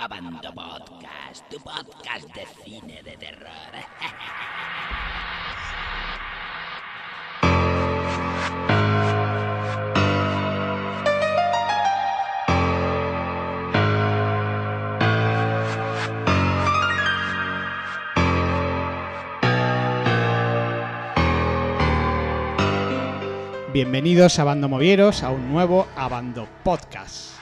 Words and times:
Abando 0.00 0.50
Podcast, 0.54 1.44
tu 1.50 1.58
podcast 1.58 2.34
de 2.34 2.46
cine 2.64 3.02
de 3.02 3.18
terror. 3.18 3.50
Bienvenidos 23.70 24.38
a 24.38 24.44
Bando 24.44 24.70
Movieros 24.70 25.22
a 25.22 25.30
un 25.30 25.52
nuevo 25.52 25.86
Abando 25.94 26.48
Podcast. 26.64 27.39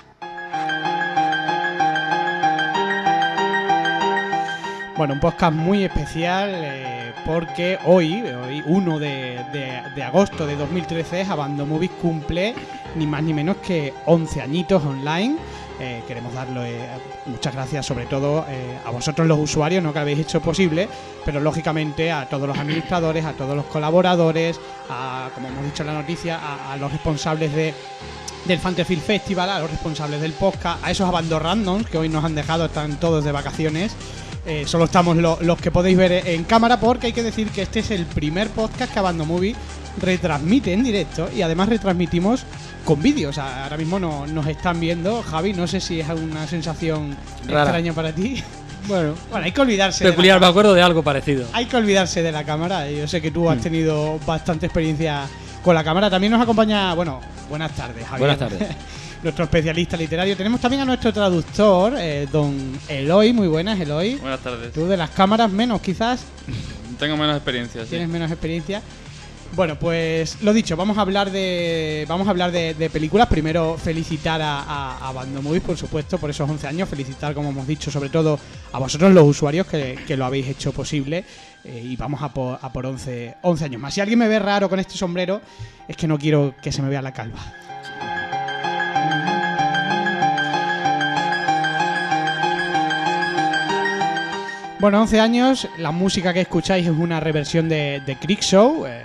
Bueno, 4.99 5.15
un 5.15 5.21
podcast 5.21 5.55
muy 5.55 5.85
especial 5.85 6.51
eh, 6.53 7.13
porque 7.25 7.79
hoy, 7.85 8.21
hoy 8.21 8.65
1 8.67 8.99
de, 8.99 9.39
de- 9.95 10.03
agosto 10.03 10.45
de 10.45 10.57
2013, 10.57 11.23
Abando 11.23 11.65
Movies 11.67 11.93
cumple 12.03 12.53
ni 12.97 13.07
más 13.07 13.23
ni 13.23 13.33
menos 13.33 13.59
que 13.59 13.95
11 14.07 14.41
añitos 14.43 14.85
online. 14.85 15.37
Eh, 15.79 16.03
queremos 16.09 16.35
darle 16.35 16.79
eh, 16.79 16.89
muchas 17.27 17.55
gracias 17.55 17.87
sobre 17.87 18.07
todo 18.07 18.45
a 18.85 18.91
vosotros 18.91 19.29
los 19.29 19.39
usuarios, 19.39 19.85
no 19.85 19.93
que 19.93 20.01
habéis 20.01 20.19
hecho 20.19 20.41
posible, 20.41 20.89
pero 21.25 21.39
lógicamente 21.39 22.11
a 22.11 22.29
todos 22.29 22.49
los 22.49 22.59
administradores, 22.59 23.25
a 23.25 23.35
todos 23.35 23.55
los 23.55 23.67
colaboradores, 23.67 24.59
a, 24.91 25.31
como 25.33 25.47
hemos 25.47 25.65
dicho 25.65 25.85
en 25.85 25.87
la 25.87 25.95
noticia, 25.95 26.41
a, 26.73 26.77
los 26.77 26.91
responsables 26.91 27.55
de, 27.55 27.73
del 28.47 28.59
Fantasyfield 28.59 29.03
Festival, 29.03 29.49
a 29.49 29.61
los 29.61 29.71
responsables 29.71 30.21
del 30.21 30.33
podcast, 30.33 30.85
a 30.85 30.91
esos 30.91 31.07
abandos 31.07 31.41
randoms 31.41 31.87
que 31.87 31.99
hoy 31.99 32.09
nos 32.09 32.25
han 32.25 32.35
dejado, 32.35 32.65
están 32.65 32.99
todos 32.99 33.23
de 33.23 33.31
vacaciones. 33.31 33.95
Eh, 34.47 34.65
solo 34.67 34.85
estamos 34.85 35.17
lo- 35.17 35.39
los 35.43 35.59
que 35.61 35.71
podéis 35.71 35.97
ver 35.99 36.13
en 36.27 36.45
cámara 36.45 36.81
porque 36.81 37.09
hay 37.09 37.13
que 37.13 37.23
decir 37.23 37.49
que 37.51 37.63
este 37.63 37.81
es 37.81 37.91
el 37.91 38.07
primer 38.07 38.49
podcast 38.49 38.93
que 38.93 38.99
Abando 38.99 39.27
Movie 39.27 39.55
retransmite 40.01 40.73
en 40.73 40.83
directo 40.85 41.29
y 41.35 41.43
además 41.43 41.69
retransmitimos 41.69 42.45
con 42.85 43.03
vídeo. 43.03 43.29
O 43.31 43.33
sea, 43.33 43.65
ahora 43.65 43.77
mismo 43.77 43.99
no, 43.99 44.27
nos 44.27 44.47
están 44.47 44.81
viendo. 44.81 45.23
Javi, 45.23 45.53
no 45.53 45.67
sé 45.67 45.81
si 45.81 46.01
es 46.01 46.09
una 46.09 46.47
sensación 46.47 47.17
Rara. 47.47 47.63
extraña 47.65 47.93
para 47.93 48.13
ti. 48.13 48.43
Bueno, 48.87 49.15
Bueno, 49.31 49.45
hay 49.45 49.53
que 49.53 49.61
olvidarse. 49.61 50.05
de 50.05 50.11
la 50.11 50.17
me 50.17 50.29
cámara. 50.29 50.49
acuerdo 50.49 50.73
de 50.75 50.83
algo 50.83 51.03
parecido. 51.03 51.47
Hay 51.53 51.67
que 51.67 51.77
olvidarse 51.77 52.23
de 52.23 52.33
la 52.33 52.45
cámara. 52.45 52.89
Yo 52.91 53.07
sé 53.07 53.21
que 53.21 53.31
tú 53.31 53.45
Mm. 53.45 53.49
has 53.49 53.59
tenido 53.61 54.19
bastante 54.27 54.67
experiencia 54.67 55.25
con 55.63 55.75
la 55.75 55.85
cámara. 55.85 56.09
También 56.09 56.33
nos 56.33 56.41
acompaña, 56.41 56.95
bueno, 56.95 57.21
buenas 57.51 57.73
tardes, 57.73 58.07
Javier. 58.07 58.19
Buenas 58.19 58.39
tardes. 58.39 58.77
nuestro 59.23 59.45
especialista 59.45 59.97
literario. 59.97 60.37
Tenemos 60.37 60.61
también 60.61 60.83
a 60.83 60.85
nuestro 60.85 61.13
traductor, 61.13 61.95
eh, 61.99 62.27
don 62.31 62.79
Eloy. 62.89 63.33
Muy 63.33 63.49
buenas, 63.49 63.79
Eloy. 63.81 64.17
Buenas 64.17 64.41
tardes. 64.41 64.73
Tú 64.73 64.87
de 64.87 64.97
las 64.97 65.11
cámaras 65.11 65.51
menos, 65.51 65.81
quizás. 65.81 66.25
Tengo 66.99 67.17
menos 67.17 67.37
experiencia, 67.37 67.83
sí. 67.85 67.91
Tienes 67.91 68.09
menos 68.09 68.31
experiencia. 68.31 68.83
Bueno, 69.53 69.79
pues 69.79 70.43
lo 70.43 70.53
dicho, 70.53 70.77
vamos 70.77 70.99
a 70.99 71.01
hablar 71.01 71.31
de 71.31 72.05
vamos 72.07 72.27
a 72.27 72.31
hablar 72.31 72.53
de, 72.53 72.75
de 72.75 72.91
películas. 72.91 73.29
Primero 73.29 73.79
felicitar 73.83 74.43
a, 74.43 74.61
a, 74.61 75.09
a 75.09 75.13
Bando 75.13 75.41
Movies, 75.41 75.63
por 75.63 75.77
supuesto, 75.77 76.19
por 76.19 76.29
esos 76.29 76.49
11 76.49 76.67
años. 76.67 76.89
Felicitar, 76.89 77.33
como 77.33 77.49
hemos 77.49 77.67
dicho, 77.67 77.91
sobre 77.91 78.11
todo 78.11 78.39
a 78.73 78.79
vosotros 78.79 79.13
los 79.13 79.25
usuarios 79.25 79.67
que, 79.67 79.99
que 80.07 80.17
lo 80.19 80.27
habéis 80.27 80.49
hecho 80.49 80.73
posible. 80.73 81.25
Eh, 81.65 81.83
y 81.83 81.97
vamos 81.97 82.23
a 82.23 82.29
por, 82.29 82.59
a 82.61 82.73
por 82.73 82.85
11, 82.85 83.37
11 83.43 83.65
años 83.65 83.81
más. 83.81 83.95
Si 83.95 84.01
alguien 84.01 84.19
me 84.19 84.29
ve 84.29 84.39
raro 84.39 84.69
con 84.69 84.81
este 84.81 84.95
sombrero, 84.95 85.41
es 85.89 85.97
que 85.97 86.07
no 86.07 86.19
quiero 86.19 86.55
que 86.61 86.71
se 86.71 86.83
me 86.83 86.91
vea 86.91 87.01
la 87.01 87.13
calva. 87.13 87.41
Bueno, 94.81 95.01
11 95.03 95.21
años, 95.21 95.69
la 95.77 95.91
música 95.91 96.33
que 96.33 96.41
escucháis 96.43 96.87
es 96.87 96.93
una 96.93 97.19
reversión 97.19 97.69
de, 97.69 98.01
de 98.05 98.17
Creek 98.17 98.41
Show. 98.41 98.87
eh, 98.87 99.05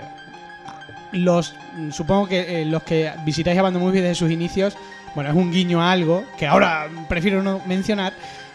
los, 1.12 1.54
supongo 1.90 2.26
que 2.28 2.62
eh, 2.62 2.64
los 2.64 2.82
que 2.82 3.12
visitáis 3.24 3.58
a 3.58 3.62
Bando 3.62 3.78
Movies 3.78 4.02
desde 4.02 4.14
sus 4.16 4.30
inicios, 4.30 4.76
bueno, 5.14 5.30
es 5.30 5.36
un 5.36 5.52
guiño 5.52 5.80
a 5.80 5.92
algo 5.92 6.24
que 6.36 6.46
ahora 6.46 6.88
prefiero 7.08 7.40
no 7.42 7.60
mencionar, 7.66 8.12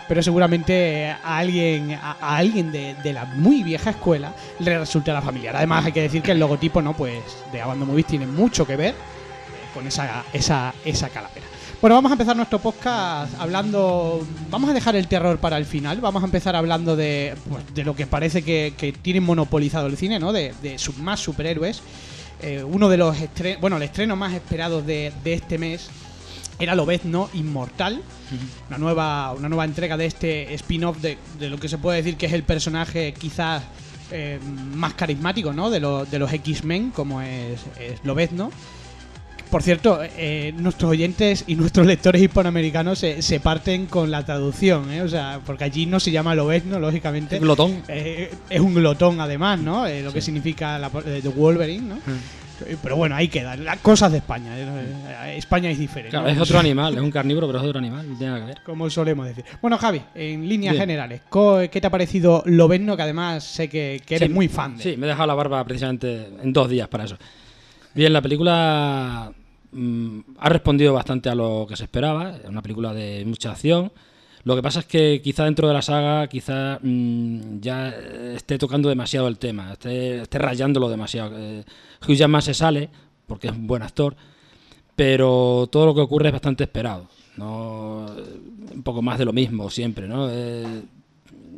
pero 0.09 0.21
seguramente 0.23 1.09
a 1.09 1.37
alguien, 1.37 1.93
a, 1.93 2.17
a 2.19 2.37
alguien 2.37 2.71
de, 2.71 2.95
de 2.95 3.13
la 3.13 3.25
muy 3.25 3.63
vieja 3.63 3.91
escuela 3.91 4.33
le 4.59 4.77
resultará 4.79 5.21
familiar. 5.21 5.55
Además, 5.55 5.85
hay 5.85 5.91
que 5.93 6.01
decir 6.01 6.21
que 6.21 6.31
el 6.31 6.39
logotipo, 6.39 6.81
¿no? 6.81 6.93
Pues 6.93 7.21
de 7.51 7.61
Abando 7.61 7.85
Movies 7.85 8.07
tiene 8.07 8.27
mucho 8.27 8.65
que 8.67 8.75
ver 8.75 8.93
eh, 8.93 8.95
con 9.73 9.87
esa, 9.87 10.23
esa, 10.33 10.73
esa 10.83 11.09
calavera. 11.09 11.45
Bueno, 11.81 11.95
vamos 11.95 12.11
a 12.11 12.15
empezar 12.15 12.35
nuestro 12.35 12.59
podcast 12.59 13.33
hablando. 13.39 14.25
Vamos 14.49 14.69
a 14.69 14.73
dejar 14.73 14.97
el 14.97 15.07
terror 15.07 15.37
para 15.39 15.57
el 15.57 15.65
final. 15.65 16.01
Vamos 16.01 16.21
a 16.21 16.25
empezar 16.25 16.53
hablando 16.57 16.97
de, 16.97 17.35
pues, 17.49 17.63
de 17.73 17.85
lo 17.85 17.95
que 17.95 18.05
parece 18.05 18.41
que, 18.41 18.73
que 18.77 18.91
tienen 18.91 19.23
monopolizado 19.23 19.87
el 19.87 19.95
cine, 19.95 20.19
¿no? 20.19 20.33
De, 20.33 20.53
de 20.61 20.77
sus 20.77 20.97
más 20.97 21.21
superhéroes. 21.21 21.81
Eh, 22.41 22.63
uno 22.65 22.89
de 22.89 22.97
los 22.97 23.17
estrenos. 23.21 23.61
Bueno, 23.61 23.77
el 23.77 23.83
estreno 23.83 24.17
más 24.17 24.33
esperado 24.33 24.81
de, 24.81 25.13
de 25.23 25.33
este 25.33 25.57
mes 25.57 25.89
era 26.59 26.75
Lobezno 26.75 27.29
Inmortal. 27.33 28.01
Una 28.67 28.77
nueva, 28.77 29.31
una 29.31 29.47
nueva 29.47 29.63
entrega 29.63 29.95
de 29.95 30.05
este 30.05 30.53
spin-off 30.55 30.97
de, 30.97 31.17
de 31.39 31.49
lo 31.49 31.57
que 31.61 31.69
se 31.69 31.77
puede 31.77 31.97
decir 31.99 32.17
que 32.17 32.25
es 32.25 32.33
el 32.33 32.43
personaje 32.43 33.13
quizás 33.13 33.63
eh, 34.11 34.37
más 34.75 34.95
carismático, 34.95 35.53
¿no? 35.53 35.69
De, 35.69 35.79
lo- 35.79 36.03
de 36.05 36.19
los 36.19 36.31
X-Men, 36.33 36.91
como 36.91 37.21
es, 37.21 37.61
es 37.79 38.03
Lobezno. 38.03 38.51
Por 39.49 39.63
cierto, 39.63 39.99
eh, 40.03 40.53
nuestros 40.57 40.91
oyentes 40.91 41.43
y 41.47 41.55
nuestros 41.55 41.87
lectores 41.87 42.21
hispanoamericanos 42.21 42.99
se, 42.99 43.23
se 43.23 43.39
parten 43.39 43.87
con 43.87 44.11
la 44.11 44.23
traducción, 44.23 44.91
¿eh? 44.91 45.01
O 45.01 45.07
sea, 45.07 45.41
porque 45.43 45.63
allí 45.63 45.87
no 45.87 45.99
se 45.99 46.11
llama 46.11 46.35
Lobezno, 46.35 46.79
lógicamente. 46.79 47.39
Glotón. 47.39 47.81
Eh, 47.87 48.31
es 48.47 48.59
un 48.59 48.75
glotón, 48.75 49.19
además, 49.21 49.59
¿no? 49.59 49.87
Eh, 49.87 50.03
lo 50.03 50.13
que 50.13 50.21
significa 50.21 50.77
la, 50.77 50.89
Wolverine, 50.89 51.81
¿no? 51.87 51.95
Eh, 52.67 52.77
Pero 52.83 52.95
bueno, 52.95 53.15
ahí 53.15 53.27
queda. 53.27 53.55
Las 53.55 53.79
cosas 53.79 54.11
de 54.11 54.19
España. 54.19 54.51
eh, 54.55 55.35
España 55.37 55.71
es 55.71 55.79
diferente. 55.79 56.11
Claro, 56.11 56.27
¿no? 56.27 56.31
es 56.33 56.39
otro 56.39 56.59
animal, 56.59 56.93
es 56.93 57.01
un 57.01 57.09
carnívoro, 57.09 57.47
pero 57.47 57.57
es 57.59 57.65
otro 57.65 57.79
animal, 57.79 58.07
no 58.07 58.17
tiene 58.17 58.33
nada 58.33 58.45
que 58.45 58.51
ver. 58.53 58.61
Como 58.63 58.87
solemos 58.91 59.25
decir. 59.25 59.45
Bueno, 59.63 59.79
Javi, 59.79 60.01
en 60.13 60.47
líneas 60.47 60.73
Bien. 60.73 60.81
generales, 60.83 61.21
¿qué 61.71 61.81
te 61.81 61.87
ha 61.87 61.89
parecido 61.89 62.43
Lobezno? 62.45 62.95
Que 62.95 63.01
además 63.01 63.43
sé 63.45 63.67
que, 63.67 63.99
que 64.05 64.17
eres 64.17 64.27
Sí, 64.27 64.33
muy 64.33 64.47
fan 64.47 64.77
de. 64.77 64.83
Sí, 64.83 64.95
me 64.97 65.07
he 65.07 65.09
dejado 65.09 65.25
la 65.25 65.33
barba 65.33 65.63
precisamente 65.63 66.27
en 66.43 66.53
dos 66.53 66.69
días 66.69 66.87
para 66.87 67.05
eso. 67.05 67.17
Bien, 67.95 68.13
la 68.13 68.21
película 68.21 69.31
mm, 69.71 70.19
ha 70.37 70.49
respondido 70.49 70.93
bastante 70.93 71.29
a 71.29 71.35
lo 71.35 71.65
que 71.67 71.75
se 71.75 71.83
esperaba. 71.83 72.37
Es 72.37 72.49
una 72.49 72.61
película 72.61 72.93
de 72.93 73.23
mucha 73.25 73.51
acción. 73.51 73.91
Lo 74.43 74.55
que 74.55 74.61
pasa 74.61 74.79
es 74.79 74.85
que 74.85 75.21
quizá 75.21 75.45
dentro 75.45 75.67
de 75.67 75.73
la 75.73 75.81
saga 75.81 76.27
quizá 76.27 76.79
mm, 76.81 77.59
ya 77.59 77.89
esté 77.89 78.57
tocando 78.57 78.89
demasiado 78.89 79.27
el 79.27 79.37
tema, 79.37 79.73
esté, 79.73 80.21
esté 80.21 80.37
rayándolo 80.37 80.89
demasiado. 80.89 81.31
Eh, 81.37 81.63
Hugh 82.07 82.15
Jackman 82.15 82.41
se 82.41 82.53
sale 82.53 82.89
porque 83.27 83.47
es 83.47 83.53
un 83.53 83.67
buen 83.67 83.83
actor, 83.83 84.15
pero 84.95 85.67
todo 85.71 85.87
lo 85.87 85.95
que 85.95 86.01
ocurre 86.01 86.27
es 86.27 86.33
bastante 86.33 86.63
esperado. 86.63 87.07
No, 87.37 88.05
un 88.73 88.83
poco 88.83 89.01
más 89.01 89.17
de 89.17 89.25
lo 89.25 89.33
mismo 89.33 89.69
siempre, 89.69 90.07
¿no? 90.07 90.29
Eh, 90.29 90.83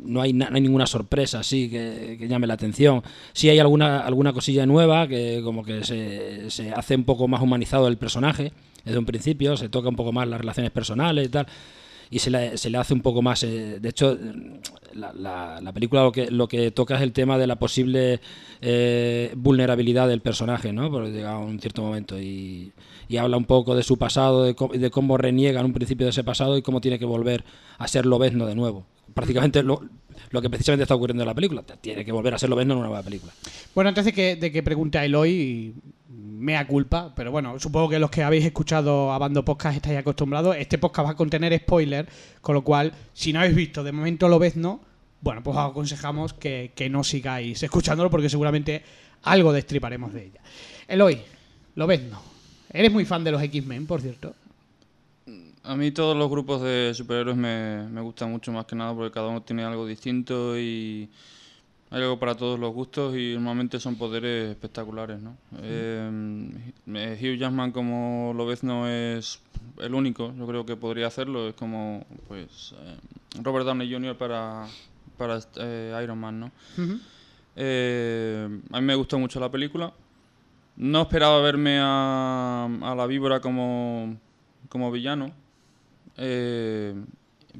no 0.04 0.20
hay, 0.20 0.32
ninguna 0.32 0.86
sorpresa 0.86 1.40
así 1.40 1.68
que, 1.70 2.18
llame 2.28 2.46
la 2.46 2.54
atención. 2.54 3.02
Sí 3.32 3.48
hay 3.48 3.58
alguna, 3.58 4.00
alguna 4.00 4.32
cosilla 4.32 4.66
nueva 4.66 5.06
que 5.08 5.40
como 5.44 5.64
que 5.64 5.84
se, 5.84 6.50
se 6.50 6.70
hace 6.72 6.94
un 6.96 7.04
poco 7.04 7.28
más 7.28 7.40
humanizado 7.42 7.88
el 7.88 7.96
personaje 7.98 8.52
desde 8.84 8.98
un 8.98 9.06
principio, 9.06 9.56
se 9.56 9.68
toca 9.68 9.88
un 9.88 9.96
poco 9.96 10.12
más 10.12 10.26
las 10.28 10.40
relaciones 10.40 10.72
personales 10.72 11.26
y 11.26 11.30
tal, 11.30 11.46
y 12.10 12.18
se 12.18 12.30
le, 12.30 12.58
se 12.58 12.68
le 12.68 12.78
hace 12.78 12.92
un 12.94 13.00
poco 13.00 13.22
más... 13.22 13.42
eh, 13.44 13.78
de 13.80 13.88
hecho, 13.88 14.18
la, 14.94 15.12
la- 15.14 15.60
la 15.62 15.72
película 15.72 16.02
lo 16.02 16.12
que, 16.12 16.30
lo 16.30 16.46
que 16.48 16.70
toca 16.72 16.96
es 16.96 17.02
el 17.02 17.12
tema 17.12 17.38
de 17.38 17.46
la 17.46 17.56
posible 17.56 18.20
eh, 18.60 19.32
vulnerabilidad 19.36 20.08
del 20.08 20.20
personaje, 20.20 20.72
¿no? 20.72 20.90
Por 20.90 21.08
llega 21.10 21.32
a 21.32 21.38
un 21.38 21.58
cierto 21.60 21.80
momento 21.82 22.20
y, 22.20 22.72
y 23.08 23.16
habla 23.16 23.36
un 23.36 23.44
poco 23.46 23.74
de 23.74 23.82
su 23.82 23.96
pasado, 23.98 24.44
de, 24.44 24.54
de 24.78 24.90
cómo 24.90 25.16
reniega 25.16 25.60
en 25.60 25.66
un 25.66 25.72
principio 25.72 26.04
de 26.06 26.10
ese 26.10 26.24
pasado 26.24 26.56
y 26.58 26.62
cómo 26.62 26.80
tiene 26.80 26.98
que 26.98 27.04
volver 27.06 27.44
a 27.78 27.88
ser 27.88 28.04
Lobezno 28.04 28.46
de 28.46 28.54
nuevo. 28.56 28.84
Prácticamente 29.14 29.62
lo, 29.62 29.82
lo 30.30 30.42
que 30.42 30.50
precisamente 30.50 30.82
está 30.82 30.94
ocurriendo 30.94 31.22
en 31.22 31.28
la 31.28 31.34
película. 31.34 31.62
Tiene 31.80 32.04
que 32.04 32.12
volver 32.12 32.34
a 32.34 32.38
ser 32.38 32.50
Lobezno 32.50 32.74
en 32.74 32.78
una 32.78 32.88
nueva 32.88 33.02
película. 33.02 33.32
Bueno, 33.74 33.88
antes 33.88 34.04
de 34.04 34.12
que, 34.12 34.36
de 34.36 34.50
que 34.50 34.62
pregunte 34.62 34.98
a 34.98 35.04
Eloy, 35.04 35.74
mea 36.08 36.66
culpa, 36.66 37.12
pero 37.14 37.30
bueno, 37.30 37.58
supongo 37.58 37.88
que 37.88 37.98
los 37.98 38.10
que 38.10 38.22
habéis 38.22 38.44
escuchado 38.44 39.12
a 39.12 39.18
Bando 39.18 39.44
Podcast 39.44 39.76
estáis 39.76 39.98
acostumbrados. 39.98 40.56
Este 40.56 40.78
podcast 40.78 41.06
va 41.08 41.12
a 41.12 41.16
contener 41.16 41.56
spoiler, 41.58 42.08
con 42.40 42.54
lo 42.54 42.62
cual, 42.62 42.92
si 43.12 43.32
no 43.32 43.40
habéis 43.40 43.54
visto 43.54 43.84
de 43.84 43.92
momento 43.92 44.28
Lobezno, 44.28 44.80
bueno, 45.20 45.42
pues 45.42 45.56
os 45.56 45.70
aconsejamos 45.70 46.32
que, 46.32 46.72
que 46.74 46.90
no 46.90 47.04
sigáis 47.04 47.62
escuchándolo 47.62 48.10
porque 48.10 48.28
seguramente 48.28 48.82
algo 49.22 49.52
destriparemos 49.52 50.12
de 50.12 50.24
ella. 50.24 50.40
Eloy, 50.88 51.20
Lobezno, 51.76 52.20
eres 52.72 52.92
muy 52.92 53.04
fan 53.04 53.22
de 53.22 53.30
los 53.30 53.42
X-Men, 53.42 53.86
por 53.86 54.00
cierto. 54.00 54.34
A 55.64 55.76
mí 55.76 55.92
todos 55.92 56.16
los 56.16 56.28
grupos 56.28 56.60
de 56.62 56.92
superhéroes 56.94 57.36
me, 57.36 57.86
me 57.88 58.00
gustan 58.00 58.30
mucho 58.30 58.50
más 58.52 58.66
que 58.66 58.74
nada 58.74 58.94
porque 58.94 59.12
cada 59.12 59.28
uno 59.28 59.42
tiene 59.42 59.62
algo 59.64 59.86
distinto 59.86 60.58
y 60.58 61.08
hay 61.90 62.02
algo 62.02 62.18
para 62.18 62.34
todos 62.34 62.58
los 62.58 62.72
gustos 62.72 63.14
y 63.14 63.34
normalmente 63.34 63.78
son 63.78 63.96
poderes 63.96 64.50
espectaculares, 64.50 65.20
¿no? 65.20 65.36
Eh, 65.60 66.50
eh, 66.86 67.18
Hugh 67.20 67.38
Jackman 67.38 67.70
como 67.70 68.32
lo 68.34 68.46
ves 68.46 68.64
no 68.64 68.88
es 68.88 69.40
el 69.78 69.94
único, 69.94 70.34
yo 70.36 70.46
creo 70.46 70.66
que 70.66 70.74
podría 70.74 71.06
hacerlo, 71.06 71.48
es 71.48 71.54
como 71.54 72.04
pues 72.26 72.74
eh, 72.78 72.96
Robert 73.42 73.66
Downey 73.66 73.92
Jr. 73.92 74.16
para, 74.16 74.66
para 75.16 75.38
eh, 75.56 76.00
Iron 76.02 76.18
Man, 76.18 76.40
¿no? 76.40 76.50
Eh, 77.56 78.48
a 78.72 78.80
mí 78.80 78.86
me 78.86 78.94
gustó 78.94 79.18
mucho 79.18 79.38
la 79.38 79.50
película. 79.50 79.92
No 80.76 81.02
esperaba 81.02 81.40
verme 81.42 81.78
a, 81.80 82.68
a 82.82 82.94
la 82.94 83.06
víbora 83.06 83.40
como, 83.40 84.16
como 84.68 84.90
villano. 84.90 85.41
Eh, 86.24 86.94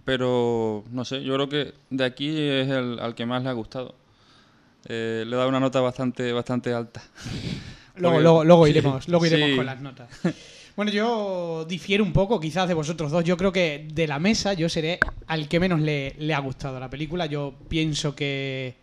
pero 0.05 0.85
no 0.93 1.05
sé, 1.05 1.23
yo 1.25 1.35
creo 1.35 1.49
que 1.49 1.75
de 1.91 2.05
aquí 2.05 2.29
es 2.29 2.69
el 2.69 2.99
al 3.00 3.14
que 3.17 3.26
más 3.26 3.43
le 3.43 3.49
ha 3.49 3.53
gustado. 3.53 3.94
Eh, 4.88 5.25
le 5.26 5.35
he 5.35 5.37
dado 5.37 5.49
una 5.49 5.61
nota 5.61 5.81
bastante, 5.81 6.32
bastante 6.32 6.73
alta. 6.73 7.03
Luego, 7.97 8.14
Porque- 8.14 8.23
luego, 8.23 8.44
luego 8.44 8.64
sí, 8.67 8.70
iremos, 8.70 9.09
luego 9.09 9.26
iremos 9.26 9.50
sí. 9.50 9.56
con 9.56 9.67
las 9.67 9.81
notas. 9.82 10.09
Bueno, 10.76 10.91
yo 10.91 11.67
difiero 11.69 12.03
un 12.03 12.12
poco 12.14 12.41
quizás 12.41 12.67
de 12.67 12.73
vosotros 12.73 13.11
dos. 13.11 13.23
Yo 13.25 13.37
creo 13.37 13.53
que 13.53 13.87
de 13.93 14.06
la 14.06 14.19
mesa 14.19 14.55
yo 14.55 14.69
seré 14.70 14.99
al 15.26 15.47
que 15.47 15.61
menos 15.61 15.81
le, 15.81 16.15
le 16.19 16.32
ha 16.32 16.38
gustado 16.38 16.81
la 16.81 16.88
película. 16.88 17.26
Yo 17.26 17.53
pienso 17.69 18.15
que 18.17 18.76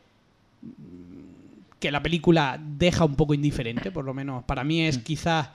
que 1.79 1.91
la 1.91 2.03
película 2.03 2.59
deja 2.61 3.05
un 3.05 3.15
poco 3.15 3.33
indiferente, 3.33 3.89
por 3.91 4.03
lo 4.03 4.13
menos 4.13 4.43
para 4.43 4.63
mí 4.65 4.81
Mm. 4.81 4.85
es 4.89 4.97
quizás 4.99 5.49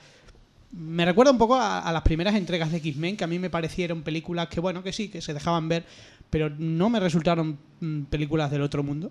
me 0.76 1.04
recuerda 1.04 1.32
un 1.32 1.38
poco 1.38 1.54
a, 1.56 1.78
a 1.80 1.92
las 1.92 2.02
primeras 2.02 2.34
entregas 2.34 2.70
de 2.70 2.78
X-Men, 2.78 3.16
que 3.16 3.24
a 3.24 3.28
mí 3.28 3.38
me 3.38 3.50
parecieron 3.50 4.02
películas 4.02 4.48
que, 4.48 4.60
bueno, 4.60 4.82
que 4.82 4.92
sí, 4.92 5.08
que 5.08 5.20
se 5.20 5.34
dejaban 5.34 5.68
ver, 5.68 5.84
pero 6.30 6.50
no 6.50 6.90
me 6.90 7.00
resultaron 7.00 7.58
mm, 7.80 8.02
películas 8.04 8.50
del 8.50 8.62
otro 8.62 8.82
mundo. 8.82 9.10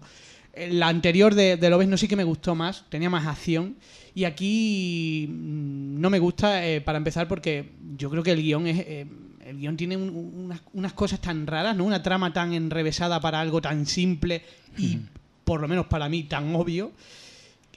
Eh, 0.54 0.72
La 0.74 0.88
anterior 0.88 1.34
de, 1.36 1.58
de 1.58 1.70
Lobezno 1.70 1.98
sí 1.98 2.08
que 2.08 2.16
me 2.16 2.24
gustó 2.24 2.54
más, 2.56 2.86
tenía 2.90 3.10
más 3.10 3.26
acción. 3.28 3.76
Y 4.14 4.26
aquí 4.26 5.28
mm, 5.30 6.00
no 6.02 6.10
me 6.10 6.20
gusta, 6.20 6.66
eh, 6.68 6.82
para 6.82 6.98
empezar, 6.98 7.28
porque 7.28 7.72
yo 7.98 8.10
creo 8.10 8.24
que 8.24 8.32
el 8.32 8.42
guion 8.42 8.68
es. 8.68 8.80
eh, 8.80 9.08
el 9.46 9.58
guion 9.60 9.76
tiene 9.76 9.98
un- 9.98 10.10
unas, 10.46 10.62
unas 10.74 10.94
cosas 10.94 11.20
tan 11.20 11.46
raras, 11.46 11.76
¿no? 11.76 11.84
Una 11.84 12.02
trama 12.02 12.32
tan 12.32 12.54
enrevesada 12.54 13.20
para 13.20 13.42
algo 13.42 13.62
tan 13.62 13.86
simple 13.86 14.42
y, 14.78 15.00
por 15.44 15.60
lo 15.60 15.68
menos 15.68 15.88
para 15.88 16.08
mí, 16.08 16.24
tan 16.24 16.56
obvio. 16.56 16.94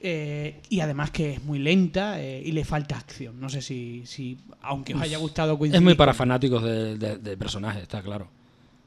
Eh, 0.02 0.60
y 0.68 0.80
además 0.80 1.10
que 1.10 1.34
es 1.34 1.42
muy 1.44 1.58
lenta 1.58 2.20
eh, 2.20 2.42
y 2.44 2.52
le 2.52 2.64
falta 2.64 2.96
acción. 2.98 3.40
No 3.40 3.48
sé 3.48 3.62
si, 3.62 4.04
si 4.06 4.36
aunque 4.60 4.94
os 4.94 5.00
haya 5.00 5.18
gustado 5.18 5.58
Es 5.64 5.80
muy 5.80 5.94
para 5.94 6.12
fanáticos 6.14 6.62
de, 6.62 6.96
de- 6.98 7.16
de 7.18 7.36
personajes, 7.36 7.82
está 7.82 8.02
claro. 8.02 8.28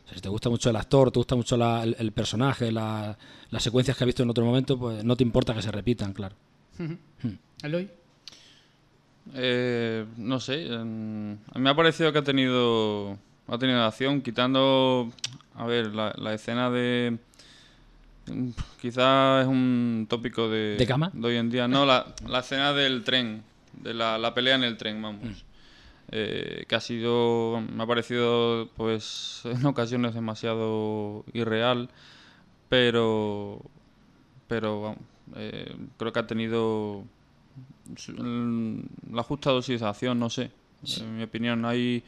O 0.05 0.07
sea, 0.07 0.15
si 0.15 0.21
te 0.21 0.29
gusta 0.29 0.49
mucho 0.49 0.69
el 0.69 0.75
actor, 0.75 1.11
te 1.11 1.19
gusta 1.19 1.35
mucho 1.35 1.57
la- 1.57 1.83
el, 1.83 1.95
el 1.99 2.11
personaje, 2.11 2.71
la- 2.71 3.17
las 3.49 3.63
secuencias 3.63 3.97
que 3.97 4.03
has 4.03 4.07
visto 4.07 4.23
en 4.23 4.29
otro 4.29 4.45
momento, 4.45 4.77
pues 4.77 5.03
no 5.03 5.15
te 5.15 5.23
importa 5.23 5.53
que 5.53 5.61
se 5.63 5.71
repitan, 5.71 6.13
claro. 6.13 6.35
Ujú. 6.79 6.95
Eloy. 7.63 7.89
Eh, 9.35 10.05
no 10.17 10.39
sé, 10.39 10.65
em, 10.73 11.33
a 11.33 11.57
mí 11.57 11.61
me 11.61 11.69
ha 11.69 11.75
parecido 11.75 12.11
que 12.11 12.19
ha 12.19 12.23
tenido, 12.23 13.17
ha 13.47 13.57
tenido 13.59 13.83
acción, 13.83 14.21
quitando, 14.21 15.11
a 15.55 15.65
ver, 15.65 15.93
la, 15.93 16.13
la 16.17 16.33
escena 16.33 16.69
de... 16.71 17.17
Quizás 18.81 19.43
es 19.43 19.47
un 19.47 20.07
tópico 20.09 20.49
de, 20.49 20.77
¿De 20.77 20.85
cama? 20.85 21.11
de 21.13 21.27
hoy 21.27 21.37
en 21.37 21.49
día. 21.49 21.67
No, 21.67 21.85
la, 21.85 22.13
la 22.27 22.39
escena 22.39 22.73
del 22.73 23.03
tren, 23.03 23.43
de 23.73 23.93
la, 23.93 24.17
la 24.17 24.33
pelea 24.33 24.55
en 24.55 24.63
el 24.63 24.77
tren, 24.77 25.01
vamos. 25.01 25.23
Mm. 25.23 25.49
Eh, 26.11 26.65
que 26.67 26.75
ha 26.75 26.79
sido, 26.79 27.61
me 27.61 27.83
ha 27.83 27.85
parecido, 27.85 28.69
pues, 28.75 29.41
en 29.45 29.65
ocasiones 29.65 30.15
demasiado 30.15 31.23
irreal, 31.33 31.89
pero, 32.67 33.61
pero 34.47 34.81
vamos, 34.81 34.99
eh, 35.35 35.75
creo 35.97 36.11
que 36.11 36.19
ha 36.19 36.27
tenido 36.27 37.03
la 39.11 39.23
justa 39.23 39.51
dosis 39.51 39.81
de 39.81 39.87
acción, 39.87 40.19
no 40.19 40.29
sé, 40.29 40.51
en 40.99 41.17
mi 41.17 41.23
opinión. 41.23 41.65
Hay 41.65 42.03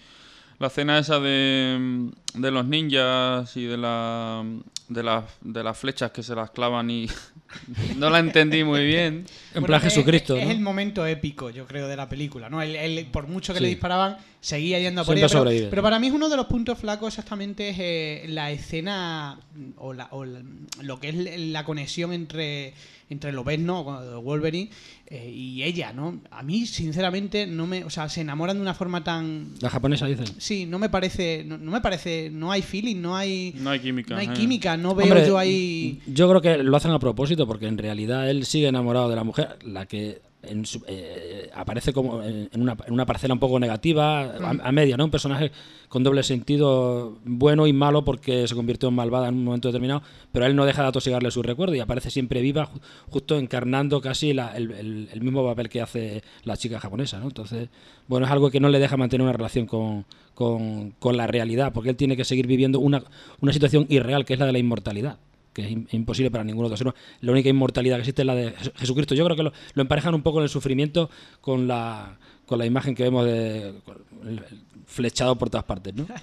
la 0.62 0.68
escena 0.68 1.00
esa 1.00 1.20
de, 1.20 2.10
de 2.36 2.52
los 2.52 2.66
ninjas 2.66 3.56
y 3.58 3.66
de, 3.66 3.78
la, 3.78 4.44
de, 4.88 5.04
las, 5.04 5.26
de 5.42 5.64
las 5.64 5.78
flechas 5.78 6.12
que 6.12 6.24
se 6.24 6.36
las 6.36 6.52
clavan 6.52 6.90
y 6.90 7.08
no 7.98 8.10
la 8.10 8.20
entendí 8.20 8.64
muy 8.64 8.86
bien. 8.86 9.26
En 9.54 9.62
Bueno, 9.62 9.68
plan 9.68 9.78
es- 9.80 9.94
Jesucristo, 9.94 10.36
Es, 10.38 10.46
¿no? 10.46 10.52
el 10.52 10.60
momento 10.62 11.06
épico, 11.06 11.50
yo 11.50 11.66
creo, 11.68 11.88
de 11.88 11.96
la 11.98 12.08
película, 12.08 12.50
¿no? 12.50 12.62
Él, 12.62 13.08
por 13.12 13.28
mucho 13.28 13.54
que 13.54 13.60
Sí. 13.60 13.64
le 13.64 13.70
disparaban, 13.70 14.18
seguía 14.42 14.80
yendo 14.80 15.02
a 15.02 15.06
por 15.06 15.18
ella. 15.18 15.28
Pero, 15.70 15.82
para 15.82 16.00
mí 16.00 16.08
es 16.08 16.14
uno 16.14 16.28
de 16.28 16.36
los 16.36 16.48
puntos 16.48 16.78
flacos 16.78 17.08
exactamente 17.10 17.70
es 17.70 17.78
eh, 17.80 18.26
la 18.28 18.52
escena 18.52 19.40
o, 19.78 19.94
la, 19.94 20.10
o 20.12 20.26
la- 20.26 20.42
lo 20.82 21.00
que 21.00 21.10
es 21.10 21.40
la 21.40 21.64
conexión 21.64 22.12
entre 22.12 22.74
entre 23.12 23.34
Lobezno, 23.34 23.84
Wolverine, 24.22 24.70
eh, 25.06 25.30
y 25.30 25.64
ella, 25.64 25.92
¿no? 25.92 26.22
A 26.32 26.44
mí, 26.44 26.66
sinceramente, 26.66 27.46
no 27.46 27.68
me... 27.68 27.84
O 27.84 27.90
sea, 27.90 28.08
se 28.08 28.22
enamoran 28.22 28.56
de 28.56 28.62
una 28.62 28.74
forma 28.74 29.04
tan... 29.04 29.50
La 29.60 29.70
japonesa 29.70 30.06
dicen. 30.06 30.28
Sí, 30.38 30.66
no 30.66 30.80
me 30.80 30.88
parece... 30.88 31.44
No, 31.46 31.58
no 31.58 31.72
me 31.72 31.82
parece... 31.82 32.30
No 32.32 32.54
hay 32.54 32.62
feeling, 32.62 33.02
no 33.02 33.18
hay... 33.18 33.54
No 33.58 33.70
hay 33.70 33.82
química. 33.82 34.14
No 34.14 34.22
hay 34.22 34.28
eh. 34.28 34.34
química, 34.34 34.78
no 34.78 34.96
veo 34.96 35.08
Hombre, 35.08 35.28
yo 35.28 35.38
ahí... 35.38 36.00
Yo 36.08 36.30
creo 36.30 36.42
que 36.42 36.64
lo 36.64 36.78
hacen 36.78 36.92
a 36.92 37.00
propósito 37.00 37.46
porque 37.46 37.68
en 37.68 37.78
realidad 37.78 38.30
él 38.30 38.46
sigue 38.46 38.70
enamorado 38.70 39.10
de 39.10 39.18
la 39.18 39.26
mujer, 39.26 39.60
la 39.66 39.86
que 39.86 40.22
en 40.44 40.66
su- 40.66 40.84
eh, 40.88 41.50
aparece 41.54 41.94
como 41.94 42.24
en 42.24 42.50
una, 42.56 42.76
en 42.86 42.94
una 42.94 43.06
parcela 43.06 43.34
un 43.34 43.40
poco 43.40 43.60
negativa, 43.60 44.22
a, 44.22 44.50
a 44.64 44.72
media, 44.72 44.98
¿no? 44.98 45.06
Un 45.06 45.12
personaje 45.12 45.52
con 45.88 46.04
doble 46.04 46.24
sentido, 46.24 47.18
bueno 47.26 47.68
y 47.68 47.74
malo 47.74 48.04
porque 48.06 48.48
se 48.48 48.56
convirtió 48.56 48.90
en 48.90 48.96
malvada 48.96 49.28
en 49.28 49.36
un 49.36 49.44
momento 49.44 49.68
determinado, 49.68 50.02
pero 50.32 50.46
él 50.46 50.56
no 50.56 50.66
deja 50.66 50.82
de 50.82 50.88
atosigarle 50.88 51.32
su 51.32 51.44
recuerdo 51.44 51.76
y 51.76 51.80
aparece 51.80 52.10
siempre 52.10 52.42
viva, 52.42 52.68
ju- 52.68 52.80
justo 53.10 53.38
encarnando 53.38 54.02
casi 54.02 54.34
la- 54.34 54.56
el, 54.56 54.72
el- 54.72 55.10
el 55.12 55.22
mismo 55.22 55.46
papel 55.46 55.70
que 55.70 55.82
hace 55.82 56.24
la 56.44 56.56
chica 56.58 56.80
japonesa, 56.80 57.20
¿no? 57.20 57.28
Entonces, 57.28 57.70
bueno, 58.08 58.26
es 58.26 58.32
algo 58.32 58.50
que 58.50 58.60
no 58.60 58.70
le 58.70 58.80
deja 58.80 58.96
mantener 58.98 59.24
una 59.24 59.34
relación 59.34 59.66
con, 59.66 60.06
con- 60.34 60.92
con 61.00 61.18
la 61.18 61.28
realidad, 61.28 61.72
porque 61.74 61.90
él 61.90 61.96
tiene 61.98 62.16
que 62.18 62.24
seguir 62.26 62.48
viviendo 62.48 62.80
una, 62.80 63.04
una 63.42 63.52
situación 63.54 63.86
irreal, 63.90 64.26
que 64.26 64.34
es 64.34 64.40
la 64.40 64.46
de 64.46 64.54
la 64.54 64.60
inmortalidad 64.60 65.18
que 65.54 65.64
es 65.64 65.72
im- 65.72 65.88
imposible 65.92 66.32
para 66.32 66.44
ninguno 66.44 66.68
de 66.70 66.74
nosotros. 66.74 66.96
La 67.22 67.32
única 67.32 67.50
inmortalidad 67.50 67.96
que 67.98 68.02
existe 68.02 68.22
es 68.22 68.26
la 68.26 68.36
de 68.36 68.54
Jes- 68.56 68.74
Jesucristo. 68.76 69.16
Yo 69.16 69.26
creo 69.26 69.36
que 69.38 69.44
lo, 69.44 69.54
lo 69.74 69.82
emparejan 69.82 70.14
un 70.16 70.22
poco 70.22 70.38
en 70.40 70.44
el 70.44 70.50
sufrimiento 70.50 71.10
con 71.42 71.68
la, 71.68 72.18
con 72.46 72.58
la 72.60 72.66
imagen 72.66 72.96
que 72.96 73.04
vemos 73.04 73.26
de 73.26 73.74
flechado 74.86 75.38
por 75.38 75.50
todas 75.50 75.66
partes, 75.66 75.94
¿no? 75.96 76.08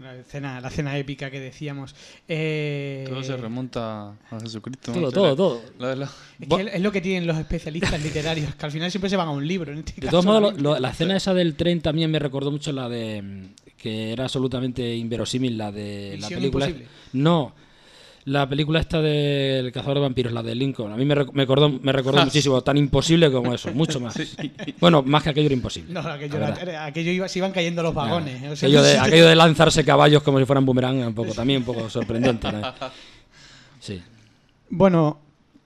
La 0.00 0.14
escena, 0.14 0.60
la 0.60 0.68
escena 0.68 0.96
épica 0.96 1.28
que 1.28 1.40
decíamos. 1.40 1.92
Eh, 2.28 3.04
Todo 3.08 3.20
se 3.24 3.36
remonta 3.36 4.10
a 4.30 4.40
Jesucristo. 4.40 4.92
todo, 4.92 5.00
¿no? 5.02 5.10
todo, 5.10 5.34
todo. 5.34 5.62
la 5.80 5.88
de 5.88 5.96
la- 5.96 6.10
Es, 6.38 6.48
que 6.48 6.76
es 6.76 6.80
lo 6.80 6.92
que 6.92 7.00
tienen 7.00 7.26
los 7.26 7.36
especialistas 7.36 8.00
literarios, 8.00 8.54
que 8.54 8.64
al 8.64 8.70
final 8.70 8.92
siempre 8.92 9.10
se 9.10 9.16
van 9.16 9.26
a 9.26 9.32
un 9.32 9.44
libro. 9.44 9.72
En 9.72 9.78
este 9.78 9.94
De 9.94 10.02
caso, 10.02 10.10
todos 10.12 10.24
modos, 10.24 10.54
la 10.54 10.62
lo- 10.62 10.74
lo- 10.74 10.78
la 10.78 10.90
escena 10.90 11.16
esa 11.16 11.34
del 11.34 11.56
tren 11.56 11.80
también 11.80 12.12
me 12.12 12.20
recordó 12.20 12.52
mucho 12.52 12.70
la 12.70 12.88
de 12.88 13.22
mm, 13.22 13.42
que 13.76 14.12
era 14.12 14.22
absolutamente 14.22 14.94
inverosímil 14.94 15.58
la 15.58 15.72
de 15.72 16.16
la 16.20 16.28
película. 16.28 16.66
Imposible. 16.66 16.88
No, 17.14 17.52
la 18.28 18.48
película 18.48 18.80
esta 18.80 19.00
del 19.00 19.72
cazador 19.72 19.96
de 19.96 20.00
vampiros, 20.02 20.32
la 20.32 20.42
de 20.42 20.54
Lincoln. 20.54 20.92
A 20.92 20.96
mí 20.96 21.04
me, 21.04 21.14
rec- 21.14 21.32
me 21.32 21.42
recordó, 21.42 21.68
me 21.70 21.92
recordó 21.92 22.24
muchísimo, 22.24 22.60
tan 22.62 22.76
imposible 22.76 23.30
como 23.30 23.54
eso, 23.54 23.72
mucho 23.72 23.98
más. 24.00 24.18
Bueno, 24.80 25.02
más 25.02 25.22
que 25.22 25.30
aquello 25.30 25.46
era 25.46 25.54
imposible. 25.54 25.92
No, 25.92 26.00
aquello, 26.00 26.36
era- 26.36 26.84
aquello 26.84 27.10
iba, 27.10 27.28
se 27.28 27.38
iban 27.38 27.52
cayendo 27.52 27.82
los 27.82 27.94
vagones. 27.94 28.36
o 28.52 28.56
sea, 28.56 28.68
aquello, 28.68 28.82
de, 28.82 28.98
aquello 29.00 29.26
de 29.28 29.36
lanzarse 29.36 29.84
caballos 29.84 30.22
como 30.22 30.38
si 30.38 30.44
fueran 30.44 30.64
boomerang, 30.66 31.06
un 31.06 31.14
poco, 31.14 31.32
también 31.32 31.60
un 31.60 31.64
poco 31.66 31.88
sorprendente. 31.90 32.50
¿no? 32.52 32.60
Sí. 33.80 34.00
Bueno, 34.70 35.18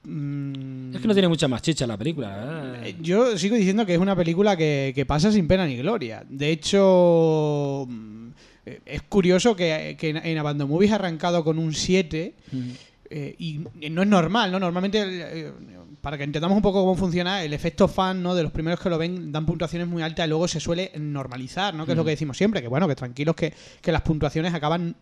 mm, 0.04 0.94
Es 0.94 1.00
que 1.00 1.08
no 1.08 1.14
tiene 1.14 1.28
mucha 1.28 1.48
más 1.48 1.62
chicha 1.62 1.86
la 1.86 1.96
película. 1.96 2.76
¿eh? 2.84 2.90
eh, 2.90 2.96
yo 3.00 3.36
sigo 3.38 3.56
diciendo 3.56 3.84
que 3.86 3.94
es 3.94 4.00
una 4.00 4.14
película 4.14 4.56
que, 4.56 4.92
que 4.94 5.06
pasa 5.06 5.32
sin 5.32 5.46
pena 5.48 5.66
ni 5.66 5.76
gloria. 5.76 6.22
De 6.28 6.50
hecho, 6.50 7.86
mm, 7.88 8.21
es 8.64 9.02
curioso 9.02 9.56
que, 9.56 9.96
que 9.98 10.10
en, 10.10 10.16
en 10.18 10.38
Abandon 10.38 10.68
Movies 10.68 10.92
ha 10.92 10.96
arrancado 10.96 11.42
con 11.44 11.58
un 11.58 11.72
7. 11.74 12.34
eh, 13.10 13.34
y 13.38 13.60
no 13.90 14.02
es 14.02 14.08
normal, 14.08 14.50
¿no? 14.52 14.58
Normalmente, 14.58 15.02
eh, 15.04 15.52
para 16.00 16.16
que 16.16 16.24
entendamos 16.24 16.56
un 16.56 16.62
poco 16.62 16.80
cómo 16.80 16.96
funciona, 16.96 17.42
el 17.44 17.52
efecto 17.52 17.86
fan, 17.88 18.22
¿no? 18.22 18.34
De 18.34 18.42
los 18.42 18.52
primeros 18.52 18.80
que 18.80 18.88
lo 18.88 18.98
ven 18.98 19.30
dan 19.30 19.44
puntuaciones 19.46 19.86
muy 19.86 20.02
altas 20.02 20.26
y 20.26 20.28
luego 20.30 20.48
se 20.48 20.60
suele 20.60 20.90
normalizar, 20.98 21.74
¿no? 21.74 21.84
Que 21.84 21.92
es 21.92 21.96
lo 21.98 22.04
que 22.04 22.10
decimos 22.12 22.36
siempre, 22.38 22.62
que 22.62 22.68
bueno, 22.68 22.88
que 22.88 22.94
tranquilos 22.96 23.36
que, 23.36 23.52
que 23.80 23.92
las 23.92 24.02
puntuaciones 24.02 24.54
acaban 24.54 24.96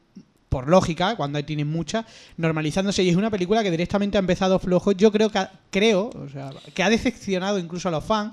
por 0.49 0.69
lógica, 0.69 1.15
cuando 1.15 1.39
hay- 1.39 1.45
tienen 1.45 1.69
muchas, 1.69 2.05
normalizándose. 2.37 3.05
Y 3.05 3.11
es 3.11 3.17
una 3.17 3.31
película 3.31 3.63
que 3.63 3.71
directamente 3.71 4.19
ha 4.19 4.21
empezado 4.21 4.59
flojo. 4.59 4.91
Yo 4.93 5.13
creo 5.13 5.31
que 5.31 5.39
ha, 5.39 5.53
creo, 5.71 6.11
o 6.13 6.29
sea, 6.29 6.51
que 6.75 6.83
ha 6.83 6.91
decepcionado 6.91 7.59
incluso 7.59 7.87
a 7.89 7.93
los 7.93 8.03
fans. 8.05 8.33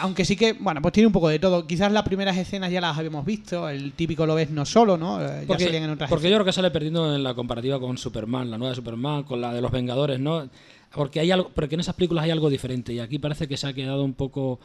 Aunque 0.00 0.24
sí 0.24 0.36
que, 0.36 0.52
bueno, 0.54 0.82
pues 0.82 0.92
tiene 0.92 1.06
un 1.06 1.12
poco 1.12 1.28
de 1.28 1.38
todo. 1.38 1.66
Quizás 1.66 1.90
las 1.92 2.02
primeras 2.02 2.36
escenas 2.36 2.70
ya 2.70 2.80
las 2.80 2.96
habíamos 2.98 3.24
visto. 3.24 3.68
El 3.68 3.92
típico 3.92 4.26
lo 4.26 4.34
ves 4.34 4.50
no 4.50 4.64
solo, 4.66 4.96
¿no? 4.96 5.22
Eh, 5.22 5.40
ya 5.42 5.46
Porque, 5.46 5.64
salían 5.64 5.84
en 5.84 5.90
otras 5.90 6.10
porque 6.10 6.28
yo 6.28 6.36
creo 6.36 6.44
que 6.44 6.52
sale 6.52 6.70
perdiendo 6.70 7.14
en 7.14 7.22
la 7.22 7.34
comparativa 7.34 7.78
con 7.80 7.96
Superman, 7.98 8.50
la 8.50 8.58
nueva 8.58 8.74
Superman, 8.74 9.22
con 9.24 9.40
la 9.40 9.52
de 9.54 9.60
los 9.60 9.70
Vengadores, 9.70 10.20
¿no? 10.20 10.48
Porque 10.94 11.20
hay 11.20 11.30
algo, 11.30 11.50
porque 11.54 11.74
en 11.74 11.80
esas 11.80 11.94
películas 11.94 12.24
hay 12.24 12.30
algo 12.30 12.48
diferente 12.48 12.94
y 12.94 12.98
aquí 12.98 13.18
parece 13.18 13.46
que 13.46 13.58
se 13.58 13.66
ha 13.66 13.74
quedado 13.74 14.02
un 14.04 14.14
poco 14.14 14.58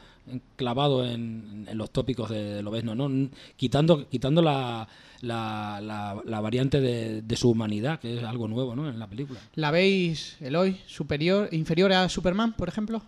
clavado 0.56 1.06
en, 1.06 1.66
en 1.70 1.78
los 1.78 1.92
tópicos 1.92 2.30
de, 2.30 2.42
de 2.56 2.64
Lobezno, 2.64 2.96
¿no? 2.96 3.30
Quitando, 3.58 4.08
quitando 4.08 4.42
la, 4.42 4.88
la, 5.22 5.80
la- 5.82 6.22
la 6.26 6.40
variante 6.42 6.80
de, 6.80 7.22
de 7.22 7.36
su 7.36 7.50
humanidad, 7.50 8.00
que 8.00 8.18
es 8.18 8.24
algo 8.24 8.48
nuevo, 8.48 8.74
¿no? 8.76 8.88
En 8.90 9.00
la 9.00 9.08
película. 9.08 9.40
¿La 9.56 9.72
veis, 9.72 10.38
Eloy, 10.40 10.78
superior, 10.88 11.50
inferior 11.52 11.92
a 11.92 12.08
Superman, 12.08 12.54
por 12.54 12.70
ejemplo? 12.70 13.02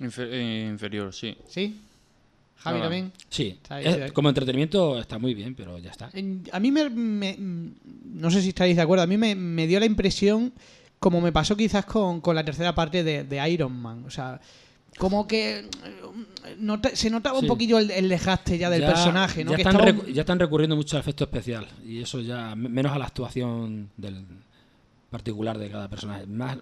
Eh, 0.00 0.66
inferior, 0.70 1.12
sí. 1.14 1.36
¿Sí? 1.48 1.80
Javi 2.56 2.80
también. 2.80 3.12
Sí, 3.28 3.58
es- 3.64 3.70
ahí. 3.70 4.10
como 4.12 4.28
entretenimiento 4.30 4.98
está 4.98 5.18
muy 5.18 5.34
bien, 5.34 5.54
pero 5.54 5.78
ya 5.78 5.90
está. 5.90 6.10
A 6.52 6.60
mí 6.60 6.70
me, 6.72 6.88
me- 6.88 7.36
no 7.38 8.30
sé 8.30 8.40
si 8.40 8.48
estaréis 8.48 8.76
de 8.76 8.82
acuerdo, 8.82 9.02
a 9.04 9.06
mí 9.06 9.18
me, 9.18 9.34
me 9.34 9.66
dio 9.66 9.78
la 9.80 9.86
impresión, 9.86 10.52
como 10.98 11.20
me 11.20 11.30
pasó 11.30 11.56
quizás 11.56 11.84
con, 11.84 12.20
con 12.22 12.34
la 12.34 12.44
tercera 12.44 12.74
parte 12.74 13.04
de, 13.04 13.24
de 13.24 13.50
Iron 13.50 13.72
Man. 13.72 14.04
O 14.06 14.10
sea, 14.10 14.40
como 14.96 15.26
que 15.26 15.58
eh, 15.58 15.66
nota- 16.58 16.94
se 16.96 17.10
notaba 17.10 17.38
un 17.38 17.46
poquillo 17.46 17.78
el, 17.78 17.90
el 17.90 18.08
desgaste 18.08 18.56
ya 18.56 18.70
del 18.70 18.80
Ya- 18.82 18.86
personaje, 18.88 19.44
¿no? 19.44 19.50
Ya 19.50 19.56
Que 19.56 19.62
están, 19.62 19.74
estaba- 19.80 19.92
recu- 19.92 20.12
ya 20.12 20.20
están 20.22 20.38
recurriendo 20.38 20.76
mucho 20.76 20.96
al 20.96 21.00
efecto 21.00 21.24
especial. 21.24 21.66
Y 21.86 22.00
eso 22.00 22.20
ya, 22.20 22.54
me- 22.54 22.70
menos 22.70 22.92
a 22.92 22.98
la 22.98 23.04
actuación 23.06 23.90
del 23.98 24.24
particular 25.14 25.56
de 25.58 25.70
cada 25.70 25.88
personaje. 25.88 26.26
Más, 26.26 26.58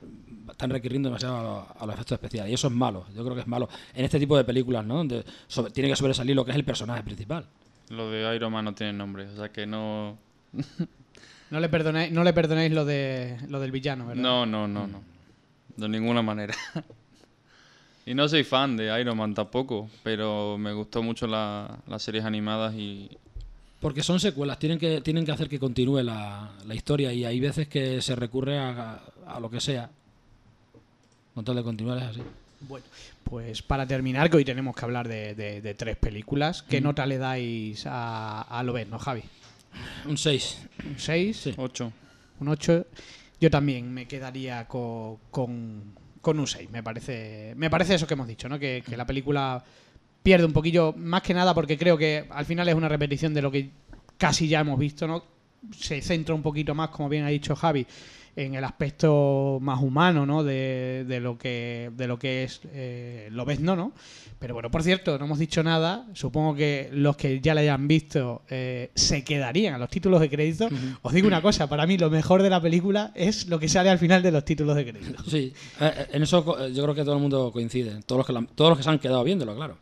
están 0.50 0.70
recurriendo 0.70 1.08
demasiado 1.08 1.36
a, 1.38 1.42
los- 1.42 1.82
a 1.82 1.86
los 1.86 1.94
efectos 1.94 2.16
especiales. 2.16 2.50
Y 2.50 2.54
eso 2.54 2.66
es 2.68 2.72
malo. 2.74 3.06
Yo 3.16 3.22
creo 3.24 3.34
que 3.34 3.40
es 3.40 3.46
malo. 3.46 3.68
En 3.94 4.04
este 4.04 4.18
tipo 4.18 4.36
de 4.36 4.44
películas, 4.44 4.84
¿no? 4.84 4.96
Donde 4.98 5.24
sobre- 5.46 5.70
tiene 5.72 5.88
que 5.88 5.96
sobresalir 5.96 6.36
lo 6.36 6.44
que 6.44 6.50
es 6.50 6.56
el 6.56 6.64
personaje 6.64 7.02
principal. 7.02 7.46
Lo 7.88 8.10
de 8.10 8.34
Iron 8.36 8.52
Man 8.52 8.64
no 8.66 8.74
tiene 8.74 8.92
nombre, 8.92 9.26
o 9.28 9.36
sea 9.36 9.50
que 9.50 9.66
no... 9.66 10.18
No 11.50 11.60
le 11.60 11.68
perdonáis, 11.68 12.10
no 12.10 12.24
le 12.24 12.32
perdonáis 12.32 12.72
lo 12.72 12.86
de 12.86 13.36
lo 13.48 13.60
del 13.60 13.70
villano, 13.72 14.06
¿verdad? 14.06 14.22
No, 14.22 14.46
no, 14.46 14.66
no, 14.66 14.86
no. 14.86 15.02
De 15.76 15.86
ninguna 15.86 16.22
manera. 16.22 16.54
y 18.06 18.14
no 18.14 18.26
soy 18.28 18.42
fan 18.42 18.76
de 18.76 18.98
Iron 19.00 19.18
Man 19.18 19.34
tampoco, 19.34 19.90
pero 20.02 20.56
me 20.58 20.72
gustó 20.72 21.02
mucho 21.02 21.26
la- 21.26 21.78
las 21.86 22.02
series 22.02 22.24
animadas 22.24 22.74
y... 22.74 23.10
Porque 23.82 24.02
son 24.02 24.18
secuelas, 24.20 24.58
tienen 24.58 24.78
que, 24.78 25.00
tienen 25.02 25.26
que 25.26 25.32
hacer 25.32 25.48
que 25.48 25.58
continúe 25.58 26.02
la, 26.02 26.52
la 26.66 26.74
historia 26.74 27.12
y 27.12 27.24
hay 27.26 27.38
veces 27.40 27.68
que 27.68 28.00
se 28.00 28.16
recurre 28.16 28.56
a, 28.58 29.02
a 29.26 29.40
lo 29.40 29.50
que 29.50 29.60
sea. 29.60 29.90
Con 31.34 31.44
tal 31.44 31.56
de 31.56 31.62
continuar 31.62 31.98
es 31.98 32.04
así. 32.04 32.22
Bueno, 32.68 32.86
pues 33.24 33.60
para 33.62 33.86
terminar, 33.86 34.30
que 34.30 34.36
hoy 34.36 34.44
tenemos 34.44 34.76
que 34.76 34.84
hablar 34.84 35.08
de, 35.08 35.34
de- 35.34 35.60
de 35.60 35.74
tres 35.74 35.96
películas, 35.96 36.62
¿qué 36.62 36.80
nota 36.80 37.04
le 37.06 37.18
dais 37.18 37.84
a, 37.86 38.42
a 38.42 38.62
Lobez, 38.62 38.88
no, 38.88 38.98
Javi? 39.00 39.22
Un 40.06 40.16
6. 40.16 40.58
¿Un 40.86 40.98
6? 40.98 41.36
Sí. 41.36 41.54
Ocho. 41.56 41.92
¿Un 42.38 42.48
8? 42.48 42.86
Yo 43.40 43.50
también 43.50 43.92
me 43.92 44.06
quedaría 44.06 44.68
co- 44.68 45.18
con, 45.32 45.94
con 46.20 46.38
un 46.38 46.46
6. 46.46 46.70
Me 46.70 46.82
parece, 46.84 47.54
me 47.56 47.68
parece 47.68 47.96
eso 47.96 48.06
que 48.06 48.14
hemos 48.14 48.28
dicho, 48.28 48.48
¿no? 48.48 48.58
Que, 48.60 48.84
que 48.88 48.96
la 48.96 49.06
película 49.06 49.64
pierde 50.22 50.44
un 50.46 50.52
poquillo, 50.52 50.94
más 50.96 51.22
que 51.22 51.34
nada 51.34 51.54
porque 51.54 51.76
creo 51.78 51.96
que 51.98 52.26
al 52.30 52.44
final 52.44 52.68
es 52.68 52.74
una 52.74 52.88
repetición 52.88 53.34
de 53.34 53.42
lo 53.42 53.50
que 53.50 53.70
casi 54.18 54.48
ya 54.48 54.60
hemos 54.60 54.78
visto, 54.78 55.06
¿no? 55.06 55.24
Se 55.76 56.00
centra 56.02 56.34
un 56.34 56.42
poquito 56.42 56.74
más, 56.74 56.90
como 56.90 57.08
bien 57.08 57.24
ha 57.24 57.28
dicho 57.28 57.54
Javi, 57.54 57.86
en 58.34 58.54
el 58.54 58.64
aspecto 58.64 59.58
más 59.60 59.80
humano, 59.82 60.24
¿no? 60.26 60.42
De, 60.42 61.04
de 61.06 61.20
lo 61.20 61.36
que 61.36 61.90
de 61.96 62.06
lo 62.06 62.18
que 62.18 62.44
es 62.44 62.60
eh, 62.72 63.28
lo 63.30 63.44
ves 63.44 63.60
no, 63.60 63.76
¿no? 63.76 63.92
Pero 64.38 64.54
bueno, 64.54 64.70
por 64.72 64.82
cierto, 64.82 65.18
no 65.18 65.26
hemos 65.26 65.38
dicho 65.38 65.62
nada. 65.62 66.06
Supongo 66.14 66.54
que 66.56 66.88
los 66.92 67.16
que 67.16 67.40
ya 67.40 67.54
la 67.54 67.60
hayan 67.60 67.86
visto 67.86 68.42
eh, 68.48 68.90
se 68.94 69.22
quedarían 69.22 69.74
a 69.74 69.78
los 69.78 69.88
títulos 69.90 70.20
de 70.20 70.28
crédito. 70.30 70.68
Os 71.02 71.12
digo 71.12 71.28
una 71.28 71.40
cosa, 71.42 71.68
para 71.68 71.86
mí 71.86 71.96
lo 71.96 72.10
mejor 72.10 72.42
de 72.42 72.50
la 72.50 72.60
película 72.60 73.12
es 73.14 73.46
lo 73.48 73.60
que 73.60 73.68
sale 73.68 73.88
al 73.90 73.98
final 73.98 74.20
de 74.22 74.32
los 74.32 74.44
títulos 74.44 74.74
de 74.74 74.84
crédito. 74.90 75.22
Sí, 75.30 75.52
eh, 75.80 75.92
eh, 75.96 76.06
en 76.12 76.22
eso 76.24 76.56
eh, 76.58 76.72
yo 76.72 76.82
creo 76.82 76.94
que 76.94 77.02
todo 77.04 77.14
el 77.14 77.20
mundo 77.22 77.52
coincide. 77.52 78.02
Todos 78.04 78.18
los 78.20 78.26
que, 78.26 78.32
la- 78.32 78.46
todos 78.54 78.70
los 78.70 78.78
que 78.78 78.82
se 78.84 78.90
han 78.90 78.98
quedado 78.98 79.22
viéndolo, 79.22 79.54
claro. 79.54 79.76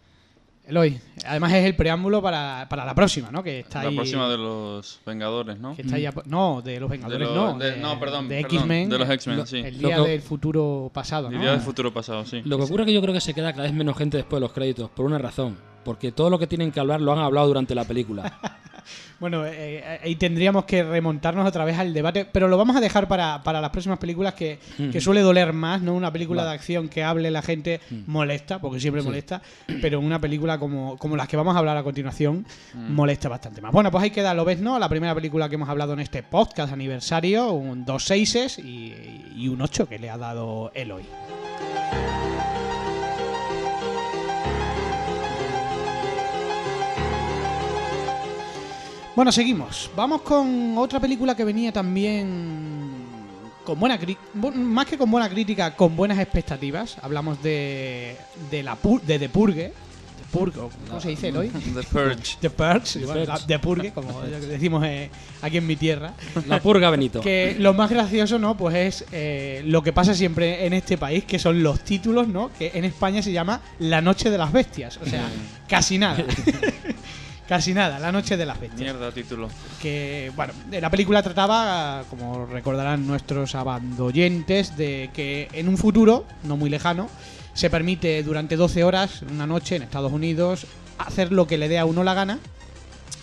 Eloy, 0.70 0.98
además 1.26 1.52
es 1.52 1.64
el 1.66 1.74
preámbulo 1.76 2.22
para, 2.22 2.66
para 2.70 2.84
la 2.84 2.94
próxima, 2.94 3.30
¿no? 3.30 3.42
Que 3.42 3.60
está 3.60 3.82
La 3.82 3.88
ahí, 3.90 3.96
próxima 3.96 4.28
de 4.28 4.38
los 4.38 5.00
Vengadores, 5.04 5.58
¿no? 5.58 5.74
que 5.76 5.82
está 5.82 5.96
ahí 5.96 6.06
a- 6.06 6.14
no, 6.26 6.62
de 6.62 6.78
los 6.80 6.88
Vengadores, 6.88 7.28
De 7.28 7.34
no. 7.34 7.58
de- 7.58 7.70
de, 7.72 7.76
no, 7.78 7.98
perdón, 8.00 8.28
de 8.28 8.40
X-Men. 8.40 8.88
de 8.88 8.98
los 8.98 9.10
X-Men, 9.10 9.36
Lo- 9.38 9.46
sí. 9.46 9.58
El 9.58 9.78
día 9.78 9.96
que- 9.96 10.02
del 10.08 10.22
futuro 10.22 10.90
pasado, 10.94 11.28
El 11.28 11.40
día 11.40 11.50
del 11.52 11.60
futuro 11.60 11.92
pasado, 11.92 12.24
sí. 12.24 12.40
Lo 12.44 12.56
que 12.56 12.64
ocurre 12.64 12.84
es 12.84 12.86
que 12.86 12.92
yo 12.94 13.02
creo 13.02 13.12
que 13.12 13.20
se 13.20 13.34
queda 13.34 13.52
cada 13.52 13.64
vez 13.64 13.72
menos 13.74 13.96
gente 13.98 14.16
después 14.16 14.38
de 14.38 14.46
los 14.46 14.52
créditos, 14.52 14.88
por 14.90 15.04
una 15.06 15.18
razón. 15.18 15.56
Porque 15.84 16.12
todo 16.12 16.30
lo 16.30 16.38
que 16.38 16.46
tienen 16.46 16.70
que 16.72 16.78
hablar 16.78 17.00
lo 17.00 17.12
han 17.12 17.18
hablado 17.18 17.46
durante 17.48 17.74
la 17.74 17.84
película. 17.84 18.38
Bueno, 19.18 19.44
eh, 19.46 20.00
ahí 20.02 20.16
tendríamos 20.16 20.64
que 20.64 20.82
remontarnos 20.82 21.46
otra 21.46 21.64
vez 21.64 21.78
al 21.78 21.92
debate, 21.92 22.24
pero 22.24 22.48
lo 22.48 22.56
vamos 22.56 22.76
a 22.76 22.80
dejar 22.80 23.08
para, 23.08 23.42
para 23.42 23.60
las 23.60 23.70
próximas 23.70 23.98
películas 23.98 24.34
que, 24.34 24.58
que 24.92 25.00
suele 25.00 25.20
doler 25.20 25.52
más, 25.52 25.82
¿no? 25.82 25.94
Una 25.94 26.12
película 26.12 26.42
Vale. 26.42 26.50
de 26.50 26.54
acción 26.56 26.88
que 26.88 27.04
hable 27.04 27.30
la 27.30 27.42
gente 27.42 27.80
molesta, 28.06 28.58
porque 28.60 28.80
siempre 28.80 29.02
Sí. 29.02 29.08
molesta, 29.08 29.42
pero 29.80 30.00
una 30.00 30.20
película 30.20 30.58
como, 30.58 30.96
como 30.98 31.16
las 31.16 31.28
que 31.28 31.36
vamos 31.36 31.54
a 31.54 31.58
hablar 31.58 31.76
a 31.76 31.82
continuación 31.82 32.46
molesta 32.74 33.28
bastante 33.28 33.60
más. 33.60 33.72
Bueno, 33.72 33.90
pues 33.90 34.04
ahí 34.04 34.10
queda 34.10 34.34
Lo 34.34 34.44
ves, 34.44 34.60
¿no? 34.60 34.78
La 34.78 34.88
primera 34.88 35.14
película 35.14 35.48
que 35.48 35.56
hemos 35.56 35.68
hablado 35.68 35.92
en 35.92 36.00
este 36.00 36.22
podcast 36.22 36.72
aniversario, 36.72 37.50
un 37.52 37.84
dos 37.84 38.04
seises 38.04 38.58
y, 38.58 38.94
y 39.36 39.48
un 39.48 39.60
8 39.60 39.88
que 39.88 39.98
le 39.98 40.08
ha 40.10 40.16
dado 40.16 40.70
Eloy. 40.74 41.02
Bueno, 49.16 49.32
seguimos. 49.32 49.90
Vamos 49.96 50.22
con 50.22 50.76
otra 50.78 51.00
película 51.00 51.34
que 51.34 51.44
venía 51.44 51.72
también 51.72 52.90
con 53.64 53.78
buena 53.78 53.98
más 54.54 54.86
que 54.86 54.96
con 54.96 55.10
buena 55.10 55.28
crítica, 55.28 55.74
con 55.76 55.94
buenas 55.96 56.18
expectativas. 56.18 56.96
Hablamos 57.02 57.42
de 57.42 58.16
de 58.50 58.62
la 58.62 58.80
pu- 58.80 59.00
de 59.02 59.18
The 59.18 59.28
Purge, 59.28 59.72
The 60.16 60.38
Purge, 60.38 60.60
o 60.60 60.70
¿cómo 60.88 61.00
se 61.00 61.10
dice 61.10 61.36
hoy? 61.36 61.48
The 61.74 61.82
Purge. 61.82 62.36
The 62.40 62.50
Purge, 62.50 63.00
The 63.00 63.04
bueno, 63.06 63.24
la- 63.24 63.34
Purge. 63.34 63.46
The 63.46 63.58
Purge, 63.58 63.92
como 63.92 64.20
decimos 64.22 64.84
eh, 64.86 65.10
aquí 65.42 65.56
en 65.58 65.66
mi 65.66 65.76
tierra. 65.76 66.14
La 66.46 66.60
purga 66.60 66.88
Benito. 66.88 67.20
Que 67.20 67.56
lo 67.58 67.74
más 67.74 67.90
gracioso, 67.90 68.38
¿no? 68.38 68.56
Pues 68.56 68.74
es 68.76 69.04
eh, 69.12 69.62
lo 69.66 69.82
que 69.82 69.92
pasa 69.92 70.14
siempre 70.14 70.64
en 70.66 70.72
este 70.72 70.96
país, 70.96 71.24
que 71.24 71.38
son 71.38 71.62
los 71.62 71.80
títulos, 71.84 72.28
¿no? 72.28 72.50
Que 72.58 72.70
en 72.74 72.84
España 72.84 73.22
se 73.22 73.32
llama 73.32 73.60
La 73.80 74.00
Noche 74.00 74.30
de 74.30 74.38
las 74.38 74.52
Bestias. 74.52 74.98
O 75.02 75.04
sea, 75.06 75.28
casi 75.68 75.98
nada. 75.98 76.24
casi 77.50 77.74
nada, 77.74 77.98
La 77.98 78.12
Noche 78.12 78.36
de 78.36 78.46
las 78.46 78.60
Bestias. 78.60 78.80
Mierda, 78.80 79.10
título. 79.10 79.48
Que, 79.82 80.30
bueno, 80.36 80.52
la 80.70 80.88
película 80.88 81.20
trataba, 81.20 82.04
como 82.08 82.46
recordarán 82.46 83.08
nuestros 83.08 83.56
abandoyentes, 83.56 84.76
de 84.76 85.10
que 85.12 85.48
en 85.52 85.68
un 85.68 85.76
futuro, 85.76 86.26
no 86.44 86.56
muy 86.56 86.70
lejano, 86.70 87.08
se 87.52 87.68
permite 87.68 88.22
durante 88.22 88.54
12 88.54 88.84
horas, 88.84 89.22
una 89.22 89.48
noche 89.48 89.74
en 89.74 89.82
Estados 89.82 90.12
Unidos, 90.12 90.68
hacer 90.96 91.32
lo 91.32 91.48
que 91.48 91.58
le 91.58 91.68
dé 91.68 91.80
a 91.80 91.86
uno 91.86 92.04
la 92.04 92.14
gana 92.14 92.38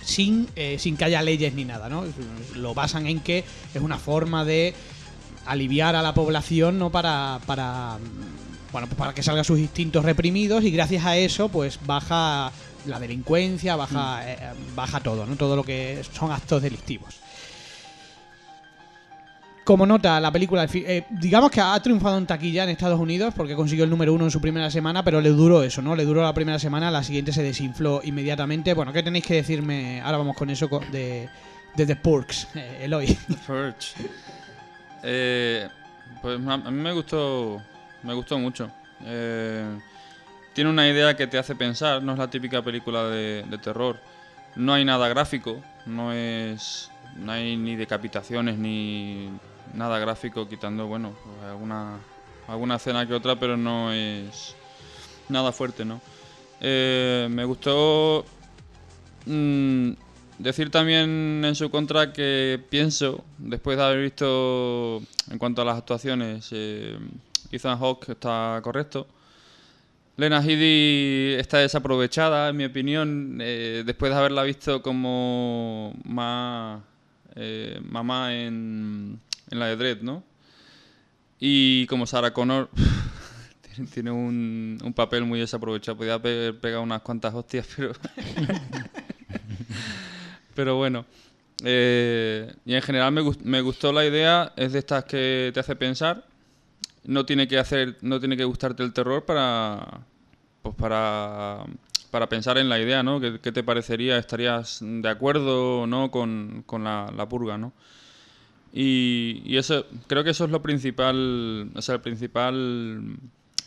sin, 0.03 0.49
eh, 0.57 0.75
sin 0.77 0.97
que 0.97 1.05
haya 1.05 1.21
leyes 1.21 1.53
ni 1.53 1.63
nada, 1.63 1.87
¿no? 1.87 2.03
Lo 2.53 2.73
basan 2.73 3.07
en 3.07 3.21
que 3.21 3.45
es 3.73 3.81
una 3.81 3.97
forma 3.97 4.43
de 4.43 4.73
aliviar 5.45 5.95
a 5.95 6.01
la 6.01 6.13
población, 6.13 6.79
¿no? 6.79 6.89
Para, 6.89 7.39
para, 7.45 7.97
bueno, 8.73 8.87
pues 8.87 8.97
para 8.97 9.13
que 9.13 9.23
salgan 9.23 9.45
sus 9.45 9.59
instintos 9.59 10.03
reprimidos 10.03 10.65
y 10.65 10.71
gracias 10.71 11.05
a 11.05 11.15
eso, 11.15 11.47
pues 11.47 11.79
baja 11.85 12.51
la 12.87 12.99
delincuencia, 12.99 13.75
baja, 13.75 14.21
eh, 14.29 14.37
baja 14.75 14.99
todo, 14.99 15.25
¿no? 15.25 15.35
Todo 15.35 15.55
lo 15.55 15.63
que 15.63 16.01
son 16.11 16.31
actos 16.31 16.61
delictivos. 16.61 17.19
Como 19.67 19.85
nota, 19.85 20.21
la 20.21 20.31
película, 20.31 20.65
eh, 20.73 21.05
digamos 21.09 21.51
que 21.51 21.59
ha 21.59 21.77
triunfado 21.81 22.17
en 22.17 22.25
taquilla 22.25 22.63
en 22.63 22.69
Estados 22.69 22.97
Unidos 22.97 23.33
porque 23.35 23.53
consiguió 23.53 23.83
el 23.83 23.89
número 23.89 24.13
uno 24.13 24.23
en 24.23 24.31
su 24.31 24.39
primera 24.39 24.71
semana, 24.71 25.03
pero 25.03 25.19
le 25.19 25.27
duró 25.29 25.61
eso, 25.61 25.81
¿no? 25.81 25.93
Le 25.93 26.05
duró 26.05 26.23
la 26.23 26.33
primera 26.33 26.57
semana, 26.57 26.89
la 26.89 27.03
siguiente 27.03 27.33
se 27.33 27.43
desinfló 27.43 27.99
inmediatamente. 28.01 28.73
Bueno, 28.73 28.93
¿qué 28.93 29.03
tenéis 29.03 29.25
que 29.25 29.33
decirme? 29.33 29.99
Ahora 29.99 30.19
vamos 30.19 30.37
con 30.37 30.49
eso 30.49 30.69
de, 30.89 31.27
de 31.75 31.85
The 31.85 31.97
Purks, 31.97 32.47
eh, 32.55 32.79
Eloy. 32.83 33.07
The 33.07 33.33
Purge. 33.45 33.93
Eh, 35.03 35.67
pues 36.21 36.39
a 36.47 36.53
a 36.53 36.71
mí 36.71 36.81
me 36.81 36.93
gustó, 36.93 37.61
me 38.03 38.13
gustó 38.13 38.39
mucho. 38.39 38.71
Eh, 39.03 39.65
tiene 40.57 40.71
una 40.71 40.89
idea 40.89 41.15
que 41.15 41.27
te 41.27 41.37
hace 41.37 41.53
pensar, 41.53 42.01
no 42.01 42.13
es 42.13 42.17
la 42.17 42.31
típica 42.31 42.63
película 42.63 43.03
de, 43.03 43.59
terror. 43.61 43.99
No 44.55 44.73
hay 44.73 44.83
nada 44.83 45.07
gráfico, 45.07 45.61
no 45.85 46.11
es, 46.13 46.89
no 47.15 47.31
hay 47.31 47.55
ni 47.55 47.75
decapitaciones 47.75 48.57
ni 48.57 49.29
nada 49.75 49.99
gráfico, 49.99 50.49
quitando 50.49 50.87
bueno 50.87 51.13
pues 51.23 51.51
alguna 51.51 51.99
alguna 52.47 52.77
escena 52.77 53.07
que 53.07 53.13
otra, 53.13 53.35
pero 53.35 53.55
no 53.55 53.93
es 53.93 54.55
nada 55.29 55.51
fuerte, 55.51 55.85
¿no? 55.85 56.01
Eh, 56.59 57.27
me 57.29 57.45
gustó 57.45 58.25
mm, 59.27 59.91
decir 60.39 60.71
también 60.71 61.43
en 61.45 61.53
su 61.53 61.69
contra 61.69 62.11
que 62.13 62.59
pienso, 62.67 63.23
después 63.37 63.77
de 63.77 63.83
haber 63.83 64.01
visto 64.01 65.03
en 65.29 65.37
cuanto 65.37 65.61
a 65.61 65.65
las 65.65 65.77
actuaciones, 65.77 66.49
eh, 66.51 66.97
Ethan 67.51 67.77
Hawke 67.77 68.09
está 68.09 68.59
correcto. 68.63 69.05
Lena 70.17 70.41
Headey 70.43 71.35
está 71.39 71.59
desaprovechada, 71.59 72.49
en 72.49 72.57
mi 72.57 72.65
opinión, 72.65 73.37
eh, 73.39 73.83
después 73.85 74.11
de 74.11 74.17
haberla 74.17 74.41
visto 74.43 74.81
como 74.81 75.93
más 76.05 76.81
eh, 77.35 77.79
mamá 77.83 78.33
en, 78.35 79.19
en 79.51 79.59
la 79.59 79.67
de 79.67 79.75
Dread, 79.75 80.01
¿no? 80.01 80.23
Y 81.39 81.85
como 81.85 82.07
Sarah 82.07 82.33
Connor 82.33 82.69
tiene, 83.93 84.09
un, 84.09 84.79
un 84.83 84.93
papel 84.93 85.23
muy 85.23 85.39
desaprovechado. 85.39 85.97
Podía 85.97 86.15
haber 86.15 86.59
pegado 86.59 86.81
unas 86.81 87.01
cuantas 87.03 87.35
hostias, 87.35 87.67
pero... 87.75 87.91
pero 90.55 90.75
bueno. 90.77 91.05
Eh, 91.63 92.51
y 92.65 92.73
en 92.73 92.81
general 92.81 93.11
me, 93.11 93.21
gust- 93.21 93.41
me 93.43 93.61
gustó 93.61 93.91
la 93.93 94.03
idea. 94.05 94.51
Es 94.55 94.73
de 94.73 94.79
estas 94.79 95.03
que 95.05 95.51
te 95.53 95.59
hace 95.59 95.75
pensar. 95.75 96.25
No 97.07 97.25
tiene 97.25 97.47
que 97.47 97.57
hacer, 97.57 97.97
no 98.01 98.19
tiene 98.19 98.37
que 98.37 98.43
gustarte 98.43 98.83
el 98.83 98.93
terror 98.93 99.25
para, 99.25 100.01
pues 100.61 100.75
para, 100.75 101.65
para 102.11 102.29
pensar 102.29 102.59
en 102.59 102.69
la 102.69 102.79
idea, 102.79 103.01
¿no? 103.01 103.19
¿Qué, 103.19 103.39
qué 103.41 103.51
te 103.51 103.63
parecería? 103.63 104.17
¿Estarías 104.19 104.79
de 104.81 105.09
acuerdo 105.09 105.81
o 105.81 105.87
no 105.87 106.11
con, 106.11 106.63
con 106.67 106.83
la, 106.83 107.11
la 107.15 107.27
purga, 107.27 107.57
no? 107.57 107.73
Y, 108.73 109.41
y 109.45 109.57
eso, 109.57 109.87
creo 110.05 110.23
que 110.23 110.29
eso 110.29 110.45
es 110.45 110.51
lo 110.51 110.61
principal, 110.61 111.71
o 111.73 111.81
sea, 111.81 111.95
el 111.95 112.01
principal 112.01 113.17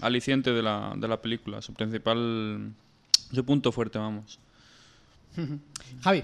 aliciente 0.01 0.53
de 0.53 0.63
la, 0.63 0.93
de 0.97 1.09
la 1.09 1.21
película, 1.21 1.61
su 1.63 1.75
principal, 1.75 2.73
su 3.33 3.45
punto 3.45 3.73
fuerte, 3.73 3.99
vamos. 3.99 4.39
Javi. 6.03 6.23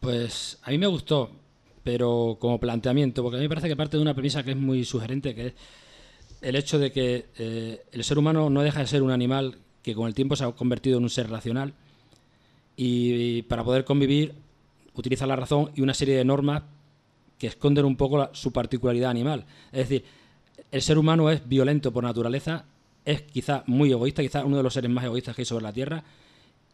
Pues 0.00 0.58
a 0.62 0.70
mí 0.70 0.78
me 0.78 0.86
gustó, 0.86 1.32
pero 1.82 2.36
como 2.38 2.60
planteamiento, 2.60 3.22
porque 3.22 3.38
a 3.38 3.40
mí 3.40 3.46
me 3.46 3.48
parece 3.48 3.66
que 3.66 3.76
parte 3.76 3.96
de 3.96 4.02
una 4.02 4.14
premisa 4.14 4.42
que 4.42 4.52
es 4.52 4.56
muy 4.56 4.84
sugerente, 4.84 5.34
que 5.34 5.46
es 5.48 5.54
el 6.40 6.56
hecho 6.56 6.78
de 6.78 6.92
que 6.92 7.26
eh, 7.38 7.82
el 7.92 8.04
ser 8.04 8.18
humano 8.18 8.50
no 8.50 8.62
deja 8.62 8.80
de 8.80 8.86
ser 8.86 9.02
un 9.02 9.10
animal 9.10 9.56
que 9.82 9.94
con 9.94 10.06
el 10.08 10.14
tiempo 10.14 10.36
se 10.36 10.44
ha 10.44 10.52
convertido 10.52 10.98
en 10.98 11.04
un 11.04 11.10
ser 11.10 11.30
racional 11.30 11.72
y, 12.76 13.42
para 13.42 13.64
poder 13.64 13.84
convivir 13.84 14.34
utiliza 14.94 15.26
la 15.26 15.36
razón 15.36 15.70
y 15.74 15.80
una 15.82 15.94
serie 15.94 16.16
de 16.16 16.24
normas 16.24 16.62
que 17.38 17.46
esconden 17.48 17.84
un 17.84 17.96
poco 17.96 18.18
la- 18.18 18.30
su 18.32 18.50
particularidad 18.52 19.10
animal. 19.10 19.44
Es 19.72 19.88
decir, 19.88 20.04
el 20.72 20.80
ser 20.82 20.96
humano 20.98 21.30
es 21.30 21.46
violento 21.46 21.92
por 21.92 22.02
naturaleza, 22.02 22.64
es 23.04 23.22
quizá 23.22 23.62
muy 23.66 23.90
egoísta, 23.92 24.22
quizá 24.22 24.44
uno 24.44 24.56
de 24.56 24.62
los 24.62 24.72
seres 24.72 24.90
más 24.90 25.04
egoístas 25.04 25.36
que 25.36 25.42
hay 25.42 25.46
sobre 25.46 25.62
la 25.64 25.72
Tierra 25.72 26.02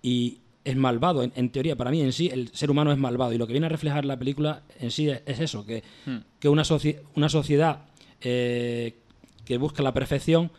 y 0.02 0.38
es 0.64 0.76
malvado. 0.76 1.24
En, 1.24 1.32
en 1.34 1.50
teoría, 1.50 1.74
para 1.76 1.90
mí 1.90 2.00
en 2.00 2.12
sí, 2.12 2.28
el 2.32 2.48
ser 2.54 2.70
humano 2.70 2.92
es 2.92 2.98
malvado. 2.98 3.32
Y 3.32 3.38
lo 3.38 3.46
que 3.48 3.52
viene 3.52 3.66
a 3.66 3.70
reflejar 3.70 4.04
la 4.04 4.16
película 4.16 4.62
en 4.78 4.92
sí 4.92 5.08
es, 5.10 5.20
es 5.26 5.40
eso, 5.40 5.66
que, 5.66 5.82
que 6.38 6.48
una, 6.48 6.62
soci- 6.62 6.98
una 7.16 7.28
sociedad 7.28 7.80
eh, 8.20 8.94
que 9.44 9.58
busca 9.58 9.82
la 9.82 9.92
perfección, 9.92 10.50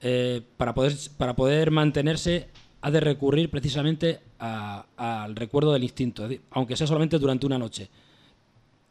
eh, 0.00 0.42
para, 0.56 0.74
poder, 0.74 0.94
para 1.16 1.34
poder 1.34 1.70
mantenerse, 1.70 2.48
ha 2.80 2.90
de 2.90 3.00
recurrir 3.00 3.50
precisamente 3.50 4.20
al 4.38 5.34
recuerdo 5.34 5.72
del 5.72 5.82
instinto, 5.82 6.28
aunque 6.50 6.76
sea 6.76 6.86
solamente 6.86 7.18
durante 7.18 7.44
una 7.46 7.58
noche. 7.58 7.88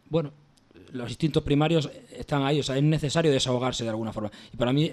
Bueno, 0.09 0.31
los 0.91 1.09
instintos 1.09 1.43
primarios 1.43 1.89
están 2.15 2.43
ahí, 2.43 2.59
o 2.59 2.63
sea, 2.63 2.75
es 2.77 2.83
necesario 2.83 3.31
desahogarse 3.31 3.83
de 3.83 3.89
alguna 3.89 4.11
forma. 4.11 4.31
Y 4.53 4.57
para 4.57 4.73
mí, 4.73 4.91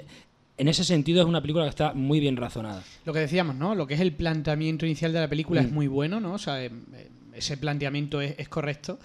en 0.57 0.69
ese 0.69 0.85
sentido, 0.85 1.21
es 1.23 1.27
una 1.27 1.41
película 1.41 1.65
que 1.65 1.71
está 1.71 1.93
muy 1.95 2.21
bien 2.21 2.37
razonada. 2.37 2.85
Lo 3.05 3.13
que 3.13 3.19
decíamos, 3.21 3.57
¿no? 3.57 3.75
Lo 3.75 3.87
que 3.87 3.95
es 3.95 4.01
el 4.01 4.13
planteamiento 4.13 4.87
inicial 4.87 5.13
de 5.13 5.21
la 5.21 5.29
película 5.29 5.63
Mm. 5.63 5.67
es 5.67 5.73
muy 5.73 5.87
bueno, 5.89 6.21
¿no? 6.21 6.35
O 6.35 6.39
sea, 6.39 6.65
eh, 6.65 6.71
eh, 6.95 7.09
ese 7.35 7.57
planteamiento 7.57 8.21
es, 8.21 8.37
es 8.39 8.49
correcto. 8.49 8.99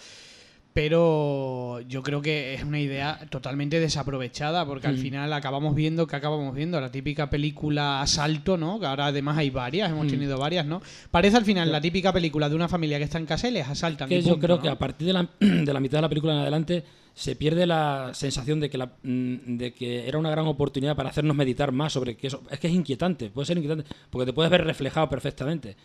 Pero 0.74 1.82
yo 1.82 2.04
creo 2.04 2.22
que 2.22 2.54
es 2.54 2.64
una 2.64 2.80
idea 2.80 3.20
totalmente 3.30 3.80
desaprovechada, 3.80 4.66
porque 4.66 4.88
al 4.88 4.96
Mm. 4.98 5.02
final 5.02 5.34
acabamos 5.34 5.76
viendo 5.76 6.08
que 6.08 6.16
acabamos 6.16 6.54
viendo 6.56 6.80
la 6.80 6.92
típica 6.92 7.30
película 7.30 8.02
Asalto, 8.02 8.56
¿no? 8.58 8.80
Que 8.80 8.86
ahora 8.86 9.08
además 9.08 9.38
hay 9.38 9.50
varias, 9.50 9.90
hemos 9.92 10.06
Mm. 10.06 10.10
tenido 10.10 10.38
varias, 10.38 10.66
¿no? 10.66 10.82
Parece 11.12 11.38
al 11.38 11.46
final 11.46 11.72
la 11.72 11.82
típica 11.82 12.14
película 12.14 12.48
de 12.50 12.56
una 12.56 12.68
familia 12.68 12.98
que 12.98 13.04
está 13.04 13.18
en 13.18 13.26
casa 13.26 13.48
y 13.48 13.52
les 13.52 13.68
asaltan. 13.68 14.08
que 14.10 14.22
yo 14.22 14.40
creo 14.40 14.58
¿no? 14.58 14.62
que 14.62 14.70
a 14.70 14.78
partir 14.78 15.08
de 15.08 15.14
la, 15.14 15.28
de 15.40 15.74
la 15.74 15.80
mitad 15.80 15.98
de 15.98 16.02
la 16.04 16.10
película 16.10 16.34
en 16.34 16.40
adelante 16.40 16.84
se 17.14 17.36
pierde 17.36 17.66
la 17.66 18.12
sensación 18.14 18.60
de 18.60 18.70
que, 18.70 18.78
la, 18.78 18.86
mm, 19.04 19.58
de 19.58 19.74
que 19.74 20.08
era 20.08 20.18
una 20.18 20.30
gran 20.30 20.48
oportunidad 20.48 20.96
para 20.96 21.10
hacernos 21.10 21.36
meditar 21.36 21.72
más 21.72 21.92
sobre 21.94 22.16
que 22.16 22.28
eso. 22.28 22.44
Es 22.50 22.60
que 22.60 22.68
es 22.68 22.74
inquietante, 22.74 23.30
puede 23.30 23.46
ser 23.48 23.58
inquietante, 23.58 23.86
porque 24.10 24.28
te 24.28 24.34
puedes 24.34 24.50
ver 24.50 24.64
reflejado 24.64 25.10
perfectamente. 25.10 25.76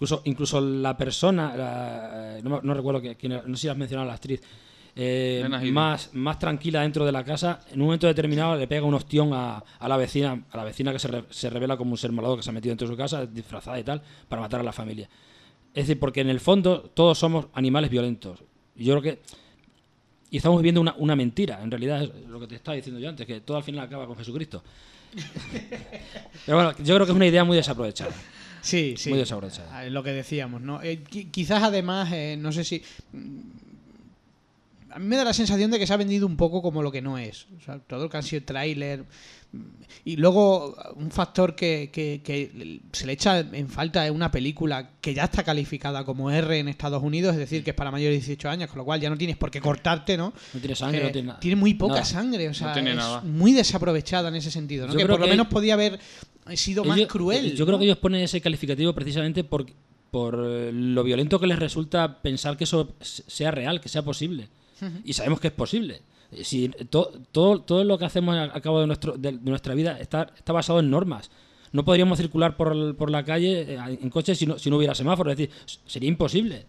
Incluso, 0.00 0.22
incluso 0.26 0.60
la 0.60 0.96
persona, 0.96 1.56
la- 1.56 2.38
no, 2.42 2.50
me- 2.50 2.60
no 2.62 2.72
recuerdo 2.74 3.00
que- 3.00 3.16
era, 3.20 3.42
no 3.46 3.56
sé 3.56 3.62
si 3.62 3.68
has 3.68 3.76
mencionado 3.76 4.04
a 4.04 4.12
la 4.12 4.14
actriz, 4.14 4.40
eh, 4.94 5.40
más, 5.72 6.10
más 6.14 6.38
tranquila 6.38 6.82
dentro 6.82 7.04
de 7.04 7.12
la 7.12 7.24
casa, 7.24 7.60
en 7.72 7.80
un 7.80 7.86
momento 7.86 8.06
determinado 8.06 8.56
le 8.56 8.66
pega 8.68 8.84
un 8.86 8.94
ostión 8.94 9.32
a, 9.32 9.62
a 9.78 9.88
la 9.88 9.96
vecina, 9.96 10.42
a 10.50 10.56
la 10.56 10.64
vecina 10.64 10.92
que 10.92 10.98
se, 10.98 11.08
re- 11.08 11.24
se 11.30 11.50
revela 11.50 11.76
como 11.76 11.92
un 11.92 11.98
ser 11.98 12.10
malvado 12.12 12.36
que 12.36 12.42
se 12.42 12.50
ha 12.50 12.52
metido 12.52 12.70
dentro 12.72 12.86
de 12.88 12.92
su 12.94 12.96
casa, 12.96 13.26
disfrazada 13.26 13.78
y 13.78 13.84
tal, 13.84 14.00
para 14.28 14.40
matar 14.42 14.60
a 14.60 14.62
la 14.64 14.72
familia. 14.72 15.08
Es 15.74 15.86
decir, 15.86 15.98
porque 16.00 16.20
en 16.20 16.30
el 16.30 16.40
fondo 16.40 16.80
todos 16.94 17.18
somos 17.18 17.46
animales 17.54 17.90
violentos. 17.90 18.40
Y 18.76 18.84
yo 18.84 18.98
creo 18.98 19.02
que. 19.02 19.22
Y 20.30 20.36
estamos 20.38 20.58
viviendo 20.60 20.80
una, 20.80 20.94
una 20.98 21.16
mentira, 21.16 21.60
en 21.62 21.70
realidad 21.70 22.02
es 22.02 22.10
lo 22.28 22.38
que 22.40 22.46
te 22.46 22.54
estaba 22.56 22.74
diciendo 22.74 23.00
yo 23.00 23.08
antes, 23.08 23.26
que 23.26 23.40
todo 23.40 23.56
al 23.56 23.62
final 23.64 23.84
acaba 23.84 24.06
con 24.06 24.16
Jesucristo. 24.16 24.62
Pero 26.46 26.56
bueno, 26.56 26.72
yo 26.78 26.94
creo 26.94 27.06
que 27.06 27.12
es 27.12 27.16
una 27.16 27.26
idea 27.26 27.44
muy 27.44 27.56
desaprovechada. 27.56 28.10
Sí, 28.68 28.94
sí. 28.98 29.08
Muy 29.10 29.18
desaprovechada. 29.18 29.68
Ah, 29.78 29.84
Lo 29.84 30.02
que 30.02 30.12
decíamos, 30.12 30.60
¿no? 30.60 30.82
Eh, 30.82 31.02
qui- 31.10 31.30
quizás 31.30 31.62
además, 31.62 32.10
eh, 32.12 32.36
no 32.38 32.52
sé 32.52 32.64
si. 32.64 32.82
mm, 33.12 33.38
A 34.90 34.98
mí 34.98 35.04
me 35.06 35.16
da 35.16 35.24
la 35.24 35.34
sensación 35.34 35.70
de 35.70 35.78
que 35.78 35.86
se 35.86 35.92
ha 35.92 35.96
vendido 35.98 36.26
un 36.26 36.36
poco 36.36 36.62
como 36.62 36.82
lo 36.82 36.90
que 36.90 37.02
no 37.02 37.18
es. 37.18 37.46
O 37.60 37.64
sea, 37.64 37.78
todo 37.78 38.04
lo 38.04 38.10
que 38.10 38.16
ha 38.16 38.22
sido 38.22 38.42
tráiler. 38.42 39.04
mm, 39.52 39.58
Y 40.04 40.16
luego, 40.16 40.74
un 40.96 41.10
factor 41.10 41.54
que, 41.54 41.90
que- 41.92 42.20
que 42.24 42.80
se 42.92 43.06
le 43.06 43.12
echa 43.12 43.38
en 43.40 43.68
falta 43.68 44.04
es 44.06 44.10
una 44.10 44.30
película 44.30 44.90
que 45.02 45.12
ya 45.14 45.24
está 45.24 45.42
calificada 45.44 46.04
como 46.04 46.30
R 46.30 46.58
en 46.58 46.68
Estados 46.68 47.02
Unidos, 47.02 47.32
es 47.34 47.38
decir, 47.38 47.62
que 47.64 47.70
es 47.70 47.76
para 47.76 47.90
mayores 47.90 48.14
de 48.14 48.26
18 48.26 48.48
años, 48.48 48.68
con 48.70 48.78
lo 48.78 48.84
cual 48.86 49.00
ya 49.00 49.10
no 49.10 49.16
tienes 49.18 49.36
por 49.36 49.50
qué 49.50 49.60
cortarte, 49.60 50.16
¿no? 50.16 50.32
No 50.54 50.60
tiene 50.60 50.74
sangre, 50.74 51.00
Eh, 51.00 51.04
no 51.04 51.12
tiene 51.12 51.26
nada. 51.28 51.40
tiene 51.40 51.56
muy 51.56 51.74
poca 51.74 51.94
Nada. 51.94 52.04
sangre, 52.06 52.48
o 52.48 52.54
sea, 52.54 52.72
tiene 52.72 52.90
es 52.92 52.96
nada. 52.96 53.20
muy 53.22 53.52
desaprovechada 53.52 54.28
en 54.30 54.36
ese 54.36 54.50
sentido, 54.50 54.86
¿no? 54.86 54.92
Yo 54.94 54.98
que 54.98 55.04
creo 55.04 55.16
por 55.16 55.26
lo 55.26 55.30
menos 55.30 55.48
podía 55.48 55.74
haber 55.74 55.98
sido 56.56 56.84
más 56.84 56.98
cruel. 57.06 57.54
Yo 57.54 57.66
creo 57.66 57.78
que 57.78 57.84
ellos 57.84 57.98
ponen 57.98 58.22
ese 58.22 58.40
calificativo 58.40 58.92
precisamente 58.94 59.44
por, 59.44 59.66
por 60.10 60.34
eh, 60.46 60.70
lo 60.72 61.02
violento 61.04 61.38
que 61.38 61.46
les 61.46 61.58
resulta 61.58 62.20
pensar 62.22 62.56
que 62.56 62.64
eso 62.64 62.94
sea 63.00 63.50
real, 63.50 63.80
que 63.80 63.88
sea 63.88 64.02
posible. 64.02 64.48
Y 65.04 65.12
sabemos 65.12 65.40
que 65.40 65.48
es 65.48 65.52
posible. 65.52 66.02
Eh, 66.32 66.44
Si 66.44 66.68
to- 66.68 67.12
todo, 67.32 67.60
todo 67.62 67.84
lo 67.84 67.98
que 67.98 68.04
hacemos 68.04 68.36
a, 68.36 68.44
a 68.44 68.60
cabo 68.60 68.80
de, 68.80 68.86
nuestro, 68.86 69.16
de, 69.16 69.32
de 69.32 69.50
nuestra 69.50 69.74
vida 69.74 69.98
está, 69.98 70.32
está 70.36 70.52
basado 70.52 70.80
en 70.80 70.88
normas. 70.90 71.30
No 71.72 71.84
podríamos 71.84 72.16
circular 72.18 72.56
por, 72.56 72.96
por 72.96 73.10
la 73.10 73.24
calle 73.24 73.74
eh, 73.74 73.78
en 74.00 74.08
coche 74.10 74.34
si 74.34 74.46
no, 74.46 74.58
si 74.58 74.70
no 74.70 74.76
hubiera 74.76 74.94
semáforos. 74.94 75.32
Es 75.32 75.38
decir, 75.38 75.54
sería 75.86 76.08
imposible. 76.08 76.64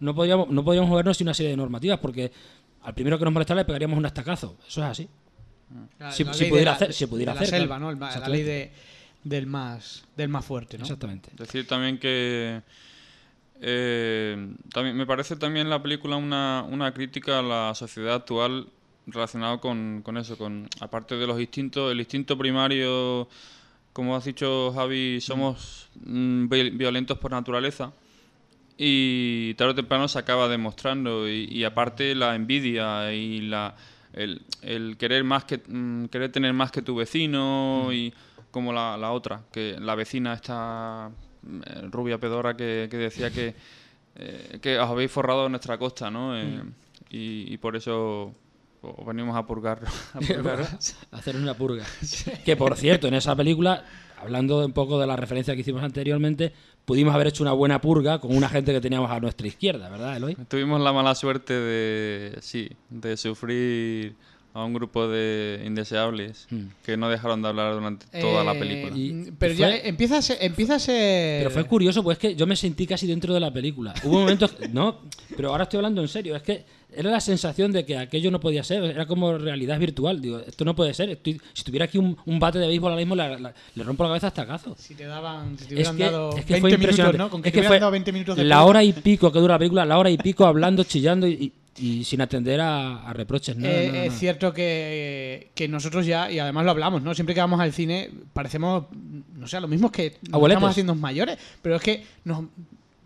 No 0.00 0.14
podríamos, 0.14 0.48
no 0.50 0.62
podríamos 0.64 0.90
movernos 0.90 1.16
sin 1.16 1.26
una 1.26 1.34
serie 1.34 1.50
de 1.50 1.56
normativas 1.56 1.98
porque 2.00 2.30
al 2.82 2.94
primero 2.94 3.18
que 3.18 3.24
nos 3.24 3.32
molestara 3.32 3.60
le 3.60 3.64
pegaríamos 3.64 3.96
un 3.98 4.04
estacazo. 4.06 4.56
Eso 4.68 4.82
es 4.82 4.86
así. 4.90 5.08
La- 5.98 6.12
Si- 6.12 6.22
la 6.24 6.34
si 6.34 6.44
pudiera 6.44 6.70
la- 6.72 6.76
hacer- 6.76 6.92
si 6.92 7.06
pudiera 7.06 7.32
hacer, 7.32 7.50
La 7.50 7.58
selva, 7.58 7.78
claro. 7.78 7.94
¿no? 7.96 8.00
La 8.20 8.28
ley 8.28 8.42
de, 8.42 8.70
del, 9.24 9.46
más, 9.46 10.04
del 10.16 10.28
más 10.28 10.44
fuerte, 10.44 10.78
¿no? 10.78 10.84
Exactamente. 10.84 11.30
Decir 11.36 11.66
también 11.66 11.98
que 11.98 12.60
eh, 13.60 14.54
también 14.72 14.96
me 14.96 15.06
parece 15.06 15.36
también 15.36 15.70
la 15.70 15.82
película 15.82 16.16
una, 16.16 16.64
una 16.68 16.92
crítica 16.92 17.38
a 17.38 17.42
la 17.42 17.74
sociedad 17.74 18.14
actual 18.16 18.66
relacionado 19.06 19.60
con, 19.60 20.02
con 20.02 20.16
eso, 20.16 20.36
con 20.36 20.68
aparte 20.80 21.16
de 21.16 21.26
los 21.26 21.40
instintos, 21.40 21.92
el 21.92 22.00
instinto 22.00 22.36
primario, 22.38 23.28
como 23.92 24.16
has 24.16 24.24
dicho 24.24 24.72
Javi, 24.74 25.20
somos 25.20 25.88
mm, 26.04 26.48
vi- 26.48 26.70
violentos 26.70 27.18
por 27.18 27.30
naturaleza 27.30 27.92
y 28.76 29.54
tarde 29.54 29.72
o 29.72 29.74
temprano 29.76 30.08
se 30.08 30.18
acaba 30.18 30.48
demostrando 30.48 31.28
y, 31.28 31.44
y 31.44 31.64
aparte 31.64 32.14
la 32.14 32.34
envidia 32.34 33.12
y 33.12 33.40
la 33.42 33.74
el, 34.14 34.42
el 34.62 34.96
querer 34.96 35.22
más 35.24 35.44
que 35.44 35.58
mm, 35.66 36.06
querer 36.06 36.30
tener 36.32 36.52
más 36.54 36.70
que 36.72 36.82
tu 36.82 36.96
vecino 36.96 37.90
y 37.92 38.12
como 38.54 38.72
la, 38.72 38.96
la 38.96 39.10
otra 39.10 39.42
que 39.52 39.76
la 39.80 39.96
vecina 39.96 40.32
esta 40.32 41.10
mm, 41.42 41.60
eh, 41.66 41.88
rubia 41.90 42.18
pedora 42.18 42.56
que, 42.56 42.86
que 42.88 42.96
decía 42.96 43.32
que 43.32 43.54
eh, 44.14 44.60
que 44.62 44.78
os 44.78 44.88
habéis 44.88 45.10
forrado 45.10 45.46
en 45.46 45.52
nuestra 45.52 45.76
costa 45.76 46.08
no 46.08 46.38
Eh, 46.38 46.62
y, 47.10 47.52
y 47.52 47.58
por 47.58 47.74
eso 47.76 48.32
os 48.80 49.06
venimos 49.06 49.36
a 49.36 49.44
purgar, 49.44 49.80
a 50.14 50.20
purgar. 50.26 50.60
hacer 51.10 51.36
una 51.36 51.54
purga. 51.54 51.84
Que 52.44 52.54
por 52.56 52.76
cierto, 52.76 53.08
en 53.08 53.14
esa 53.14 53.34
película, 53.34 53.84
hablando 54.20 54.64
un 54.64 54.72
poco 54.72 55.00
de 55.00 55.06
la 55.06 55.16
referencia 55.16 55.54
que 55.54 55.60
hicimos 55.62 55.82
anteriormente, 55.82 56.52
pudimos 56.84 57.14
haber 57.14 57.28
hecho 57.28 57.42
una 57.42 57.52
buena 57.52 57.80
purga 57.80 58.20
con 58.20 58.36
una 58.36 58.48
gente 58.48 58.72
que 58.72 58.80
teníamos 58.80 59.10
a 59.10 59.18
nuestra 59.20 59.46
izquierda, 59.46 59.88
¿verdad, 59.88 60.16
Eloy? 60.16 60.36
Tuvimos 60.48 60.80
la 60.80 60.92
mala 60.92 61.14
suerte 61.14 61.54
de, 61.54 62.36
sí, 62.40 62.68
de 62.90 63.16
sufrir 63.16 64.14
a 64.54 64.64
un 64.64 64.72
grupo 64.72 65.08
de 65.08 65.62
indeseables 65.66 66.46
Mm. 66.50 66.62
que 66.84 66.96
no 66.96 67.08
dejaron 67.10 67.42
de 67.42 67.48
hablar 67.48 67.74
durante 67.74 68.06
toda 68.20 68.44
la 68.44 68.52
Eh, 68.54 68.58
película. 68.60 68.96
Y- 68.96 69.32
pero 69.36 69.52
y 69.52 69.56
ya 69.56 69.76
empieza 69.76 70.18
a 70.18 70.22
ser... 70.22 70.38
Empieza 70.40 70.76
a 70.76 70.78
ser... 70.78 71.40
Pero 71.40 71.50
fue 71.50 71.64
curioso, 71.64 72.02
pues 72.04 72.16
es 72.16 72.20
que 72.20 72.34
yo 72.36 72.46
me 72.46 72.54
sentí 72.54 72.86
casi 72.86 73.06
dentro 73.06 73.34
de 73.34 73.40
la 73.40 73.52
película. 73.52 73.92
Hubo 74.04 74.20
momentos, 74.20 74.54
no, 74.72 75.00
pero 75.36 75.50
ahora 75.50 75.64
estoy 75.64 75.78
hablando 75.78 76.00
en 76.02 76.08
serio, 76.08 76.36
es 76.36 76.42
que 76.42 76.64
era 76.96 77.10
la 77.10 77.18
sensación 77.20 77.72
de 77.72 77.84
que 77.84 77.98
aquello 77.98 78.30
no 78.30 78.38
podía 78.38 78.62
ser, 78.62 78.84
era 78.84 79.06
como 79.06 79.36
realidad 79.36 79.76
virtual. 79.80 80.20
Digo, 80.20 80.38
esto 80.38 80.64
no 80.64 80.76
puede 80.76 80.94
ser. 80.94 81.10
estoy- 81.10 81.40
si 81.52 81.64
tuviera 81.64 81.86
aquí 81.86 81.98
un, 81.98 82.16
un 82.24 82.38
bate 82.38 82.60
de 82.60 82.68
béisbol 82.68 82.92
ahora 82.92 83.00
mismo, 83.00 83.16
la- 83.16 83.36
la- 83.36 83.54
le 83.74 83.82
rompo 83.82 84.04
la 84.04 84.10
cabeza 84.10 84.28
hasta 84.28 84.46
cazo. 84.46 84.76
Si 84.78 84.94
te 84.94 85.04
daban... 85.04 85.58
Si 85.58 85.64
te 85.66 85.80
Es 85.82 85.88
hubieran 85.90 85.96
que, 85.96 86.04
dado 86.04 86.28
es 86.36 86.44
que 86.44 86.52
20 86.52 86.60
fue 86.60 86.60
minutos, 86.60 86.80
impresionante. 86.80 87.18
¿no? 87.18 87.30
Con 87.30 87.42
que 87.42 87.48
es 87.48 87.52
te 87.52 87.56
que 87.56 87.58
hubieran 87.60 87.70
fue 87.70 87.80
dado 87.80 87.90
20 87.90 88.12
minutos 88.12 88.36
de 88.36 88.44
la 88.44 88.54
película. 88.58 88.64
hora 88.70 88.84
y 88.84 88.92
pico 88.92 89.32
que 89.32 89.38
dura 89.40 89.54
la 89.54 89.58
película, 89.58 89.84
la 89.84 89.98
hora 89.98 90.10
y 90.10 90.16
pico 90.18 90.46
hablando, 90.46 90.84
chillando 90.84 91.26
y, 91.26 91.32
y 91.32 91.52
sin 91.74 92.20
atender 92.20 92.60
a, 92.60 93.08
a 93.08 93.12
reproches. 93.12 93.56
No, 93.56 93.66
Eh, 93.68 93.86
no, 93.88 93.92
no. 93.98 94.02
Es 94.04 94.14
cierto 94.18 94.52
que, 94.52 95.50
que 95.54 95.68
nosotros 95.68 96.06
ya, 96.06 96.30
y 96.30 96.38
además 96.38 96.64
lo 96.64 96.70
hablamos, 96.70 97.02
¿no? 97.02 97.14
Siempre 97.14 97.34
que 97.34 97.40
vamos 97.40 97.60
al 97.60 97.72
cine 97.72 98.10
parecemos, 98.32 98.84
no 99.34 99.46
sé, 99.46 99.60
lo 99.60 99.68
mismo 99.68 99.90
que 99.90 100.16
estamos 100.54 100.70
haciendo 100.70 100.94
mayores, 100.94 101.38
pero 101.62 101.76
es 101.76 101.82
que 101.82 102.04
nos, 102.24 102.44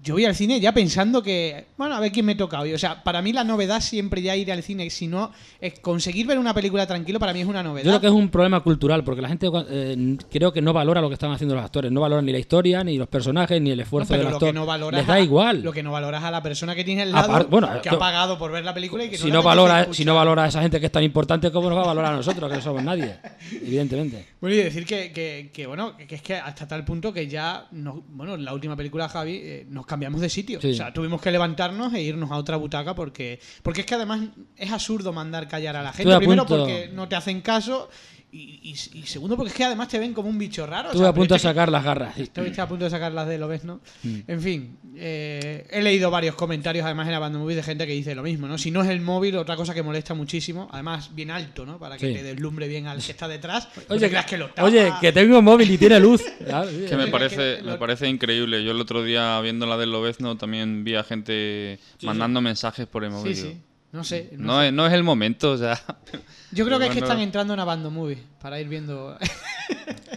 yo 0.02 0.14
voy 0.14 0.24
al 0.24 0.34
cine 0.34 0.61
ya 0.61 0.72
pensando 0.72 1.22
que, 1.22 1.66
bueno, 1.76 1.94
a 1.96 2.00
ver 2.00 2.12
quién 2.12 2.24
me 2.24 2.34
toca 2.34 2.61
hoy. 2.61 2.72
O 2.72 2.78
sea, 2.78 3.02
para 3.02 3.20
mí 3.20 3.32
la 3.32 3.42
novedad 3.44 3.80
siempre 3.80 4.22
ya 4.22 4.37
ir 4.37 4.50
al 4.52 4.62
cine, 4.62 4.88
si 4.90 5.06
no, 5.08 5.32
es 5.61 5.80
conseguir 5.80 6.26
ver 6.26 6.38
una 6.38 6.54
película 6.54 6.87
tranquilo 6.87 7.18
para 7.18 7.32
mí 7.32 7.40
es 7.40 7.46
una 7.46 7.62
novedad. 7.62 7.84
Yo 7.84 7.90
creo 7.90 8.00
que 8.00 8.06
es 8.06 8.12
un 8.12 8.28
problema 8.28 8.61
cultural, 8.61 9.02
porque 9.04 9.20
la 9.22 9.28
gente 9.28 9.48
eh, 9.70 10.16
creo 10.30 10.52
que 10.52 10.62
no 10.62 10.72
valora 10.72 11.00
lo 11.00 11.08
que 11.08 11.14
están 11.14 11.32
haciendo 11.32 11.54
los 11.56 11.64
actores, 11.64 11.90
no 11.90 12.00
valoran 12.00 12.24
ni 12.24 12.32
la 12.32 12.38
historia, 12.38 12.84
ni 12.84 12.96
los 12.96 13.08
personajes, 13.08 13.61
ni 13.61 13.70
el 13.70 13.76
No, 13.78 13.82
esfuerzo 13.82 14.08
pero 14.11 14.24
del 14.24 14.32
actor. 14.34 14.54
no 14.54 14.90
Les 14.92 15.06
da 15.06 15.14
a- 15.14 15.20
igual. 15.20 15.62
Lo 15.62 15.72
que 15.72 15.82
no 15.82 15.90
valoras 15.92 16.22
a 16.22 16.30
la 16.30 16.42
persona 16.42 16.74
que 16.74 16.84
tiene 16.84 17.02
al 17.02 17.12
lado, 17.12 17.46
bueno, 17.50 17.68
que 17.82 17.88
ha 17.88 17.98
pagado 17.98 18.38
por 18.38 18.52
ver 18.52 18.64
la 18.64 18.72
película 18.74 19.04
y 19.04 19.11
que 19.11 19.16
si 19.18 19.24
no 19.30 19.40
apetece 19.40 19.48
valora, 19.48 19.88
si 19.92 20.04
no 20.04 20.14
valora 20.14 20.44
a 20.44 20.48
esa 20.48 20.62
gente 20.62 20.78
que 20.80 20.87
es 20.87 20.92
tan 20.92 21.02
importante, 21.02 21.50
¿cómo 21.50 21.68
nos 21.68 21.78
va 21.78 21.82
a 21.82 21.87
valorar 21.87 22.12
a 22.14 22.16
nosotros, 22.16 22.48
que 22.48 22.56
no 22.56 22.62
somos 22.62 22.84
nadie? 22.84 23.16
Evidentemente. 23.52 24.26
Bueno, 24.40 24.54
y 24.54 24.58
decir 24.61 24.87
que, 24.87 25.12
que, 25.12 25.50
que, 25.52 25.66
bueno, 25.66 25.96
que 25.96 26.14
es 26.14 26.22
que 26.22 26.34
hasta 26.37 26.66
tal 26.68 26.84
punto 26.84 27.12
que 27.12 27.26
ya, 27.26 27.66
nos, 27.72 27.96
bueno, 28.08 28.34
en 28.34 28.44
la 28.44 28.54
última 28.54 28.76
película, 28.76 29.08
Javi, 29.08 29.40
eh, 29.42 29.66
nos 29.68 29.87
cambiamos 29.88 30.20
de 30.20 30.29
sitio. 30.29 30.61
Sí. 30.61 30.70
O 30.70 30.74
sea, 30.74 30.92
tuvimos 30.92 31.20
que 31.20 31.31
levantarnos 31.33 31.92
e 31.94 32.03
irnos 32.03 32.31
a 32.31 32.37
otra 32.37 32.57
butaca 32.57 32.94
porque, 32.94 33.40
porque 33.62 33.81
es 33.81 33.87
que 33.87 33.94
además 33.96 34.20
es 34.57 34.70
absurdo 34.70 35.12
mandar 35.12 35.48
callar 35.48 35.74
a 35.74 35.83
la 35.83 35.92
gente. 35.92 36.16
Primero 36.18 36.46
punto- 36.46 36.64
porque 36.64 36.90
no 36.92 37.09
te 37.09 37.16
hacen 37.16 37.40
caso 37.40 37.88
y, 38.30 38.60
y- 38.92 38.98
y 38.98 39.02
segundo 39.04 39.36
porque 39.36 39.50
es 39.50 39.56
que 39.56 39.64
además 39.64 39.88
te 39.88 39.98
ven 39.98 40.12
como 40.12 40.28
un 40.28 40.36
bicho 40.38 40.66
raro. 40.66 40.88
o 40.88 40.92
Estuve 40.92 41.04
sea, 41.04 41.10
a 41.10 41.14
punto 41.14 41.34
de 41.34 41.40
sacar 41.40 41.70
las 41.70 41.82
garras. 41.82 42.18
Estuviste 42.18 42.60
a 42.60 42.68
punto 42.68 42.84
de 42.84 42.90
sacarlas 42.90 43.26
de 43.26 43.38
lo 43.38 43.48
ves, 43.48 43.64
¿no? 43.64 43.80
Mm. 44.02 44.18
En 44.26 44.40
fin, 44.42 44.78
eh, 44.96 45.66
he 45.70 45.80
leído 45.80 46.10
varios 46.10 46.34
comentarios 46.34 46.84
además 46.84 47.08
en 47.08 47.14
Abandon 47.14 47.40
Movie 47.40 47.56
de 47.56 47.62
gente 47.62 47.86
que 47.86 47.92
dice 47.94 48.14
lo 48.14 48.22
mismo, 48.22 48.46
¿no? 48.46 48.58
Si 48.58 48.70
no 48.70 48.82
es 48.82 48.90
el 48.90 49.00
móvil, 49.00 49.36
otra 49.36 49.56
cosa 49.56 49.72
que 49.72 49.82
molesta 49.82 50.12
muchísimo, 50.14 50.68
además 50.72 51.14
bien 51.14 51.30
alto, 51.30 51.64
¿no? 51.64 51.78
Para 51.78 51.96
que 51.96 52.08
Sí. 52.08 52.14
te 52.14 52.22
deslumbre 52.22 52.68
bien 52.68 52.86
al 52.86 53.02
que 53.02 53.12
está 53.12 53.28
detrás. 53.28 53.68
No 53.88 53.94
Oye, 53.94 54.00
te 54.00 54.08
creas 54.10 54.26
que 54.26 54.36
lo 54.36 54.48
tapa. 54.48 54.64
oye, 54.64 54.92
que 55.00 55.12
tengo 55.12 55.40
móvil 55.40 55.70
y 55.70 55.78
tiene 55.78 55.98
luz. 56.00 56.22
Sí. 56.38 56.84
Que 56.88 56.96
me 56.96 57.06
parece, 57.08 57.62
me 57.62 57.76
parece 57.78 58.08
increíble. 58.08 58.62
Yo 58.64 58.72
el 58.72 58.80
otro 58.80 59.02
día 59.02 59.40
viendo 59.40 59.64
la 59.66 59.76
del 59.76 59.90
Lobezno 59.92 60.36
también 60.36 60.84
vi 60.84 60.94
a 60.96 61.04
gente 61.04 61.78
mandando 62.02 62.40
mensajes 62.40 62.86
por 62.86 63.04
el 63.04 63.10
móvil. 63.10 63.34
Sí, 63.34 63.42
sí. 63.42 63.56
No 63.92 64.05
sé. 64.05 64.31
no 64.37 64.46
No, 64.55 64.61
sé. 64.61 64.66
es, 64.68 64.72
no 64.72 64.87
es 64.87 64.92
el 64.92 65.03
momento, 65.03 65.53
o 65.53 65.57
sea. 65.59 65.81
Yo 66.53 66.64
creo 66.64 66.79
que 66.79 66.87
es 66.87 66.92
que 66.92 66.98
están 67.01 67.20
entrando 67.20 67.55
en 67.55 67.61
Abandon 67.61 67.92
Movie 67.92 68.18
para 68.40 68.61
ir 68.61 68.68
viendo. 68.68 69.16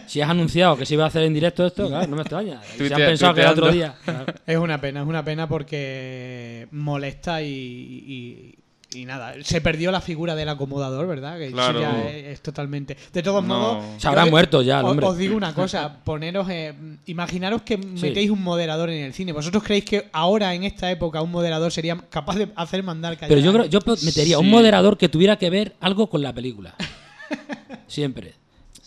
Si 0.06 0.20
has 0.20 0.28
anunciado 0.28 0.76
que 0.76 0.84
se 0.84 0.92
iba 0.94 1.04
a 1.04 1.06
hacer 1.06 1.22
en 1.22 1.32
directo 1.32 1.64
esto, 1.66 1.88
claro, 1.88 2.06
no 2.06 2.16
me 2.16 2.22
extraña. 2.22 2.60
Si 2.76 2.84
has 2.84 3.00
pensado 3.00 3.32
que 3.34 3.40
era 3.40 3.52
otro 3.52 3.70
día. 3.72 3.94
claro. 4.04 4.26
es 4.46 4.56
una 4.58 4.78
pena, 4.78 5.00
es 5.00 5.06
una 5.06 5.24
pena 5.24 5.48
porque 5.48 6.68
molesta 6.70 7.40
y, 7.42 7.48
y- 7.48 8.58
y 8.94 9.04
nada. 9.04 9.34
Se 9.42 9.60
perdió 9.60 9.90
la 9.90 10.00
figura 10.00 10.34
del 10.34 10.48
acomodador, 10.48 11.06
¿verdad? 11.06 11.38
Que 11.38 11.46
eso 11.46 11.54
Claro. 11.54 11.80
ya 11.80 12.08
es, 12.10 12.24
es 12.26 12.40
totalmente. 12.42 12.96
De 13.12 13.22
todos 13.22 13.42
No. 13.44 13.58
modos. 13.58 13.84
Se 13.98 14.08
habrá 14.08 14.26
muerto 14.26 14.62
ya 14.62 14.82
os- 14.82 14.90
hombre. 14.90 15.06
Os 15.06 15.16
digo 15.18 15.36
una 15.36 15.54
cosa, 15.54 15.98
poneros, 16.04 16.48
eh, 16.50 16.74
imaginaros 17.06 17.62
que 17.62 17.76
metéis 17.78 18.30
un 18.30 18.42
moderador 18.42 18.90
en 18.90 19.04
el 19.04 19.12
cine. 19.14 19.32
¿Vosotros 19.32 19.62
creéis 19.62 19.84
que 19.84 20.08
ahora, 20.12 20.54
en 20.54 20.64
esta 20.64 20.90
época, 20.90 21.22
un 21.22 21.30
moderador 21.30 21.72
sería 21.72 21.96
capaz 22.10 22.36
de 22.36 22.48
hacer 22.56 22.82
mandar 22.82 23.14
callar? 23.16 23.28
Pero 23.28 23.40
yo 23.40 23.52
creo, 23.52 23.64
yo 23.66 23.80
metería 24.04 24.38
un 24.38 24.50
moderador 24.50 24.98
que 24.98 25.08
tuviera 25.08 25.36
que 25.36 25.50
ver 25.50 25.76
algo 25.80 26.08
con 26.10 26.22
la 26.22 26.32
película. 26.32 26.74
Siempre. 27.86 28.34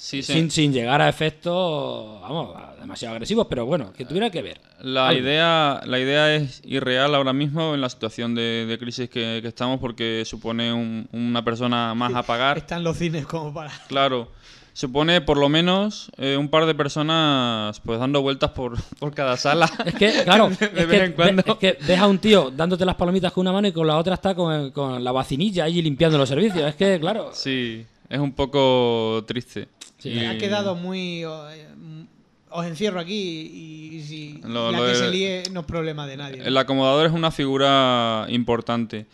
Sí, 0.06 0.22
sí. 0.22 0.34
Sin, 0.34 0.52
sin 0.52 0.72
llegar 0.72 1.02
a 1.02 1.10
efectos, 1.10 2.22
vamos, 2.22 2.56
demasiado 2.80 3.14
agresivos, 3.16 3.48
pero 3.50 3.66
bueno, 3.66 3.92
que 3.92 4.06
tuviera 4.06 4.30
que 4.30 4.44
ver. 4.44 4.62
La 4.82 5.08
Algo. 5.08 5.22
idea, 5.22 5.82
la 5.86 5.98
idea 6.00 6.36
es 6.36 6.62
irreal 6.64 7.16
ahora 7.16 7.34
mismo 7.34 7.74
en 7.74 7.82
la 7.82 7.90
situación 7.90 8.36
de, 8.36 8.68
de 8.68 8.78
crisis 8.78 9.10
que, 9.10 9.40
que 9.42 9.48
estamos 9.48 9.80
porque 9.80 10.22
supone 10.26 10.72
un- 10.72 11.08
una 11.12 11.44
persona 11.44 11.96
más 11.96 12.14
a 12.14 12.22
pagar. 12.22 12.58
Están 12.60 12.84
los 12.84 12.98
cines 12.98 13.26
como 13.26 13.52
para. 13.52 13.72
Claro. 13.88 14.32
Supone 14.74 15.22
por 15.22 15.38
lo 15.38 15.48
menos 15.50 16.12
eh, 16.18 16.36
un 16.38 16.50
par 16.50 16.66
de 16.66 16.76
personas 16.76 17.80
pues 17.80 17.98
dando 17.98 18.22
vueltas 18.22 18.52
por, 18.52 18.78
por 19.00 19.14
cada 19.14 19.38
sala. 19.38 19.68
Es 19.86 19.96
que, 19.96 20.24
claro, 20.24 20.50
De 20.60 20.66
es, 20.66 20.88
vez 20.88 20.88
que, 20.88 21.04
en 21.06 21.14
cuando. 21.14 21.44
ve- 21.44 21.52
es 21.54 21.58
que 21.58 21.78
ves 21.88 22.00
a 22.00 22.06
un 22.08 22.20
tío 22.20 22.52
dándote 22.52 22.86
las 22.86 22.96
palomitas 22.96 23.32
con 23.32 23.42
una 23.42 23.54
mano 23.54 23.68
y 23.70 23.72
con 23.72 23.88
la 23.88 23.98
otra 23.98 24.14
está 24.16 24.36
con, 24.36 24.70
con 24.72 25.04
la 25.04 25.12
vacinilla 25.12 25.64
ahí 25.64 25.82
limpiando 25.82 26.18
los 26.20 26.30
servicios. 26.30 26.64
Es 26.70 26.76
que, 26.76 27.00
claro, 27.00 27.30
Sí, 27.34 27.86
es 28.10 28.20
un 28.20 28.34
poco 28.34 29.24
triste. 29.26 29.70
Sí. 30.12 30.26
Ha 30.26 30.38
quedado 30.38 30.76
muy. 30.76 31.24
eh, 31.24 31.68
Os 32.50 32.66
encierro 32.66 33.00
aquí 33.02 33.14
y, 33.14 33.96
y 33.98 34.02
si 34.04 34.40
Lo- 34.44 34.72
la 34.72 34.78
lo 34.80 34.84
que 34.86 34.90
de- 34.92 34.96
se 34.96 35.10
líe 35.12 35.44
no 35.52 35.62
es 35.62 35.66
problema 35.66 36.08
de 36.08 36.16
nadie. 36.18 36.42
El 36.44 36.56
acomodador 36.58 37.08
es 37.08 37.12
una 37.12 37.30
figura 37.32 38.26
importante. 38.30 39.08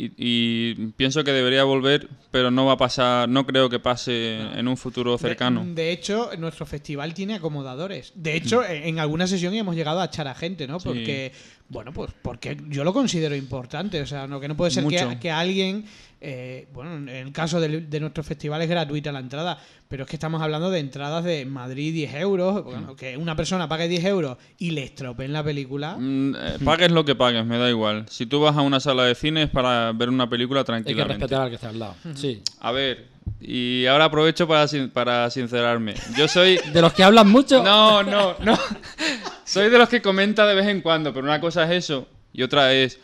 Y, 0.00 0.12
y 0.16 0.74
pienso 0.96 1.24
que 1.24 1.32
debería 1.32 1.64
volver, 1.64 2.08
pero 2.30 2.52
no 2.52 2.64
va 2.66 2.74
a 2.74 2.76
pasar, 2.76 3.28
no 3.28 3.44
creo 3.44 3.68
que 3.68 3.80
pase 3.80 4.38
en 4.56 4.68
un 4.68 4.76
futuro 4.76 5.18
cercano. 5.18 5.64
De, 5.64 5.74
de 5.74 5.90
hecho, 5.90 6.30
nuestro 6.38 6.66
festival 6.66 7.12
tiene 7.14 7.34
acomodadores. 7.34 8.12
De 8.14 8.36
hecho, 8.36 8.64
en 8.64 8.84
en 8.84 8.98
alguna 9.00 9.26
sesión 9.26 9.52
hemos 9.54 9.74
llegado 9.74 10.00
a 10.00 10.04
echar 10.04 10.28
a 10.28 10.36
gente, 10.36 10.68
¿no? 10.68 10.76
Mm. 10.76 10.80
Sí. 10.80 10.84
Porque, 10.88 11.32
bueno, 11.68 11.92
pues 11.92 12.12
porque 12.22 12.56
yo 12.68 12.84
lo 12.84 12.92
considero 12.92 13.34
importante. 13.34 14.00
O 14.00 14.06
sea, 14.06 14.28
no, 14.28 14.38
que 14.38 14.46
no 14.46 14.56
puede 14.56 14.70
ser 14.70 14.84
que, 14.86 15.18
que 15.18 15.32
alguien, 15.32 15.84
eh, 16.20 16.66
bueno, 16.72 16.94
en 16.96 17.08
el 17.08 17.32
caso 17.32 17.60
del- 17.60 17.88
de, 17.88 18.00
nuestro 18.00 18.22
festival 18.24 18.60
es 18.62 18.68
gratuita 18.68 19.12
la 19.12 19.20
entrada, 19.20 19.58
pero 19.88 20.04
es 20.04 20.10
que 20.10 20.16
estamos 20.16 20.42
hablando 20.42 20.70
de 20.70 20.80
entradas 20.80 21.24
de 21.24 21.44
Madrid 21.46 21.92
10 21.92 22.14
euros. 22.14 22.64
Bueno, 22.64 22.96
que 22.96 23.16
una 23.16 23.36
persona 23.36 23.68
pague 23.68 23.88
10 23.88 24.04
euros 24.04 24.36
y 24.58 24.72
le 24.72 24.82
estropeen 24.84 25.32
la 25.32 25.42
película. 25.44 25.96
Mm, 25.98 26.34
eh, 26.34 26.58
pagues 26.64 26.90
lo 26.90 27.04
que 27.04 27.14
pagues, 27.14 27.44
me 27.46 27.56
da 27.58 27.68
igual. 27.70 28.04
Si 28.08 28.26
tú 28.26 28.40
vas 28.40 28.56
a 28.56 28.62
una 28.62 28.80
sala 28.80 29.04
de 29.04 29.14
cine 29.14 29.44
es 29.44 29.50
para 29.50 29.92
ver 29.92 30.08
una 30.08 30.28
película 30.28 30.60
hay 30.60 30.64
que 30.64 30.66
tranquilamente. 30.66 31.14
respetar 31.24 31.42
al 31.42 31.48
que 31.50 31.54
está 31.54 31.68
al 31.68 31.78
lado. 31.78 31.94
Sí. 32.14 32.42
A 32.60 32.72
ver, 32.72 33.06
y 33.40 33.86
ahora 33.86 34.06
aprovecho 34.06 34.48
para, 34.48 34.66
sin- 34.68 34.90
para 34.90 35.30
sincerarme. 35.30 35.94
Yo 36.16 36.26
soy... 36.28 36.58
De 36.72 36.80
los 36.82 36.92
que 36.92 37.04
hablan 37.04 37.28
mucho, 37.30 37.62
No, 37.62 38.02
no, 38.02 38.34
no. 38.40 38.58
Soy 39.44 39.70
de 39.70 39.78
los 39.78 39.88
que 39.88 40.02
comenta 40.02 40.44
de 40.46 40.54
vez 40.54 40.66
en 40.66 40.82
cuando, 40.82 41.12
pero 41.14 41.24
una 41.24 41.40
cosa 41.40 41.64
es 41.64 41.84
eso 41.84 42.06
y 42.34 42.42
otra 42.42 42.74
es 42.74 42.98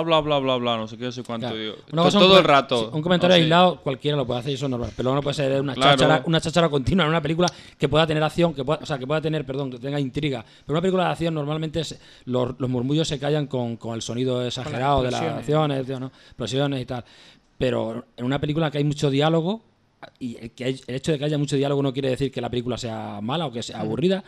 bla 0.00 0.20
bla 0.20 0.38
bla 0.38 0.38
bla 0.38 0.56
bla, 0.56 0.76
no 0.78 0.88
sé 0.88 0.96
qué, 0.96 1.04
no 1.04 1.12
sé 1.12 1.22
cuánto 1.22 1.48
Claro. 1.48 1.60
digo. 1.60 1.74
Una 1.92 2.02
To- 2.02 2.06
cosa, 2.06 2.18
un 2.18 2.24
todo 2.24 2.38
el 2.38 2.44
rato. 2.44 2.78
sí, 2.78 2.96
un 2.96 3.02
comentario 3.02 3.34
sea, 3.36 3.42
aislado, 3.42 3.80
cualquiera 3.82 4.16
lo 4.16 4.26
puede 4.26 4.40
hacer 4.40 4.52
y 4.52 4.54
eso 4.54 4.64
es 4.66 4.70
normal. 4.70 4.90
Pero 4.96 5.14
no 5.14 5.20
puede 5.22 5.34
ser 5.34 5.60
una 5.60 5.74
Claro. 5.74 5.96
cháchara, 5.98 6.22
una 6.26 6.40
cháchara 6.40 6.68
continua 6.70 7.04
en 7.04 7.10
una 7.10 7.20
película 7.20 7.48
que 7.78 7.88
pueda 7.88 8.06
tener 8.06 8.22
acción, 8.22 8.54
que 8.54 8.64
pueda, 8.64 8.80
o 8.82 8.86
sea, 8.86 8.98
que 8.98 9.06
pueda 9.06 9.20
tener, 9.20 9.44
perdón, 9.44 9.70
que 9.70 9.78
tenga 9.78 10.00
intriga. 10.00 10.42
Pero 10.64 10.74
una 10.74 10.80
película 10.80 11.04
de 11.04 11.10
acción 11.10 11.34
normalmente 11.34 11.82
los, 12.24 12.54
los 12.58 12.70
murmullos 12.70 13.06
se 13.06 13.18
callan 13.18 13.46
con, 13.46 13.76
con 13.76 13.94
el 13.94 14.02
sonido 14.02 14.44
exagerado 14.46 15.02
de 15.02 15.10
las 15.10 15.20
acciones, 15.20 15.84
tío, 15.86 16.00
¿no? 16.00 16.06
explosiones 16.06 16.80
y 16.80 16.86
tal. 16.86 17.04
Pero 17.58 18.04
en 18.16 18.24
una 18.24 18.40
película 18.40 18.70
que 18.70 18.78
hay 18.78 18.84
mucho 18.84 19.10
diálogo, 19.10 19.62
y 20.18 20.36
el, 20.36 20.50
que 20.50 20.64
hay- 20.64 20.80
el 20.86 20.94
hecho 20.96 21.12
de 21.12 21.18
que 21.18 21.24
haya 21.26 21.38
mucho 21.38 21.54
diálogo 21.56 21.80
no 21.82 21.92
quiere 21.92 22.10
decir 22.10 22.32
que 22.32 22.40
la 22.40 22.50
película 22.50 22.76
sea 22.76 23.20
mala 23.22 23.46
o 23.46 23.52
que 23.52 23.62
sea 23.62 23.80
aburrida, 23.80 24.24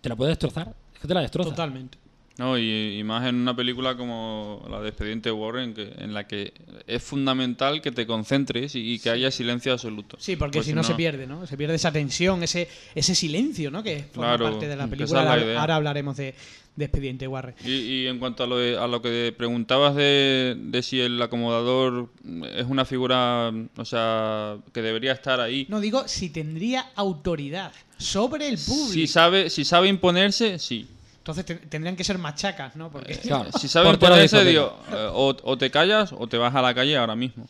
te 0.00 0.08
la 0.08 0.16
puede 0.16 0.30
destrozar. 0.30 0.74
Es 0.94 1.00
que 1.00 1.08
te 1.08 1.14
la 1.14 1.20
destroza. 1.22 1.50
Totalmente. 1.50 1.96
No, 2.36 2.58
y, 2.58 2.98
y 2.98 3.04
más 3.04 3.24
en 3.28 3.36
una 3.36 3.54
película 3.54 3.96
como 3.96 4.66
la 4.68 4.80
de 4.80 4.88
Expediente 4.88 5.30
Warren, 5.30 5.72
que, 5.72 5.92
en 5.98 6.12
la 6.12 6.26
que 6.26 6.52
es 6.86 7.00
fundamental 7.00 7.80
que 7.80 7.92
te 7.92 8.06
concentres 8.08 8.74
y, 8.74 8.94
y 8.94 8.98
que 8.98 9.10
haya 9.10 9.30
silencio 9.30 9.72
absoluto. 9.72 10.16
Sí, 10.18 10.34
porque 10.34 10.58
Pues 10.58 10.66
si 10.66 10.72
no, 10.72 10.82
se 10.82 10.94
pierde, 10.94 11.28
¿no? 11.28 11.46
Se 11.46 11.56
pierde 11.56 11.76
esa 11.76 11.92
tensión, 11.92 12.42
ese, 12.42 12.68
ese 12.96 13.14
silencio, 13.14 13.70
¿no? 13.70 13.84
Que 13.84 14.04
forma 14.12 14.36
Claro, 14.36 14.50
parte 14.50 14.66
de 14.66 14.74
la 14.74 14.88
película. 14.88 15.20
es 15.20 15.44
la 15.46 15.60
Ahora- 15.60 15.76
hablaremos 15.76 16.16
de, 16.16 16.34
de 16.74 16.84
Expediente 16.84 17.28
Warren. 17.28 17.54
Y, 17.64 17.70
y 17.70 18.06
en 18.08 18.18
cuanto 18.18 18.42
a 18.42 18.46
lo, 18.48 18.58
de- 18.58 18.76
a 18.78 18.88
lo 18.88 19.00
que 19.00 19.32
preguntabas 19.38 19.94
de, 19.94 20.56
de 20.58 20.82
si 20.82 21.00
el 21.00 21.22
acomodador 21.22 22.08
es 22.56 22.66
una 22.66 22.84
figura, 22.84 23.52
o 23.76 23.84
sea, 23.84 24.56
que 24.72 24.82
debería 24.82 25.12
estar 25.12 25.38
ahí. 25.40 25.66
No, 25.68 25.78
digo 25.78 26.08
si 26.08 26.30
tendría 26.30 26.86
autoridad 26.96 27.70
sobre 27.96 28.48
el 28.48 28.58
público. 28.58 28.92
Si 28.92 29.06
sabe, 29.06 29.50
si 29.50 29.64
sabe 29.64 29.86
imponerse, 29.86 30.58
sí. 30.58 30.88
Entonces 31.24 31.46
te- 31.46 31.54
tendrían 31.54 31.96
que 31.96 32.04
ser 32.04 32.18
machacas, 32.18 32.76
¿no? 32.76 32.90
Porque 32.90 33.14
Claro. 33.16 33.48
Si 33.58 33.66
sabe 33.68 33.86
Portero 33.86 34.14
de 34.14 34.24
imponerse, 34.24 34.44
discoteca. 34.44 34.84
digo, 34.92 35.04
eh, 35.04 35.10
o, 35.14 35.34
o 35.42 35.56
te 35.56 35.70
callas 35.70 36.12
o 36.12 36.26
te 36.26 36.36
vas 36.36 36.54
a 36.54 36.60
la 36.60 36.74
calle 36.74 36.98
ahora 36.98 37.16
mismo. 37.16 37.46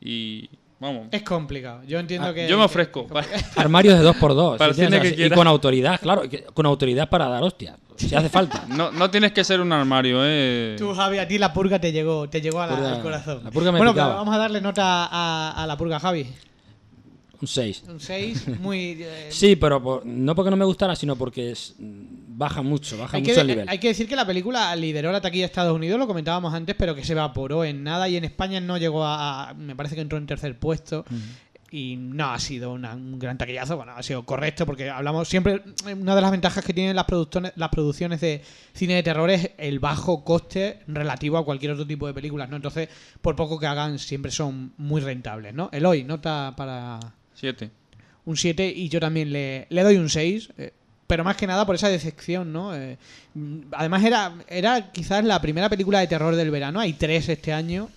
Y 0.00 0.48
vamos, 0.80 1.08
es 1.10 1.22
complicado. 1.24 1.82
Yo 1.86 1.98
entiendo 1.98 2.28
Ah, 2.28 2.32
que. 2.32 2.48
yo 2.48 2.56
me 2.56 2.62
que- 2.62 2.66
ofrezco. 2.66 3.06
Armarios 3.56 3.98
de 3.98 4.02
dos 4.02 4.16
por 4.16 4.34
dos. 4.34 4.56
Para 4.56 4.72
si 4.72 4.80
que 4.86 5.26
y 5.26 5.30
con 5.30 5.46
autoridad, 5.46 6.00
claro, 6.00 6.22
con 6.54 6.64
autoridad 6.64 7.10
para 7.10 7.28
dar 7.28 7.42
hostia. 7.42 7.76
Si 7.96 8.14
hace 8.14 8.30
falta. 8.30 8.64
No, 8.68 8.92
no 8.92 9.10
tienes 9.10 9.32
que 9.32 9.44
ser 9.44 9.60
un 9.60 9.72
armario, 9.72 10.20
eh. 10.22 10.76
Tú, 10.78 10.94
Javi, 10.94 11.18
a 11.18 11.28
ti 11.28 11.36
la 11.36 11.52
purga 11.52 11.78
te 11.80 11.92
llegó, 11.92 12.30
te 12.30 12.40
llegó 12.40 12.62
a 12.62 12.66
la- 12.68 12.76
Purga- 12.78 12.92
al 12.94 13.02
corazón. 13.02 13.40
la 13.44 13.50
purga 13.50 13.72
me 13.72 13.78
bueno, 13.78 13.92
picaba. 13.92 14.10
pero 14.12 14.18
vamos 14.20 14.34
a 14.34 14.38
darle 14.38 14.60
nota 14.62 15.06
a, 15.10 15.62
a 15.62 15.66
la 15.66 15.76
purga, 15.76 16.00
Javi. 16.00 16.26
Un 17.42 17.46
6. 17.46 17.84
Un 17.88 18.00
6, 18.00 18.58
muy. 18.60 18.96
eh, 19.02 19.26
Sí, 19.30 19.56
pero 19.56 19.82
por- 19.82 20.06
no 20.06 20.34
porque 20.34 20.50
no 20.50 20.56
me 20.56 20.64
gustara, 20.64 20.96
sino 20.96 21.14
porque 21.16 21.50
es- 21.50 21.74
baja 22.38 22.62
mucho, 22.62 22.96
baja 22.96 23.16
Hay 23.16 23.22
mucho 23.22 23.34
que, 23.34 23.40
el 23.40 23.46
nivel. 23.48 23.68
hay 23.68 23.78
que 23.78 23.88
decir 23.88 24.08
que 24.08 24.14
la 24.16 24.24
película 24.26 24.74
lideró 24.76 25.10
la 25.12 25.20
taquilla 25.20 25.42
de 25.42 25.46
Estados 25.46 25.74
Unidos, 25.74 25.98
lo 25.98 26.06
comentábamos 26.06 26.54
antes, 26.54 26.76
pero 26.78 26.94
que 26.94 27.04
se 27.04 27.12
evaporó 27.12 27.64
en 27.64 27.82
nada 27.82 28.08
y 28.08 28.16
en 28.16 28.24
España 28.24 28.60
no 28.60 28.78
llegó 28.78 29.04
a. 29.04 29.50
a- 29.50 29.54
me 29.54 29.74
parece 29.74 29.94
que 29.96 30.00
entró 30.00 30.16
en 30.18 30.26
tercer 30.26 30.58
puesto. 30.58 31.04
Y 31.70 31.96
no 31.98 32.30
ha 32.30 32.38
sido 32.38 32.72
una- 32.72 32.94
un 32.94 33.18
gran 33.18 33.36
taquillazo, 33.36 33.76
bueno, 33.76 33.92
ha 33.94 34.02
sido 34.02 34.24
correcto 34.24 34.64
porque 34.64 34.88
hablamos 34.88 35.28
siempre. 35.28 35.62
Una 36.00 36.14
de 36.14 36.20
las 36.22 36.30
ventajas 36.30 36.64
que 36.64 36.72
tienen 36.72 36.96
las, 36.96 37.04
productones- 37.06 37.52
las 37.56 37.68
producciones 37.68 38.22
de 38.22 38.40
cine 38.72 38.94
de 38.94 39.02
terror 39.02 39.28
es 39.28 39.50
el 39.58 39.78
bajo 39.78 40.24
coste 40.24 40.78
relativo 40.86 41.36
a 41.36 41.44
cualquier 41.44 41.72
otro 41.72 41.86
tipo 41.86 42.06
de 42.06 42.14
películas, 42.14 42.48
¿no? 42.48 42.56
Entonces, 42.56 42.88
por 43.20 43.36
poco 43.36 43.58
que 43.58 43.66
hagan, 43.66 43.98
siempre 43.98 44.30
son 44.30 44.72
muy 44.78 45.02
rentables, 45.02 45.52
¿no? 45.52 45.68
Eloy, 45.70 46.04
nota 46.04 46.54
para 46.56 47.00
Siete. 47.34 47.70
un 48.24 48.36
7 48.38 48.66
y 48.74 48.88
yo 48.88 48.98
también 48.98 49.30
le, 49.30 49.66
le 49.68 49.82
doy 49.82 49.96
un 49.96 50.08
6. 50.08 50.48
eh, 50.56 50.72
pero 51.08 51.24
más 51.24 51.36
que 51.36 51.48
nada 51.48 51.66
por 51.66 51.74
esa 51.74 51.88
decepción, 51.88 52.52
¿no? 52.52 52.72
Eh, 52.76 52.96
mm, 53.34 53.58
además 53.72 54.04
era, 54.04 54.34
era 54.46 54.92
quizás 54.92 55.24
la 55.24 55.40
primera 55.42 55.68
película 55.68 55.98
de 55.98 56.06
terror 56.06 56.36
del 56.36 56.52
verano, 56.52 56.78
hay 56.78 56.92
tres 56.92 57.28
este 57.28 57.52
año. 57.52 57.88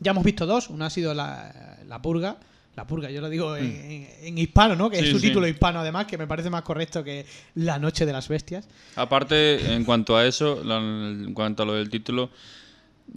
Ya 0.00 0.10
hemos 0.10 0.24
visto 0.24 0.46
dos, 0.46 0.68
una 0.70 0.86
ha 0.86 0.90
sido 0.90 1.14
La, 1.14 1.76
la 1.86 2.00
Purga, 2.02 2.36
la 2.76 2.86
purga, 2.86 3.10
yo 3.10 3.20
lo 3.20 3.28
digo 3.28 3.56
en, 3.56 3.66
en- 3.66 4.08
en 4.22 4.38
hispano, 4.38 4.74
¿no? 4.74 4.88
Que 4.88 5.00
es 5.00 5.08
Mm. 5.08 5.10
Su 5.12 5.18
sí. 5.20 5.26
título 5.28 5.46
hispano, 5.46 5.80
además, 5.80 6.06
que 6.06 6.16
me 6.16 6.26
parece 6.26 6.48
más 6.48 6.62
correcto 6.62 7.04
que 7.04 7.26
La 7.56 7.78
Noche 7.78 8.06
de 8.06 8.12
las 8.12 8.26
Bestias. 8.28 8.66
Aparte, 8.96 9.74
en 9.74 9.84
cuanto 9.84 10.16
a 10.16 10.24
eso, 10.26 10.62
en 10.62 11.34
cuanto 11.34 11.62
a 11.64 11.66
lo 11.66 11.74
del 11.74 11.90
título, 11.90 12.30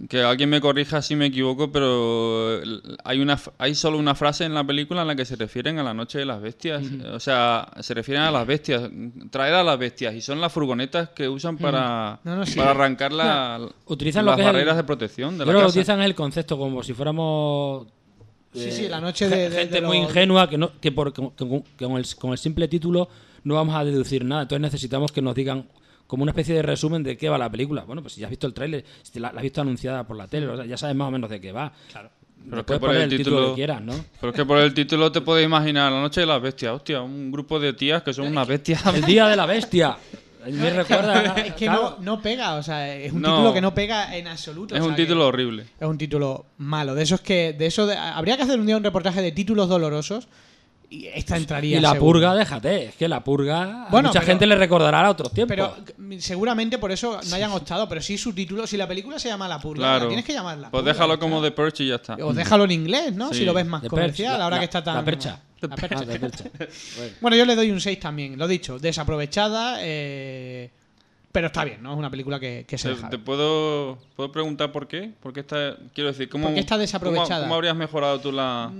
que 0.08 0.22
alguien 0.22 0.50
me 0.50 0.60
corrija 0.60 1.00
si 1.02 1.14
me 1.14 1.26
equivoco, 1.26 1.70
pero 1.70 2.60
hay 3.04 3.20
una 3.20 3.38
hay 3.58 3.74
solo 3.76 3.96
una 3.98 4.14
frase 4.16 4.44
en 4.44 4.52
la 4.52 4.64
película 4.64 5.02
en 5.02 5.06
la 5.08 5.14
que 5.14 5.24
se 5.24 5.36
refieren 5.36 5.78
a 5.78 5.84
la 5.84 5.94
noche 5.94 6.18
de 6.18 6.24
las 6.26 6.40
bestias. 6.42 6.82
O 7.12 7.20
sea, 7.20 7.68
se 7.80 7.94
refieren 7.94 8.24
a 8.24 8.30
las 8.32 8.44
bestias, 8.46 8.90
traer 9.30 9.54
a 9.54 9.62
las 9.62 9.78
bestias, 9.78 10.14
y 10.14 10.20
son 10.20 10.40
las 10.40 10.52
furgonetas 10.52 11.10
que 11.10 11.28
usan 11.28 11.56
para, 11.58 12.18
No, 12.24 12.36
no, 12.36 12.44
sí. 12.46 12.56
para 12.58 12.72
arrancar 12.72 13.12
la- 13.12 13.60
Utilizan 13.86 14.24
las 14.26 14.32
lo 14.32 14.36
que 14.36 14.42
es 14.42 14.48
el- 14.48 14.52
barreras 14.54 14.76
de 14.76 14.84
protección 14.84 15.38
de 15.38 15.46
la 15.46 15.52
casa. 15.52 15.66
utilizan 15.68 16.00
el 16.02 16.14
concepto 16.14 16.58
como 16.58 16.82
si 16.82 16.92
fuéramos 16.92 17.86
Sí, 18.52 18.64
eh, 18.64 18.70
sí, 18.72 18.88
la 18.88 19.00
noche 19.00 19.28
de- 19.28 19.48
de- 19.50 19.56
gente 19.62 19.80
de 19.80 19.86
muy 19.86 19.96
ingenua 19.98 20.48
que 20.48 20.56
no 20.58 20.72
que 20.80 20.92
por 20.92 21.12
que 21.12 21.22
con 21.36 21.96
el, 21.96 22.14
con 22.16 22.30
el 22.32 22.38
simple 22.38 22.68
título 22.68 23.08
no 23.42 23.54
vamos 23.54 23.74
a 23.74 23.84
deducir 23.84 24.24
nada 24.24 24.42
entonces 24.42 24.60
necesitamos 24.62 25.10
que 25.10 25.20
nos 25.22 25.34
digan 25.34 25.66
como 26.06 26.22
una 26.22 26.32
especie 26.32 26.54
de 26.54 26.62
resumen 26.62 27.02
de 27.02 27.16
qué 27.16 27.28
va 27.28 27.38
la 27.38 27.50
película 27.50 27.82
bueno 27.84 28.02
pues 28.02 28.14
si 28.14 28.20
ya 28.20 28.26
has 28.26 28.30
visto 28.30 28.46
el 28.46 28.54
tráiler 28.54 28.84
si 29.02 29.12
te 29.12 29.20
la, 29.20 29.32
la 29.32 29.38
has 29.38 29.42
visto 29.42 29.60
anunciada 29.60 30.06
por 30.06 30.16
la 30.16 30.26
tele 30.28 30.46
o 30.48 30.56
sea, 30.56 30.66
ya 30.66 30.76
sabes 30.76 30.94
más 30.96 31.08
o 31.08 31.10
menos 31.10 31.30
de 31.30 31.40
qué 31.40 31.50
va 31.52 31.72
claro 31.90 32.10
Pero 32.50 32.56
es 32.60 32.62
que 32.62 32.64
puedes 32.66 32.80
por 32.80 32.88
poner 32.90 33.02
el 33.02 33.08
título, 33.10 33.36
título- 33.36 33.48
que 33.50 33.54
quieras 33.54 33.80
no 33.82 33.92
Pero 34.20 34.30
es 34.32 34.36
que 34.36 34.44
por 34.44 34.58
el 34.58 34.74
título 34.74 35.10
te 35.12 35.20
puedes 35.22 35.44
imaginar 35.44 35.90
la 35.90 36.00
noche 36.00 36.20
de 36.20 36.26
las 36.26 36.42
bestias. 36.42 36.72
Hostia, 36.74 37.00
un 37.00 37.32
grupo 37.32 37.58
de 37.58 37.72
tías 37.72 38.02
que 38.02 38.12
son 38.12 38.26
unas 38.26 38.46
bestias. 38.46 38.84
el 38.86 39.02
día 39.04 39.26
de 39.28 39.36
la 39.36 39.46
bestia 39.46 39.96
me 40.52 40.68
recuerda 40.68 41.34
Es 41.36 41.54
que 41.54 41.64
claro, 41.64 41.96
no, 42.00 42.16
no 42.16 42.20
pega, 42.22 42.56
o 42.56 42.62
sea, 42.62 42.94
es 42.94 43.10
un 43.14 43.22
No. 43.22 43.30
título 43.30 43.54
que 43.54 43.62
no 43.62 43.72
pega 43.74 44.14
en 44.14 44.26
absoluto. 44.28 44.74
Es 44.74 44.80
o 44.82 44.84
un 44.84 44.90
sea, 44.90 44.96
título 44.96 45.26
horrible. 45.28 45.64
Es 45.80 45.88
un 45.88 45.96
título 45.96 46.44
malo. 46.58 46.94
De 46.94 47.02
esos 47.02 47.22
que. 47.22 47.54
De 47.54 47.64
eso 47.64 47.86
de- 47.86 47.96
habría 47.96 48.36
que 48.36 48.42
hacer 48.42 48.60
un 48.60 48.66
día 48.66 48.76
un 48.76 48.84
reportaje 48.84 49.22
de 49.22 49.32
títulos 49.32 49.70
dolorosos. 49.70 50.28
Y 50.96 51.06
esta 51.12 51.36
entraría. 51.36 51.78
y 51.78 51.80
la 51.80 51.92
seguro. 51.92 52.12
purga 52.12 52.34
déjate 52.34 52.84
es 52.86 52.94
que 52.94 53.08
la 53.08 53.24
purga 53.24 53.86
a 53.86 53.90
mucha 53.90 54.12
pero- 54.12 54.26
gente 54.26 54.46
le 54.46 54.54
recordará 54.54 55.00
a 55.06 55.10
otros 55.10 55.32
tiempos 55.32 55.56
Pero 55.56 55.76
mm, 55.98 56.18
seguramente 56.18 56.78
por 56.78 56.92
eso 56.92 57.18
no 57.28 57.34
hayan 57.36 57.50
optado. 57.52 57.88
Pero 57.88 58.00
sí 58.00 58.16
su 58.16 58.32
título, 58.32 58.66
si 58.66 58.76
la 58.76 58.86
película 58.86 59.18
se 59.18 59.28
llama 59.28 59.48
La 59.48 59.58
Purga, 59.58 59.82
la 59.82 59.92
Claro. 59.94 60.06
tienes 60.08 60.24
que 60.24 60.32
llamarla. 60.32 60.70
Pues 60.70 60.84
déjalo 60.84 61.18
como 61.18 61.42
de 61.42 61.50
Perch 61.50 61.80
y 61.80 61.88
ya 61.88 61.96
está. 61.96 62.14
O 62.22 62.32
déjalo 62.32 62.64
en 62.64 62.70
inglés, 62.70 63.12
¿no? 63.14 63.30
Sí. 63.30 63.38
Si 63.40 63.44
lo 63.44 63.52
ves 63.54 63.66
más 63.66 63.82
comercial, 63.82 64.28
perch, 64.28 64.38
la- 64.38 64.44
ahora 64.44 64.56
la- 64.56 64.60
que 64.60 64.64
está 64.66 64.84
tan. 64.84 64.94
la 64.94 65.04
percha. 65.04 65.40
La 65.60 65.76
percha. 65.76 65.96
Ah, 66.00 66.04
de 66.04 66.20
percha. 66.20 66.44
Bueno, 67.20 67.36
yo 67.36 67.44
le 67.46 67.56
doy 67.56 67.70
un 67.70 67.80
6 67.80 67.98
también, 67.98 68.38
lo 68.38 68.46
dicho. 68.46 68.78
Desaprovechada, 68.78 69.78
eh, 69.80 70.70
pero 71.32 71.46
está 71.48 71.64
bien, 71.64 71.82
¿no? 71.82 71.92
Es 71.92 71.98
una 71.98 72.10
película 72.10 72.38
que, 72.38 72.64
que 72.68 72.76
se 72.78 72.90
¿Te, 72.90 72.94
deja. 72.96 73.08
te 73.10 73.16
ver. 73.16 73.24
puedo, 73.24 73.98
puedo 74.14 74.30
preguntar 74.30 74.70
por 74.70 74.86
qué? 74.86 75.10
¿Por 75.22 75.32
qué 75.32 75.40
está, 75.40 75.76
quiero 75.94 76.10
decir, 76.12 76.28
¿cómo, 76.28 76.44
¿Por 76.44 76.54
qué 76.54 76.60
está 76.60 76.76
desaprovechada? 76.78 77.28
¿cómo, 77.40 77.42
cómo 77.46 77.54
habrías 77.56 77.74
mejorado 77.76 78.20
tú 78.20 78.30
la...? 78.30 78.70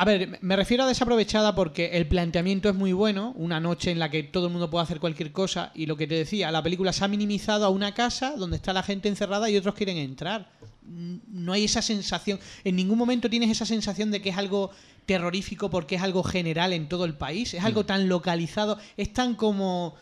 A 0.00 0.04
ver, 0.04 0.38
me 0.42 0.54
refiero 0.54 0.84
a 0.84 0.86
desaprovechada 0.86 1.56
porque 1.56 1.96
el 1.96 2.06
planteamiento 2.06 2.68
es 2.68 2.76
muy 2.76 2.92
bueno, 2.92 3.32
una 3.34 3.58
noche 3.58 3.90
en 3.90 3.98
la 3.98 4.08
que 4.12 4.22
todo 4.22 4.46
el 4.46 4.52
mundo 4.52 4.70
puede 4.70 4.84
hacer 4.84 5.00
cualquier 5.00 5.32
cosa 5.32 5.72
y 5.74 5.86
lo 5.86 5.96
que 5.96 6.06
te 6.06 6.14
decía, 6.14 6.52
la 6.52 6.62
película 6.62 6.92
se 6.92 7.04
ha 7.04 7.08
minimizado 7.08 7.64
a 7.66 7.68
una 7.70 7.94
casa 7.94 8.36
donde 8.36 8.54
está 8.54 8.72
la 8.72 8.84
gente 8.84 9.08
encerrada 9.08 9.50
y 9.50 9.56
otros 9.56 9.74
quieren 9.74 9.96
entrar. 9.96 10.52
Mm, 10.84 11.16
No 11.26 11.52
hay 11.52 11.64
esa 11.64 11.82
sensación, 11.82 12.38
en 12.62 12.76
ningún 12.76 12.96
momento 12.96 13.28
tienes 13.28 13.50
esa 13.50 13.66
sensación 13.66 14.12
de 14.12 14.22
que 14.22 14.28
es 14.28 14.36
algo 14.38 14.70
terrorífico 15.04 15.68
porque 15.68 15.96
es 15.96 16.02
algo 16.02 16.22
general 16.22 16.72
en 16.74 16.88
todo 16.88 17.04
el 17.04 17.14
país, 17.14 17.52
es 17.54 17.64
algo 17.64 17.84
tan 17.84 18.08
localizado, 18.08 18.78
es 18.96 19.12
tan 19.12 19.34
como 19.34 19.96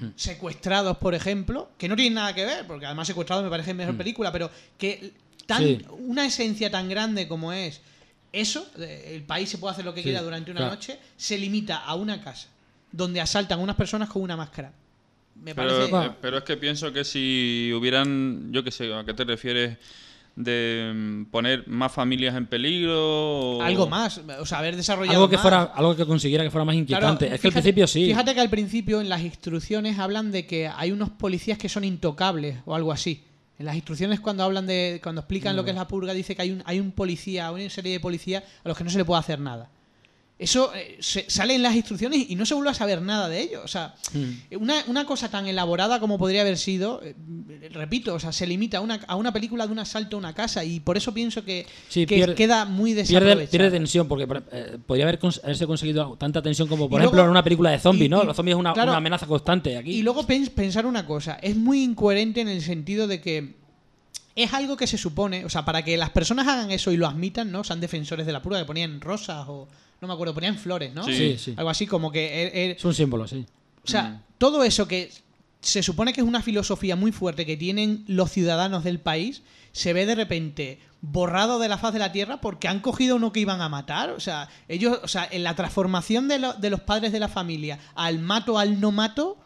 mm, 0.00 0.06
secuestrados, 0.16 0.96
por 0.96 1.14
ejemplo, 1.14 1.68
que 1.76 1.86
no 1.86 1.96
tienen 1.96 2.14
nada 2.14 2.34
que 2.34 2.46
ver, 2.46 2.66
porque 2.66 2.86
además 2.86 3.06
secuestrados 3.06 3.44
me 3.44 3.50
parece 3.50 3.74
mejor 3.74 3.94
película, 3.94 4.32
pero 4.32 4.50
que 4.78 5.12
tan, 5.44 5.62
Sí. 5.62 5.78
una 5.98 6.24
esencia 6.24 6.70
tan 6.70 6.88
grande 6.88 7.28
como 7.28 7.52
es 7.52 7.82
eso, 8.32 8.66
el 8.78 9.22
país 9.22 9.48
se 9.48 9.58
puede 9.58 9.72
hacer 9.72 9.84
lo 9.84 9.92
que 9.94 10.00
Sí, 10.00 10.04
quiera 10.04 10.22
durante 10.22 10.50
una 10.50 10.60
claro. 10.60 10.74
noche, 10.74 10.98
se 11.16 11.38
limita 11.38 11.78
a 11.78 11.94
una 11.94 12.22
casa 12.22 12.48
donde 12.92 13.20
asaltan 13.20 13.58
a 13.60 13.62
unas 13.62 13.76
personas 13.76 14.08
con 14.08 14.22
una 14.22 14.36
máscara. 14.36 14.72
Me 15.42 15.54
Pero, 15.54 15.68
parece... 15.68 15.90
Bueno. 15.90 16.06
eh, 16.12 16.16
pero 16.20 16.38
es 16.38 16.44
que 16.44 16.56
pienso 16.56 16.92
que 16.92 17.04
si 17.04 17.70
hubieran, 17.74 18.50
yo 18.52 18.64
qué 18.64 18.70
sé, 18.70 18.92
¿a 18.92 19.04
qué 19.04 19.14
te 19.14 19.24
refieres? 19.24 19.76
De 20.36 20.92
mm, 20.94 21.24
poner 21.26 21.66
más 21.66 21.90
familias 21.92 22.36
en 22.36 22.46
peligro 22.46 23.58
o- 23.58 23.62
algo 23.62 23.88
más, 23.88 24.18
o 24.38 24.46
sea, 24.46 24.58
haber 24.58 24.76
desarrollado 24.76 25.16
algo 25.16 25.28
que 25.28 25.36
más. 25.36 25.42
fuera 25.42 25.62
algo 25.64 25.96
que 25.96 26.06
consiguiera 26.06 26.44
que 26.44 26.50
fuera 26.50 26.64
más 26.64 26.74
Claro, 26.74 26.82
inquietante 26.82 27.34
es 27.34 27.40
que 27.40 27.48
al 27.48 27.52
principio 27.52 27.86
sí 27.88 28.04
Fíjate 28.06 28.34
que 28.34 28.40
al 28.40 28.50
principio 28.50 29.00
en 29.00 29.08
las 29.08 29.22
instrucciones 29.22 29.98
hablan 29.98 30.30
de 30.30 30.46
que 30.46 30.68
hay 30.68 30.92
unos 30.92 31.10
policías 31.10 31.58
que 31.58 31.68
son 31.68 31.82
intocables 31.84 32.58
o 32.66 32.74
algo 32.76 32.92
así. 32.92 33.22
En 33.58 33.66
las 33.66 33.74
instrucciones 33.74 34.20
cuando 34.20 34.44
hablan 34.44 34.66
de 34.66 35.00
cuando 35.02 35.20
explican 35.20 35.56
lo 35.56 35.64
que 35.64 35.70
es 35.70 35.76
la 35.76 35.88
purga 35.88 36.12
dice 36.14 36.36
que 36.36 36.42
hay 36.42 36.52
un 36.52 36.62
hay 36.64 36.78
un 36.78 36.92
policía, 36.92 37.50
una 37.50 37.68
serie 37.68 37.92
de 37.92 38.00
policías 38.00 38.44
a 38.64 38.68
los 38.68 38.78
que 38.78 38.84
no 38.84 38.90
se 38.90 38.98
le 38.98 39.04
puede 39.04 39.18
hacer 39.18 39.40
nada. 39.40 39.68
Eso 40.38 40.72
eh, 40.72 40.98
se- 41.00 41.28
sale 41.28 41.56
en 41.56 41.62
las 41.64 41.74
instrucciones 41.74 42.26
y 42.30 42.36
no 42.36 42.46
se 42.46 42.54
vuelve 42.54 42.70
a 42.70 42.74
saber 42.74 43.02
nada 43.02 43.28
de 43.28 43.40
ello. 43.40 43.60
O 43.64 43.68
sea, 43.68 43.96
Mm. 44.14 44.56
una, 44.60 44.84
una 44.86 45.04
cosa 45.04 45.28
tan 45.28 45.48
elaborada 45.48 45.98
como 45.98 46.16
podría 46.16 46.42
haber 46.42 46.56
sido, 46.58 47.00
eh, 47.02 47.16
repito, 47.72 48.14
o 48.14 48.20
sea, 48.20 48.30
se 48.30 48.46
limita 48.46 48.78
a 48.78 48.80
una, 48.80 49.00
a 49.08 49.16
una 49.16 49.32
película 49.32 49.66
de 49.66 49.72
un 49.72 49.80
asalto 49.80 50.14
a 50.16 50.20
una 50.20 50.34
casa 50.34 50.64
y 50.64 50.78
por 50.78 50.96
eso 50.96 51.12
pienso 51.12 51.44
que, 51.44 51.66
Sí, 51.88 52.06
que 52.06 52.14
pierde- 52.16 52.34
queda 52.36 52.64
muy 52.66 52.92
desaprovechada. 52.92 53.50
pierde 53.50 53.70
tensión 53.72 54.06
porque 54.06 54.28
por- 54.28 54.44
eh, 54.52 54.78
podría 54.86 55.06
haber 55.06 55.18
cons- 55.18 55.40
haberse 55.42 55.66
conseguido 55.66 56.16
tanta 56.16 56.40
tensión 56.40 56.68
como 56.68 56.88
por 56.88 57.00
Y 57.00 57.02
ejemplo 57.02 57.16
luego- 57.16 57.26
en 57.26 57.30
una 57.32 57.42
película 57.42 57.70
de 57.70 57.80
zombies 57.80 58.08
no 58.08 58.22
y- 58.22 58.26
los 58.26 58.36
zombies 58.36 58.54
es 58.54 58.60
una, 58.60 58.72
claro, 58.74 58.92
una 58.92 58.98
amenaza 58.98 59.26
constante 59.26 59.76
aquí 59.76 59.90
Y 59.90 60.02
luego 60.02 60.22
pens- 60.24 60.50
pensar 60.50 60.86
una 60.86 61.04
cosa, 61.04 61.38
es 61.42 61.56
muy 61.56 61.82
incoherente 61.82 62.40
en 62.42 62.48
el 62.48 62.62
sentido 62.62 63.08
de 63.08 63.20
que 63.20 63.56
es 64.42 64.52
algo 64.54 64.76
que 64.76 64.86
se 64.86 64.96
supone, 64.98 65.44
o 65.44 65.48
sea, 65.48 65.64
para 65.64 65.82
que 65.84 65.96
las 65.96 66.10
personas 66.10 66.46
hagan 66.48 66.70
eso 66.70 66.90
y 66.92 66.96
lo 66.96 67.06
admitan, 67.06 67.50
¿no? 67.52 67.64
Sean 67.64 67.80
defensores 67.80 68.26
de 68.26 68.32
la 68.32 68.40
purga, 68.42 68.58
que 68.60 68.64
ponían 68.64 69.00
rosas 69.00 69.44
o, 69.48 69.68
no 70.00 70.08
me 70.08 70.14
acuerdo, 70.14 70.34
ponían 70.34 70.56
flores, 70.58 70.94
¿no? 70.94 71.04
Sí. 71.04 71.14
sí 71.14 71.38
sí 71.38 71.54
Algo 71.56 71.70
así 71.70 71.86
como 71.86 72.10
que... 72.12 72.46
er- 72.46 72.54
er- 72.54 72.76
es 72.76 72.84
un 72.84 72.94
símbolo 72.94 73.26
sí 73.26 73.44
o 73.84 73.90
sea, 73.90 74.22
todo 74.38 74.64
eso 74.64 74.86
que 74.86 75.10
se 75.60 75.82
supone 75.82 76.12
que 76.12 76.20
es 76.20 76.26
una 76.26 76.42
filosofía 76.42 76.94
muy 76.94 77.10
fuerte 77.10 77.46
que 77.46 77.56
tienen 77.56 78.04
los 78.06 78.30
ciudadanos 78.30 78.84
del 78.84 79.00
país, 79.00 79.42
se 79.72 79.92
ve 79.92 80.04
de 80.06 80.14
repente 80.14 80.78
borrado 81.00 81.58
de 81.58 81.68
la 81.68 81.78
faz 81.78 81.92
de 81.94 81.98
la 82.00 82.12
tierra 82.12 82.40
porque 82.40 82.68
han 82.68 82.80
cogido 82.80 83.16
uno 83.16 83.32
que 83.32 83.40
iban 83.40 83.60
a 83.62 83.68
matar. 83.68 84.10
O 84.10 84.20
sea, 84.20 84.48
ellos, 84.68 84.98
o 85.02 85.08
sea, 85.08 85.26
en 85.30 85.42
la 85.42 85.54
transformación 85.54 86.28
de, 86.28 86.38
lo- 86.38 86.52
de 86.52 86.70
los 86.70 86.80
padres 86.80 87.12
de 87.12 87.20
la 87.20 87.28
familia 87.28 87.78
al 87.94 88.18
mato 88.18 88.58
al 88.58 88.78
no 88.80 88.92
mato 88.92 89.38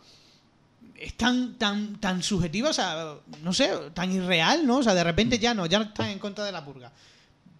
es 1.02 1.14
tan, 1.16 1.58
tan, 1.58 1.96
tan 1.98 2.22
subjetiva, 2.22 2.70
o 2.70 2.72
sea, 2.72 3.14
no 3.42 3.52
sé, 3.52 3.70
tan 3.92 4.12
irreal, 4.12 4.64
¿no? 4.64 4.78
O 4.78 4.82
sea, 4.84 4.94
de 4.94 5.02
repente 5.02 5.36
ya 5.36 5.52
no, 5.52 5.66
ya 5.66 5.80
no 5.80 5.86
están 5.86 6.10
en 6.10 6.20
contra 6.20 6.44
de 6.44 6.52
la 6.52 6.64
purga. 6.64 6.92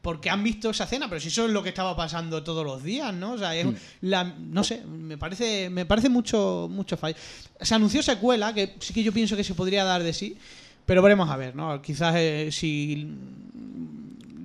Porque 0.01 0.31
han 0.31 0.45
visto 0.45 0.71
esa 0.71 0.87
cena, 0.87 1.09
pero 1.09 1.21
si 1.21 1.29
eso 1.29 1.47
es 1.47 1.51
lo 1.51 1.63
que 1.63 1.71
estaba 1.71 1.97
pasando 1.97 2.43
todos 2.45 2.65
los 2.65 2.83
días, 2.85 3.13
¿no? 3.13 3.33
O 3.33 3.39
sea, 3.39 3.55
es 3.57 3.67
la, 4.01 4.25
no 4.25 4.63
sé, 4.63 4.85
me 4.85 5.19
parece, 5.19 5.71
me 5.71 5.87
parece 5.87 6.09
mucho, 6.09 6.69
mucho 6.71 6.97
fallo. 6.97 7.17
Se 7.61 7.75
anunció 7.75 8.03
secuela, 8.03 8.55
que 8.55 8.77
sí 8.81 8.95
que 8.95 9.03
yo 9.03 9.13
pienso 9.13 9.37
que 9.37 9.45
se 9.45 9.55
podría 9.55 9.85
dar 9.85 10.05
de 10.05 10.13
sí, 10.13 10.39
pero 10.87 11.03
veremos 11.03 11.29
a 11.29 11.37
ver, 11.37 11.57
¿no? 11.57 11.83
Quizás 11.83 12.15
eh, 12.17 12.49
si 12.53 13.09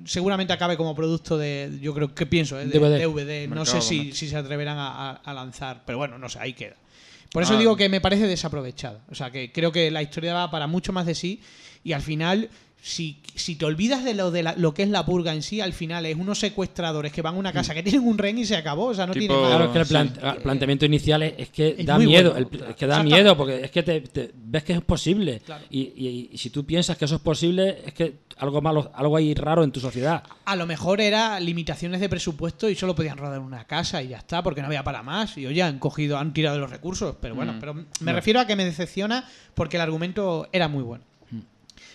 seguramente 0.06 0.54
acabe 0.54 0.76
como 0.76 0.96
producto 0.96 1.38
de, 1.38 1.78
yo 1.82 1.94
creo 1.94 2.16
que 2.16 2.26
pienso, 2.26 2.60
¿eh? 2.60 2.66
de 2.66 2.80
DVD. 2.80 3.04
DVD. 3.04 3.48
No 3.48 3.66
sé 3.66 3.82
si, 3.82 4.12
si 4.14 4.28
se 4.28 4.38
atreverán 4.38 4.78
a 4.80 5.34
lanzar, 5.34 5.84
pero 5.86 6.00
bueno, 6.00 6.18
no 6.18 6.30
sé, 6.30 6.40
ahí 6.40 6.54
queda. 6.54 6.76
Por 7.32 7.44
eso 7.44 7.56
Ah. 7.56 7.60
digo 7.60 7.76
que 7.76 7.90
me 7.90 8.02
parece 8.02 8.28
desaprovechada. 8.28 9.02
O 9.10 9.16
sea, 9.16 9.32
que 9.32 9.52
creo 9.52 9.72
que 9.72 9.92
la 9.92 10.02
historia 10.02 10.34
va 10.34 10.50
para 10.52 10.68
mucho 10.68 10.94
más 10.94 11.06
de 11.06 11.16
sí 11.16 11.42
y 11.84 11.94
al 11.94 12.02
final, 12.02 12.50
si, 12.82 13.18
si 13.36 13.56
te 13.56 13.66
olvidas 13.66 14.04
de 14.06 14.13
lo 14.13 14.32
de 14.32 14.44
la- 14.44 14.56
lo 14.56 14.74
que 14.74 14.84
es 14.84 14.90
la 14.90 15.06
purga 15.06 15.34
en 15.34 15.42
sí, 15.44 15.60
al 15.60 15.74
final 15.74 16.06
es 16.06 16.16
unos 16.16 16.40
secuestradores 16.40 17.12
que 17.12 17.22
van 17.22 17.36
a 17.36 17.38
una 17.38 17.52
casa 17.52 17.74
que 17.74 17.84
tienen 17.84 18.08
un 18.08 18.18
ren 18.18 18.38
y 18.38 18.46
se 18.46 18.56
acabó. 18.56 18.86
O 18.86 18.94
sea, 18.94 19.06
no 19.06 19.13
Tipo- 19.13 19.20
tiene 19.20 19.34
más. 19.36 19.50
Claro, 19.50 19.66
es 19.66 19.72
que 19.72 19.80
el, 19.80 19.86
sí. 19.86 19.90
plan- 19.90 20.13
el 20.38 20.42
planteamiento 20.42 20.86
inicial 20.86 21.24
es, 21.24 21.34
es 21.38 21.50
que 21.50 21.76
Es 21.80 21.86
da 21.86 21.98
miedo, 21.98 22.32
bueno. 22.32 22.48
el- 22.52 22.70
es 22.70 22.76
que 22.76 22.88
da 22.88 23.04
miedo 23.04 23.36
porque 23.36 23.66
es 23.66 23.72
que 23.72 23.84
te, 23.84 24.02
te- 24.02 24.32
ves 24.36 24.63
que 24.63 24.74
es 24.74 24.82
posible 24.82 25.42
Claro. 25.46 25.66
y, 25.70 25.80
y- 25.82 26.30
y 26.32 26.38
si 26.38 26.50
tú 26.50 26.66
piensas 26.66 26.98
que 26.98 27.06
eso 27.06 27.16
es 27.16 27.22
posible 27.22 27.82
es 27.86 27.94
que 27.94 28.20
algo 28.38 28.62
malo, 28.62 28.90
algo 28.94 29.18
hay 29.18 29.34
raro 29.34 29.63
en 29.63 29.72
tu 29.72 29.80
sociedad. 29.80 30.24
A 30.46 30.56
lo 30.56 30.66
mejor 30.66 31.02
era 31.02 31.40
limitaciones 31.40 32.00
de 32.00 32.08
presupuesto 32.08 32.70
y 32.70 32.76
solo 32.76 32.96
podían 32.96 33.18
rodar 33.18 33.40
una 33.40 33.66
casa 33.66 34.02
y 34.02 34.10
ya 34.10 34.18
está, 34.20 34.44
porque 34.44 34.62
no 34.62 34.68
había 34.68 34.84
para 34.84 35.04
más. 35.04 35.38
Y 35.38 35.46
oye, 35.48 35.62
han 35.63 35.80
cogido, 35.80 36.18
han 36.18 36.32
tirado 36.34 36.56
de 36.56 36.62
los 36.62 36.70
recursos. 36.70 37.16
Pero 37.20 37.36
bueno, 37.36 37.54
Mm. 37.54 37.60
pero 37.60 37.86
me 38.00 38.13
refiero 38.13 38.40
a 38.40 38.46
que 38.48 38.56
me 38.56 38.63
decepciona 38.63 39.28
porque 39.56 39.76
el 39.78 39.82
argumento 39.82 40.48
era 40.54 40.68
muy 40.68 40.84
bueno. 40.84 41.04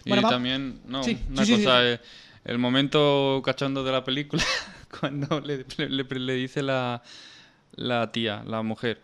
Y 0.04 0.08
Bueno, 0.10 0.28
también, 0.28 0.80
no, 0.86 1.02
Sí, 1.02 1.18
una 1.30 1.44
sí, 1.44 1.52
cosa, 1.52 1.80
sí. 1.80 1.86
eh, 1.86 2.00
el 2.44 2.58
momento 2.58 3.40
cachondo 3.44 3.84
de 3.84 3.92
la 3.92 4.04
película, 4.04 4.42
cuando 5.00 5.40
le, 5.40 5.64
le- 5.76 5.88
le- 5.88 6.04
le 6.04 6.34
dice 6.34 6.62
la, 6.62 7.02
la 7.76 8.10
tía, 8.12 8.42
la 8.46 8.62
mujer, 8.62 9.00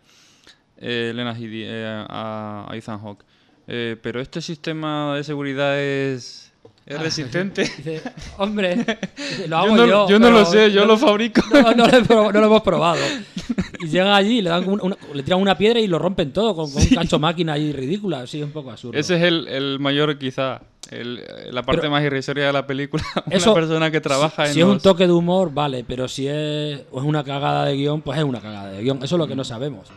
eh, 0.77 1.13
Lena 1.15 1.33
Headey, 1.39 1.63
eh, 1.65 2.05
a, 2.09 2.67
a 2.69 2.77
Ethan 2.77 2.99
Hawke, 3.01 3.25
eh, 3.69 3.97
pero 4.03 4.21
este 4.21 4.41
sistema 4.41 5.15
de 5.15 5.25
seguridad 5.25 5.79
es, 5.81 6.48
es 6.89 7.01
resistente. 7.01 7.63
Dice, 7.77 8.03
hombre, 8.39 8.77
dice, 8.77 8.99
lo 9.43 9.49
Yo 9.49 9.57
hago 9.57 9.77
no, 9.77 9.87
yo. 9.87 10.09
yo 10.09 10.19
no 10.19 10.31
lo 10.31 10.45
sé, 10.45 10.71
yo 10.73 10.85
lo 10.85 10.97
fabrico. 10.97 11.43
No, 11.53 11.73
no 11.75 11.87
lo, 11.87 12.33
no 12.33 12.45
hemos 12.47 12.63
probado. 12.63 13.01
y 13.81 13.87
llegan 13.89 14.09
allí 14.13 14.39
y 14.39 14.43
le, 14.43 14.51
dan 14.51 14.69
un- 14.69 14.81
una- 14.81 14.97
le 15.15 15.23
tiran 15.23 15.41
una 15.41 15.57
piedra 15.57 15.79
y 15.81 15.87
lo 15.87 15.99
rompen 15.99 16.33
todo 16.33 16.55
con, 16.55 16.73
con 16.73 16.83
un 16.83 16.89
cancho 16.89 17.19
máquina 17.19 17.53
ahí 17.55 17.73
ridícula. 17.73 18.27
Sí, 18.27 18.43
un 18.43 18.51
poco 18.53 18.71
absurdo. 18.71 18.99
Ese 18.99 19.17
es 19.17 19.23
el, 19.23 19.47
el 19.49 19.79
mayor, 19.79 20.19
quizá, 20.19 20.63
el- 20.91 21.23
la 21.51 21.63
parte 21.63 21.83
Pero- 21.83 21.93
más 21.93 22.03
irrisoria 22.05 22.47
de 22.47 22.53
la 22.53 22.67
película. 22.67 23.03
Eso- 23.31 23.53
Una 23.53 23.61
persona 23.61 23.91
que 23.91 24.01
trabaja 24.01 24.45
si, 24.47 24.49
en 24.51 24.55
si 24.55 24.61
es 24.61 24.67
un 24.67 24.81
toque 24.81 25.07
de 25.07 25.13
humor, 25.13 25.53
vale, 25.53 25.85
pero 25.87 26.09
si 26.09 26.27
es, 26.27 26.81
o 26.91 27.01
es 27.01 27.05
una 27.07 27.23
cagada 27.25 27.65
de 27.67 27.77
guion, 27.77 28.01
pues 28.03 28.19
es 28.19 28.25
una 28.25 28.41
cagada 28.41 28.71
de 28.73 28.83
guion. 28.83 28.99
Eso 29.03 29.17
es 29.17 29.19
lo 29.19 29.27
que 29.29 29.37
no 29.37 29.45
sabemos. 29.45 29.89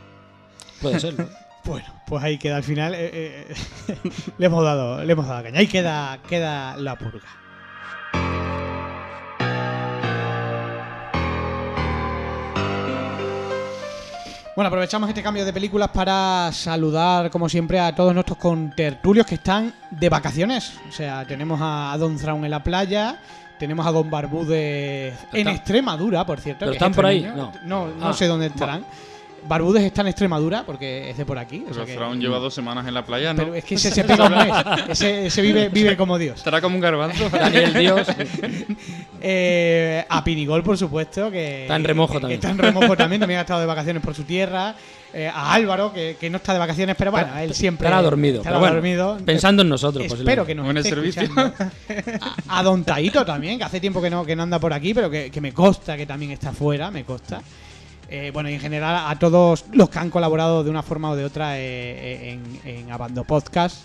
Puede 0.81 0.99
ser, 0.99 1.17
¿no? 1.17 1.25
Bueno, 1.63 1.85
pues 2.07 2.23
ahí 2.23 2.37
queda 2.37 2.57
al 2.57 2.63
final. 2.63 2.93
eh, 2.95 3.47
eh, 3.87 3.95
le 4.37 4.45
hemos 4.45 4.63
dado, 4.63 5.03
le 5.03 5.13
hemos 5.13 5.27
dado 5.27 5.43
caña. 5.43 5.59
Ahí 5.59 5.67
queda, 5.67 6.17
queda 6.27 6.75
la 6.77 6.97
purga. 6.97 7.27
Bueno, 14.53 14.67
aprovechamos 14.67 15.07
este 15.09 15.23
cambio 15.23 15.45
de 15.45 15.53
películas 15.53 15.89
para 15.89 16.49
saludar, 16.51 17.31
como 17.31 17.47
siempre, 17.47 17.79
a 17.79 17.95
todos 17.95 18.13
nuestros 18.13 18.37
contertulios 18.37 19.25
que 19.25 19.35
están 19.35 19.73
de 19.89 20.09
vacaciones. 20.09 20.73
O 20.89 20.91
sea, 20.91 21.25
tenemos 21.25 21.59
a 21.63 21.95
Don 21.97 22.17
Thrawn 22.17 22.43
en 22.43 22.51
la 22.51 22.61
playa, 22.61 23.17
tenemos 23.57 23.87
a 23.87 23.91
Don 23.91 24.09
Barbudes 24.11 25.17
en 25.31 25.47
Extremadura, 25.47 26.25
por 26.25 26.41
cierto. 26.41 26.59
¿Pero 26.59 26.73
están 26.73 26.91
por 26.93 27.05
ahí? 27.05 27.25
No, 27.65 27.87
no 27.87 28.09
Ah, 28.09 28.13
sé 28.13 28.27
dónde 28.27 28.47
estarán. 28.47 28.85
Barbudes 29.47 29.83
está 29.83 30.01
en 30.01 30.07
Extremadura, 30.07 30.63
porque 30.65 31.09
es 31.09 31.17
de 31.17 31.25
por 31.25 31.37
aquí. 31.37 31.59
o 31.59 31.63
Pero 31.63 31.75
sea 31.75 31.85
que- 31.85 31.93
Thrawn 31.95 32.19
lleva 32.19 32.37
dos 32.39 32.53
semanas 32.53 32.87
en 32.87 32.93
la 32.93 33.05
playa, 33.05 33.33
¿no? 33.33 33.43
pero 33.43 33.55
es 33.55 33.63
que 33.63 33.75
ese 33.75 33.91
se 33.91 34.03
pega 34.03 34.25
un 34.25 34.35
mes. 34.35 34.53
Ese, 34.89 35.25
ese 35.27 35.41
vive, 35.41 35.69
vive 35.69 35.97
como 35.97 36.17
Dios. 36.17 36.37
Estará 36.37 36.61
como 36.61 36.75
un 36.75 36.81
garbanzo. 36.81 37.29
Daniel 37.31 37.73
Dios. 37.73 38.07
Eh, 39.21 40.05
a 40.09 40.23
Pinigol, 40.23 40.63
por 40.63 40.77
supuesto, 40.77 41.29
que 41.29 41.63
Está 41.63 41.75
en 41.75 41.83
remojo 41.83 42.13
que- 42.13 42.17
que 42.17 42.21
también. 42.21 42.39
está 42.39 42.49
en 42.51 42.57
remojo 42.57 42.97
también. 42.97 43.19
También 43.19 43.39
ha 43.39 43.41
estado 43.41 43.59
de 43.59 43.65
vacaciones 43.65 44.01
por 44.03 44.15
su 44.15 44.23
tierra. 44.23 44.75
Eh, 45.13 45.27
a 45.27 45.53
Álvaro, 45.53 45.91
que, 45.93 46.15
que 46.17 46.29
no 46.29 46.37
está 46.37 46.53
de 46.53 46.59
vacaciones, 46.59 46.95
pero 46.97 47.11
bueno, 47.11 47.37
él 47.37 47.53
siempre. 47.53 47.85
Estará 47.87 48.01
dormido. 48.01 48.37
estará 48.37 48.57
bueno, 48.59 48.75
dormido. 48.75 49.17
Pensando 49.25 49.61
en 49.61 49.67
nosotros, 49.69 50.05
Espero 50.05 50.45
que 50.45 50.55
nos 50.55 50.65
O 50.65 50.71
en 50.71 50.77
el 50.77 50.85
esté 50.85 50.95
servicio. 50.95 51.23
a 52.47 52.63
Don 52.63 52.83
Taito 52.85 53.25
también, 53.25 53.57
que 53.57 53.65
hace 53.65 53.81
tiempo 53.81 54.01
que 54.01 54.09
no, 54.09 54.25
que 54.25 54.35
no 54.37 54.43
anda 54.43 54.57
por 54.57 54.71
aquí, 54.73 54.93
pero 54.93 55.09
que, 55.09 55.29
que 55.29 55.41
me 55.41 55.51
consta 55.53 55.97
que 55.97 56.05
también 56.05 56.31
está 56.31 56.53
fuera, 56.53 56.89
me 56.91 57.03
consta. 57.03 57.41
Eh, 58.13 58.29
bueno, 58.33 58.49
y 58.49 58.53
en 58.55 58.59
general 58.59 59.05
a 59.09 59.17
todos 59.17 59.63
los 59.71 59.89
que 59.89 59.97
han 59.99 60.09
colaborado 60.09 60.63
de 60.65 60.69
una 60.69 60.83
forma 60.83 61.09
o 61.11 61.15
de 61.15 61.23
otra 61.23 61.57
eh, 61.57 61.61
eh, 61.63 62.39
en, 62.65 62.69
en 62.69 62.91
Abando 62.91 63.23
Podcast, 63.23 63.83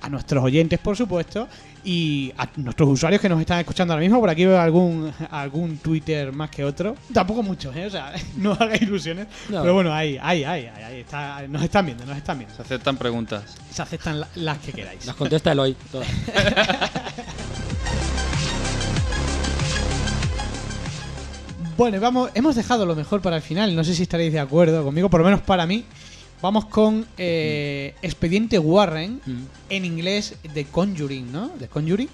a 0.00 0.08
nuestros 0.08 0.42
oyentes, 0.44 0.78
por 0.80 0.96
supuesto, 0.96 1.48
y 1.84 2.32
a 2.36 2.48
nuestros 2.56 2.88
usuarios 2.88 3.20
que 3.22 3.28
nos 3.28 3.40
están 3.40 3.60
escuchando 3.60 3.94
ahora 3.94 4.00
mismo. 4.02 4.18
Por 4.20 4.30
aquí 4.30 4.44
veo 4.44 4.60
algún, 4.60 5.12
algún 5.30 5.78
Twitter 5.78 6.32
más 6.32 6.50
que 6.50 6.64
otro. 6.64 6.96
Tampoco 7.12 7.42
muchos, 7.44 7.74
¿eh? 7.76 7.86
O 7.86 7.90
sea, 7.90 8.12
no 8.36 8.52
hagáis 8.52 8.82
ilusiones. 8.82 9.26
No. 9.48 9.60
Pero 9.62 9.74
bueno, 9.74 9.92
ahí, 9.94 10.18
ahí, 10.20 10.42
ahí, 10.44 10.66
ahí, 10.66 10.82
ahí 10.84 11.00
está, 11.00 11.46
nos 11.48 11.62
están 11.62 11.86
viendo, 11.86 12.04
nos 12.04 12.16
están 12.16 12.36
viendo. 12.38 12.54
Se 12.56 12.62
aceptan 12.62 12.96
preguntas. 12.96 13.56
Se 13.70 13.80
aceptan 13.82 14.20
la- 14.20 14.28
las 14.34 14.58
que 14.58 14.72
queráis. 14.72 15.06
Las 15.06 15.14
contesta 15.16 15.52
Eloy. 15.52 15.76
todas. 15.92 16.06
Bueno, 21.78 22.00
vamos, 22.00 22.30
hemos 22.34 22.56
dejado 22.56 22.84
lo 22.86 22.96
mejor 22.96 23.22
para 23.22 23.36
el 23.36 23.42
final. 23.42 23.74
No 23.76 23.84
sé 23.84 23.94
si 23.94 24.02
estaréis 24.02 24.32
de 24.32 24.40
acuerdo 24.40 24.82
conmigo, 24.84 25.08
por 25.08 25.20
lo 25.20 25.24
menos 25.24 25.42
para 25.42 25.64
mí. 25.64 25.84
Vamos 26.42 26.66
con 26.66 27.06
eh, 27.16 27.94
Expediente 28.02 28.58
Warren, 28.58 29.20
Mm. 29.24 29.42
en 29.70 29.84
inglés 29.84 30.34
The 30.54 30.64
Conjuring, 30.66 31.30
¿no? 31.32 31.50
The 31.58 31.68
Conjuring. 31.68 32.08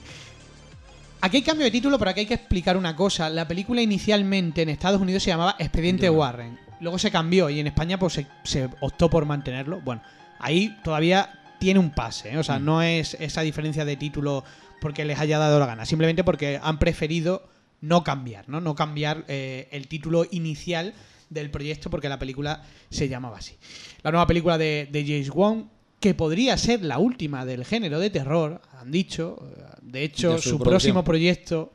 Aquí 1.22 1.38
hay 1.38 1.42
cambio 1.42 1.64
de 1.64 1.70
título, 1.70 1.98
pero 1.98 2.11
aquí 2.11 2.20
hay 2.20 2.27
que 2.27 2.35
explicar 2.35 2.77
una 2.77 2.94
cosa. 2.94 3.31
La 3.31 3.48
película 3.48 3.81
inicialmente 3.81 4.61
en 4.61 4.68
Estados 4.68 5.00
Unidos 5.00 5.22
se 5.22 5.31
llamaba 5.31 5.57
Expediente 5.59 6.11
Warren. 6.11 6.59
Luego 6.81 6.98
se 6.98 7.11
cambió 7.11 7.48
y 7.48 7.59
en 7.61 7.66
España 7.66 7.98
pues 7.98 8.12
se, 8.12 8.27
se 8.42 8.68
optó 8.81 9.09
por 9.09 9.24
mantenerlo. 9.24 9.81
Bueno, 9.81 10.03
ahí 10.40 10.77
todavía 10.85 11.40
tiene 11.59 11.81
un 11.81 11.90
pase, 11.90 12.33
¿eh? 12.35 12.38
o 12.38 12.42
sea, 12.44 12.59
no 12.59 12.83
es 12.83 13.16
esa 13.18 13.40
diferencia 13.40 13.87
de 13.87 13.96
título 13.96 14.44
porque 14.83 15.07
les 15.07 15.18
haya 15.18 15.38
dado 15.38 15.59
la 15.59 15.64
gana, 15.64 15.87
simplemente 15.87 16.22
porque 16.22 16.61
han 16.62 16.79
preferido 16.79 17.48
no 17.85 18.03
cambiar, 18.05 18.49
¿no? 18.49 18.61
No 18.61 18.75
cambiar 18.75 19.25
eh, 19.29 19.68
el 19.73 19.87
título 19.88 20.27
inicial 20.31 20.94
del 21.31 21.51
proyecto 21.51 21.90
porque 21.90 22.09
la 22.09 22.18
película 22.18 22.62
se 22.90 23.09
llamaba 23.09 23.38
así. 23.38 23.55
La 24.03 24.11
nueva 24.11 24.27
película 24.27 24.57
de, 24.59 24.88
de 24.90 25.03
James 25.05 25.31
Wan, 25.35 25.68
que 26.01 26.14
podría 26.14 26.57
ser 26.57 26.83
la 26.85 26.99
última 26.99 27.44
del 27.44 27.64
género 27.64 27.99
de 27.99 28.11
terror, 28.11 28.61
han 28.81 28.90
dicho. 28.90 29.42
De 29.83 30.03
hecho, 30.05 30.35
De 30.35 30.38
su, 30.42 30.51
su 30.51 30.59
próximo 30.59 31.03
proyecto, 31.05 31.73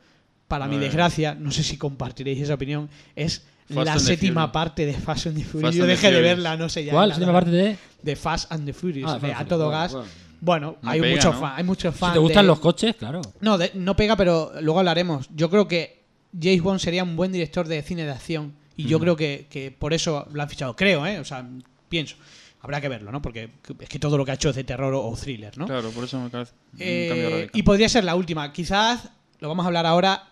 para 0.48 0.66
mi 0.66 0.78
desgracia, 0.78 1.34
no 1.34 1.50
sé 1.52 1.62
si 1.62 1.76
compartiréis 1.76 2.40
esa 2.40 2.54
opinión, 2.54 2.88
es 3.14 3.44
Fast 3.72 3.86
la 3.86 3.98
séptima 4.00 4.50
parte 4.50 4.84
de 4.84 4.94
Fast 4.94 5.28
and 5.28 5.36
the 5.38 5.44
Furious. 5.44 5.68
Fast 5.68 5.78
Yo 5.78 5.86
dejé 5.86 6.10
de 6.10 6.20
verla, 6.20 6.56
no 6.56 6.68
sé 6.68 6.84
ya. 6.84 6.92
¿Cuál? 6.92 7.14
¿Se 7.14 7.20
llama 7.20 7.32
parte 7.34 7.50
de...? 7.52 7.76
de 8.02 8.16
Fast 8.16 8.50
and 8.50 8.64
the 8.66 8.72
Furious, 8.72 9.08
Ah, 9.10 9.14
de 9.18 9.28
Fast 9.28 9.40
a 9.42 9.44
todo 9.44 9.64
Furious, 9.70 9.82
gas. 9.82 9.92
bueno. 9.92 10.08
Bueno, 10.42 10.76
No 10.80 10.90
hay 10.90 11.00
pega, 11.02 11.22
¿no? 11.24 11.32
fan- 11.38 11.52
hay 11.56 11.64
muchos 11.64 11.92
Si 11.94 12.00
fans. 12.00 12.14
te 12.14 12.18
gustan 12.18 12.44
de- 12.44 12.46
los 12.48 12.58
coches, 12.60 12.96
claro. 12.96 13.20
No, 13.40 13.58
de- 13.58 13.72
no 13.74 13.94
pega, 13.94 14.16
pero 14.16 14.52
luego 14.62 14.78
hablaremos. 14.80 15.28
Yo 15.36 15.50
creo 15.50 15.68
que 15.68 15.99
James 16.38 16.62
Bond 16.62 16.80
sería 16.80 17.04
un 17.04 17.16
buen 17.16 17.32
director 17.32 17.66
de 17.66 17.82
cine 17.82 18.04
de 18.04 18.12
acción 18.12 18.54
y 18.76 18.84
yo 18.84 18.98
creo 18.98 19.16
que, 19.16 19.46
que 19.50 19.70
por 19.70 19.92
eso 19.92 20.26
lo 20.32 20.42
han 20.42 20.48
fichado. 20.48 20.74
Creo, 20.74 21.06
¿eh? 21.06 21.18
O 21.18 21.24
sea, 21.24 21.46
pienso. 21.88 22.16
Habrá 22.62 22.80
que 22.80 22.88
verlo, 22.88 23.10
¿no? 23.10 23.22
Porque 23.22 23.50
es 23.78 23.88
que 23.88 23.98
todo 23.98 24.18
lo 24.18 24.24
que 24.24 24.32
ha 24.32 24.34
hecho 24.34 24.50
es 24.50 24.56
de 24.56 24.64
terror 24.64 24.92
o, 24.94 25.16
thriller, 25.16 25.56
¿no? 25.56 25.66
Claro, 25.66 25.90
por 25.90 26.04
eso 26.04 26.20
me 26.20 26.28
parece 26.28 26.52
un 26.74 26.78
Eh, 26.78 27.48
y 27.54 27.62
podría 27.62 27.88
ser 27.88 28.04
la 28.04 28.14
última. 28.14 28.52
Quizás, 28.52 29.08
lo 29.38 29.48
vamos 29.48 29.64
a 29.64 29.68
hablar 29.68 29.86
ahora, 29.86 30.28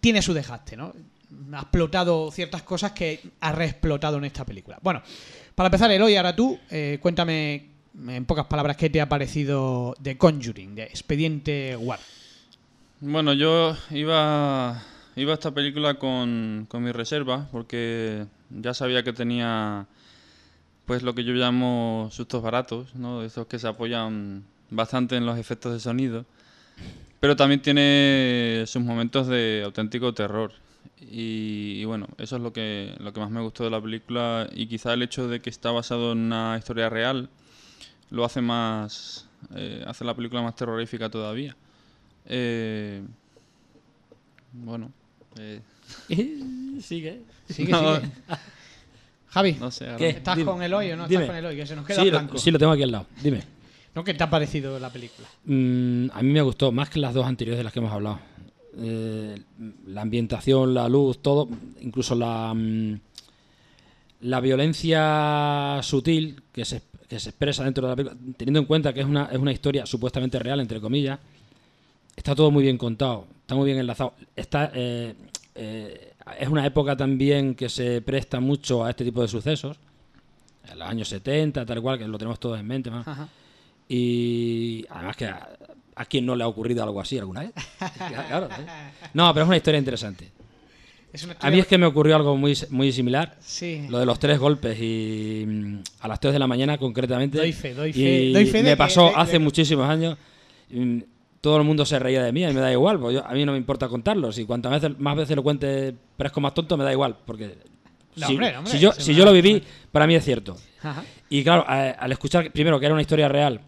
tiene 0.00 0.22
su 0.22 0.34
desgaste, 0.34 0.76
¿no? 0.76 0.92
Ha 1.52 1.60
explotado 1.60 2.30
ciertas 2.32 2.62
cosas 2.62 2.92
que 2.92 3.20
ha 3.40 3.52
reexplotado 3.52 4.18
en 4.18 4.24
esta 4.24 4.44
película. 4.44 4.78
Bueno, 4.82 5.02
para 5.54 5.68
empezar, 5.68 5.90
Eloy, 5.90 6.16
ahora 6.16 6.34
tú, 6.34 6.58
eh, 6.68 6.98
cuéntame 7.00 7.68
en 8.08 8.24
pocas 8.24 8.46
palabras 8.46 8.76
qué 8.76 8.90
te 8.90 9.00
ha 9.00 9.08
parecido 9.08 9.94
de 10.00 10.18
Conjuring, 10.18 10.74
de 10.74 10.82
Expediente 10.84 11.76
War. 11.76 12.00
Bueno, 13.00 13.32
yo 13.34 13.76
iba, 13.90 14.82
iba 15.16 15.32
a 15.32 15.34
esta 15.34 15.52
película 15.52 15.94
con, 15.94 16.66
con 16.68 16.82
mis 16.82 16.94
reservas 16.94 17.46
porque 17.52 18.26
ya 18.50 18.74
sabía 18.74 19.02
que 19.02 19.12
tenía 19.12 19.86
pues 20.86 21.02
lo 21.02 21.14
que 21.14 21.24
yo 21.24 21.32
llamo 21.32 22.08
sustos 22.12 22.42
baratos, 22.42 22.94
¿no? 22.94 23.22
Esos 23.22 23.46
que 23.46 23.58
se 23.58 23.68
apoyan 23.68 24.44
bastante 24.70 25.16
en 25.16 25.26
los 25.26 25.38
efectos 25.38 25.72
de 25.72 25.80
sonido, 25.80 26.24
pero 27.20 27.36
también 27.36 27.62
tiene 27.62 28.64
sus 28.66 28.82
momentos 28.82 29.28
de 29.28 29.62
auténtico 29.64 30.12
terror. 30.14 30.52
Y, 31.00 31.80
y 31.80 31.84
bueno, 31.84 32.08
eso 32.18 32.36
es 32.36 32.42
lo 32.42 32.52
que, 32.52 32.94
lo 32.98 33.12
que 33.12 33.20
más 33.20 33.30
me 33.30 33.40
gustó 33.40 33.64
de 33.64 33.70
la 33.70 33.80
película 33.80 34.48
y 34.52 34.66
quizá 34.66 34.92
el 34.94 35.02
hecho 35.02 35.28
de 35.28 35.40
que 35.40 35.50
está 35.50 35.70
basado 35.70 36.12
en 36.12 36.18
una 36.18 36.56
historia 36.58 36.88
real 36.88 37.28
lo 38.10 38.24
hace 38.24 38.40
más, 38.40 39.26
eh, 39.54 39.82
hace 39.86 40.04
la 40.04 40.14
película 40.14 40.42
más 40.42 40.54
terrorífica 40.54 41.08
todavía. 41.10 41.56
Eh, 42.26 43.02
bueno, 44.52 44.92
eh, 45.38 45.60
Sigue. 46.80 47.20
Sigue, 47.48 47.70
No. 47.72 47.96
sigue. 47.96 48.10
Javi, 49.28 49.52
no 49.58 49.70
sé. 49.70 49.84
ahora- 49.86 49.96
¿Qué? 49.98 50.08
¿estás 50.10 50.36
Dime. 50.36 50.50
con 50.50 50.62
Eloy 50.62 50.90
o 50.92 50.96
no 50.96 51.08
Dime. 51.08 51.22
estás 51.24 51.36
con 51.36 51.44
Eloy? 51.44 51.56
Que 51.56 51.66
se 51.66 51.76
nos 51.76 51.86
queda 51.86 51.98
Sí 52.00 52.04
lo, 52.06 52.10
blanco. 52.10 52.38
sí, 52.38 52.50
lo 52.50 52.58
tengo 52.58 52.72
aquí 52.72 52.82
al 52.82 52.92
lado. 52.92 53.06
Dime. 53.22 53.42
¿No? 53.94 54.04
¿Qué 54.04 54.14
te 54.14 54.24
ha 54.24 54.30
parecido 54.30 54.78
la 54.78 54.90
película? 54.90 55.28
Mm, 55.44 56.06
a 56.12 56.22
mí 56.22 56.30
me 56.32 56.42
gustó 56.42 56.72
más 56.72 56.88
que 56.90 56.98
las 56.98 57.12
dos 57.14 57.26
anteriores 57.26 57.58
de 57.58 57.64
las 57.64 57.72
que 57.72 57.78
hemos 57.78 57.92
hablado. 57.92 58.20
Eh, 58.78 59.38
la 59.86 60.00
ambientación, 60.02 60.72
la 60.74 60.88
luz, 60.88 61.20
todo, 61.20 61.48
incluso 61.80 62.14
la 62.14 62.52
mm, 62.54 62.98
la 64.22 64.40
violencia 64.40 65.80
sutil 65.82 66.42
que 66.52 66.64
se, 66.64 66.80
que 67.08 67.18
se 67.18 67.30
expresa 67.30 67.64
dentro 67.64 67.82
de 67.86 67.90
la 67.90 67.96
película, 67.96 68.20
teniendo 68.36 68.60
en 68.60 68.66
cuenta 68.66 68.92
que 68.94 69.00
es 69.00 69.06
una, 69.06 69.24
es 69.26 69.38
una 69.38 69.52
historia 69.52 69.84
supuestamente 69.84 70.38
real, 70.38 70.60
entre 70.60 70.80
comillas, 70.80 71.18
está 72.14 72.34
todo 72.34 72.50
muy 72.50 72.62
bien 72.62 72.78
contado, 72.78 73.26
está 73.52 73.58
muy 73.58 73.66
bien 73.66 73.78
enlazado. 73.78 74.14
Está, 74.34 74.70
eh, 74.74 75.14
eh, 75.54 76.12
es 76.40 76.48
una 76.48 76.64
época 76.66 76.96
también 76.96 77.54
que 77.54 77.68
se 77.68 78.00
presta 78.00 78.40
mucho 78.40 78.82
a 78.84 78.90
este 78.90 79.04
tipo 79.04 79.20
de 79.20 79.28
sucesos, 79.28 79.76
en 80.70 80.78
los 80.78 80.88
años 80.88 81.08
70, 81.08 81.66
tal 81.66 81.82
cual, 81.82 81.98
que 81.98 82.08
lo 82.08 82.16
tenemos 82.16 82.40
todos 82.40 82.58
en 82.58 82.66
mente. 82.66 82.90
Y 83.88 84.84
además 84.88 85.16
que 85.16 85.26
a, 85.26 85.48
a 85.96 86.04
quien 86.06 86.24
no 86.24 86.34
le 86.34 86.44
ha 86.44 86.48
ocurrido 86.48 86.82
algo 86.82 87.00
así 87.00 87.18
alguna 87.18 87.40
vez. 87.40 87.52
Claro, 88.28 88.46
¿eh? 88.46 88.66
No, 89.12 89.32
pero 89.34 89.44
es 89.44 89.48
una 89.48 89.56
historia 89.58 89.78
interesante. 89.78 90.30
Es 91.12 91.24
una 91.24 91.36
A 91.40 91.50
mí 91.50 91.58
es 91.58 91.66
que 91.66 91.76
me 91.76 91.84
ocurrió 91.84 92.16
algo 92.16 92.34
muy, 92.38 92.56
muy 92.70 92.90
similar. 92.90 93.36
Sí. 93.40 93.86
Lo 93.90 93.98
de 93.98 94.06
los 94.06 94.18
tres 94.18 94.38
golpes 94.38 94.78
y 94.80 95.44
mm, 95.46 95.76
a 96.00 96.08
las 96.08 96.18
3 96.20 96.32
de 96.32 96.38
la 96.38 96.46
mañana 96.46 96.78
concretamente. 96.78 97.36
Doy 97.36 97.52
fe, 97.52 97.74
doy 97.74 97.90
y 97.90 97.92
fe- 97.92 98.32
doy 98.32 98.46
fe 98.46 98.62
de 98.62 98.70
me 98.70 98.76
pasó 98.78 99.08
de- 99.08 99.12
hace 99.16 99.38
muchísimos 99.38 99.86
años. 99.86 100.16
Todo 101.42 101.58
el 101.58 101.64
mundo 101.64 101.84
se 101.84 101.98
reía 101.98 102.22
de 102.22 102.32
mí 102.32 102.42
y 102.44 102.46
me 102.54 102.60
da 102.60 102.72
igual. 102.72 102.98
pues 102.98 103.14
yo- 103.16 103.26
a 103.26 103.32
mí 103.34 103.44
no 103.44 103.52
me 103.52 103.58
importa 103.58 103.88
contarlo. 103.88 104.32
Si 104.32 104.44
cuantas 104.46 104.72
veces, 104.72 104.98
más 104.98 105.14
veces 105.16 105.36
lo 105.36 105.42
cuente 105.42 105.92
parezco 106.16 106.40
más 106.40 106.54
tonto, 106.54 106.76
me 106.78 106.84
da 106.84 106.92
igual. 106.92 107.16
Porque 107.26 107.56
No, 108.16 108.26
si, 108.26 108.32
hombre, 108.34 108.56
hombre, 108.56 108.72
si 108.72 108.78
yo, 108.78 108.92
si 108.92 109.12
lo 109.12 109.32
viví, 109.32 109.62
para 109.90 110.06
mí 110.06 110.14
es 110.14 110.24
cierto. 110.24 110.56
Ajá. 110.82 111.02
Y 111.28 111.42
claro, 111.42 111.64
a- 111.66 111.90
al 111.90 112.12
escuchar 112.12 112.50
primero 112.52 112.78
que 112.80 112.86
era 112.86 112.94
una 112.94 113.02
historia 113.02 113.28
real 113.28 113.60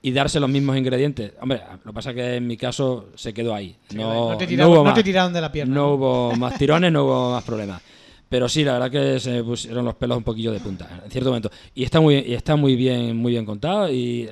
y 0.00 0.10
darse 0.10 0.40
los 0.40 0.48
mismos 0.48 0.76
ingredientes, 0.76 1.32
hombre, 1.40 1.60
lo 1.84 1.92
que 1.92 1.94
pasa 1.94 2.10
es 2.10 2.16
que 2.16 2.34
en 2.36 2.46
mi 2.46 2.56
caso 2.56 3.10
se 3.14 3.32
quedó 3.34 3.54
ahí. 3.54 3.76
No, 3.94 4.30
no, 4.30 4.36
te 4.38 4.44
no 4.44 4.48
tiraron, 4.48 4.72
hubo 4.72 4.84
más, 4.84 4.94
te 4.94 5.02
tiraron 5.04 5.32
de 5.34 5.40
la 5.40 5.52
pierna. 5.52 5.74
no 5.74 5.92
hubo 5.94 6.32
más 6.36 6.56
tirones, 6.58 6.90
no 6.90 7.04
hubo 7.04 7.32
más 7.32 7.44
problemas. 7.44 7.82
Pero 8.28 8.48
sí, 8.48 8.64
la 8.64 8.72
verdad 8.78 8.90
que 8.90 9.20
se 9.20 9.30
me 9.32 9.44
pusieron 9.44 9.84
los 9.84 9.94
pelos 9.96 10.16
un 10.16 10.24
poquillo 10.24 10.50
de 10.50 10.60
punta 10.60 11.02
en 11.04 11.10
cierto 11.10 11.28
momento. 11.28 11.50
Y 11.74 11.82
está 11.84 12.00
muy, 12.00 12.14
y 12.20 12.32
está 12.32 12.56
muy 12.56 12.74
bien, 12.76 13.14
muy 13.18 13.32
bien 13.32 13.44
contado 13.44 13.92
y, 13.92 14.30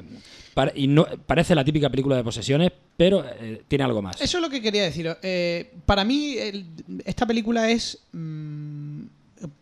y 0.75 0.87
no, 0.89 1.07
parece 1.27 1.55
la 1.55 1.65
típica 1.65 1.89
película 1.89 2.17
de 2.17 2.25
posesiones, 2.25 2.73
pero 2.97 3.25
eh, 3.41 3.63
tiene 3.69 3.85
algo 3.85 4.03
más. 4.03 4.21
Eso 4.21 4.39
es 4.39 4.43
lo 4.43 4.51
que 4.51 4.61
quería 4.61 4.83
decir. 4.85 5.09
Eh, 5.23 5.73
para 5.87 6.05
mí, 6.05 6.37
el- 6.39 6.67
esta 7.05 7.27
película 7.27 7.71
es. 7.71 7.99
mm, 8.13 9.01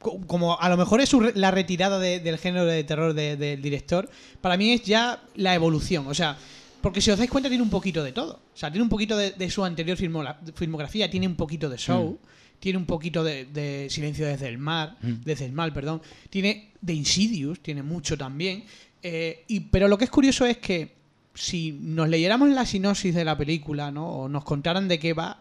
co- 0.01 0.21
como 0.27 0.59
a 0.59 0.69
lo 0.69 0.77
mejor 0.77 1.01
es 1.01 1.09
su 1.09 1.21
la 1.21 1.51
retirada 1.51 1.99
de- 1.99 2.21
del 2.21 2.39
género 2.39 2.65
de 2.67 2.83
terror 2.85 3.15
de- 3.15 3.37
del 3.37 3.63
director. 3.63 4.09
Para 4.41 4.57
mí 4.57 4.73
es 4.73 4.83
ya 4.83 5.23
la 5.37 5.55
evolución. 5.55 6.07
O 6.09 6.15
sea, 6.15 6.37
porque 6.81 7.01
si 7.01 7.11
os 7.11 7.19
dais 7.19 7.31
cuenta, 7.31 7.49
tiene 7.49 7.63
un 7.63 7.71
poquito 7.71 8.03
de 8.03 8.13
todo. 8.13 8.41
O 8.55 8.57
sea, 8.57 8.71
tiene 8.71 8.83
un 8.83 8.89
poquito 8.89 9.17
de, 9.17 9.33
de 9.33 9.51
su 9.51 9.65
anterior 9.65 9.97
filmola- 9.97 10.39
filmografía, 10.55 11.09
tiene 11.11 11.27
un 11.27 11.37
poquito 11.37 11.69
de 11.69 11.77
show. 11.79 12.19
Tiene 12.61 12.77
un 12.77 12.87
poquito 12.87 13.23
de, 13.23 13.45
de 13.45 13.87
Silencio 13.89 14.27
desde 14.27 14.49
el 14.49 14.59
mar, 14.59 14.97
desde 15.01 15.45
el 15.45 15.53
mal, 15.53 15.73
perdón. 15.73 16.03
Tiene 16.29 16.71
de 16.81 16.93
Insidious, 16.93 17.61
tiene 17.61 17.85
mucho 17.85 18.19
también. 18.19 18.65
Eh, 19.03 19.45
y, 19.49 19.61
pero 19.61 19.89
lo 19.89 19.97
que 19.99 20.05
es 20.05 20.11
curioso 20.11 20.45
es 20.47 20.59
que 20.59 20.97
si 21.35 21.73
nos 21.81 22.09
leyéramos 22.09 22.49
la 22.51 22.67
sinopsis 22.67 23.15
de 23.15 23.25
la 23.25 23.37
película, 23.39 23.91
¿no? 23.91 24.09
O 24.09 24.29
nos 24.29 24.45
contaran 24.45 24.89
de 24.89 24.99
qué 24.99 25.13
va, 25.13 25.41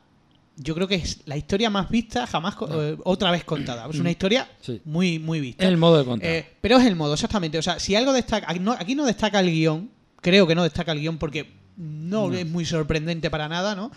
yo 0.57 0.73
creo 0.75 0.87
que 0.87 0.95
es 0.95 1.19
la 1.25 1.37
historia 1.37 1.69
más 1.69 1.89
vista 1.89 2.25
jamás 2.27 2.55
co- 2.55 2.67
eh, 2.83 2.97
otra 3.03 3.31
vez 3.31 3.43
contada. 3.43 3.87
Es 3.89 3.99
una 3.99 4.11
historia 4.11 4.47
Sí. 4.61 4.81
muy, 4.85 5.19
muy 5.19 5.39
vista. 5.39 5.63
Es 5.63 5.69
el 5.69 5.77
modo 5.77 5.97
de 5.99 6.05
contar. 6.05 6.29
Eh, 6.29 6.45
pero 6.61 6.77
es 6.77 6.85
el 6.85 6.95
modo, 6.95 7.13
exactamente. 7.13 7.57
O 7.57 7.61
sea, 7.61 7.79
si 7.79 7.95
algo 7.95 8.13
destaca. 8.13 8.49
Aquí 8.49 8.59
no, 8.59 8.71
aquí 8.73 8.95
no 8.95 9.05
destaca 9.05 9.39
el 9.39 9.49
guion. 9.51 9.89
Creo 10.21 10.45
que 10.47 10.55
no 10.55 10.63
destaca 10.63 10.91
el 10.91 10.99
guion 10.99 11.17
porque 11.17 11.51
no, 11.77 12.31
es 12.33 12.45
muy 12.47 12.65
sorprendente 12.65 13.29
para 13.29 13.47
nada, 13.47 13.75
¿no? 13.75 13.91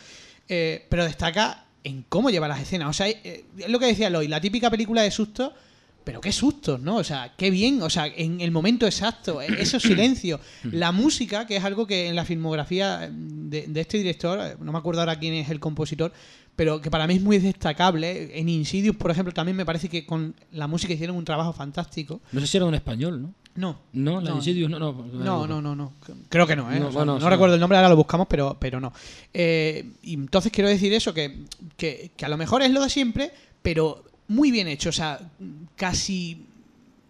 Eh, 0.48 0.86
pero 0.90 1.04
destaca 1.04 1.64
en 1.82 2.04
cómo 2.08 2.28
lleva 2.30 2.46
las 2.48 2.61
escenas. 2.61 2.88
O 2.90 2.92
sea, 2.92 3.08
es 3.08 3.44
lo 3.68 3.78
que 3.78 3.86
decía 3.86 4.11
Lloyd, 4.11 4.28
la 4.28 4.40
típica 4.40 4.70
película 4.70 5.00
de 5.02 5.11
susto. 5.11 5.54
Pero 6.05 6.20
qué 6.20 6.32
sustos, 6.32 6.80
¿no? 6.80 6.96
O 6.96 7.05
sea, 7.05 7.34
qué 7.36 7.51
bien, 7.51 7.82
o 7.82 7.90
sea, 7.90 8.07
en 8.07 8.40
el 8.40 8.51
momento 8.51 8.86
exacto, 8.86 9.42
e- 9.42 9.61
esos 9.61 9.82
silencios, 9.90 10.40
la 10.64 10.92
música, 10.92 11.46
que 11.46 11.57
es 11.57 11.64
algo 11.64 11.86
que 11.86 12.09
en 12.09 12.16
la 12.16 12.24
filmografía 12.24 13.11
de, 13.12 13.66
de 13.68 13.80
este 13.80 13.98
director, 13.98 14.38
eh, 14.40 14.57
no 14.61 14.72
me 14.72 14.78
acuerdo 14.78 15.01
ahora 15.01 15.18
quién 15.18 15.34
es 15.34 15.51
el 15.51 15.61
compositor, 15.61 16.12
pero 16.57 16.80
que 16.80 16.90
para 16.90 17.07
mí 17.07 17.14
es 17.14 17.22
muy 17.22 17.38
destacable. 17.38 18.38
En 18.38 18.48
Insidious, 18.48 18.96
por 18.96 19.11
ejemplo, 19.11 19.32
también 19.32 19.57
me 19.57 19.64
parece 19.64 19.88
que 19.88 20.05
con 20.05 20.34
la 20.53 20.66
música 20.66 20.92
hicieron 20.92 21.16
un 21.16 21.24
trabajo 21.24 21.53
fantástico. 21.53 22.20
No 22.32 22.40
sé 22.40 22.46
si 22.46 22.57
era 22.57 22.66
un 22.66 22.74
español, 22.74 23.22
¿no? 23.22 23.34
No. 23.55 23.80
No, 23.92 24.20
la 24.20 24.30
No. 24.30 24.36
Insidious, 24.36 24.70
no, 24.70 24.78
no. 24.78 24.92
No, 24.92 25.46
no, 25.46 25.61
no, 25.62 25.74
no. 25.74 25.92
Creo 26.28 26.46
que 26.46 26.57
no, 26.57 26.70
¿eh? 26.72 26.78
No, 26.80 26.88
O 26.88 26.92
sea, 26.92 27.05
bueno, 27.05 27.28
recuerdo 27.30 27.55
el 27.55 27.61
nombre, 27.61 27.78
ahora 27.78 27.88
lo 27.88 27.96
buscamos, 27.96 28.26
pero, 28.28 28.57
pero 28.61 28.78
no. 28.80 28.92
Eh, 29.32 29.92
y 30.03 30.14
entonces 30.14 30.53
quiero 30.53 30.68
decir 30.68 30.92
eso, 30.92 31.12
que, 31.14 31.44
que, 31.76 32.11
que 32.16 32.24
a 32.24 32.28
lo 32.28 32.36
mejor 32.36 32.62
es 32.62 32.70
lo 32.70 32.82
de 32.82 32.90
siempre, 32.90 33.32
pero 33.62 34.05
muy 34.31 34.51
bien 34.51 34.68
hecho. 34.68 34.89
O 34.89 34.93
sea, 34.93 35.18
casi 35.76 36.45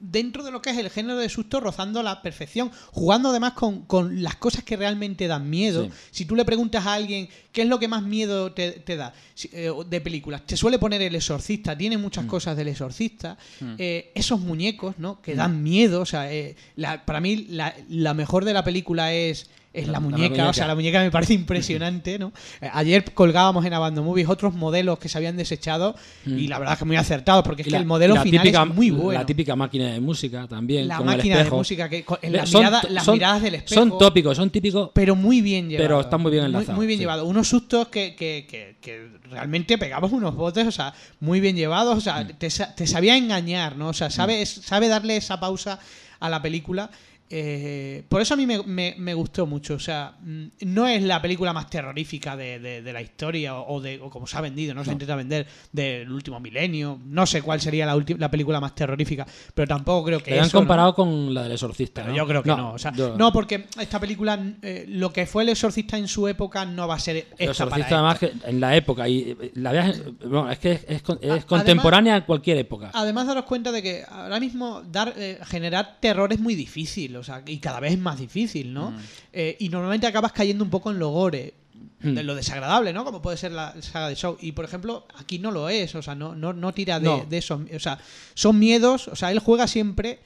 dentro 0.02 0.42
de 0.42 0.50
lo 0.50 0.62
que 0.62 0.70
es 0.70 0.78
el 0.78 0.88
género 0.88 1.18
de 1.18 1.28
susto, 1.28 1.60
rozando 1.60 2.02
la 2.02 2.22
perfección, 2.22 2.70
jugando 2.90 3.28
además 3.28 3.52
con, 3.52 3.82
con 3.82 4.22
las 4.22 4.36
cosas 4.36 4.64
que 4.64 4.74
realmente 4.74 5.26
dan 5.26 5.50
miedo. 5.50 5.84
Sí. 5.84 5.90
Si 6.10 6.24
tú 6.24 6.34
le 6.34 6.46
preguntas 6.46 6.86
a 6.86 6.94
alguien 6.94 7.28
qué 7.52 7.60
es 7.62 7.68
lo 7.68 7.78
que 7.78 7.86
más 7.86 8.02
miedo 8.02 8.52
te, 8.52 8.70
te 8.72 8.96
da 8.96 9.12
Si- 9.34 9.50
eh, 9.52 9.70
de 9.90 10.00
películas, 10.00 10.46
te 10.46 10.56
suele 10.56 10.78
poner 10.78 11.02
el 11.02 11.14
exorcista, 11.14 11.76
tiene 11.76 11.98
muchas 11.98 12.24
cosas 12.24 12.56
del 12.56 12.68
exorcista, 12.68 13.36
Eh, 13.76 14.10
esos 14.14 14.40
muñecos, 14.40 14.94
¿no? 14.98 15.20
Que 15.20 15.34
dan 15.34 15.62
miedo, 15.62 16.00
o 16.00 16.06
sea, 16.06 16.32
eh, 16.32 16.56
la- 16.76 17.04
para 17.04 17.20
mí 17.20 17.36
la, 17.50 17.74
la 17.90 18.14
mejor 18.14 18.46
de 18.46 18.54
la 18.54 18.64
película 18.64 19.12
es... 19.12 19.50
Es 19.72 19.86
la, 19.86 19.92
La- 19.92 20.00
la 20.00 20.00
muñeca, 20.00 20.48
o 20.48 20.52
sea, 20.52 20.66
la 20.66 20.74
muñeca 20.74 20.98
me 21.00 21.12
parece 21.12 21.32
impresionante, 21.32 22.18
¿no? 22.18 22.32
Eh, 22.60 22.68
Ayer 22.72 23.04
colgábamos 23.14 23.64
en 23.64 23.72
Abandon 23.72 24.04
Movies 24.04 24.28
otros 24.28 24.52
modelos 24.52 24.98
que 24.98 25.08
se 25.08 25.16
habían 25.16 25.36
desechado 25.36 25.94
y 26.26 26.48
la 26.48 26.58
verdad 26.58 26.72
es 26.74 26.78
que 26.80 26.84
muy 26.86 26.96
acertados, 26.96 27.44
porque 27.44 27.62
es 27.62 27.66
que 27.66 27.70
la- 27.70 27.78
el 27.78 27.84
modelo 27.86 28.20
final 28.20 28.42
típica- 28.42 28.62
es 28.64 28.68
muy 28.74 28.90
bueno. 28.90 29.20
La 29.20 29.24
típica 29.26 29.54
máquina 29.54 29.92
de 29.92 30.00
música 30.00 30.48
también. 30.48 30.88
La 30.88 30.96
el 30.98 31.04
máquina 31.04 31.44
de 31.44 31.50
música, 31.50 31.88
que 31.88 32.04
en 32.22 32.32
la 32.32 32.46
son 32.46 32.62
mirada- 32.62 32.80
to- 32.80 32.88
las 32.90 33.04
son- 33.04 33.14
miradas 33.14 33.42
del 33.42 33.54
espejo. 33.54 33.80
Son 33.80 33.96
tópicos, 33.96 34.36
son 34.36 34.50
típicos. 34.50 34.90
pero 34.92 35.14
muy 35.14 35.40
bien 35.40 35.68
llevado. 35.68 35.84
Pero 35.88 36.00
están 36.00 36.20
muy 36.20 36.32
bien 36.32 36.42
Muy, 36.42 36.48
enlazados, 36.50 36.76
muy 36.76 36.86
bien 36.88 36.98
sí. 36.98 37.02
llevado. 37.02 37.24
Unos 37.26 37.46
sustos 37.48 37.86
que, 37.88 38.16
que, 38.16 38.46
que, 38.50 38.76
que 38.80 39.08
realmente 39.30 39.78
pegamos 39.78 40.10
unos 40.10 40.34
botes, 40.34 40.66
o 40.66 40.72
sea, 40.72 40.92
muy 41.20 41.38
bien 41.38 41.54
llevados, 41.54 41.94
o 41.94 41.98
Mm. 41.98 42.00
sea, 42.00 42.26
te, 42.26 42.50
sa- 42.50 42.74
te 42.74 42.88
sabía 42.88 43.16
engañar, 43.16 43.76
¿no? 43.76 43.90
O 43.90 43.92
sea, 43.94 44.10
sabe, 44.10 44.44
sabe 44.46 44.88
darle 44.88 45.16
esa 45.16 45.38
pausa 45.38 45.78
a 46.18 46.28
la 46.28 46.42
película. 46.42 46.90
Eh, 47.32 48.02
por 48.08 48.20
eso 48.20 48.34
a 48.34 48.36
mí 48.36 48.44
me, 48.44 48.60
me- 48.64 48.96
me 48.98 49.14
gustó 49.14 49.46
mucho. 49.46 49.74
O 49.74 49.78
sea, 49.78 50.16
mm, 50.20 50.46
no 50.66 50.88
es 50.88 51.00
la 51.02 51.22
película 51.22 51.52
más 51.52 51.70
terrorífica 51.70 52.36
de, 52.36 52.58
de- 52.58 52.82
de 52.82 52.92
la 52.92 53.00
historia 53.00 53.54
o, 53.56 53.76
o 53.76 53.80
de 53.80 54.00
o 54.00 54.10
como 54.10 54.26
se 54.26 54.36
ha 54.36 54.40
vendido, 54.40 54.74
no 54.74 54.84
se 54.84 54.90
intenta 54.90 55.14
vender 55.14 55.46
del 55.70 56.10
último 56.10 56.40
milenio. 56.40 56.98
No 57.04 57.26
sé 57.26 57.40
cuál 57.42 57.60
sería 57.60 57.86
la, 57.86 57.96
la 58.18 58.30
película 58.30 58.60
más 58.60 58.74
terrorífica, 58.74 59.24
pero 59.54 59.68
tampoco 59.68 60.04
creo 60.06 60.20
que 60.20 60.32
Le 60.32 60.40
han 60.40 60.46
eso, 60.46 60.56
¿no? 60.56 60.60
comparado 60.62 60.94
con 60.94 61.32
la 61.32 61.44
del 61.44 61.52
exorcista. 61.52 62.02
¿no? 62.04 62.14
yo 62.16 62.26
creo 62.26 62.42
que 62.42 62.48
no. 62.50 62.72
o 62.72 62.78
sea, 62.78 62.92
yo- 62.92 63.16
no, 63.16 63.32
porque 63.32 63.66
esta 63.80 64.00
película, 64.00 64.38
eh, 64.62 64.86
lo 64.88 65.12
que 65.12 65.24
fue 65.26 65.44
el 65.44 65.50
exorcista 65.50 65.96
en 65.96 66.08
su 66.08 66.26
época, 66.26 66.64
no 66.64 66.88
va 66.88 66.96
a 66.96 66.98
ser 66.98 67.16
esta 67.16 67.34
El 67.44 67.50
exorcista, 67.50 67.94
además, 67.94 68.18
que 68.18 68.32
en 68.44 68.60
la 68.60 68.74
época. 68.74 69.08
Y 69.08 69.36
eh, 69.40 69.52
la 69.54 69.70
veas- 69.72 70.02
bueno, 70.24 70.50
es 70.50 70.58
que 70.58 70.72
es, 70.72 71.02
además- 71.06 71.44
contemporánea 71.44 72.16
a 72.16 72.26
cualquier 72.26 72.58
época. 72.58 72.90
Además, 72.92 73.28
daros 73.28 73.44
cuenta 73.44 73.70
de 73.70 73.82
que 73.82 74.02
ahora 74.10 74.40
mismo 74.40 74.82
dar 74.82 75.14
eh, 75.16 75.38
generar 75.46 75.98
terror 76.00 76.32
es 76.32 76.40
muy 76.40 76.56
difícil, 76.56 77.16
o 77.20 77.24
sea, 77.24 77.42
y 77.46 77.58
cada 77.58 77.78
vez 77.80 77.92
es 77.92 77.98
más 77.98 78.18
difícil, 78.18 78.72
¿no? 78.74 78.92
Eh, 79.32 79.56
y 79.60 79.68
normalmente 79.68 80.06
acabas 80.06 80.32
cayendo 80.32 80.64
un 80.64 80.70
poco 80.70 80.90
en 80.90 80.98
lo 80.98 81.08
gore, 81.10 81.54
Mm. 82.02 82.14
de 82.14 82.22
lo 82.22 82.34
desagradable, 82.34 82.94
¿no? 82.94 83.04
Como 83.04 83.20
puede 83.20 83.36
ser 83.36 83.52
la 83.52 83.74
saga 83.82 84.08
de 84.08 84.14
Show. 84.16 84.38
Y 84.40 84.52
por 84.52 84.64
ejemplo, 84.64 85.06
aquí 85.18 85.38
no 85.38 85.50
lo 85.50 85.68
es, 85.68 85.94
o 85.94 86.00
sea, 86.00 86.14
no, 86.14 86.34
no, 86.34 86.54
no 86.54 86.72
tira 86.72 86.98
de, 86.98 87.04
No. 87.04 87.26
de 87.28 87.36
esos. 87.38 87.60
O 87.74 87.78
sea, 87.78 87.98
son 88.32 88.58
miedos, 88.58 89.08
o 89.08 89.16
sea, 89.16 89.30
él 89.30 89.38
juega 89.38 89.66
siempre. 89.66 90.18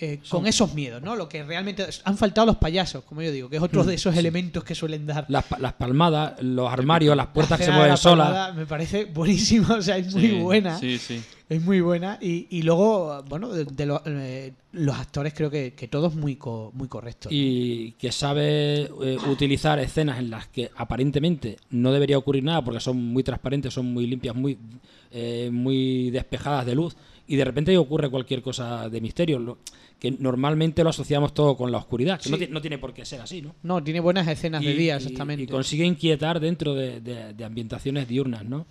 Eh, 0.00 0.20
con 0.28 0.46
esos 0.46 0.74
miedos, 0.74 1.02
¿no? 1.02 1.14
Lo 1.16 1.28
que 1.28 1.42
realmente 1.44 1.84
han 2.04 2.16
faltado 2.16 2.46
los 2.46 2.56
payasos, 2.56 3.04
como 3.04 3.22
yo 3.22 3.30
digo, 3.32 3.48
que 3.48 3.56
es 3.56 3.62
otro 3.62 3.84
de 3.84 3.94
esos 3.94 4.16
elementos 4.16 4.64
que 4.64 4.74
suelen 4.74 5.06
dar. 5.06 5.26
Las, 5.28 5.44
las 5.58 5.74
palmadas, 5.74 6.42
los 6.42 6.72
armarios, 6.72 7.16
las 7.16 7.26
puertas 7.28 7.52
La 7.52 7.56
que 7.58 7.64
se 7.64 7.70
mueven 7.72 7.90
la 7.90 7.96
solas. 7.96 8.26
palmada 8.28 8.52
Me 8.54 8.66
parece 8.66 9.04
buenísima, 9.06 9.74
o 9.74 9.82
sea, 9.82 9.96
es 9.98 10.14
muy 10.14 10.22
Sí, 10.28 10.32
buena. 10.40 10.78
Sí, 10.78 10.98
sí. 10.98 11.22
Es 11.48 11.60
muy 11.62 11.80
buena. 11.80 12.16
Y, 12.20 12.46
y 12.50 12.62
luego, 12.62 13.24
bueno, 13.28 13.48
de, 13.48 13.64
de 13.64 13.84
lo- 13.86 14.02
eh, 14.06 14.52
los 14.72 14.96
actores 14.96 15.34
creo 15.34 15.50
que, 15.50 15.74
que 15.74 15.88
todos 15.88 16.14
muy, 16.14 16.36
co- 16.36 16.70
muy 16.74 16.86
correctos. 16.86 17.32
y 17.32 17.92
que 17.98 18.12
sabe 18.12 18.82
eh, 18.82 19.18
utilizar 19.28 19.78
escenas 19.80 20.20
en 20.20 20.30
las 20.30 20.46
que 20.46 20.70
aparentemente 20.76 21.56
no 21.70 21.90
debería 21.92 22.18
ocurrir 22.18 22.44
nada 22.44 22.62
porque 22.62 22.78
son 22.80 22.96
muy 23.04 23.24
transparentes, 23.24 23.74
son 23.74 23.92
muy 23.92 24.06
limpias, 24.06 24.36
muy, 24.36 24.56
eh, 25.10 25.50
muy 25.52 26.10
despejadas 26.10 26.66
de 26.66 26.74
luz 26.76 26.96
y 27.26 27.34
de 27.34 27.44
repente 27.44 27.76
ocurre 27.76 28.08
cualquier 28.10 28.42
cosa 28.42 28.88
de 28.88 29.00
misterio, 29.00 29.58
que 30.00 30.10
normalmente 30.12 30.82
lo 30.82 30.90
asociamos 30.90 31.34
todo 31.34 31.56
con 31.56 31.70
la 31.70 31.78
oscuridad, 31.78 32.18
que 32.20 32.30
no, 32.30 32.36
Sí. 32.38 32.48
no 32.50 32.60
tiene 32.60 32.78
por 32.78 32.92
qué 32.94 33.04
ser 33.04 33.20
así, 33.20 33.42
¿no? 33.42 33.54
No, 33.62 33.84
tiene 33.84 34.00
buenas 34.00 34.26
escenas 34.26 34.62
de 34.64 34.74
día, 34.74 34.96
exactamente. 34.96 35.44
Y, 35.44 35.46
consigue 35.46 35.84
inquietar 35.84 36.40
dentro 36.40 36.74
de, 36.74 37.00
de- 37.00 37.34
de 37.34 37.44
ambientaciones 37.44 38.08
diurnas, 38.08 38.44
¿no? 38.44 38.66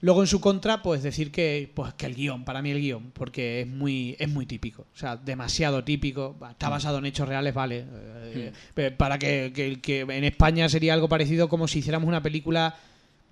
Luego 0.00 0.20
en 0.20 0.26
su 0.26 0.40
contra, 0.40 0.82
pues 0.82 1.02
decir 1.02 1.30
que, 1.30 1.70
pues 1.74 1.94
que 1.94 2.06
el 2.06 2.14
guion, 2.14 2.44
para 2.44 2.60
mí 2.60 2.70
el 2.72 2.80
guion, 2.80 3.12
porque 3.12 3.62
es 3.62 3.66
muy, 3.68 4.16
es 4.18 4.28
muy 4.28 4.44
típico, 4.46 4.82
o 4.92 4.98
sea, 4.98 5.16
demasiado 5.16 5.82
típico, 5.84 6.36
Va, 6.42 6.48
Mm. 6.48 6.50
está 6.52 6.68
basado 6.68 6.98
en 6.98 7.06
hechos 7.06 7.26
reales, 7.28 7.54
vale, 7.54 7.84
eh, 7.88 8.52
eh, 8.76 8.90
para 8.90 9.18
que, 9.18 9.52
que- 9.54 9.80
que 9.80 10.00
en 10.00 10.24
España 10.24 10.68
sería 10.68 10.92
algo 10.94 11.08
parecido 11.08 11.48
como 11.48 11.68
si 11.68 11.78
hiciéramos 11.78 12.08
una 12.08 12.22
película, 12.22 12.74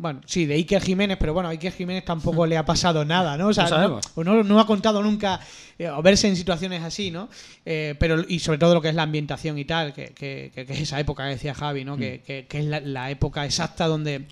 bueno, 0.00 0.20
sí, 0.24 0.46
de 0.46 0.54
Iker 0.54 0.82
Jiménez, 0.82 1.18
pero 1.20 1.34
bueno, 1.34 1.50
a 1.50 1.52
Iker 1.52 1.72
Jiménez 1.72 2.04
tampoco 2.06 2.46
le 2.46 2.56
ha 2.56 2.64
pasado 2.64 3.04
nada, 3.04 3.36
¿no? 3.36 3.48
O 3.48 3.52
sea, 3.54 3.68
No 3.68 4.00
no, 4.24 4.42
no 4.42 4.58
ha 4.58 4.66
contado 4.66 5.02
nunca 5.02 5.38
eh, 5.78 5.90
o 5.90 6.00
verse 6.02 6.26
en 6.26 6.36
situaciones 6.36 6.82
así, 6.82 7.10
¿no? 7.10 7.28
Eh, 7.66 7.94
pero 7.98 8.24
y 8.26 8.38
sobre 8.38 8.58
todo 8.58 8.72
lo 8.74 8.80
que 8.80 8.88
es 8.88 8.94
la 8.94 9.02
ambientación 9.02 9.58
y 9.58 9.64
tal, 9.66 9.92
que, 9.92 10.06
que- 10.14 10.50
que- 10.54 10.64
que 10.64 10.72
es 10.72 10.80
esa 10.80 10.98
época 10.98 11.24
que 11.24 11.30
decía 11.30 11.54
Javi, 11.54 11.84
¿no? 11.84 11.96
Mm. 11.96 12.00
Que, 12.00 12.22
que- 12.26 12.46
que 12.48 12.58
es 12.60 12.64
la, 12.64 12.80
la 12.80 13.10
época 13.10 13.44
exacta 13.44 13.86
donde 13.86 14.24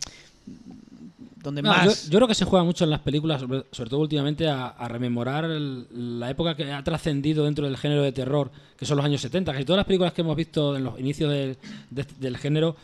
donde 1.42 1.62
No, 1.62 1.68
más 1.70 2.06
yo, 2.06 2.10
yo 2.12 2.18
creo 2.18 2.28
que 2.28 2.34
se 2.34 2.44
juega 2.44 2.64
mucho 2.64 2.84
en 2.84 2.90
las 2.90 3.00
películas, 3.00 3.40
sobre, 3.40 3.64
sobre 3.70 3.90
todo 3.90 4.00
últimamente, 4.00 4.48
a, 4.48 4.66
a 4.68 4.88
rememorar 4.88 5.44
el- 5.44 5.86
la 6.18 6.30
época 6.30 6.56
que 6.56 6.72
ha 6.72 6.82
trascendido 6.82 7.44
dentro 7.44 7.64
del 7.66 7.76
género 7.76 8.02
de 8.02 8.12
terror, 8.12 8.50
que 8.76 8.84
son 8.86 8.96
los 8.96 9.06
años 9.06 9.20
70. 9.20 9.52
Casi 9.52 9.64
todas 9.64 9.78
las 9.78 9.86
películas 9.86 10.12
que 10.12 10.22
hemos 10.22 10.36
visto 10.36 10.76
en 10.76 10.84
los 10.84 10.98
inicios 10.98 11.30
del, 11.30 11.56
de- 11.90 12.06
del 12.18 12.36
género, 12.38 12.74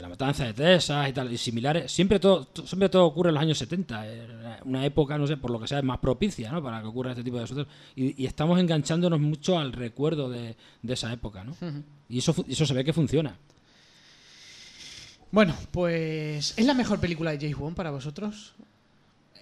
La 0.00 0.08
Matanza 0.08 0.44
de 0.44 0.54
Texas 0.54 1.08
y 1.08 1.12
tal, 1.12 1.32
y 1.32 1.36
similares, 1.38 1.90
siempre 1.92 2.18
todo, 2.18 2.44
to- 2.46 2.66
siempre 2.66 2.88
todo 2.88 3.04
ocurre 3.04 3.28
en 3.28 3.34
los 3.34 3.42
años 3.42 3.58
70. 3.58 4.06
eh, 4.08 4.26
Una 4.64 4.84
época, 4.86 5.18
no 5.18 5.26
sé, 5.26 5.36
por 5.36 5.50
lo 5.50 5.60
que 5.60 5.68
sea, 5.68 5.78
es 5.78 5.84
más 5.84 5.98
propicia 5.98 6.50
¿no? 6.50 6.62
para 6.62 6.80
que 6.80 6.86
ocurra 6.86 7.10
este 7.10 7.22
tipo 7.24 7.36
de 7.38 7.44
asuntos. 7.44 7.66
Y, 7.96 8.22
y 8.22 8.26
estamos 8.26 8.58
enganchándonos 8.58 9.20
mucho 9.20 9.58
al 9.58 9.72
recuerdo 9.72 10.30
de, 10.30 10.56
de 10.82 10.92
esa 10.94 11.12
época. 11.12 11.44
¿no? 11.44 11.54
Y 12.08 12.18
eso, 12.18 12.34
eso 12.48 12.64
se 12.66 12.74
ve 12.74 12.84
que 12.84 12.92
funciona. 12.92 13.36
Bueno, 15.30 15.54
pues 15.70 16.54
¿es 16.56 16.66
la 16.66 16.74
mejor 16.74 17.00
película 17.00 17.30
de 17.30 17.38
James 17.38 17.56
Bond 17.56 17.76
para 17.76 17.90
vosotros? 17.90 18.52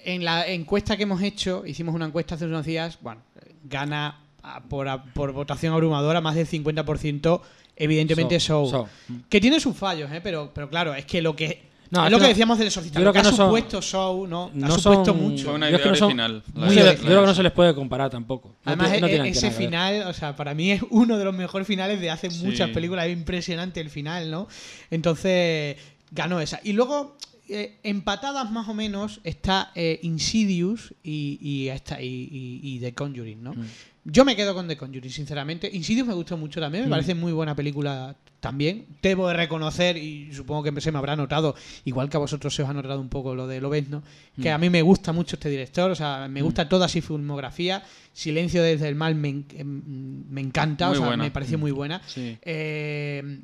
En 0.04 0.24
la 0.24 0.46
encuesta 0.46 0.96
que 0.96 1.02
hemos 1.02 1.20
hecho, 1.22 1.64
hicimos 1.66 1.94
una 1.94 2.06
encuesta 2.06 2.36
hace 2.36 2.46
unos 2.46 2.64
días, 2.64 2.98
bueno, 3.02 3.20
gana 3.64 4.20
por, 4.68 4.88
por 5.12 5.32
votación 5.32 5.74
abrumadora 5.74 6.20
más 6.20 6.34
del 6.36 6.46
50%, 6.46 7.40
evidentemente 7.80 8.38
So- 8.38 8.46
Show. 8.66 8.70
So. 8.70 8.88
Que 9.28 9.40
tiene 9.40 9.58
sus 9.60 9.76
fallos, 9.76 10.10
¿eh? 10.12 10.20
pero, 10.22 10.50
pero 10.54 10.68
claro, 10.70 10.94
es 10.94 11.04
que 11.06 11.20
lo 11.22 11.34
que 11.34 11.68
No, 11.90 12.04
es 12.06 12.12
lo 12.12 12.20
que 12.20 12.28
decíamos 12.28 12.56
del 12.58 12.68
exorcista. 12.68 13.00
yo 13.00 13.02
creo 13.02 13.12
que, 13.12 13.20
que 13.22 13.26
ha 13.26 13.30
no 13.30 13.36
son- 13.36 13.46
supuesto 13.48 13.82
Show, 13.82 14.26
¿no? 14.28 14.50
no 14.54 14.66
ha 14.66 14.70
supuesto 14.78 15.06
son- 15.06 15.20
mucho. 15.22 15.44
Fue 15.46 15.54
una 15.54 15.68
Yo 15.68 15.76
es 15.76 15.80
idea 15.80 15.84
que 15.84 15.90
no 15.90 15.96
son- 15.96 16.16
Yo 16.16 16.24
idea- 16.24 16.34
creo- 16.34 16.42
yo 16.44 16.72
creo 16.72 16.92
que 17.02 17.14
no 17.14 17.22
idea. 17.24 17.34
se 17.34 17.42
les 17.42 17.52
puede 17.52 17.74
comparar 17.74 18.10
tampoco. 18.10 18.54
Además, 18.64 19.00
no 19.00 19.06
e- 19.08 19.28
ese 19.28 19.50
final, 19.50 20.02
o 20.06 20.12
sea, 20.12 20.36
para 20.36 20.54
mí 20.54 20.70
es 20.70 20.82
uno 20.90 21.18
de 21.18 21.24
los 21.24 21.34
mejores 21.34 21.66
finales 21.66 22.00
de 22.00 22.10
hace 22.10 22.30
Sí. 22.30 22.44
muchas 22.44 22.70
películas. 22.70 23.06
Es 23.06 23.12
impresionante 23.12 23.80
el 23.80 23.90
final, 23.90 24.30
¿no? 24.30 24.46
Entonces, 24.90 25.76
ganó 26.10 26.40
esa. 26.40 26.60
Y 26.62 26.72
luego, 26.74 27.16
eh, 27.48 27.78
empatadas 27.82 28.50
más 28.50 28.68
o 28.68 28.74
menos, 28.74 29.20
está 29.24 29.72
eh, 29.74 29.98
Insidious 30.02 30.94
y, 31.02 31.38
y, 31.40 31.68
esta, 31.68 32.00
y, 32.00 32.06
y- 32.06 32.60
y 32.62 32.78
The 32.80 32.94
Conjuring, 32.94 33.42
¿no? 33.42 33.54
Mm. 33.54 33.66
Yo 34.04 34.24
me 34.24 34.34
quedo 34.34 34.54
con 34.54 34.66
The 34.66 34.76
Conjuring, 34.78 35.10
sinceramente. 35.12 35.68
Insidious 35.70 36.06
me 36.08 36.14
gustó 36.14 36.36
mucho 36.38 36.58
también, 36.58 36.84
me 36.84 36.88
Mm. 36.88 36.90
parece 36.90 37.14
muy 37.14 37.32
buena 37.32 37.54
película 37.54 38.16
también. 38.40 38.86
Debo 39.02 39.28
de 39.28 39.34
reconocer, 39.34 39.98
y 39.98 40.32
supongo 40.32 40.62
que 40.62 40.80
se 40.80 40.90
me 40.90 40.96
habrá 40.98 41.16
notado, 41.16 41.54
igual 41.84 42.08
que 42.08 42.16
a 42.16 42.20
vosotros 42.20 42.54
se 42.54 42.62
os 42.62 42.68
ha 42.70 42.72
notado 42.72 42.98
un 42.98 43.10
poco 43.10 43.34
lo 43.34 43.46
de 43.46 43.60
Lobezno, 43.60 44.02
que 44.40 44.50
Mm. 44.50 44.54
a 44.54 44.58
mí 44.58 44.70
me 44.70 44.80
gusta 44.80 45.12
mucho 45.12 45.36
este 45.36 45.50
director, 45.50 45.90
o 45.90 45.94
sea, 45.94 46.28
me 46.30 46.40
gusta 46.40 46.66
toda 46.66 46.88
su 46.88 47.02
filmografía. 47.02 47.82
Silencio 48.14 48.62
desde 48.62 48.88
el 48.88 48.94
mal 48.94 49.14
me, 49.14 49.44
em, 49.54 50.24
me 50.30 50.40
encanta, 50.40 50.86
Muy 50.88 50.94
o 50.96 50.98
sea, 51.00 51.06
buena. 51.08 51.22
me 51.24 51.30
pareció 51.30 51.58
muy 51.58 51.70
buena. 51.70 52.00
Sí. 52.06 52.38
Eh, 52.42 53.40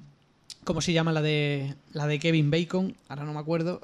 ¿Cómo 0.65 0.81
se 0.81 0.93
llama 0.93 1.13
la 1.13 1.21
de 1.23 1.75
la 1.93 2.07
de 2.07 2.19
Kevin 2.19 2.51
Bacon? 2.51 2.97
Ahora 3.09 3.25
no 3.25 3.33
me 3.35 3.39
acuerdo. 3.41 3.83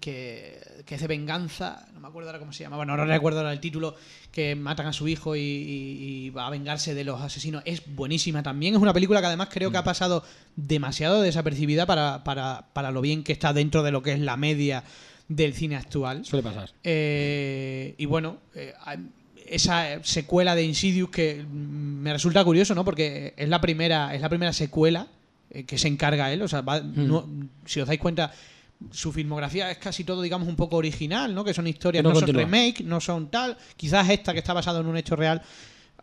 Que, 0.00 0.60
que 0.84 0.94
es 0.94 1.00
de 1.00 1.06
venganza. 1.06 1.86
No 1.94 2.00
me 2.00 2.08
acuerdo 2.08 2.28
ahora 2.30 2.38
cómo 2.38 2.52
se 2.52 2.62
llama. 2.64 2.76
Bueno, 2.76 2.92
ahora 2.92 3.04
recuerdo 3.06 3.38
ahora 3.40 3.52
el 3.52 3.60
título. 3.60 3.94
Que 4.32 4.54
matan 4.54 4.86
a 4.86 4.92
su 4.92 5.08
hijo 5.08 5.34
y, 5.36 5.40
y- 5.40 6.26
y 6.26 6.30
va 6.30 6.46
a 6.46 6.50
vengarse 6.50 6.94
de 6.94 7.04
los 7.04 7.20
asesinos. 7.20 7.62
Es 7.64 7.82
buenísima 7.94 8.42
también. 8.42 8.74
Es 8.74 8.80
una 8.80 8.92
película 8.92 9.20
que 9.20 9.26
además 9.26 9.48
creo 9.50 9.70
que 9.70 9.78
ha 9.78 9.84
pasado 9.84 10.22
demasiado 10.56 11.20
desapercibida 11.22 11.86
para, 11.86 12.22
para, 12.24 12.66
para 12.72 12.90
lo 12.90 13.00
bien 13.00 13.22
que 13.24 13.32
está 13.32 13.52
dentro 13.52 13.82
de 13.82 13.90
lo 13.92 14.02
que 14.02 14.12
es 14.12 14.20
la 14.20 14.36
media 14.36 14.84
del 15.28 15.54
cine 15.54 15.76
actual. 15.76 16.24
Suele 16.24 16.42
pasar. 16.42 16.70
Eh, 16.84 17.94
y 17.98 18.04
bueno, 18.06 18.38
eh, 18.54 18.72
esa 19.46 20.02
secuela 20.02 20.54
de 20.54 20.64
Insidious 20.64 21.10
que 21.10 21.42
mm, 21.44 21.54
me 22.02 22.12
resulta 22.12 22.44
curioso, 22.44 22.74
¿no? 22.74 22.84
Porque 22.84 23.34
es 23.36 23.48
la 23.48 23.60
primera, 23.60 24.14
es 24.14 24.20
la 24.20 24.28
primera 24.28 24.52
secuela 24.52 25.06
eh, 25.50 25.64
que 25.64 25.78
se 25.78 25.88
encarga 25.88 26.32
él. 26.32 26.42
O 26.42 26.48
sea, 26.48 26.60
va- 26.62 26.80
no- 26.80 27.28
si 27.64 27.80
os 27.80 27.86
dais 27.88 28.00
cuenta, 28.00 28.32
su 28.90 29.12
filmografía 29.12 29.70
es 29.70 29.78
casi 29.78 30.04
todo, 30.04 30.22
digamos, 30.22 30.48
un 30.48 30.56
poco 30.56 30.76
original, 30.76 31.34
¿no? 31.34 31.44
Que 31.44 31.54
son 31.54 31.66
historias, 31.66 32.04
no 32.04 32.12
no, 32.12 32.20
son 32.20 32.32
remake, 32.34 32.82
no 32.84 33.00
son 33.00 33.28
tal. 33.30 33.56
Quizás 33.76 34.08
esta 34.10 34.32
que 34.32 34.38
está 34.40 34.52
basada 34.52 34.80
en 34.80 34.86
un 34.86 34.96
hecho 34.96 35.16
real. 35.16 35.42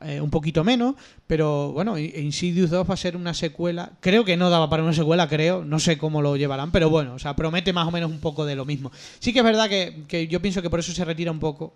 eh, 0.02 0.20
un 0.20 0.30
poquito 0.30 0.64
menos, 0.64 0.96
pero 1.28 1.72
bueno, 1.72 1.98
Insidious 1.98 2.70
2 2.72 2.90
va 2.90 2.94
a 2.94 2.98
ser 2.98 3.16
una 3.16 3.34
secuela. 3.34 3.94
Creo 4.02 4.26
que 4.26 4.36
no 4.36 4.50
daba 4.50 4.70
para 4.70 4.84
una 4.84 4.94
secuela, 4.94 5.30
creo. 5.30 5.64
No 5.64 5.80
sé 5.80 5.98
cómo 5.98 6.22
lo 6.22 6.36
llevarán, 6.36 6.72
pero 6.72 6.90
bueno, 6.90 7.14
o 7.14 7.20
sea, 7.20 7.36
promete 7.36 7.72
más 7.72 7.88
o 7.88 7.92
menos 7.92 8.12
un 8.12 8.20
poco 8.20 8.46
de 8.46 8.56
lo 8.56 8.66
mismo. 8.66 8.92
Sí 9.20 9.32
que 9.32 9.40
es 9.40 9.46
verdad 9.46 9.70
que, 9.70 10.04
que 10.08 10.28
yo 10.28 10.42
pienso 10.42 10.62
que 10.62 10.70
por 10.70 10.80
eso 10.80 10.92
se 10.92 11.06
retira 11.06 11.32
un 11.32 11.40
poco 11.40 11.76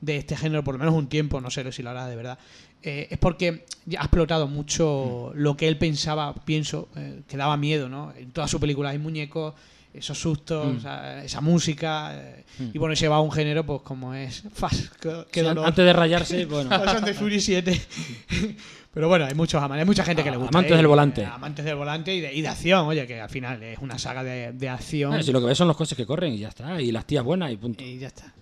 de 0.00 0.16
este 0.18 0.36
género, 0.36 0.62
por 0.64 0.74
lo 0.74 0.78
menos 0.78 0.94
un 0.94 1.08
tiempo, 1.08 1.40
no 1.40 1.50
sé 1.50 1.70
si 1.72 1.82
lo 1.82 1.90
hará 1.90 2.06
de 2.06 2.16
verdad. 2.16 2.38
Eh, 2.82 3.08
es 3.10 3.18
porque 3.18 3.66
ya 3.84 4.00
ha 4.00 4.04
explotado 4.04 4.46
mucho 4.46 5.32
lo 5.34 5.56
que 5.56 5.68
él 5.68 5.76
pensaba, 5.78 6.34
pienso, 6.34 6.88
eh, 6.96 7.22
que 7.26 7.36
daba 7.36 7.56
miedo, 7.56 7.88
¿no? 7.88 8.12
En 8.16 8.30
toda 8.30 8.46
su 8.48 8.60
película 8.60 8.90
hay 8.90 8.98
muñecos, 8.98 9.54
esos 9.98 10.18
sustos, 10.18 10.74
Mm. 10.74 10.76
o 10.76 10.80
sea, 10.80 11.24
esa 11.24 11.40
música. 11.40 12.12
eh, 12.14 12.44
Mm. 12.58 12.70
Y 12.72 12.78
bueno, 12.78 12.94
y 12.94 12.96
se 12.96 13.06
va 13.06 13.16
a 13.16 13.20
un 13.20 13.30
género, 13.30 13.66
pues 13.66 13.82
como 13.82 14.14
es. 14.14 14.42
Fast, 14.54 14.94
qué, 14.96 15.24
Sí, 15.42 15.46
antes 15.46 15.84
de 15.84 15.92
rayarse, 15.92 16.46
bueno. 16.46 16.70
Fast 16.70 17.08
Furious 17.12 17.44
7. 17.44 17.78
Pero 18.94 19.08
bueno, 19.08 19.26
hay 19.26 19.34
muchos 19.34 19.62
amantes, 19.62 19.80
hay 19.80 19.84
mucha 19.86 20.04
gente 20.04 20.24
que 20.24 20.30
le 20.30 20.38
gusta. 20.38 20.48
Amantes 20.56 20.72
¿eh? 20.72 20.76
del 20.76 20.86
volante. 20.86 21.20
Eh, 21.20 21.26
Amantes 21.26 21.64
del 21.66 21.74
volante 21.74 22.14
y 22.14 22.20
de, 22.22 22.32
y 22.32 22.40
de 22.40 22.48
acción, 22.48 22.86
oye, 22.86 23.06
que 23.06 23.20
al 23.20 23.28
final 23.28 23.62
es 23.62 23.78
una 23.80 23.98
saga 23.98 24.24
de, 24.24 24.52
de 24.52 24.68
acción. 24.70 25.12
Ah, 25.12 25.22
si 25.22 25.32
lo 25.32 25.40
que 25.40 25.48
ves 25.48 25.58
son 25.58 25.68
los 25.68 25.76
coches 25.76 25.94
que 25.98 26.06
corren 26.06 26.32
y 26.32 26.38
ya 26.38 26.48
está. 26.48 26.80
Y 26.80 26.92
las 26.92 27.04
tías 27.04 27.22
buenas 27.22 27.52
y 27.52 27.58
punto. 27.58 27.84
Y 27.84 27.98
ya 27.98 28.06
está. 28.06 28.32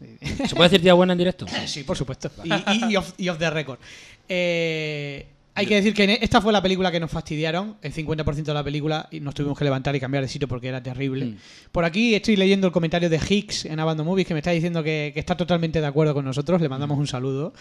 ¿Se 0.47 0.55
puede 0.55 0.69
decir 0.71 0.81
tía 0.83 0.95
buena 0.95 1.15
en 1.15 1.19
directo? 1.19 1.45
Sí, 1.67 1.83
por 1.83 1.97
supuesto. 1.97 2.31
Y, 2.45 2.53
y- 2.53 2.93
y 2.93 2.97
off, 2.97 3.15
y 3.19 3.29
off 3.31 3.39
the 3.39 3.51
record. 3.51 3.81
Eh, 4.29 5.27
hay 5.57 5.67
que 5.67 5.77
decir 5.77 5.95
que 5.95 6.05
e- 6.05 6.19
esta 6.23 6.41
fue 6.41 6.53
la 6.53 6.61
película 6.63 6.91
que 6.91 6.99
nos 6.99 7.11
fastidiaron, 7.11 7.77
el 7.83 7.93
50% 7.93 8.43
de 8.45 8.55
la 8.55 8.65
película, 8.65 9.09
y 9.11 9.21
nos 9.21 9.35
tuvimos 9.35 9.57
que 9.59 9.65
levantar 9.65 9.95
y 9.95 10.01
cambiar 10.01 10.23
de 10.25 10.29
sitio 10.29 10.49
porque 10.49 10.69
era 10.69 10.83
terrible. 10.83 11.27
Mm. 11.27 11.37
Por 11.71 11.85
aquí 11.85 12.15
estoy 12.15 12.37
leyendo 12.37 12.67
el 12.67 12.73
comentario 12.73 13.09
de 13.09 13.21
Hicks 13.29 13.67
en 13.67 13.79
Abandon 13.81 14.07
Movies 14.07 14.27
que 14.27 14.35
me 14.35 14.41
está 14.41 14.51
diciendo 14.51 14.83
que, 14.83 15.13
que 15.15 15.21
está 15.21 15.37
totalmente 15.37 15.81
de 15.81 15.87
acuerdo 15.87 16.13
con 16.15 16.25
nosotros. 16.25 16.61
Le 16.61 16.69
mandamos 16.69 16.99
un 16.99 17.07
saludo. 17.07 17.53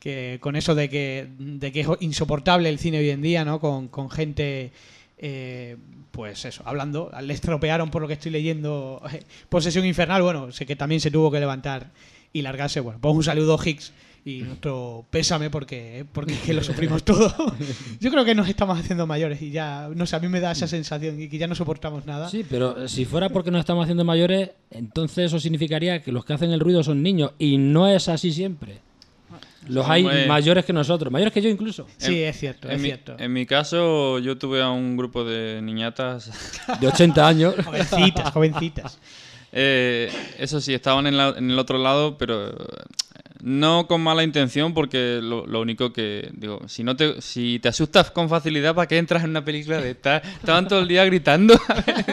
Que 0.00 0.38
con 0.40 0.56
eso 0.56 0.74
de 0.74 0.88
que, 0.88 1.28
de 1.38 1.70
que 1.72 1.80
es 1.80 1.88
insoportable 2.00 2.68
el 2.68 2.78
cine 2.78 2.98
hoy 2.98 3.10
en 3.10 3.20
día, 3.22 3.44
¿no? 3.44 3.60
Con, 3.60 3.88
con 3.88 4.10
gente. 4.10 4.72
eh, 5.18 5.76
pues 6.10 6.44
eso, 6.44 6.62
hablando, 6.64 7.10
le 7.22 7.34
estropearon 7.34 7.90
por 7.90 8.00
lo 8.00 8.06
que 8.06 8.14
estoy 8.14 8.30
leyendo 8.30 9.02
Posesión 9.48 9.84
Infernal, 9.84 10.22
bueno, 10.22 10.52
sé 10.52 10.64
que 10.64 10.76
también 10.76 11.00
se 11.00 11.10
tuvo 11.10 11.28
que 11.28 11.40
levantar 11.40 11.90
y 12.32 12.42
largarse, 12.42 12.78
bueno, 12.78 13.00
pues 13.02 13.12
un 13.16 13.24
saludo 13.24 13.58
Hicks 13.64 13.92
y 14.26 14.42
nuestro 14.42 15.04
pésame 15.10 15.50
porque, 15.50 16.06
porque 16.12 16.32
es 16.32 16.40
que 16.40 16.54
lo 16.54 16.62
sufrimos 16.64 17.02
todo. 17.04 17.34
Yo 18.00 18.10
creo 18.10 18.24
que 18.24 18.34
nos 18.34 18.48
estamos 18.48 18.78
haciendo 18.78 19.06
mayores 19.06 19.42
y 19.42 19.50
ya, 19.50 19.90
no 19.94 20.06
sé, 20.06 20.16
a 20.16 20.20
mí 20.20 20.28
me 20.28 20.40
da 20.40 20.52
esa 20.52 20.66
sensación 20.66 21.20
y 21.20 21.28
que 21.28 21.36
ya 21.38 21.46
no 21.46 21.54
soportamos 21.54 22.06
nada. 22.06 22.28
Sí, 22.30 22.44
pero 22.48 22.84
eh, 22.84 22.88
si 22.88 23.04
fuera 23.04 23.28
porque 23.28 23.50
nos 23.50 23.60
estamos 23.60 23.82
haciendo 23.84 24.04
mayores, 24.04 24.50
entonces 24.70 25.26
eso 25.26 25.38
significaría 25.38 26.00
que 26.02 26.10
los 26.10 26.24
que 26.24 26.32
hacen 26.32 26.50
el 26.52 26.60
ruido 26.60 26.82
son 26.82 27.02
niños. 27.02 27.32
Y 27.38 27.58
no 27.58 27.86
es 27.88 28.08
así 28.08 28.32
siempre. 28.32 28.78
Los 29.68 29.88
hay 29.88 30.02
Hombre. 30.04 30.26
mayores 30.26 30.64
que 30.64 30.74
nosotros, 30.74 31.10
mayores 31.10 31.32
que 31.32 31.40
yo 31.40 31.48
incluso. 31.48 31.86
Sí, 31.96 32.22
En- 32.22 32.28
es 32.28 32.38
cierto, 32.38 32.68
En 32.68 32.74
es 32.76 32.80
mi, 32.82 32.88
cierto. 32.88 33.16
en 33.18 33.32
mi 33.32 33.46
caso, 33.46 34.18
yo 34.18 34.36
tuve 34.36 34.60
a 34.62 34.68
un 34.70 34.94
grupo 34.96 35.24
de 35.24 35.60
niñatas. 35.62 36.30
De 36.80 36.86
80 36.86 37.26
años. 37.28 37.54
Jovencitas, 37.64 38.32
jovencitas. 38.32 38.98
Eh, 39.56 40.10
eso 40.40 40.60
sí, 40.60 40.74
estaban 40.74 41.06
en, 41.06 41.16
la- 41.16 41.34
en 41.38 41.48
el 41.48 41.56
otro 41.60 41.78
lado, 41.78 42.18
pero 42.18 42.48
eh, 42.50 42.54
no 43.44 43.86
con 43.86 44.00
mala 44.00 44.24
intención, 44.24 44.72
porque 44.72 45.20
lo, 45.22 45.46
lo 45.46 45.60
único 45.60 45.92
que 45.92 46.30
digo, 46.32 46.66
si 46.66 46.82
no 46.82 46.96
te, 46.96 47.20
si 47.20 47.58
te 47.58 47.68
asustas 47.68 48.10
con 48.10 48.30
facilidad, 48.30 48.74
¿para 48.74 48.88
qué 48.88 48.96
entras 48.96 49.22
en 49.22 49.30
una 49.30 49.44
película 49.44 49.82
de 49.82 49.90
esta? 49.90 50.16
Estaban 50.16 50.66
todo 50.66 50.80
el 50.80 50.88
día 50.88 51.04
gritando. 51.04 51.54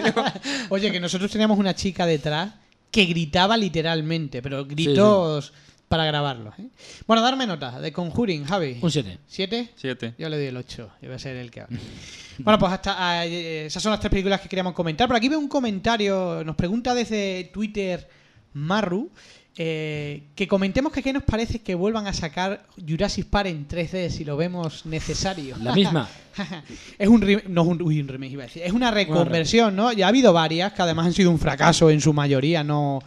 Oye, 0.70 0.92
que 0.92 1.00
nosotros 1.00 1.32
teníamos 1.32 1.58
una 1.58 1.74
chica 1.74 2.06
detrás 2.06 2.54
que 2.92 3.06
gritaba 3.06 3.56
literalmente, 3.56 4.42
pero 4.42 4.66
gritos 4.66 5.54
para 5.88 6.04
grabarlos. 6.04 6.54
¿eh? 6.60 6.68
Bueno, 7.08 7.22
darme 7.22 7.48
nota 7.48 7.80
de 7.80 7.94
Conjuring, 7.94 8.44
Javi. 8.44 8.80
Un 8.82 8.92
7. 8.92 9.20
¿Siete? 9.26 9.70
Siete. 9.78 10.16
Yo 10.18 10.28
le 10.28 10.36
doy 10.36 10.48
el 10.48 10.58
8. 10.58 10.92
Yo 11.02 11.08
voy 11.08 11.16
a 11.16 11.20
ser 11.20 11.38
el 11.38 11.50
que 11.50 11.64
bueno, 12.40 12.60
pues 12.60 12.74
hasta 12.74 12.96
ah, 12.98 13.26
eh, 13.26 13.68
esas 13.68 13.82
son 13.82 13.92
las 13.92 14.02
tres 14.02 14.10
películas 14.10 14.42
que 14.42 14.50
queríamos 14.50 14.74
comentar. 14.74 15.08
Por 15.08 15.16
aquí 15.16 15.30
veo 15.30 15.40
un 15.40 15.48
comentario. 15.48 16.44
Nos 16.44 16.58
pregunta 16.58 16.94
desde 16.94 17.50
Twitter 17.54 18.06
Marru. 18.52 19.10
Eh, 19.58 20.24
que 20.36 20.47
comentemos 20.47 20.91
que 20.93 21.04
qué 21.04 21.12
nos 21.12 21.24
parece 21.24 21.60
que 21.60 21.76
vuelvan 21.76 22.08
a 22.08 22.14
sacar 22.14 22.64
Jurassic 22.88 23.26
Park 23.28 23.47
en 23.49 23.68
3D 23.68 24.10
si 24.10 24.24
lo 24.24 24.38
vemos 24.38 24.86
necesario. 24.86 25.56
La 25.62 25.74
misma. 25.76 26.08
es 26.97 27.08
un 27.10 27.22
remake, 27.22 27.49
no 27.49 27.62
es 27.64 27.68
un, 27.68 27.82
uy, 27.82 27.99
un 27.99 28.08
remake, 28.08 28.32
iba 28.32 28.43
a 28.43 28.47
decir. 28.47 28.64
Es 28.64 28.72
una 28.72 28.91
reconversión, 28.91 29.76
¿no? 29.76 29.91
Ya 29.91 30.06
ha 30.06 30.10
habido 30.10 30.32
varias 30.34 30.72
que 30.74 30.82
además 30.82 31.08
han 31.08 31.14
sido 31.14 31.30
un 31.32 31.39
fracaso 31.39 31.89
en 31.89 31.99
su 31.99 32.14
mayoría. 32.14 32.64
No, 32.64 33.02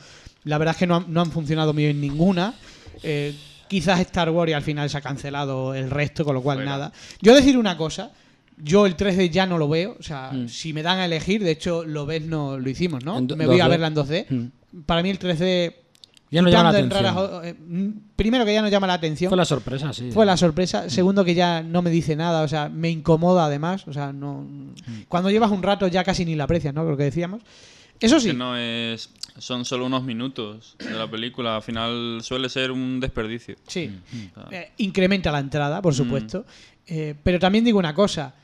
la 0.45 0.59
verdad 0.59 0.75
es 0.75 0.79
que 0.79 0.87
no 0.87 0.97
han, 0.97 1.07
no 1.13 1.23
han 1.23 1.31
funcionado 1.33 1.73
bien 1.73 2.01
ninguna. 2.01 2.55
Eh, 3.03 3.35
quizás 3.67 3.99
Star 4.01 4.31
Wars 4.31 4.51
y 4.51 4.53
al 4.53 4.63
final 4.63 4.91
se 4.91 4.99
ha 4.99 5.01
cancelado 5.01 5.75
el 5.75 5.91
resto, 5.91 6.25
con 6.25 6.35
lo 6.35 6.43
cual 6.43 6.65
nada. 6.65 6.93
Yo 7.23 7.35
decir 7.35 7.57
una 7.57 7.77
cosa. 7.77 8.11
Yo 8.57 8.87
el 8.87 8.97
3D 8.97 9.31
ya 9.31 9.47
no 9.47 9.59
lo 9.59 9.69
veo, 9.69 9.97
o 9.99 10.03
sea, 10.05 10.31
Mm. 10.31 10.49
si 10.49 10.73
me 10.73 10.83
dan 10.85 10.99
a 11.01 11.07
elegir, 11.07 11.43
de 11.43 11.51
hecho 11.51 11.83
lo 11.85 12.07
ves 12.07 12.23
no 12.23 12.57
lo 12.57 12.71
hicimos, 12.71 13.03
¿no? 13.05 13.19
En 13.19 13.27
Me 13.37 13.47
voy 13.47 13.59
a 13.59 13.65
2D. 13.67 13.69
verla 13.71 13.87
en 13.89 13.95
2D. 13.97 14.27
Mm. 14.31 14.83
Para 14.87 15.03
mí 15.03 15.11
el 15.11 15.19
3D 15.19 15.75
Ya 16.35 16.43
no 16.43 16.49
llama 16.51 16.73
la 16.73 16.79
quitando 16.79 16.97
en 16.99 17.05
atención. 17.07 17.33
raras- 17.43 17.45
eh, 17.47 17.55
mm, 17.55 17.91
primero 18.17 18.45
que 18.45 18.53
ya 18.53 18.61
no 18.63 18.69
llama 18.69 18.87
la 18.87 18.95
atención. 18.95 19.31
Fue 19.31 19.37
la 19.39 19.45
sorpresa, 19.45 19.93
sí. 19.93 20.11
Fue 20.13 20.27
la 20.27 20.37
sorpresa. 20.37 20.91
Segundo, 20.91 21.25
que 21.25 21.35
ya 21.35 21.63
no 21.63 21.81
me 21.81 21.91
dice 21.91 22.17
nada, 22.17 22.43
o 22.43 22.49
sea, 22.49 22.69
me 22.69 22.91
incomoda 22.91 23.47
además. 23.47 23.87
O 23.89 23.93
sea, 23.93 24.13
no. 24.13 24.47
Cuando 25.09 25.31
llevas 25.31 25.51
un 25.51 25.63
rato 25.63 25.87
ya 25.89 26.05
casi 26.05 26.25
ni 26.25 26.35
la 26.35 26.45
aprecias, 26.45 26.75
¿no? 26.75 26.85
Lo 26.85 26.97
que 26.97 27.05
decíamos. 27.05 27.43
Eso 28.01 28.19
sí. 28.21 28.29
Que 28.29 28.35
no 28.35 28.57
es, 28.57 29.11
son 29.39 29.65
solo 29.65 29.87
unos 29.87 30.03
minutos 30.03 30.77
de 30.79 30.91
la 30.95 31.09
película. 31.09 31.57
Al 31.57 31.63
final 31.63 32.19
suele 32.23 32.49
ser 32.49 32.71
un 32.73 32.99
desperdicio. 33.01 33.55
Sí. 33.69 33.91
Sea, 34.35 34.61
Eh, 34.61 34.73
incrementa 34.79 35.31
la 35.31 35.39
entrada, 35.39 35.81
por 35.81 35.95
supuesto. 35.95 36.45
Eh, 36.87 37.15
pero 37.23 37.39
también 37.39 37.65
digo 37.65 37.79
una 37.79 37.95
cosa. 37.95 38.35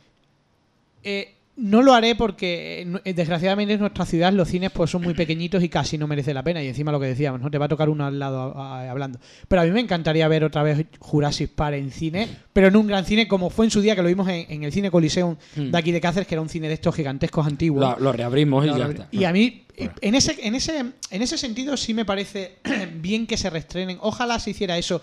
Eh, 1.03 1.35
no 1.61 1.83
lo 1.83 1.93
haré 1.95 2.15
porque, 2.15 2.83
eh, 2.83 3.01
eh, 3.05 3.13
desgraciadamente, 3.13 3.75
en 3.75 3.81
nuestra 3.81 4.07
ciudad 4.07 4.33
los 4.33 4.49
cines 4.49 4.71
pues 4.71 4.91
son 4.91 5.03
muy 5.03 5.15
pequeñitos 5.15 5.63
y 5.63 5.69
casi 5.69 5.99
no 5.99 6.07
merece 6.07 6.33
la 6.33 6.43
pena. 6.43 6.63
Y 6.63 6.69
encima 6.69 6.91
lo 6.91 6.99
que 6.99 7.07
decíamos, 7.07 7.41
¿no? 7.41 7.51
Te 7.51 7.59
va 7.59 7.67
a 7.67 7.69
tocar 7.69 7.89
uno 7.89 8.07
al 8.07 8.19
lado 8.19 8.57
a- 8.59 8.81
a- 8.87 8.91
hablando. 8.91 9.19
Pero 9.47 9.63
a 9.63 9.65
mí 9.65 9.71
me 9.71 9.81
encantaría 9.81 10.27
ver 10.29 10.45
otra 10.45 10.63
vez 10.63 10.87
Jurassic 10.99 11.51
Park 11.51 11.77
en 11.77 11.91
cine, 11.91 12.27
pero 12.53 12.69
en 12.69 12.77
un 12.77 12.87
gran 12.87 13.05
cine 13.05 13.29
como 13.29 13.51
fue 13.51 13.67
en 13.67 13.71
su 13.71 13.81
día 13.81 13.95
que 13.95 14.03
lo 14.03 14.09
vimos 14.09 14.29
en, 14.29 14.47
en 14.49 14.65
el 14.65 14.73
cine 14.73 14.91
Coliseum 14.91 15.37
de 15.55 15.77
aquí 15.79 15.93
de 15.93 16.01
Cáceres, 16.01 16.27
que 16.27 16.35
era 16.35 16.43
un 16.43 16.49
cine 16.49 16.69
de 16.69 16.75
estos 16.75 16.95
gigantescos 16.95 17.47
antiguos. 17.47 17.81
Lo, 17.81 17.99
lo 18.05 18.13
reabrimos 18.13 18.65
y 18.65 18.69
ya 18.69 18.87
está. 18.89 19.09
Y 19.11 19.25
a 19.25 19.33
mí, 19.33 19.65
en 19.77 20.15
ese, 20.15 20.37
en, 20.43 20.55
ese, 20.55 20.79
en 20.79 21.23
ese 21.23 21.39
sentido, 21.39 21.77
sí 21.77 21.95
me 21.95 22.05
parece 22.05 22.57
bien 23.01 23.27
que 23.27 23.37
se 23.37 23.51
restrenen. 23.51 23.99
Ojalá 24.01 24.39
se 24.39 24.51
hiciera 24.51 24.77
eso 24.79 25.01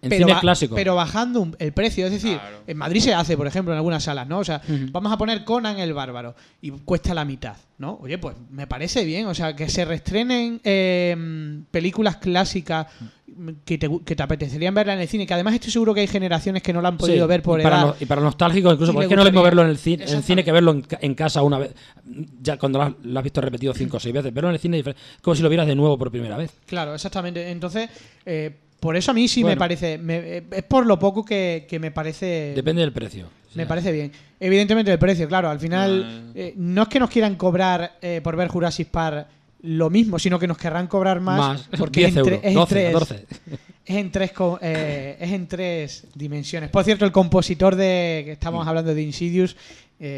En 0.00 0.10
pero, 0.10 0.28
cine 0.28 0.38
clásico. 0.40 0.74
pero 0.76 0.94
bajando 0.94 1.40
un- 1.40 1.56
el 1.58 1.72
precio. 1.72 2.06
Es 2.06 2.12
decir, 2.12 2.38
Claro. 2.38 2.58
en 2.66 2.76
Madrid 2.76 3.00
se 3.00 3.14
hace, 3.14 3.36
por 3.36 3.46
ejemplo, 3.48 3.72
en 3.72 3.78
algunas 3.78 4.04
salas, 4.04 4.28
¿no? 4.28 4.38
O 4.38 4.44
sea, 4.44 4.62
vamos 4.92 5.12
a 5.12 5.18
poner 5.18 5.42
Conan 5.44 5.78
el 5.80 5.92
Bárbaro 5.92 6.36
y 6.62 6.70
cuesta 6.70 7.14
la 7.14 7.24
mitad, 7.24 7.56
¿no? 7.78 7.98
Oye, 8.00 8.16
pues 8.18 8.36
me 8.50 8.66
parece 8.68 9.04
bien. 9.04 9.26
O 9.26 9.34
sea, 9.34 9.56
que 9.56 9.68
se 9.68 9.84
reestrenen 9.84 10.60
eh, 10.62 11.62
películas 11.72 12.16
clásicas 12.18 12.86
que 13.64 13.78
te, 13.78 13.88
que 14.04 14.16
te 14.16 14.22
apetecerían 14.22 14.74
verla 14.74 14.94
en 14.94 15.00
el 15.00 15.08
cine, 15.08 15.26
que 15.26 15.34
además 15.34 15.54
estoy 15.54 15.70
seguro 15.70 15.94
que 15.94 16.00
hay 16.00 16.06
generaciones 16.06 16.62
que 16.62 16.72
no 16.72 16.80
la 16.80 16.88
han 16.88 16.96
podido 16.96 17.24
Sí, 17.26 17.28
ver 17.28 17.42
por 17.42 17.60
y 17.60 17.62
para, 17.62 17.76
edad. 17.78 17.86
los- 17.88 18.02
y 18.02 18.06
para 18.06 18.20
los 18.20 18.28
nostálgicos, 18.30 18.72
incluso, 18.74 18.92
porque 18.92 19.04
es 19.06 19.08
que 19.08 19.14
no 19.16 19.22
es 19.22 19.26
lo 19.26 19.30
mismo 19.32 19.42
verlo 19.44 19.62
en 19.62 19.68
el 19.68 19.78
cine, 19.78 20.04
en 20.08 20.22
cine 20.22 20.44
que 20.44 20.50
verlo 20.52 20.72
en, 20.72 20.82
ca- 20.82 20.98
en 21.00 21.14
casa 21.14 21.42
una 21.42 21.58
vez. 21.58 21.72
Ya 22.40 22.56
cuando 22.56 22.78
lo 22.78 22.84
has, 22.86 22.92
lo 23.02 23.18
has 23.18 23.22
visto 23.24 23.40
repetido 23.40 23.74
cinco 23.74 23.98
o 23.98 24.00
seis 24.00 24.14
veces. 24.14 24.32
Verlo 24.32 24.48
en 24.50 24.54
el 24.54 24.60
cine 24.60 24.76
es 24.76 24.80
diferente. 24.84 25.02
Es 25.16 25.22
como 25.22 25.34
si 25.36 25.42
lo 25.42 25.48
vieras 25.48 25.66
de 25.66 25.74
nuevo 25.76 25.96
por 25.98 26.10
primera 26.10 26.36
vez. 26.36 26.50
Claro, 26.66 26.94
exactamente. 26.94 27.48
Entonces, 27.50 27.88
eh, 28.26 28.56
por 28.80 28.96
eso 28.96 29.10
a 29.10 29.14
mí 29.14 29.28
sí 29.28 29.44
me 29.44 29.56
parece. 29.56 29.98
me- 29.98 30.38
eh, 30.38 30.42
es 30.52 30.62
por 30.64 30.86
lo 30.86 30.98
poco 30.98 31.24
que, 31.24 31.66
que 31.68 31.78
me 31.78 31.90
parece. 31.90 32.52
Depende 32.54 32.82
del 32.82 32.92
precio. 32.92 33.28
Me 33.54 33.64
Sí. 33.64 33.68
parece 33.68 33.92
bien. 33.92 34.12
Evidentemente 34.38 34.92
el 34.92 34.98
precio, 34.98 35.26
claro. 35.26 35.48
Al 35.50 35.58
final, 35.58 36.32
Eh. 36.34 36.48
eh, 36.48 36.54
no 36.56 36.82
es 36.82 36.88
que 36.88 37.00
nos 37.00 37.10
quieran 37.10 37.34
cobrar 37.36 37.96
eh, 38.02 38.20
por 38.22 38.36
ver 38.36 38.48
Jurassic 38.48 38.88
Park 38.88 39.26
lo 39.62 39.90
mismo, 39.90 40.18
sino 40.20 40.38
que 40.38 40.46
nos 40.46 40.58
querrán 40.58 40.86
cobrar 40.86 41.20
más. 41.20 41.38
Más. 41.38 41.68
Porque 41.78 42.00
10 42.00 42.10
es 42.12 42.16
en, 42.18 42.22
tre- 42.24 42.28
euros. 42.28 42.42
es 42.44 42.48
en 42.48 42.54
12, 42.54 42.74
tres, 42.74 42.92
14. 42.92 43.26
es 43.86 43.96
en 43.96 44.10
tres 44.12 44.32
eh, 44.60 45.16
es 45.18 45.32
en 45.32 45.46
tres 45.48 46.06
dimensiones. 46.14 46.70
Por 46.70 46.84
cierto, 46.84 47.04
el 47.04 47.10
compositor 47.12 47.74
de 47.74 48.22
que 48.26 48.32
estamos 48.32 48.64
Mm. 48.64 48.68
hablando 48.68 48.94
de 48.94 49.02
Insidious, 49.02 49.56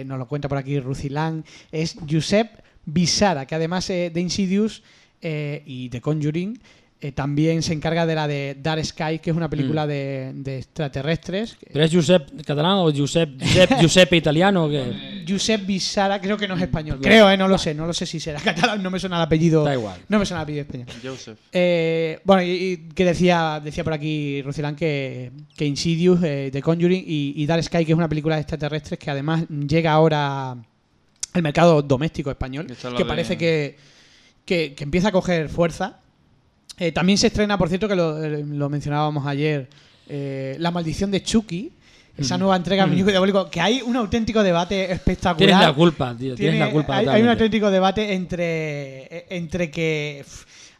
nos 0.04 0.18
lo 0.18 0.26
cuenta 0.28 0.46
por 0.48 0.58
aquí 0.58 0.78
Rucilán, 0.78 1.42
es 1.72 1.96
Josep 2.10 2.50
Bisara, 2.84 3.46
que 3.46 3.54
además 3.54 3.88
de 3.88 4.12
Insidious 4.16 4.82
y 5.22 5.88
de 5.88 6.00
Conjuring 6.02 6.58
eh, 7.02 7.12
también 7.12 7.62
se 7.62 7.72
encarga 7.72 8.04
de 8.04 8.14
la 8.14 8.28
de 8.28 8.56
Dark 8.60 8.84
Sky, 8.84 9.20
que 9.20 9.30
es 9.30 9.36
una 9.36 9.48
película 9.48 9.86
de, 9.86 10.32
de 10.34 10.58
extraterrestres. 10.58 11.56
¿Pero 11.72 11.84
es 11.84 11.90
Giuseppe 11.90 12.42
catalán 12.44 12.72
o 12.78 12.90
Giuseppe, 12.90 13.42
Giuseppe, 13.44 13.76
Giuseppe 13.80 14.16
italiano? 14.18 14.68
Que... 14.68 15.24
Josep 15.26 15.64
Bisara, 15.64 16.20
creo 16.20 16.36
que 16.36 16.46
no 16.48 16.56
es 16.56 16.62
español. 16.62 16.98
Creo, 17.00 17.30
eh, 17.30 17.36
no 17.36 17.46
lo 17.48 17.56
sé, 17.56 17.74
no 17.74 17.86
lo 17.86 17.92
sé 17.94 18.04
si 18.04 18.18
será 18.20 18.40
catalán, 18.40 18.82
no 18.82 18.90
me 18.90 18.98
suena 18.98 19.16
el 19.16 19.22
apellido. 19.22 19.64
Da 19.64 19.74
igual. 19.74 19.98
No 20.08 20.18
me 20.18 20.26
suena 20.26 20.40
el 20.40 20.44
apellido 20.44 20.62
español. 20.62 20.86
Joseph. 21.02 21.38
Eh, 21.52 22.20
bueno, 22.24 22.42
y, 22.42 22.50
y 22.50 22.76
que 22.94 23.04
decía, 23.04 23.60
decía 23.64 23.82
por 23.84 23.92
aquí 23.92 24.42
Rucilán 24.42 24.76
que, 24.76 25.30
que 25.56 25.64
Insidious, 25.64 26.20
eh, 26.22 26.50
The 26.52 26.60
Conjuring 26.60 27.04
y, 27.06 27.32
y 27.36 27.46
Dark 27.46 27.62
Sky, 27.62 27.84
que 27.84 27.92
es 27.92 27.98
una 27.98 28.08
película 28.08 28.34
de 28.34 28.42
extraterrestres 28.42 28.98
que 28.98 29.10
además 29.10 29.44
llega 29.48 29.92
ahora 29.92 30.50
al 31.32 31.42
mercado 31.42 31.80
doméstico 31.80 32.30
español, 32.30 32.66
que 32.66 32.74
de- 32.74 33.04
parece 33.04 33.38
que, 33.38 33.76
que, 34.44 34.74
que 34.74 34.84
empieza 34.84 35.08
a 35.08 35.12
coger 35.12 35.48
fuerza. 35.48 36.00
Eh, 36.80 36.92
también 36.92 37.18
se 37.18 37.26
estrena, 37.28 37.56
por 37.58 37.68
cierto, 37.68 37.86
que 37.86 37.94
lo, 37.94 38.24
eh, 38.24 38.42
lo 38.44 38.68
mencionábamos 38.70 39.26
ayer, 39.26 39.68
eh, 40.08 40.56
La 40.58 40.70
maldición 40.70 41.10
de 41.10 41.22
Chucky, 41.22 41.70
esa 42.16 42.36
nueva 42.38 42.56
entrega 42.56 42.82
del 42.84 42.90
muñeco 42.92 43.10
diabólico, 43.10 43.48
que 43.50 43.60
hay 43.60 43.82
un 43.82 43.96
auténtico 43.96 44.42
debate 44.42 44.90
espectacular. 44.90 45.36
Tienes 45.48 45.66
la 45.66 45.72
culpa, 45.74 46.08
tío. 46.18 46.34
Tiene- 46.34 46.52
tienes 46.52 46.60
la 46.60 46.70
culpa. 46.72 46.96
hay, 46.96 47.06
hay 47.06 47.22
un 47.22 47.28
auténtico 47.28 47.70
debate 47.70 48.12
entre, 48.14 49.26
entre 49.34 49.70
que 49.70 50.24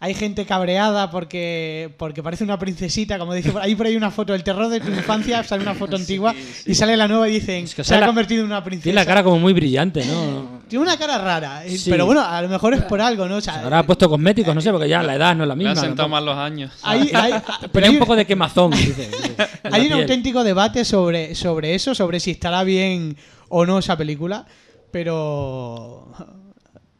hay 0.02 0.14
gente 0.14 0.46
cabreada 0.46 1.10
porque, 1.10 1.94
porque 1.98 2.22
parece 2.22 2.42
una 2.42 2.58
princesita, 2.58 3.18
como 3.18 3.34
dice, 3.34 3.52
por 3.52 3.60
ahí 3.60 3.74
por 3.74 3.84
ahí 3.86 3.96
una 3.96 4.10
foto, 4.10 4.34
el 4.34 4.42
terror 4.42 4.68
de 4.70 4.80
tu 4.80 4.88
infancia, 4.88 5.44
sale 5.44 5.62
una 5.62 5.74
foto 5.74 5.96
antigua 5.96 6.34
y 6.64 6.74
sale 6.74 6.96
la 6.96 7.06
nueva 7.06 7.28
y 7.28 7.32
dicen, 7.34 7.64
Es 7.64 7.74
que 7.74 7.84
se 7.84 7.94
ha 7.94 8.00
la- 8.00 8.06
convertido 8.06 8.40
en 8.40 8.46
una 8.46 8.64
princesa. 8.64 8.84
Tiene 8.84 8.94
la 8.94 9.04
cara 9.04 9.22
como 9.22 9.38
muy 9.38 9.52
brillante, 9.52 10.02
¿no? 10.06 10.60
Tiene 10.68 10.84
una 10.84 10.96
cara 10.96 11.18
rara, 11.18 11.66
eh, 11.66 11.76
Sí. 11.76 11.90
pero 11.90 12.06
bueno, 12.06 12.22
a 12.22 12.40
lo 12.40 12.48
mejor 12.48 12.72
es 12.74 12.82
por 12.82 13.00
algo, 13.00 13.26
¿no? 13.28 13.36
O 13.36 13.40
sea, 13.42 13.60
Ahora 13.62 13.80
ha 13.80 13.82
puesto 13.82 14.08
cosméticos, 14.08 14.54
no 14.54 14.60
sé, 14.62 14.70
porque 14.70 14.88
ya 14.88 15.02
la 15.02 15.16
edad 15.16 15.36
no 15.36 15.42
es 15.44 15.48
la 15.48 15.54
misma. 15.56 15.72
han 15.72 15.76
sentado 15.76 16.08
tampoco. 16.08 16.08
más 16.10 16.22
los 16.24 16.36
años. 16.38 16.72
hay, 16.82 17.10
hay- 17.14 17.34
Pero 17.70 17.86
hay 17.86 17.92
un 17.92 17.98
poco 17.98 18.16
de 18.16 18.24
quemazón, 18.24 18.70
dice. 18.70 19.10
hay 19.70 19.82
un 19.82 19.88
piel. 19.88 20.00
auténtico 20.00 20.42
debate 20.44 20.84
sobre, 20.86 21.34
sobre 21.34 21.74
eso, 21.74 21.94
sobre 21.94 22.20
si 22.20 22.30
estará 22.30 22.64
bien 22.64 23.16
o 23.50 23.66
no 23.66 23.78
esa 23.80 23.98
película, 23.98 24.46
pero... 24.90 26.10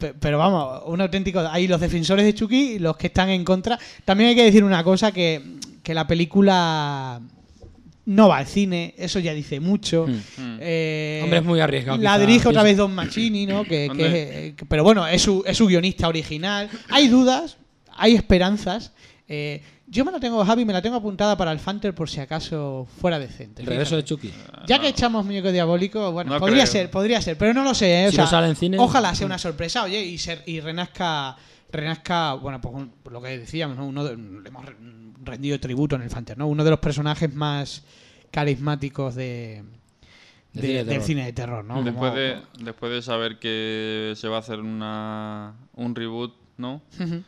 pe- 0.01 0.15
Pero 0.15 0.39
vamos, 0.39 0.83
un 0.87 1.01
auténtico... 1.01 1.39
Hay 1.41 1.69
los 1.69 1.81
defensores 1.81 2.25
de 2.25 2.35
Chucky 2.35 2.73
y 2.73 2.79
los 2.81 2.97
que 2.97 3.07
están 3.07 3.29
en 3.31 3.45
contra. 3.45 3.79
También 4.05 4.31
hay 4.31 4.35
que 4.37 4.43
decir 4.45 4.65
una 4.65 4.83
cosa, 4.83 5.13
que, 5.13 5.41
que 5.85 5.95
la 5.95 6.07
película 6.09 7.21
no 8.07 8.29
va 8.29 8.39
al 8.39 8.47
cine, 8.47 8.95
eso 8.99 9.21
ya 9.21 9.33
dice 9.35 9.61
mucho. 9.61 10.07
Hmm. 10.09 10.13
Mm. 10.43 10.59
Eh, 10.61 11.21
Hombre, 11.23 11.39
es 11.39 11.45
muy 11.45 11.61
arriesgado, 11.61 11.99
La 12.03 12.15
quizá, 12.17 12.27
dirige 12.27 12.49
otra 12.49 12.63
vez 12.65 12.77
Don 12.77 12.93
Machini, 12.93 13.47
¿no? 13.47 13.63
Que, 13.63 13.69
que 13.87 13.91
Hombre. 13.91 14.07
es, 14.07 14.15
eh, 14.37 14.55
que- 14.57 14.67
pero 14.67 14.83
bueno, 14.83 15.07
es 15.07 15.23
su, 15.23 15.45
es 15.47 15.57
su 15.57 15.67
guionista 15.67 16.09
original. 16.09 16.69
Hay 16.89 17.07
dudas, 17.07 17.57
hay 17.97 18.17
esperanzas. 18.17 18.93
Eh, 19.29 19.63
yo 19.91 20.05
me 20.05 20.13
la 20.13 20.21
tengo, 20.21 20.45
Javi, 20.45 20.65
me 20.65 20.73
la 20.73 20.81
tengo 20.81 20.97
apuntada 20.97 21.37
para 21.37 21.51
el 21.53 21.59
Fanter 21.59 21.95
por 21.95 22.09
si 22.09 22.21
acaso 22.21 22.87
fuera 23.01 23.19
decente. 23.19 23.63
El 23.63 23.67
regreso 23.69 23.97
de. 23.97 24.05
Chucky. 24.05 24.33
Ya 24.67 24.79
que 24.79 24.89
echamos 24.89 25.25
muñeco 25.27 25.51
diabólico, 25.51 26.13
bueno, 26.13 26.33
No 26.35 26.39
podría 26.41 26.63
creo. 26.63 26.73
ser, 26.73 26.91
podría 26.91 27.21
ser, 27.21 27.37
pero 27.37 27.53
no 27.53 27.65
lo 27.65 27.75
sé, 27.75 28.05
¿eh? 28.05 28.07
O 28.07 28.11
Si 28.11 28.17
sea, 28.17 28.25
no 28.25 28.31
sale 28.31 28.49
en 28.49 28.57
cine- 28.57 28.79
Ojalá 28.79 29.15
sea 29.15 29.27
una 29.27 29.39
sorpresa, 29.39 29.83
oye, 29.83 30.01
y, 30.05 30.17
ser, 30.19 30.43
y 30.47 30.61
renazca, 30.61 31.37
renazca, 31.73 32.35
bueno, 32.35 32.61
pues 32.61 32.75
un- 32.75 32.91
por 33.03 33.13
lo 33.13 33.21
que 33.21 33.37
decíamos, 33.39 33.77
¿no? 33.77 33.87
Uno 33.87 34.05
de- 34.05 34.17
le 34.17 34.49
hemos 34.49 34.65
re- 34.65 34.77
rendido 35.25 35.59
tributo 35.61 35.97
en 35.97 36.03
el 36.03 36.11
Fanter, 36.11 36.39
¿no? 36.39 36.47
Uno 36.47 36.63
de 36.65 36.71
los 36.71 36.79
personajes 36.79 37.35
más 37.35 37.83
carismáticos 38.31 39.15
de, 39.17 39.65
De 40.53 40.61
de- 40.63 40.63
cine 40.63 40.69
de 40.73 40.75
del 40.79 40.87
terror. 40.89 41.03
cine 41.05 41.25
de 41.27 41.33
terror, 41.33 41.65
¿no? 41.65 41.83
después, 41.83 42.11
Como- 42.11 42.15
de, 42.21 42.43
después 42.61 42.93
de 42.93 43.03
saber 43.03 43.39
que 43.39 44.13
se 44.17 44.29
va 44.29 44.37
a 44.37 44.41
hacer 44.41 44.61
una, 44.61 45.55
un 45.75 45.95
reboot, 45.95 46.33
¿no? 46.59 46.81
Ujú. 46.99 47.23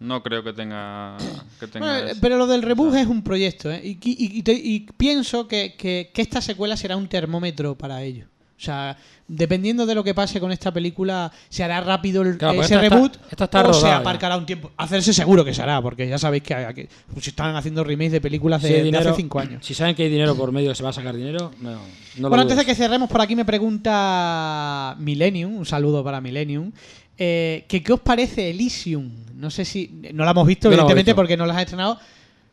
No 0.00 0.22
creo 0.22 0.44
que 0.44 0.52
tenga. 0.52 1.16
Que 1.58 1.66
tenga 1.66 1.86
Bueno, 1.86 2.08
eso. 2.10 2.18
pero 2.20 2.38
lo 2.38 2.46
del 2.46 2.62
reboot 2.62 2.94
es 2.94 3.06
un 3.08 3.22
proyecto, 3.22 3.70
¿eh? 3.70 3.80
Y, 3.84 3.90
y- 4.02 4.38
y 4.38 4.42
te- 4.42 4.52
y 4.52 4.80
pienso 4.96 5.48
que, 5.48 5.74
que- 5.76 6.10
que 6.14 6.22
esta 6.22 6.40
secuela 6.40 6.76
será 6.76 6.96
un 6.96 7.08
termómetro 7.08 7.76
para 7.76 8.02
ello. 8.02 8.26
O 8.56 8.60
sea, 8.60 8.96
dependiendo 9.28 9.86
de 9.86 9.94
lo 9.94 10.02
que 10.02 10.14
pase 10.14 10.40
con 10.40 10.50
esta 10.50 10.72
película, 10.72 11.30
se 11.48 11.62
hará 11.62 11.80
rápido 11.80 12.22
el- 12.22 12.36
Claro, 12.38 12.54
porque 12.54 12.66
ese 12.66 12.74
esta 12.74 12.86
está- 12.86 12.96
reboot 12.96 13.14
esta 13.30 13.44
está 13.44 13.68
o 13.68 13.72
se 13.72 13.86
ya. 13.86 13.96
aparcará 13.98 14.36
un 14.36 14.46
tiempo. 14.46 14.72
Hacerse 14.76 15.12
seguro 15.12 15.44
que 15.44 15.54
se 15.54 15.62
hará, 15.62 15.80
porque 15.80 16.08
ya 16.08 16.18
sabéis 16.18 16.42
que, 16.42 16.54
hay- 16.54 16.74
que 16.74 16.88
se 17.20 17.30
están 17.30 17.54
haciendo 17.54 17.84
remakes 17.84 18.10
de 18.12 18.20
películas 18.20 18.62
de, 18.62 18.82
Si 18.90 18.96
hace 18.96 19.14
cinco 19.14 19.38
años. 19.38 19.64
Si 19.64 19.74
saben 19.74 19.94
que 19.94 20.02
hay 20.04 20.10
dinero 20.10 20.34
por 20.36 20.50
medio 20.50 20.70
que 20.70 20.74
se 20.74 20.82
va 20.82 20.90
a 20.90 20.92
sacar 20.92 21.14
dinero, 21.16 21.52
no, 21.60 21.70
no 21.70 21.78
lo 22.18 22.28
Bueno, 22.30 22.42
antes 22.42 22.56
de 22.56 22.64
que 22.64 22.74
cerremos, 22.74 23.08
por 23.08 23.20
aquí 23.20 23.36
me 23.36 23.44
pregunta 23.44 24.96
Millennium, 24.98 25.56
un 25.56 25.66
saludo 25.66 26.02
para 26.02 26.20
Millennium, 26.20 26.72
eh, 27.18 27.64
qué 27.68 27.92
os 27.92 28.00
parece 28.00 28.50
Elysium. 28.50 29.10
No 29.34 29.50
sé 29.50 29.64
si... 29.64 30.00
No 30.14 30.24
la 30.24 30.30
hemos 30.32 30.46
visto, 30.46 30.68
No 30.68 30.70
la 30.70 30.82
evidentemente, 30.82 31.10
visto. 31.12 31.16
porque 31.16 31.36
no 31.36 31.46
las 31.46 31.56
has 31.56 31.62
estrenado. 31.64 31.98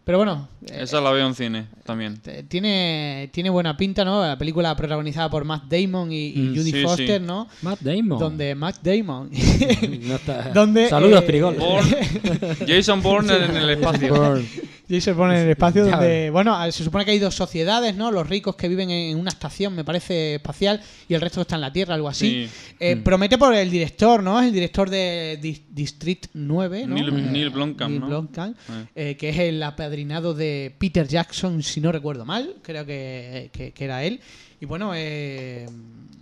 Pero 0.03 0.20
bueno, 0.20 0.47
eh, 0.70 0.82
Esa 0.82 1.01
la 1.01 1.09
veo 1.11 1.26
en 1.26 1.34
cine 1.34 1.66
también. 1.84 2.18
te- 2.22 2.43
tiene, 2.43 3.28
tiene 3.34 3.49
buena 3.49 3.76
pinta, 3.76 4.05
¿no? 4.05 4.22
La 4.24 4.38
película 4.38 4.76
protagonizada 4.76 5.32
por 5.32 5.45
Matt 5.45 5.63
Damon 5.68 6.11
y, 6.11 6.28
y 6.28 6.38
Mm, 6.41 6.55
Judy 6.55 6.72
sí, 6.72 6.84
Foster, 6.84 7.22
sí. 7.22 7.26
¿no? 7.26 7.47
Matt 7.63 7.80
Damon. 7.82 8.20
Donde 8.20 8.53
Matt 8.53 8.78
Damon... 8.84 9.32
No 9.32 10.16
está- 10.16 10.49
donde, 10.53 10.89
Saludos, 10.89 11.24
eh, 11.28 12.66
Jason 12.68 13.01
Bourne 13.01 13.34
en 13.36 13.55
el 13.57 13.70
espacio. 13.72 14.43
Y 14.88 15.01
se 15.01 15.15
pone 15.15 15.36
en 15.36 15.45
el 15.45 15.49
espacio 15.49 15.86
donde, 15.86 16.29
bueno, 16.29 16.71
se 16.71 16.83
supone 16.83 17.05
que 17.05 17.11
hay 17.11 17.19
dos 17.19 17.33
sociedades, 17.33 17.95
¿no? 17.95 18.11
Los 18.11 18.29
ricos 18.29 18.55
que 18.55 18.67
viven 18.67 18.91
en 18.91 19.17
una 19.17 19.29
estación, 19.29 19.73
me 19.75 19.83
parece, 19.83 20.36
espacial, 20.36 20.79
y 21.09 21.13
el 21.15 21.21
resto 21.21 21.41
está 21.41 21.55
en 21.55 21.61
la 21.61 21.73
Tierra, 21.73 21.95
algo 21.95 22.07
así. 22.07 22.47
Sí. 22.47 22.73
Eh, 22.79 22.95
Promete 22.97 23.38
por 23.39 23.55
el 23.55 23.69
director, 23.71 24.21
¿no? 24.21 24.39
Es 24.39 24.45
el 24.47 24.53
director 24.53 24.89
de 24.89 25.39
Dis- 25.41 25.63
District 25.71 26.27
9, 26.33 26.86
¿no? 26.86 26.95
Neil, 26.95 27.09
Eh, 27.09 27.11
Neil 27.31 27.49
Blomkamp, 27.49 27.89
Neil 27.89 28.01
¿no? 28.01 28.07
Blomkamp, 28.07 28.57
Eh. 28.69 28.86
eh, 29.11 29.17
que 29.17 29.29
es 29.29 29.39
el 29.39 29.63
apadrinado 29.63 30.33
de 30.36 30.75
Peter 30.77 31.07
Jackson, 31.07 31.63
si 31.63 31.81
no 31.81 31.91
recuerdo 31.91 32.23
mal, 32.25 32.55
creo 32.61 32.86
que, 32.86 33.49
que- 33.51 33.71
que 33.71 33.86
era 33.86 34.03
él. 34.03 34.19
Y 34.61 34.65
bueno, 34.65 34.91
eh, 34.95 35.65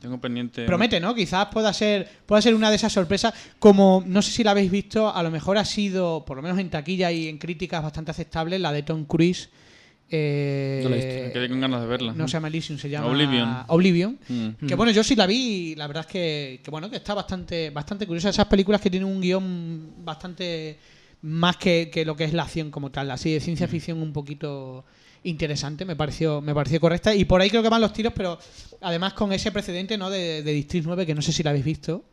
Tengo 0.02 0.20
pendiente. 0.20 0.66
promete, 0.66 1.00
¿no? 1.00 1.14
Quizás 1.16 1.46
pueda 1.48 1.72
ser, 1.72 2.10
pueda 2.26 2.42
ser 2.42 2.56
una 2.56 2.70
de 2.70 2.76
esas 2.76 2.92
sorpresas. 2.92 3.34
Como 3.60 4.04
no 4.06 4.22
sé 4.22 4.32
si 4.32 4.44
la 4.44 4.52
habéis 4.52 4.70
visto, 4.72 5.14
a 5.16 5.24
lo 5.24 5.32
mejor 5.32 5.58
ha 5.58 5.64
sido, 5.64 6.26
por 6.26 6.36
lo 6.38 6.44
menos 6.44 6.58
en 6.60 6.70
taquilla 6.70 7.10
y 7.12 7.28
en 7.30 7.38
críticas 7.38 7.82
bastante 7.84 8.12
aceptable, 8.12 8.53
la 8.60 8.72
de 8.72 8.84
Tom 8.84 9.06
Cruise. 9.06 9.50
eh, 10.10 10.82
No 10.84 10.90
la 10.90 10.96
he 10.96 11.00
visto. 11.06 11.24
Me 11.28 11.32
quedé 11.34 11.50
con 11.50 11.60
ganas 11.62 11.82
de 11.82 11.88
verla. 11.88 12.14
no 12.14 12.28
se 12.28 12.34
llama 12.34 12.48
Elysium, 12.48 12.78
se 12.78 12.90
llama 12.90 13.08
Oblivion. 13.08 13.58
Oblivion. 13.68 14.20
Mm. 14.30 14.68
Que 14.68 14.76
bueno, 14.76 14.92
yo 14.92 15.04
sí 15.04 15.16
la 15.16 15.26
vi 15.26 15.72
y 15.72 15.76
la 15.76 15.88
verdad 15.88 16.06
es 16.08 16.12
que, 16.12 16.60
que, 16.64 16.70
bueno, 16.72 16.90
que 16.90 16.98
está 16.98 17.14
bastante, 17.14 17.70
bastante 17.72 18.06
curiosa. 18.06 18.30
Esas 18.30 18.48
películas 18.48 18.80
que 18.82 18.90
tienen 18.90 19.10
un 19.10 19.20
guion 19.22 20.06
bastante 20.06 20.78
más 21.24 21.58
que, 21.58 21.90
que 21.92 22.06
lo 22.06 22.16
que 22.16 22.26
es 22.26 22.34
la 22.34 22.44
acción 22.44 22.70
como 22.70 22.92
tal, 22.92 23.10
así 23.10 23.32
de 23.34 23.40
ciencia 23.40 23.68
ficción 23.68 24.02
un 24.02 24.12
poquito 24.14 24.84
interesante, 25.24 25.86
me 25.86 25.96
pareció, 25.96 26.42
me 26.42 26.54
pareció 26.54 26.80
correcta. 26.82 27.16
Y 27.16 27.24
por 27.26 27.40
ahí 27.42 27.50
creo 27.50 27.64
que 27.64 27.70
van 27.70 27.80
los 27.82 27.94
tiros, 27.94 28.12
pero 28.14 28.38
además 28.82 29.14
con 29.14 29.32
ese 29.32 29.52
precedente 29.52 29.98
¿no? 29.98 30.10
de, 30.10 30.44
de 30.44 30.52
District 30.52 30.86
9, 30.86 31.06
que 31.06 31.16
no 31.16 31.22
sé 31.22 31.32
si 31.32 31.42
la 31.44 31.52
habéis 31.52 31.64
visto. 31.66 32.04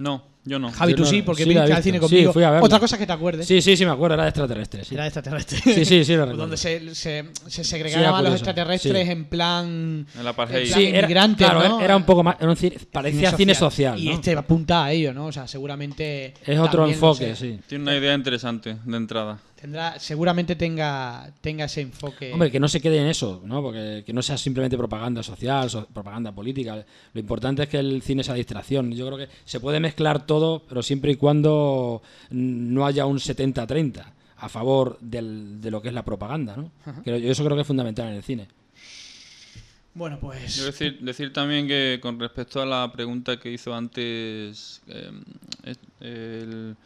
No, 0.00 0.24
yo 0.46 0.58
no. 0.58 0.72
Javi, 0.72 0.92
Yo 0.92 0.96
tú 0.96 1.02
no- 1.02 1.08
sí, 1.10 1.20
porque 1.20 1.44
sí 1.44 1.52
la 1.52 1.60
he 1.60 1.62
al 1.64 1.68
visto. 1.68 1.82
cine 1.82 1.98
Sí, 1.98 2.00
conmigo. 2.00 2.32
fui 2.32 2.42
a 2.42 2.50
verla. 2.50 2.64
Otra 2.64 2.80
cosa 2.80 2.96
que 2.96 3.06
te 3.06 3.12
acuerdes. 3.12 3.46
Sí, 3.46 3.60
sí, 3.60 3.76
sí, 3.76 3.84
me 3.84 3.90
acuerdo, 3.90 4.14
era 4.14 4.22
de 4.22 4.30
extraterrestre. 4.30 4.82
Sí, 4.82 4.94
Era 4.94 5.04
de 5.04 5.08
extraterrestre. 5.08 5.58
sí, 5.62 5.84
sí, 5.84 6.04
sí, 6.06 6.12
lo 6.14 6.20
recuerdo. 6.24 6.36
Donde 6.40 6.56
se, 6.56 6.94
se, 6.94 7.24
segregaban 7.64 8.06
a 8.06 8.10
los 8.10 8.18
curioso, 8.30 8.34
extraterrestres 8.36 9.04
sí. 9.04 9.12
en 9.12 9.24
plan. 9.26 10.06
El 10.18 10.26
apartheid. 10.26 10.62
en 10.62 10.68
plan 10.68 10.80
Sí, 10.80 10.86
era, 10.86 10.98
inmigrantes, 11.00 11.46
claro, 11.46 11.68
¿no? 11.68 11.80
era 11.82 11.94
un 11.96 12.04
poco 12.04 12.22
más. 12.22 12.36
era 12.40 12.48
un 12.48 12.56
cine- 12.56 12.78
parecía 12.90 13.32
cine 13.32 13.54
social. 13.54 13.98
Y 13.98 14.06
¿no? 14.06 14.12
este 14.14 14.32
apunta 14.32 14.84
a 14.86 14.92
ello, 14.92 15.12
¿no? 15.12 15.26
O 15.26 15.32
sea, 15.32 15.46
seguramente. 15.46 16.32
es 16.46 16.58
otro 16.58 16.80
también, 16.84 16.98
no 17.00 17.06
enfoque, 17.10 17.36
sé, 17.36 17.56
sí. 17.56 17.60
Tiene 17.68 17.82
una 17.84 17.96
idea 17.96 18.14
interesante 18.14 18.76
de 18.82 18.96
entrada. 18.96 19.38
Tendrá, 19.60 19.98
seguramente 19.98 20.56
tenga, 20.56 21.30
tenga 21.42 21.66
ese 21.66 21.82
enfoque. 21.82 22.32
Hombre, 22.32 22.50
que 22.50 22.58
no 22.58 22.66
se 22.68 22.80
quede 22.80 22.98
en 22.98 23.08
eso, 23.08 23.42
¿no? 23.44 23.60
Porque 23.60 24.02
que 24.06 24.12
no 24.14 24.22
sea 24.22 24.38
simplemente 24.38 24.76
propaganda 24.78 25.22
social, 25.22 25.68
so- 25.68 25.86
propaganda 25.86 26.32
política. 26.32 26.84
Lo 27.12 27.20
importante 27.20 27.64
es 27.64 27.68
que 27.68 27.78
el 27.78 28.00
cine 28.00 28.24
sea 28.24 28.34
distracción. 28.34 28.90
Yo 28.92 29.06
creo 29.06 29.18
que 29.18 29.28
se 29.44 29.60
puede 29.60 29.78
mezclar 29.78 30.24
todo, 30.26 30.62
pero 30.66 30.82
siempre 30.82 31.12
y 31.12 31.16
cuando 31.16 32.00
no 32.30 32.86
haya 32.86 33.04
un 33.04 33.18
70-30 33.18 34.14
a 34.38 34.48
favor 34.48 34.96
del- 35.00 35.60
de 35.60 35.70
lo 35.70 35.82
que 35.82 35.88
es 35.88 35.94
la 35.94 36.04
propaganda, 36.06 36.56
¿no? 36.56 36.70
Que 37.04 37.20
yo 37.20 37.30
eso 37.30 37.44
creo 37.44 37.54
que 37.56 37.60
es 37.60 37.66
fundamental 37.66 38.08
en 38.08 38.14
el 38.14 38.22
cine. 38.22 38.48
Bueno, 39.92 40.18
pues. 40.20 40.56
Yo 40.56 40.64
decir, 40.66 41.00
decir 41.00 41.32
también 41.32 41.66
que 41.66 41.98
con 42.00 42.18
respecto 42.18 42.62
a 42.62 42.66
la 42.66 42.90
pregunta 42.92 43.38
que 43.38 43.50
hizo 43.52 43.74
antes 43.74 44.80
eh, 44.86 45.10
es- 45.64 45.78
el, 46.00 46.76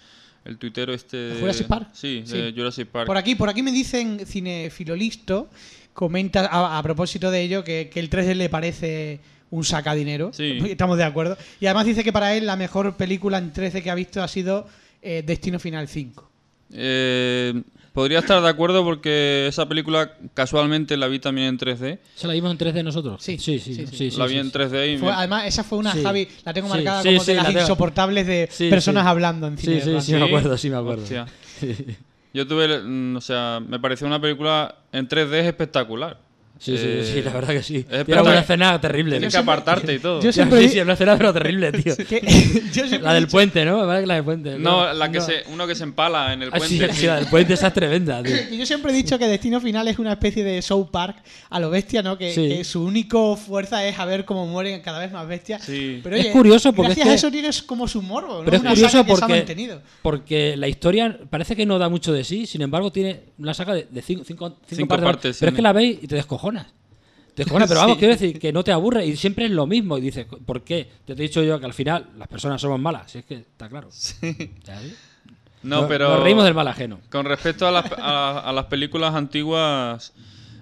el 0.44 0.58
tuitero 0.58 0.92
este... 0.92 1.16
¿De 1.16 1.40
Jurassic 1.40 1.66
Park? 1.66 1.88
Sí, 1.92 2.22
Sí. 2.26 2.36
de 2.38 2.52
Jurassic 2.52 2.88
Park. 2.88 3.06
Por 3.06 3.16
aquí, 3.16 3.34
por 3.34 3.48
aquí 3.48 3.62
me 3.62 3.72
dicen 3.72 4.20
Cinefilolisto, 4.26 5.48
comenta 5.92 6.46
a, 6.46 6.78
a 6.78 6.82
propósito 6.82 7.30
de 7.30 7.42
ello 7.42 7.64
que, 7.64 7.88
que 7.92 8.00
el 8.00 8.10
3D 8.10 8.34
le 8.34 8.48
parece 8.48 9.20
un 9.50 9.64
sacadinero. 9.64 10.32
Sí. 10.32 10.58
Estamos 10.68 10.98
de 10.98 11.04
acuerdo. 11.04 11.36
Y 11.60 11.66
además 11.66 11.86
dice 11.86 12.02
que 12.04 12.12
para 12.12 12.34
él 12.36 12.46
la 12.46 12.56
mejor 12.56 12.96
película 12.96 13.38
en 13.38 13.52
3D 13.52 13.82
que 13.82 13.90
ha 13.90 13.94
visto 13.94 14.22
ha 14.22 14.28
sido 14.28 14.66
eh, 15.02 15.22
Destino 15.24 15.58
Final 15.58 15.88
5. 15.88 16.30
Eh, 16.72 17.62
podría 17.94 18.18
estar 18.18 18.42
de 18.42 18.48
acuerdo 18.48 18.84
porque 18.84 19.46
esa 19.48 19.66
película 19.66 20.12
casualmente 20.34 20.96
la 20.98 21.06
vi 21.06 21.20
también 21.20 21.46
en 21.48 21.58
3D. 21.58 21.98
¿Se 22.16 22.26
la 22.26 22.34
vimos 22.34 22.50
en 22.50 22.58
3D 22.58 22.82
nosotros? 22.84 23.22
Sí, 23.22 23.38
sí, 23.38 23.58
sí. 23.58 23.74
sí, 23.74 23.86
sí. 23.86 23.96
sí, 23.96 24.10
sí, 24.10 24.18
la 24.18 24.26
vi 24.26 24.32
sí, 24.34 24.38
en 24.40 24.46
sí. 24.46 24.52
3D 24.52 24.94
y 24.94 24.98
Fue- 24.98 25.08
me- 25.08 25.14
además, 25.14 25.46
esa 25.46 25.64
fue 25.64 25.78
una, 25.78 25.92
Sí. 25.94 26.02
Javi, 26.02 26.28
la 26.44 26.52
tengo 26.52 26.68
marcada 26.68 27.02
sí, 27.02 27.08
como 27.08 27.24
sí, 27.24 27.30
de 27.32 27.36
la 27.38 27.42
las 27.44 27.62
insoportables 27.62 28.26
de 28.26 28.48
Sí, 28.50 28.68
personas 28.68 29.04
sí. 29.04 29.08
hablando 29.08 29.46
en 29.46 29.56
cine. 29.56 29.80
Sí, 29.80 29.90
sí, 29.94 30.00
sí, 30.00 30.12
me 30.14 30.24
acuerdo, 30.24 30.58
sí 30.58 30.68
me 30.68 30.76
acuerdo. 30.76 31.02
Hostia. 31.04 31.26
Yo 32.34 32.46
tuve, 32.48 32.82
mm, 32.82 33.16
o 33.16 33.20
sea, 33.20 33.60
me 33.66 33.78
pareció 33.78 34.06
una 34.08 34.20
película 34.20 34.74
en 34.92 35.06
3D 35.08 35.46
espectacular. 35.46 36.18
Sí, 36.64 36.78
sí, 36.78 36.82
Eh, 36.86 37.10
sí, 37.14 37.20
la 37.22 37.30
verdad 37.30 37.52
que 37.52 37.62
sí. 37.62 37.76
es 37.76 37.84
Tiene 37.86 37.98
espectacular. 38.00 38.32
una 38.32 38.40
escena 38.40 38.80
terrible. 38.80 39.16
Tienes 39.18 39.34
que 39.34 39.38
apartarte 39.40 39.92
y 39.94 39.98
todo. 39.98 40.22
yo 40.22 40.32
Sí, 40.32 40.36
siempre 40.36 40.62
sí, 40.62 40.68
sí, 40.70 40.80
una 40.80 40.94
escena 40.94 41.18
pero 41.18 41.30
terrible, 41.34 41.72
tío. 41.72 41.94
La 43.02 43.12
del 43.12 43.24
dicho- 43.24 43.32
puente, 43.32 43.64
¿no? 43.66 43.84
La 43.84 44.14
del 44.14 44.24
puente. 44.24 44.58
No, 44.58 44.92
la 44.94 45.10
que 45.10 45.18
No. 45.18 45.24
se, 45.26 45.42
uno 45.52 45.66
que 45.66 45.74
se 45.74 45.84
empala 45.84 46.32
en 46.32 46.42
el 46.42 46.48
Ah, 46.52 46.60
sí, 46.60 46.78
puente. 46.78 46.94
sí, 46.96 47.06
la 47.06 47.16
del 47.16 47.26
puente 47.26 47.52
esa 47.54 47.66
es 47.68 47.74
tremenda, 47.74 48.22
tío. 48.22 48.34
Yo 48.58 48.64
siempre 48.64 48.92
he 48.92 48.94
dicho 48.94 49.18
que 49.18 49.26
Destino 49.26 49.60
Final 49.60 49.88
es 49.88 49.98
una 49.98 50.12
especie 50.12 50.42
de 50.42 50.62
show 50.62 50.90
park 50.90 51.16
a 51.50 51.60
lo 51.60 51.68
bestia, 51.68 52.02
¿no? 52.02 52.16
Que, 52.16 52.32
Sí. 52.32 52.48
que 52.48 52.64
su 52.64 52.82
único 52.82 53.36
fuerza 53.36 53.84
es 53.86 53.98
a 53.98 54.04
ver 54.06 54.24
cómo 54.24 54.46
mueren 54.46 54.80
cada 54.80 54.98
vez 55.00 55.12
más 55.12 55.28
bestias. 55.28 55.62
Sí. 55.64 56.00
Pero, 56.02 56.16
Es 56.16 56.26
curioso 56.28 56.72
porque 56.72 56.94
gracias 56.94 57.06
es 57.06 57.10
que- 57.10 57.10
a 57.12 57.14
eso 57.16 57.30
tienes 57.30 57.62
como 57.62 57.86
su 57.88 58.00
morbo, 58.00 58.38
¿no? 58.38 58.44
Pero 58.44 58.56
es 58.56 58.60
Una 58.62 58.70
curioso 58.70 58.90
saga 58.92 59.04
que 59.04 59.10
se 59.10 59.12
ha 59.16 59.20
porque, 59.20 59.34
mantenido. 59.34 59.82
porque 60.00 60.56
la 60.56 60.68
historia 60.68 61.18
parece 61.28 61.54
que 61.56 61.66
no 61.66 61.78
da 61.78 61.88
mucho 61.90 62.12
de 62.12 62.24
sí, 62.24 62.46
sin 62.46 62.62
embargo 62.62 62.90
tiene 62.90 63.20
una 63.38 63.52
saga 63.54 63.74
de, 63.74 63.86
de 63.90 64.00
cinco, 64.02 64.24
cinco, 64.26 64.48
cinco 64.48 64.64
Cinco 64.76 64.88
partes, 64.88 65.04
partes, 65.04 65.36
pero 65.40 65.50
es 65.50 65.56
que 65.56 65.62
la 65.62 65.72
veis 65.72 65.98
y 66.02 66.06
te 66.06 66.16
descojonas. 66.62 66.66
Te 67.34 67.42
descojonas, 67.42 67.68
pero 67.68 67.80
vamos, 67.82 67.98
quiero 67.98 68.14
decir 68.14 68.38
que 68.38 68.52
no 68.52 68.62
te 68.64 68.72
aburre 68.72 69.04
y 69.06 69.16
siempre 69.16 69.46
es 69.46 69.50
lo 69.50 69.66
mismo. 69.66 69.98
Y 69.98 70.02
dices, 70.02 70.26
¿por 70.46 70.62
qué? 70.62 70.88
Te 71.04 71.12
he 71.14 71.16
dicho 71.16 71.42
yo 71.42 71.58
que 71.58 71.66
al 71.66 71.74
final 71.74 72.10
las 72.16 72.28
personas 72.28 72.60
somos 72.60 72.78
malas, 72.80 73.10
si 73.10 73.18
es 73.18 73.24
que 73.24 73.34
está 73.34 73.68
claro. 73.68 73.88
Ves. 73.88 74.18
No, 75.62 75.80
Nos- 75.82 75.88
pero. 75.88 76.08
Nos 76.10 76.22
reímos 76.22 76.44
del 76.44 76.54
mal 76.54 76.68
ajeno. 76.68 77.00
Con 77.10 77.24
respecto 77.26 77.66
a 77.66 77.70
las, 77.70 77.90
a, 77.98 78.40
a 78.40 78.52
las 78.52 78.66
películas 78.66 79.14
antiguas, 79.14 80.12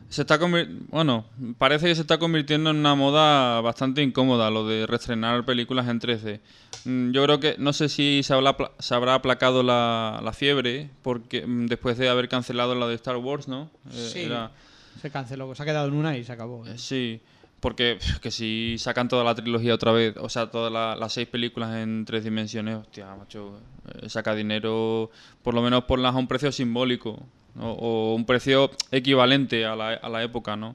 se 0.08 0.22
está 0.22 0.38
bueno, 0.38 1.24
parece 1.58 1.86
que 1.88 1.94
se 1.94 2.02
está 2.02 2.18
convirtiendo 2.18 2.70
en 2.70 2.76
una 2.76 2.94
moda 2.94 3.60
bastante 3.62 4.02
incómoda 4.02 4.50
lo 4.50 4.66
de 4.66 4.86
reestrenar 4.86 5.44
películas 5.44 5.88
en 5.88 6.00
3D. 6.00 6.40
Mm, 6.84 7.10
Yo 7.12 7.24
creo 7.24 7.40
que 7.40 7.56
no 7.58 7.72
sé 7.72 7.88
si 7.88 8.22
se 8.22 8.32
habrá, 8.34 8.50
apla- 8.56 8.70
se 8.78 8.94
habrá 8.94 9.14
aplacado 9.14 9.62
la, 9.62 10.20
la 10.22 10.32
fiebre 10.32 10.88
porque 11.02 11.46
mm, 11.46 11.66
después 11.66 11.98
de 11.98 12.08
haber 12.08 12.28
cancelado 12.28 12.74
la 12.74 12.86
de 12.86 12.94
Star 12.94 13.16
Wars, 13.16 13.48
¿no? 13.48 13.70
Eh, 13.92 14.10
Sí. 14.12 14.20
era- 14.20 14.52
Se 15.00 15.10
canceló, 15.10 15.54
se 15.54 15.62
ha 15.62 15.66
quedado 15.66 15.88
en 15.88 15.94
una 15.94 16.16
y 16.16 16.24
se 16.24 16.32
acabó. 16.32 16.66
eh, 16.66 16.76
sí, 16.78 17.20
porque 17.60 17.98
que 18.20 18.30
si 18.30 18.76
sacan 18.78 19.08
toda 19.08 19.24
la 19.24 19.34
trilogía 19.34 19.74
otra 19.74 19.92
vez, 19.92 20.14
o 20.18 20.28
sea, 20.28 20.50
todas 20.50 20.72
la- 20.72 20.96
las 20.96 21.12
seis 21.12 21.28
películas 21.28 21.74
en 21.76 22.04
tres 22.04 22.24
dimensiones, 22.24 22.76
hostia, 22.76 23.14
macho, 23.14 23.58
eh, 24.02 24.08
saca 24.08 24.34
dinero, 24.34 25.10
por 25.42 25.54
lo 25.54 25.62
menos 25.62 25.84
ponlas 25.84 26.14
a 26.14 26.18
un 26.18 26.26
precio 26.28 26.50
simbólico, 26.52 27.22
¿no? 27.54 27.72
o 27.72 28.14
un 28.14 28.24
precio 28.26 28.70
equivalente 28.90 29.64
a 29.64 29.76
la, 29.76 29.90
a 29.94 30.08
la 30.08 30.22
época, 30.22 30.56
¿no? 30.56 30.74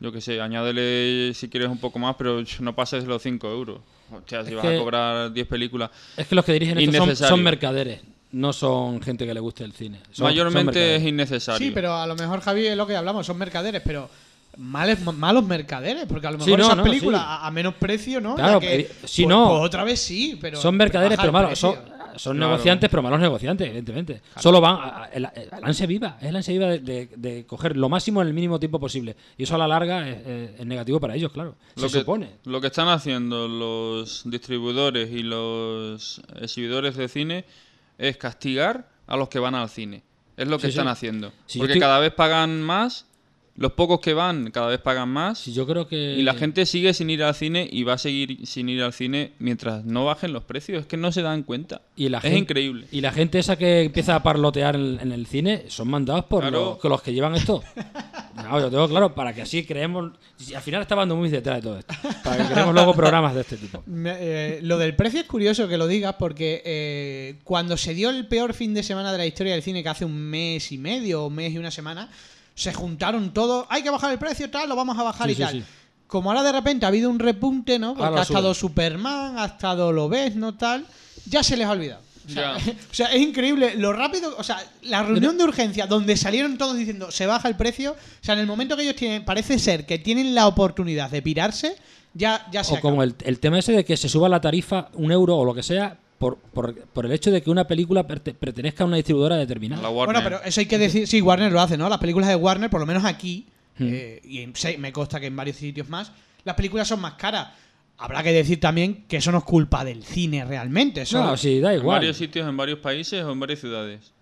Yo 0.00 0.12
qué 0.12 0.20
sé, 0.20 0.40
añádele 0.40 1.32
si 1.34 1.48
quieres 1.50 1.68
un 1.68 1.78
poco 1.78 1.98
más, 1.98 2.16
pero 2.16 2.42
no 2.60 2.74
pases 2.74 3.02
de 3.04 3.08
los 3.08 3.20
5 3.22 3.50
euros. 3.50 3.80
Hostia, 4.10 4.42
si 4.44 4.50
Es 4.50 4.56
vas 4.56 4.64
a 4.66 4.76
cobrar 4.78 5.32
10 5.32 5.46
películas. 5.46 5.90
Es 6.16 6.26
que 6.26 6.34
los 6.34 6.44
que 6.44 6.52
dirigen 6.54 6.78
esto 6.78 6.92
son, 6.96 7.16
son 7.16 7.42
mercaderes, 7.42 8.00
no 8.32 8.52
son 8.52 9.00
gente 9.02 9.26
que 9.26 9.34
le 9.34 9.40
guste 9.40 9.64
el 9.64 9.72
cine. 9.72 10.00
Son- 10.12 10.24
Mayormente 10.24 10.96
es 10.96 11.02
innecesario. 11.04 11.66
Sí, 11.66 11.72
pero 11.74 11.94
a 11.94 12.06
lo 12.06 12.14
mejor, 12.16 12.40
Javi, 12.40 12.66
es 12.66 12.76
lo 12.76 12.86
que 12.86 12.96
hablamos, 12.96 13.26
son 13.26 13.38
mercaderes, 13.38 13.82
pero 13.84 14.08
males, 14.56 15.00
malos 15.14 15.44
mercaderes, 15.44 16.06
porque 16.08 16.26
a 16.26 16.30
lo 16.32 16.38
Sí, 16.38 16.46
mejor 16.46 16.58
no, 16.58 16.64
esas 16.66 16.76
no, 16.76 16.82
películas 16.84 17.20
sí. 17.20 17.26
a, 17.28 17.46
a 17.46 17.50
menos 17.50 17.74
precio, 17.74 18.20
¿no? 18.20 18.34
Claro, 18.36 18.60
que, 18.60 18.80
eh, 18.80 18.90
sí, 19.04 19.22
pues- 19.24 19.28
no. 19.28 19.48
pues 19.50 19.62
otra 19.62 19.84
vez 19.84 20.00
sí, 20.00 20.38
pero. 20.40 20.60
son 20.60 20.76
mercaderes, 20.76 21.18
pero 21.20 21.32
malos. 21.32 21.58
Son, 21.58 21.74
son 22.16 22.36
Claro. 22.36 22.50
negociantes, 22.52 22.90
pero 22.90 23.02
malos 23.02 23.20
negociantes, 23.20 23.66
evidentemente. 23.68 24.20
Solo 24.36 24.60
van. 24.60 24.74
A, 24.76 25.02
a- 25.04 25.06
el, 25.12 25.24
el 25.34 25.48
ansia 25.64 25.86
viva. 25.86 26.18
Es 26.20 26.28
el 26.28 26.36
ansia 26.36 26.52
viva 26.52 26.66
de, 26.66 26.78
de- 26.80 27.08
de 27.16 27.46
coger 27.46 27.76
lo 27.76 27.88
máximo 27.88 28.20
en 28.20 28.28
el 28.28 28.34
mínimo 28.34 28.58
tiempo 28.58 28.78
posible. 28.80 29.16
Y 29.38 29.44
eso 29.44 29.54
a 29.54 29.58
la 29.58 29.68
larga 29.68 30.08
es, 30.08 30.26
es- 30.26 30.60
es 30.60 30.66
negativo 30.66 30.98
para 31.00 31.14
ellos, 31.14 31.30
claro. 31.32 31.54
Se 31.76 31.82
Lo 31.82 31.88
que, 31.88 31.98
supone. 32.00 32.28
lo 32.44 32.60
que 32.60 32.66
están 32.66 32.88
haciendo 32.88 33.46
los 33.48 34.22
distribuidores 34.24 35.10
y 35.12 35.22
los 35.22 36.20
exhibidores 36.40 36.96
de 36.96 37.08
cine 37.08 37.44
es 38.00 38.16
castigar 38.16 38.88
a 39.06 39.16
los 39.16 39.28
que 39.28 39.38
van 39.38 39.54
al 39.54 39.68
cine. 39.68 40.02
Es 40.36 40.48
lo 40.48 40.56
que 40.58 40.62
Sí, 40.62 40.68
están 40.70 40.86
sí. 40.86 40.90
haciendo. 40.92 41.32
Sí, 41.46 41.58
Porque 41.58 41.72
estoy- 41.74 41.80
cada 41.80 41.98
vez 42.00 42.12
pagan 42.14 42.62
más, 42.62 43.06
los 43.60 43.72
pocos 43.72 44.00
que 44.00 44.14
van 44.14 44.50
cada 44.50 44.68
vez 44.68 44.80
pagan 44.80 45.10
más. 45.10 45.38
Sí, 45.38 45.52
yo 45.52 45.66
creo 45.66 45.86
que. 45.86 46.14
Y 46.14 46.22
la 46.22 46.32
gente 46.34 46.64
sigue 46.66 46.92
sin 46.94 47.10
ir 47.10 47.22
al 47.22 47.34
cine 47.34 47.68
y 47.70 47.84
va 47.84 47.92
a 47.92 47.98
seguir 47.98 48.46
sin 48.46 48.68
ir 48.70 48.82
al 48.82 48.92
cine 48.94 49.32
mientras 49.38 49.84
no 49.84 50.06
bajen 50.06 50.32
los 50.32 50.42
precios. 50.44 50.80
Es 50.80 50.86
que 50.86 50.96
no 50.96 51.12
se 51.12 51.20
dan 51.22 51.42
cuenta. 51.42 51.82
Y 51.94 52.08
la 52.08 52.18
es 52.18 52.22
gente- 52.24 52.38
increíble. 52.38 52.86
Y 52.90 53.02
la 53.02 53.12
gente 53.12 53.38
esa 53.38 53.56
que 53.56 53.82
empieza 53.82 54.16
a 54.16 54.22
parlotear 54.22 54.76
en, 54.76 54.98
en 55.00 55.12
el 55.12 55.26
cine 55.26 55.64
son 55.68 55.88
mandados 55.88 56.24
por 56.24 56.40
Claro. 56.40 56.78
los, 56.82 57.02
que 57.02 57.12
llevan 57.12 57.34
esto. 57.36 57.62
No, 58.40 58.58
yo 58.58 58.70
tengo 58.70 58.88
claro, 58.88 59.14
para 59.14 59.34
que 59.34 59.42
así 59.42 59.64
creemos. 59.66 60.12
y 60.48 60.54
al 60.54 60.62
final 60.62 60.80
está 60.80 60.96
muy 61.04 61.28
detrás 61.28 61.56
de 61.56 61.62
todo 61.62 61.78
esto. 61.78 61.94
Para 62.24 62.38
que 62.48 62.52
creemos 62.54 62.72
luego 62.74 62.94
programas 62.94 63.34
de 63.34 63.42
este 63.42 63.58
tipo. 63.58 63.82
Me- 63.86 64.16
eh, 64.18 64.60
lo 64.62 64.78
del 64.78 64.96
precio 64.96 65.20
es 65.20 65.26
curioso 65.26 65.68
que 65.68 65.76
lo 65.76 65.86
digas 65.86 66.14
porque 66.18 66.62
eh, 66.64 67.34
cuando 67.44 67.76
se 67.76 67.92
dio 67.92 68.08
el 68.08 68.26
peor 68.28 68.54
fin 68.54 68.72
de 68.72 68.82
semana 68.82 69.12
de 69.12 69.18
la 69.18 69.26
historia 69.26 69.52
del 69.52 69.62
cine, 69.62 69.82
que 69.82 69.90
hace 69.90 70.06
un 70.06 70.16
mes 70.16 70.72
y 70.72 70.78
medio, 70.78 71.24
o 71.24 71.30
mes 71.30 71.52
y 71.52 71.58
una 71.58 71.70
semana, 71.70 72.08
se 72.60 72.74
juntaron 72.74 73.32
todos, 73.32 73.66
hay 73.70 73.82
que 73.82 73.88
bajar 73.90 74.12
el 74.12 74.18
precio, 74.18 74.50
tal, 74.50 74.68
lo 74.68 74.76
vamos 74.76 74.98
a 74.98 75.02
bajar 75.02 75.26
Sí, 75.28 75.32
y 75.32 75.36
sí, 75.36 75.42
tal. 75.42 75.52
sí. 75.52 75.64
Como 76.06 76.30
ahora 76.30 76.42
de 76.42 76.52
repente 76.52 76.84
ha 76.84 76.88
habido 76.88 77.08
un 77.08 77.18
repunte, 77.18 77.78
¿no? 77.78 77.94
Porque 77.94 78.18
ha 78.18 78.22
estado. 78.22 78.52
Superman, 78.52 79.38
ha 79.38 79.46
estado 79.46 79.92
lo 79.92 80.08
ves, 80.08 80.36
¿no? 80.36 80.54
Tal, 80.56 80.84
ya 81.26 81.42
se 81.42 81.56
les 81.56 81.66
ha 81.66 81.70
olvidado. 81.70 82.02
O 82.26 82.30
sea, 82.30 82.58
Ya. 82.58 82.72
o 82.90 82.94
sea, 82.94 83.06
es 83.12 83.22
increíble 83.22 83.74
lo 83.76 83.92
rápido, 83.94 84.34
o 84.36 84.42
sea, 84.42 84.62
la 84.82 85.02
reunión 85.02 85.38
de 85.38 85.44
urgencia 85.44 85.86
donde 85.86 86.16
salieron 86.18 86.58
todos 86.58 86.76
diciendo 86.76 87.10
se 87.10 87.26
baja 87.26 87.48
el 87.48 87.56
precio, 87.56 87.92
o 87.92 88.24
sea, 88.24 88.34
en 88.34 88.40
el 88.40 88.46
momento 88.46 88.76
que 88.76 88.82
ellos 88.82 88.96
tienen, 88.96 89.24
parece 89.24 89.58
ser 89.58 89.86
que 89.86 89.98
tienen 89.98 90.34
la 90.34 90.46
oportunidad 90.46 91.10
de 91.10 91.22
pirarse, 91.22 91.76
ya, 92.12 92.46
ya 92.52 92.62
se 92.62 92.74
O 92.74 92.80
como 92.80 93.02
el, 93.02 93.14
el 93.24 93.38
tema 93.38 93.58
ese 93.58 93.72
de 93.72 93.84
que 93.86 93.96
se 93.96 94.08
suba 94.08 94.28
la 94.28 94.40
tarifa 94.40 94.88
un 94.94 95.12
euro 95.12 95.38
o 95.38 95.44
lo 95.46 95.54
que 95.54 95.62
sea 95.62 95.96
por, 96.20 96.36
por, 96.36 96.74
por 96.74 97.06
el 97.06 97.12
hecho 97.12 97.30
de 97.30 97.40
que 97.42 97.48
una 97.50 97.66
película 97.66 98.06
perte- 98.06 98.34
pertenezca 98.34 98.84
a 98.84 98.86
una 98.86 98.96
distribuidora 98.96 99.36
determinada. 99.36 99.80
La 99.80 99.88
Warner. 99.88 100.22
Bueno, 100.22 100.22
pero 100.38 100.46
eso 100.46 100.60
hay 100.60 100.66
que 100.66 100.76
decir, 100.76 101.06
sí, 101.08 101.22
Warner 101.22 101.50
lo 101.50 101.62
hace, 101.62 101.78
¿no? 101.78 101.88
Las 101.88 101.96
películas 101.98 102.28
de 102.28 102.36
Warner, 102.36 102.68
por 102.68 102.78
lo 102.78 102.84
menos 102.86 103.04
aquí, 103.06 103.46
Hmm. 103.78 103.88
eh, 103.90 104.20
y 104.24 104.40
en- 104.42 104.54
sé- 104.54 104.76
me 104.76 104.92
consta 104.92 105.18
que 105.18 105.26
en 105.28 105.34
varios 105.36 105.56
sitios 105.56 105.88
más, 105.88 106.12
las 106.44 106.54
películas 106.56 106.86
son 106.86 107.00
más 107.00 107.14
caras. 107.14 107.48
Habrá 107.96 108.22
que 108.22 108.32
decir 108.32 108.60
también 108.60 109.04
que 109.08 109.16
eso 109.16 109.32
no 109.32 109.38
es 109.38 109.44
culpa 109.44 109.82
del 109.84 110.04
cine 110.04 110.44
realmente. 110.44 111.00
Eso, 111.02 111.24
No, 111.24 111.36
sí, 111.38 111.58
da 111.60 111.72
en 111.72 111.80
igual. 111.80 111.96
varios 112.00 112.18
sitios, 112.18 112.46
en 112.46 112.56
varios 112.56 112.80
países 112.80 113.24
o 113.24 113.32
en 113.32 113.40
varias 113.40 113.60
ciudades. 113.60 114.12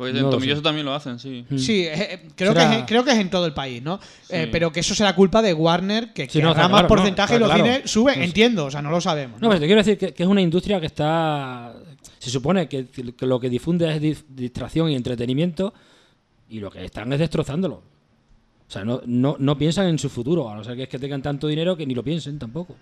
Porque 0.00 0.14
No 0.14 0.20
en 0.20 0.30
Tomilloso 0.30 0.62
también 0.62 0.86
lo 0.86 0.94
hacen, 0.94 1.18
sí. 1.18 1.44
Mm. 1.50 1.58
Sí, 1.58 1.82
eh, 1.84 1.92
eh, 2.14 2.28
creo, 2.34 2.54
Será- 2.54 2.70
que 2.70 2.76
es, 2.78 2.84
creo 2.86 3.04
que 3.04 3.10
es 3.10 3.18
en 3.18 3.28
todo 3.28 3.44
el 3.44 3.52
país, 3.52 3.82
¿no? 3.82 4.00
Eh, 4.30 4.48
pero 4.50 4.72
que 4.72 4.80
eso 4.80 4.94
será 4.94 5.14
culpa 5.14 5.42
de 5.42 5.52
Warner, 5.52 6.14
que 6.14 6.22
Sí, 6.22 6.38
que 6.38 6.42
no, 6.42 6.54
más 6.54 6.70
no, 6.70 6.88
porcentaje 6.88 7.36
y 7.36 7.38
los 7.38 7.48
claro. 7.50 7.64
cines 7.66 7.90
suben. 7.90 8.22
Entiendo, 8.22 8.64
o 8.64 8.70
sea, 8.70 8.80
no 8.80 8.90
lo 8.90 8.98
sabemos. 9.02 9.42
No, 9.42 9.48
pero 9.50 9.60
te 9.60 9.66
quiero 9.66 9.82
decir 9.82 9.98
que, 9.98 10.14
que 10.14 10.22
es 10.22 10.28
una 10.28 10.40
industria 10.40 10.80
que 10.80 10.86
está. 10.86 11.74
Se 12.18 12.30
supone 12.30 12.66
que, 12.66 12.86
que 12.88 13.26
lo 13.26 13.38
que 13.38 13.50
difunde 13.50 13.94
es 13.94 14.00
dis- 14.00 14.24
distracción 14.26 14.88
y 14.90 14.94
entretenimiento 14.96 15.74
y 16.48 16.60
lo 16.60 16.70
que 16.70 16.82
están 16.82 17.12
es 17.12 17.18
destrozándolo. 17.18 17.74
O 17.74 18.72
sea, 18.72 18.82
no, 18.86 19.02
no, 19.04 19.36
no 19.38 19.58
piensan 19.58 19.86
en 19.88 19.98
su 19.98 20.08
futuro, 20.08 20.48
a 20.48 20.54
no 20.54 20.64
ser 20.64 20.76
que 20.76 20.84
es 20.84 20.88
que 20.88 20.98
tengan 20.98 21.20
tanto 21.20 21.46
dinero 21.46 21.76
que 21.76 21.84
ni 21.84 21.94
lo 21.94 22.02
piensen 22.02 22.38
tampoco. 22.38 22.74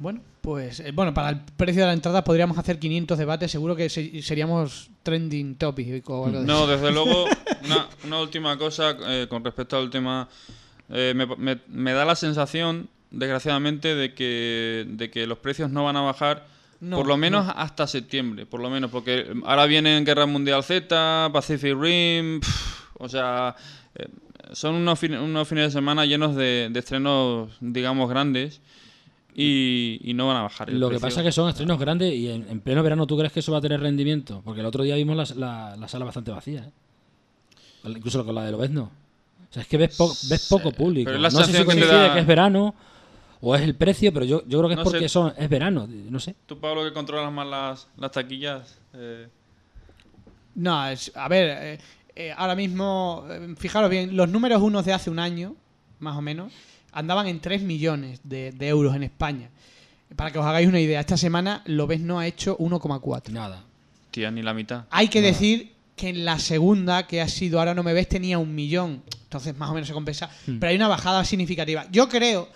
Bueno, 0.00 0.20
pues 0.40 0.80
eh, 0.80 0.92
bueno, 0.92 1.12
para 1.14 1.28
el 1.28 1.40
precio 1.56 1.82
de 1.82 1.88
la 1.88 1.92
entrada 1.92 2.24
podríamos 2.24 2.56
hacer 2.58 2.78
500 2.78 3.18
debates, 3.18 3.50
seguro 3.50 3.76
que 3.76 3.88
se- 3.90 4.22
seríamos 4.22 4.90
trending 5.02 5.56
topic 5.56 6.08
o 6.08 6.24
algo 6.26 6.40
de 6.40 6.46
No, 6.46 6.66
desde 6.66 6.90
luego, 6.90 7.26
una, 7.64 7.86
una 8.04 8.20
última 8.20 8.56
cosa 8.56 8.96
eh, 9.06 9.26
con 9.28 9.44
respecto 9.44 9.76
al 9.76 9.90
tema. 9.90 10.26
eh, 10.88 11.12
me, 11.14 11.26
me- 11.36 11.60
me 11.68 11.92
da 11.92 12.04
la 12.06 12.16
sensación, 12.16 12.88
desgraciadamente, 13.10 13.94
de 13.94 14.14
que, 14.14 14.86
de 14.88 15.10
que 15.10 15.26
los 15.26 15.36
precios 15.38 15.70
no 15.70 15.84
van 15.84 15.96
a 15.96 16.00
bajar 16.00 16.46
No, 16.80 16.96
por 16.96 17.06
lo 17.06 17.18
menos 17.18 17.46
hasta 17.54 17.86
septiembre, 17.86 18.46
por 18.46 18.60
lo 18.60 18.70
menos, 18.70 18.90
porque 18.90 19.30
ahora 19.44 19.66
viene 19.66 20.02
Guerra 20.02 20.24
Mundial 20.24 20.64
Z, 20.64 21.28
Pacific 21.30 21.76
Rim, 21.78 22.40
pf, 22.40 22.84
o 22.98 23.08
sea, 23.08 23.54
eh, 23.94 24.08
son 24.52 24.76
unos, 24.76 24.98
fin- 24.98 25.14
unos 25.18 25.46
fines 25.46 25.66
de 25.66 25.70
semana 25.72 26.06
llenos 26.06 26.34
de, 26.34 26.70
de 26.72 26.78
estrenos, 26.80 27.50
digamos, 27.60 28.08
grandes 28.08 28.62
y, 29.34 30.00
y 30.02 30.14
no 30.14 30.26
van 30.26 30.36
a 30.38 30.42
bajar. 30.42 30.70
el 30.70 30.78
Lo 30.80 30.90
que 30.90 30.98
pasa 31.00 31.20
es 31.20 31.26
que 31.26 31.32
son 31.32 31.48
estrenos 31.48 31.78
grandes 31.78 32.12
y 32.14 32.28
en, 32.30 32.46
en 32.48 32.60
pleno 32.60 32.82
verano 32.82 33.06
tú 33.06 33.16
crees 33.16 33.32
que 33.32 33.40
eso 33.40 33.52
va 33.52 33.58
a 33.58 33.60
tener 33.60 33.80
rendimiento. 33.80 34.42
Porque 34.44 34.60
el 34.60 34.66
otro 34.66 34.82
día 34.84 34.94
vimos 34.96 35.16
la, 35.16 35.34
la- 35.36 35.76
la 35.76 35.88
sala 35.88 36.04
bastante 36.04 36.30
vacía. 36.30 36.60
¿eh? 36.60 37.88
Incluso 37.88 38.24
con 38.24 38.34
la 38.34 38.44
de 38.44 38.52
Lobezno. 38.52 38.90
O 39.50 39.52
sea, 39.52 39.62
es 39.62 39.68
que 39.68 39.78
ves, 39.78 39.96
po- 39.96 40.14
ves 40.28 40.48
poco 40.48 40.70
público. 40.72 41.10
No 41.10 41.30
sé 41.30 41.44
si 41.44 41.52
que 41.52 41.64
coincide 41.64 41.86
da- 41.92 42.12
que 42.14 42.20
es 42.20 42.26
verano 42.26 42.74
o 43.40 43.54
es 43.56 43.62
el 43.62 43.74
precio, 43.74 44.12
pero 44.12 44.24
yo, 44.26 44.42
yo 44.46 44.58
creo 44.58 44.68
que 44.68 44.74
es 44.74 44.78
No 44.78 44.84
porque 44.84 45.00
sé. 45.00 45.08
son, 45.08 45.32
es 45.36 45.48
verano. 45.48 45.88
No 45.88 46.20
sé. 46.20 46.34
Tú, 46.46 46.58
Pablo, 46.58 46.84
que 46.84 46.92
controlas 46.92 47.32
más 47.32 47.46
las, 47.46 47.88
las 47.96 48.10
taquillas. 48.12 48.78
eh, 48.94 49.28
No, 50.54 50.86
es- 50.88 51.10
a 51.14 51.28
ver, 51.28 51.48
eh, 51.60 51.78
eh, 52.16 52.34
ahora 52.36 52.54
mismo, 52.54 53.24
eh, 53.30 53.54
fijaros 53.56 53.88
bien, 53.90 54.16
los 54.16 54.28
números 54.28 54.60
unos 54.62 54.84
de 54.84 54.92
hace 54.92 55.08
un 55.10 55.18
año, 55.18 55.56
más 56.00 56.16
o 56.16 56.20
menos, 56.22 56.52
andaban 56.92 57.26
en 57.26 57.40
3 57.40 57.62
millones 57.62 58.20
de, 58.24 58.52
de 58.52 58.68
euros 58.68 58.94
en 58.94 59.02
España. 59.02 59.50
Para 60.16 60.32
que 60.32 60.38
os 60.38 60.44
hagáis 60.44 60.68
una 60.68 60.80
idea, 60.80 61.00
esta 61.00 61.16
semana 61.16 61.62
Lobez 61.66 62.00
no 62.00 62.18
ha 62.18 62.26
hecho 62.26 62.58
1,4. 62.58 63.30
Nada. 63.30 63.64
tía, 64.10 64.30
ni 64.30 64.42
la 64.42 64.54
mitad. 64.54 64.84
Hay 64.90 65.08
que 65.08 65.20
decir 65.20 65.72
que 65.94 66.08
en 66.08 66.24
la 66.24 66.38
segunda, 66.38 67.06
que 67.06 67.20
ha 67.20 67.28
sido 67.28 67.58
Ahora 67.58 67.74
no 67.74 67.82
me 67.82 67.92
ves, 67.92 68.08
tenía 68.08 68.38
un 68.38 68.54
millón. 68.54 69.02
Entonces, 69.24 69.56
más 69.56 69.70
o 69.70 69.74
menos 69.74 69.86
se 69.86 69.94
compensa. 69.94 70.28
Pero 70.46 70.66
hay 70.66 70.76
una 70.76 70.88
bajada 70.88 71.24
significativa. 71.24 71.86
Yo 71.92 72.08
creo, 72.08 72.48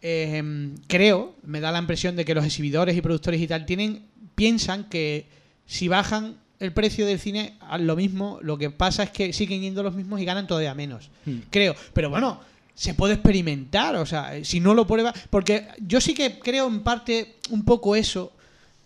eh, 0.00 0.70
creo, 0.86 1.34
me 1.42 1.60
da 1.60 1.70
la 1.72 1.80
impresión 1.80 2.16
de 2.16 2.24
que 2.24 2.34
los 2.34 2.44
exhibidores 2.44 2.96
y 2.96 3.02
productores 3.02 3.40
y 3.40 3.46
tal 3.46 3.66
tienen, 3.66 4.06
piensan 4.34 4.88
que 4.88 5.26
si 5.66 5.88
bajan 5.88 6.36
el 6.60 6.72
precio 6.72 7.04
del 7.04 7.18
cine 7.18 7.56
a 7.60 7.76
lo 7.76 7.96
mismo, 7.96 8.38
lo 8.40 8.56
que 8.56 8.70
pasa 8.70 9.02
es 9.02 9.10
que 9.10 9.32
siguen 9.32 9.62
yendo 9.62 9.82
los 9.82 9.94
mismos 9.94 10.20
y 10.20 10.24
ganan 10.24 10.46
todavía 10.46 10.74
menos. 10.74 11.10
Creo. 11.50 11.74
Pero 11.92 12.08
bueno, 12.08 12.40
se 12.74 12.94
puede 12.94 13.14
experimentar. 13.14 13.96
O 13.96 14.06
sea, 14.06 14.32
si 14.44 14.60
no 14.60 14.74
lo 14.74 14.86
prueba. 14.86 15.12
Porque 15.30 15.68
yo 15.86 16.00
sí 16.00 16.14
que 16.14 16.38
creo 16.38 16.66
en 16.66 16.80
parte 16.82 17.36
un 17.50 17.64
poco 17.64 17.96
eso 17.96 18.32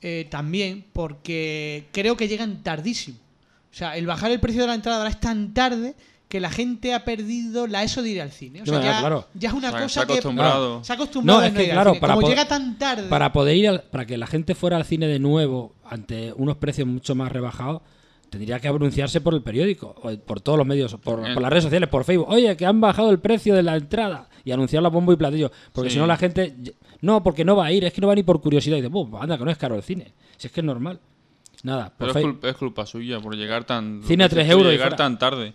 eh, 0.02 0.26
también, 0.30 0.84
porque 0.92 1.86
creo 1.92 2.16
que 2.16 2.28
llegan 2.28 2.62
tardísimo. 2.62 3.18
O 3.72 3.74
sea, 3.76 3.96
el 3.96 4.06
bajar 4.06 4.30
el 4.30 4.40
precio 4.40 4.62
de 4.62 4.68
la 4.68 4.74
entrada 4.74 4.98
ahora 4.98 5.10
es 5.10 5.20
tan 5.20 5.52
tarde 5.52 5.94
que 6.28 6.40
la 6.40 6.50
gente 6.50 6.92
ha 6.92 7.04
perdido 7.04 7.66
la 7.68 7.84
eso 7.84 8.02
de 8.02 8.10
ir 8.10 8.20
al 8.20 8.32
cine. 8.32 8.62
O 8.62 8.66
sea, 8.66 8.78
No, 8.78 8.84
ya, 8.84 8.98
claro. 9.00 9.28
ya 9.34 9.48
es 9.50 9.54
una 9.54 9.70
cosa 9.70 9.88
se 9.88 10.00
ha 10.00 10.06
que 10.06 10.12
acostumbrado. 10.14 10.82
se 10.82 10.92
ha 10.92 10.94
acostumbrado 10.96 11.38
No, 11.40 11.44
a 11.44 11.46
es 11.46 11.52
no 11.52 11.58
que 11.58 11.64
ir 11.64 11.70
al 11.70 11.74
claro, 11.76 11.90
cine. 11.92 12.00
para 12.00 12.14
Como 12.14 12.28
llega 12.28 12.48
tan 12.48 12.78
tarde, 12.78 13.08
Para 13.08 13.32
poder 13.32 13.56
ir, 13.56 13.68
al- 13.68 13.82
para 13.84 14.06
que 14.06 14.16
la 14.18 14.26
gente 14.26 14.54
fuera 14.56 14.76
al 14.76 14.84
cine 14.84 15.06
de 15.06 15.18
nuevo 15.20 15.72
ante 15.84 16.32
unos 16.32 16.56
precios 16.56 16.88
mucho 16.88 17.14
más 17.14 17.30
rebajados, 17.30 17.82
tendría 18.36 18.60
que 18.60 18.68
anunciarse 18.68 19.20
por 19.20 19.34
el 19.34 19.42
periódico, 19.42 19.94
o 20.02 20.16
por 20.18 20.40
todos 20.40 20.58
los 20.58 20.66
medios, 20.66 20.94
por, 20.96 21.26
En- 21.26 21.34
por 21.34 21.42
las 21.42 21.50
redes 21.50 21.64
sociales, 21.64 21.88
por 21.88 22.04
Facebook. 22.04 22.28
Oye, 22.28 22.56
que 22.56 22.64
han 22.66 22.80
bajado 22.80 23.10
el 23.10 23.18
precio 23.18 23.54
de 23.54 23.62
la 23.62 23.76
entrada 23.76 24.28
y 24.44 24.52
anunciarlo 24.52 24.88
a 24.88 24.90
bombo 24.90 25.12
y 25.12 25.16
platillo. 25.16 25.50
Porque 25.72 25.90
Sí. 25.90 25.94
si 25.94 26.00
no 26.00 26.06
la 26.06 26.16
gente... 26.16 26.54
No, 27.02 27.22
porque 27.22 27.44
no 27.44 27.56
va 27.56 27.66
a 27.66 27.72
ir, 27.72 27.84
es 27.84 27.92
que 27.92 28.00
no 28.00 28.06
va 28.08 28.14
ni 28.14 28.22
por 28.22 28.40
curiosidad. 28.40 28.76
Y 28.78 28.80
dice, 28.80 28.88
"Buh, 28.90 29.18
anda, 29.20 29.36
que 29.36 29.44
no 29.44 29.50
es 29.50 29.58
caro 29.58 29.74
el 29.74 29.82
cine. 29.82 30.12
Si 30.38 30.46
es 30.46 30.52
que 30.52 30.60
es 30.60 30.64
normal. 30.64 30.98
Nada, 31.62 31.92
Pero 31.98 32.12
es 32.12 32.22
culpa, 32.22 32.48
es 32.48 32.56
culpa 32.56 32.86
suya 32.86 33.20
por 33.20 33.34
llegar 33.36 33.64
tan. 33.64 34.02
Cine 34.04 34.24
a 34.24 34.26
lo 34.26 34.30
que 34.30 34.34
tres 34.36 34.44
dices 34.46 34.54
tú, 34.54 34.58
euros 34.60 34.72
y 34.72 34.76
Llegar 34.76 34.88
fuera. 34.90 34.96
tan 34.96 35.18
tarde. 35.18 35.54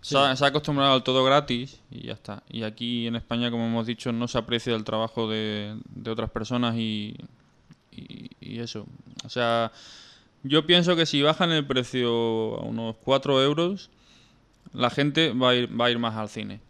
Se, 0.00 0.16
ha, 0.16 0.36
se 0.36 0.44
ha 0.44 0.48
acostumbrado 0.48 0.94
al 0.94 1.02
todo 1.02 1.24
gratis 1.24 1.80
y 1.90 2.06
ya 2.06 2.12
está. 2.12 2.42
Y 2.48 2.62
aquí 2.62 3.06
en 3.08 3.16
España, 3.16 3.50
como 3.50 3.66
hemos 3.66 3.86
dicho, 3.86 4.12
no 4.12 4.28
se 4.28 4.38
aprecia 4.38 4.74
el 4.74 4.84
trabajo 4.84 5.28
de, 5.28 5.76
de 5.94 6.10
otras 6.10 6.30
personas 6.30 6.76
y, 6.76 7.16
y, 7.90 8.30
y 8.40 8.60
eso. 8.60 8.86
O 9.24 9.28
sea, 9.28 9.72
yo 10.44 10.66
pienso 10.66 10.94
que 10.94 11.06
si 11.06 11.22
bajan 11.22 11.50
el 11.50 11.66
precio 11.66 12.08
a 12.58 12.62
unos 12.62 12.96
4 13.02 13.42
euros, 13.42 13.90
la 14.72 14.90
gente 14.90 15.32
va 15.32 15.50
a 15.50 15.54
ir, 15.54 15.80
va 15.80 15.86
a 15.86 15.90
ir 15.90 15.98
más 15.98 16.14
al 16.14 16.28
cine. 16.28 16.60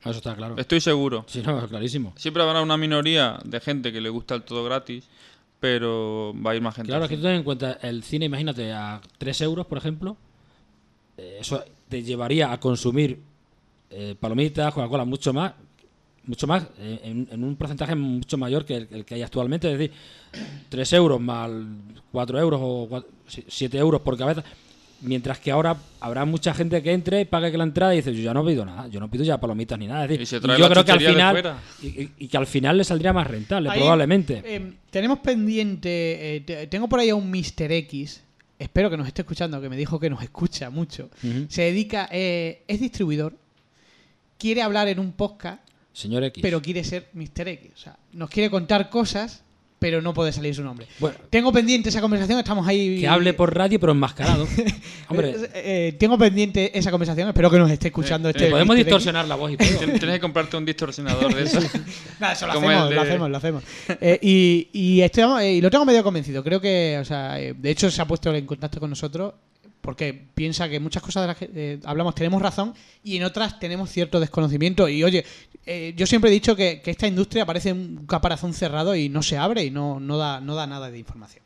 Eso 0.00 0.10
está 0.10 0.34
claro. 0.34 0.56
Estoy 0.58 0.80
seguro. 0.80 1.24
Sí, 1.28 1.42
no, 1.44 1.66
clarísimo. 1.68 2.12
Siempre 2.16 2.42
habrá 2.42 2.60
una 2.62 2.76
minoría 2.76 3.38
de 3.44 3.60
gente 3.60 3.92
que 3.92 4.00
le 4.00 4.08
gusta 4.08 4.34
el 4.34 4.42
todo 4.42 4.64
gratis, 4.64 5.04
pero 5.60 6.34
va 6.44 6.52
a 6.52 6.56
ir 6.56 6.62
más 6.62 6.74
gente. 6.74 6.88
Claro, 6.88 7.04
es 7.04 7.10
que 7.10 7.16
tú 7.16 7.22
ten 7.22 7.32
en 7.32 7.42
cuenta, 7.44 7.72
el 7.82 8.02
cine, 8.02 8.26
imagínate, 8.26 8.72
a 8.72 9.00
3 9.18 9.40
euros, 9.42 9.66
por 9.66 9.78
ejemplo, 9.78 10.16
eh, 11.16 11.38
eso 11.40 11.62
te 11.88 12.02
llevaría 12.02 12.50
a 12.50 12.58
consumir 12.58 13.20
eh, 13.90 14.16
palomitas, 14.18 14.72
Coca-Cola, 14.72 15.04
mucho 15.04 15.32
más, 15.32 15.52
mucho 16.26 16.46
más, 16.46 16.64
eh, 16.78 17.00
en, 17.04 17.28
en 17.30 17.44
un 17.44 17.56
porcentaje 17.56 17.94
mucho 17.94 18.36
mayor 18.38 18.64
que 18.64 18.76
el, 18.76 18.88
el 18.90 19.04
que 19.04 19.14
hay 19.16 19.22
actualmente. 19.22 19.72
Es 19.72 19.78
decir, 19.78 19.96
3 20.68 20.92
euros 20.94 21.20
más 21.20 21.50
4 22.12 22.38
euros 22.38 22.60
o 22.62 23.04
7 23.48 23.78
euros 23.78 24.00
por 24.02 24.16
cabeza. 24.16 24.44
Mientras 25.02 25.38
que 25.38 25.50
ahora 25.50 25.78
habrá 26.00 26.26
mucha 26.26 26.52
gente 26.52 26.82
que 26.82 26.92
entre, 26.92 27.24
pague 27.24 27.50
que 27.50 27.56
la 27.56 27.64
entrada 27.64 27.94
y 27.94 27.96
dice, 27.98 28.14
yo 28.14 28.20
ya 28.22 28.34
no 28.34 28.44
pido 28.44 28.66
nada, 28.66 28.86
yo 28.88 29.00
no 29.00 29.10
pido 29.10 29.24
ya 29.24 29.40
palomitas 29.40 29.78
ni 29.78 29.86
nada. 29.86 30.04
Es 30.04 30.10
decir, 30.10 30.22
Y 30.22 30.26
se 30.26 30.36
y 30.36 30.40
trae 30.40 30.58
yo 30.58 30.64
la 30.68 30.70
creo 30.74 30.84
que 30.84 30.92
al 30.92 31.00
final, 31.00 31.56
y, 31.82 31.86
y- 31.86 32.12
y 32.18 32.28
que 32.28 32.36
al 32.36 32.46
final 32.46 32.76
le 32.76 32.84
saldría 32.84 33.14
más 33.14 33.26
rentable, 33.26 33.70
Ahí, 33.70 33.78
probablemente. 33.80 34.42
eh, 34.44 34.72
tenemos 34.90 35.20
pendiente. 35.20 36.36
eh, 36.36 36.40
te- 36.42 36.66
tengo 36.66 36.86
por 36.86 37.00
ahí 37.00 37.08
a 37.08 37.14
un 37.14 37.30
Mr. 37.30 37.72
X. 37.72 38.22
Espero 38.58 38.90
que 38.90 38.98
nos 38.98 39.06
esté 39.06 39.22
escuchando, 39.22 39.58
que 39.58 39.70
me 39.70 39.76
dijo 39.78 39.98
que 39.98 40.10
nos 40.10 40.22
escucha 40.22 40.68
mucho. 40.68 41.08
Se 41.48 41.62
dedica. 41.62 42.06
eh, 42.12 42.62
es 42.68 42.78
distribuidor. 42.78 43.32
Quiere 44.38 44.60
hablar 44.60 44.88
en 44.88 44.98
un 44.98 45.12
podcast, 45.12 45.62
Señor 45.92 46.24
X. 46.24 46.40
pero 46.42 46.60
quiere 46.62 46.84
ser 46.84 47.08
Mr. 47.14 47.48
X. 47.48 47.70
O 47.74 47.78
sea, 47.78 47.96
nos 48.12 48.30
quiere 48.30 48.48
contar 48.50 48.88
cosas, 48.90 49.42
pero 49.78 50.02
no 50.02 50.12
puede 50.12 50.30
salir 50.30 50.54
su 50.54 50.62
nombre. 50.62 50.86
Bueno, 50.98 51.16
Tengo 51.30 51.50
pendiente 51.52 51.88
esa 51.88 52.00
conversación, 52.02 52.38
estamos 52.38 52.68
ahí. 52.68 53.00
que 53.00 53.08
hable 53.08 53.32
por 53.32 53.54
radio, 53.56 53.80
pero 53.80 53.92
enmascarado. 53.92 54.46
Hombre, 55.08 55.30
Eh, 55.30 55.50
eh, 55.54 55.96
tengo 55.98 56.18
pendiente 56.18 56.78
esa 56.78 56.90
conversación, 56.90 57.28
espero 57.28 57.50
que 57.50 57.58
nos 57.58 57.70
esté 57.70 57.88
escuchando 57.88 58.28
Eh, 58.28 58.32
este. 58.36 58.50
podemos 58.50 58.74
Mr. 58.76 58.80
X. 58.80 58.86
distorsionar 58.86 59.26
la 59.26 59.34
voz 59.36 59.52
y 59.52 59.56
Tienes 59.56 59.98
que 60.00 60.20
comprarte 60.20 60.56
un 60.58 60.66
distorsionador 60.66 61.34
de 61.34 61.42
eso. 61.44 61.60
Nada, 62.20 62.34
eso 62.34 62.46
lo 62.46 62.52
hacemos, 62.52 62.88
de- 62.90 62.94
lo 62.94 63.00
hacemos, 63.00 63.30
lo 63.30 63.36
hacemos. 63.38 63.62
Eh, 63.88 64.18
y, 64.22 64.68
y, 64.72 65.00
estoy- 65.00 65.42
eh, 65.44 65.52
y 65.54 65.60
lo 65.62 65.70
tengo 65.70 65.84
medio 65.86 66.04
convencido. 66.04 66.44
Creo 66.44 66.60
que, 66.60 66.98
o 67.00 67.04
sea, 67.04 67.40
eh, 67.40 67.54
de 67.56 67.70
hecho 67.70 67.90
se 67.90 68.02
ha 68.02 68.04
puesto 68.06 68.32
en 68.34 68.44
contacto 68.46 68.80
con 68.80 68.90
nosotros 68.90 69.32
porque 69.80 70.28
piensa 70.34 70.68
que 70.68 70.80
muchas 70.80 71.02
cosas 71.02 71.22
de 71.22 71.26
las 71.26 71.36
que 71.36 71.50
eh, 71.54 71.80
hablamos 71.84 72.14
tenemos 72.14 72.42
razón 72.42 72.74
y 73.02 73.16
en 73.16 73.24
otras 73.24 73.58
tenemos 73.58 73.90
cierto 73.90 74.20
desconocimiento. 74.20 74.88
Y 74.88 75.02
oye, 75.04 75.24
eh, 75.66 75.94
yo 75.96 76.06
siempre 76.06 76.30
he 76.30 76.32
dicho 76.32 76.54
que, 76.56 76.80
que 76.82 76.90
esta 76.90 77.06
industria 77.06 77.46
parece 77.46 77.72
un 77.72 78.06
caparazón 78.06 78.52
cerrado 78.54 78.94
y 78.94 79.08
no 79.08 79.22
se 79.22 79.38
abre 79.38 79.64
y 79.64 79.70
no, 79.70 80.00
no, 80.00 80.18
da, 80.18 80.40
no 80.40 80.54
da 80.54 80.66
nada 80.66 80.90
de 80.90 80.98
información. 80.98 81.42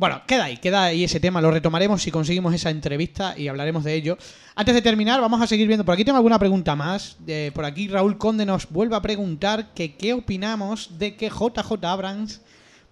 Bueno, 0.00 0.22
queda 0.26 0.44
ahí, 0.44 0.56
queda 0.56 0.84
ahí 0.84 1.04
ese 1.04 1.20
tema. 1.20 1.42
Lo 1.42 1.50
retomaremos 1.50 2.02
si 2.02 2.10
conseguimos 2.10 2.54
esa 2.54 2.70
entrevista 2.70 3.34
y 3.36 3.48
hablaremos 3.48 3.84
de 3.84 3.92
ello. 3.92 4.16
Antes 4.54 4.74
de 4.74 4.80
terminar, 4.80 5.20
vamos 5.20 5.42
a 5.42 5.46
seguir 5.46 5.66
viendo. 5.66 5.84
Por 5.84 5.92
aquí 5.92 6.06
tengo 6.06 6.16
alguna 6.16 6.38
pregunta 6.38 6.74
más. 6.74 7.18
Eh, 7.26 7.50
por 7.54 7.66
aquí 7.66 7.86
Raúl 7.86 8.16
Conde 8.16 8.46
nos 8.46 8.70
vuelve 8.70 8.96
a 8.96 9.02
preguntar 9.02 9.74
que 9.74 9.96
qué 9.96 10.14
opinamos 10.14 10.98
de 10.98 11.16
que 11.16 11.28
JJ 11.28 11.84
Abrams 11.84 12.40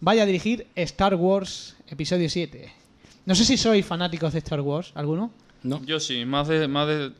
vaya 0.00 0.24
a 0.24 0.26
dirigir 0.26 0.66
Star 0.74 1.14
Wars 1.14 1.76
Episodio 1.88 2.28
7. 2.28 2.77
No 3.28 3.34
sé 3.34 3.44
si 3.44 3.58
sois 3.58 3.84
fanáticos 3.84 4.32
de 4.32 4.38
Star 4.38 4.62
Wars, 4.62 4.90
¿alguno? 4.94 5.30
¿No? 5.62 5.84
Yo 5.84 6.00
sí, 6.00 6.24
más 6.24 6.48
de, 6.48 6.66
más 6.66 6.88
de, 6.88 7.12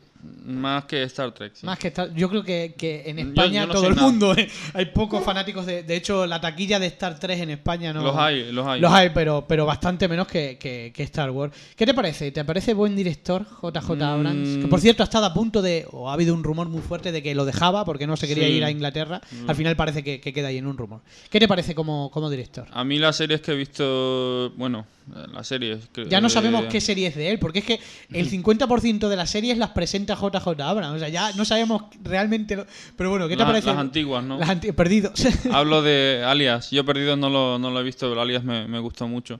más 0.45 0.85
que 0.85 1.03
Star 1.03 1.31
Trek. 1.33 1.53
sí. 1.55 1.65
Más 1.65 1.79
que 1.79 1.87
Star- 1.89 2.13
yo 2.13 2.29
creo 2.29 2.43
que, 2.43 2.75
que 2.77 3.03
en 3.09 3.19
España 3.19 3.61
yo 3.61 3.67
no 3.67 3.73
todo 3.73 3.87
el 3.87 3.95
nada. 3.95 4.07
mundo 4.07 4.33
eh, 4.37 4.49
hay 4.73 4.85
pocos 4.87 5.23
fanáticos 5.23 5.65
de, 5.65 5.83
de 5.83 5.95
hecho 5.95 6.25
la 6.25 6.41
taquilla 6.41 6.77
de 6.79 6.87
Star 6.87 7.17
3 7.19 7.39
en 7.41 7.49
España 7.51 7.93
no 7.93 8.03
Los 8.03 8.15
hay, 8.17 8.51
los 8.51 8.67
hay. 8.67 8.81
Los 8.81 8.91
hay, 8.91 9.11
pero, 9.11 9.45
pero 9.47 9.65
bastante 9.65 10.07
menos 10.07 10.27
que, 10.27 10.57
que- 10.59 10.91
que 10.93 11.03
Star 11.03 11.31
Wars. 11.31 11.53
¿Qué 11.75 11.85
te 11.85 11.93
parece? 11.93 12.31
¿Te 12.31 12.43
parece 12.43 12.73
buen 12.73 12.95
director 12.95 13.45
JJ 13.61 13.95
Mm. 13.95 14.01
Abrams? 14.03 14.57
Que 14.57 14.67
por 14.67 14.81
cierto 14.81 15.03
ha 15.03 15.05
estado 15.05 15.25
a 15.25 15.33
punto 15.33 15.61
de, 15.61 15.85
o 15.91 16.09
ha 16.09 16.13
habido 16.13 16.33
un 16.33 16.43
rumor 16.43 16.67
muy 16.67 16.81
fuerte 16.81 17.11
de 17.11 17.23
que 17.23 17.33
lo 17.35 17.45
dejaba 17.45 17.85
porque 17.85 18.05
no 18.07 18.17
se 18.17 18.27
quería 18.27 18.47
Sí. 18.47 18.53
ir 18.53 18.63
a 18.65 18.71
Inglaterra. 18.71 19.21
Mm. 19.31 19.49
Al 19.49 19.55
final 19.55 19.75
parece 19.75 20.03
que, 20.03 20.19
que 20.19 20.33
queda 20.33 20.49
ahí 20.49 20.57
en 20.57 20.67
un 20.67 20.77
rumor. 20.77 21.01
¿Qué 21.29 21.39
te 21.39 21.47
parece 21.47 21.73
como, 21.75 22.11
como 22.11 22.29
director? 22.29 22.67
A 22.71 22.83
mí 22.83 22.99
las 22.99 23.15
series 23.15 23.41
que 23.41 23.51
he 23.51 23.55
visto, 23.55 24.51
bueno, 24.57 24.85
eh, 25.15 25.25
las 25.33 25.47
series... 25.47 25.87
que- 25.93 26.07
Ya 26.09 26.19
no 26.21 26.27
eh, 26.27 26.31
sabemos 26.31 26.65
qué 26.65 26.81
serie 26.81 27.07
es 27.07 27.15
de 27.15 27.29
él, 27.31 27.39
porque 27.39 27.59
es 27.59 27.65
que 27.65 27.79
el 28.11 28.29
50% 28.31 29.07
de 29.07 29.15
las 29.15 29.29
series 29.29 29.57
las 29.57 29.69
presenta 29.69 30.08
JJ 30.15 30.61
Abrams. 30.61 30.95
O 30.95 30.99
sea, 30.99 31.09
ya 31.09 31.31
no 31.33 31.45
sabemos 31.45 31.83
realmente. 32.03 32.55
lo- 32.55 32.65
Pero 32.95 33.09
bueno, 33.09 33.27
¿qué 33.27 33.35
te 33.35 33.39
la- 33.39 33.47
parece? 33.47 33.67
Las 33.67 33.77
antiguas, 33.77 34.23
¿no? 34.23 34.37
Las 34.37 34.49
anti- 34.49 34.71
Perdidos. 34.71 35.13
Hablo 35.51 35.81
de 35.81 36.23
Alias. 36.25 36.71
Yo 36.71 36.85
Perdidos 36.85 37.17
no 37.17 37.29
lo, 37.29 37.57
no 37.59 37.71
lo 37.71 37.79
he 37.79 37.83
visto, 37.83 38.07
pero 38.09 38.21
Alias 38.21 38.43
me, 38.43 38.67
me 38.67 38.79
gustó 38.79 39.07
mucho. 39.07 39.39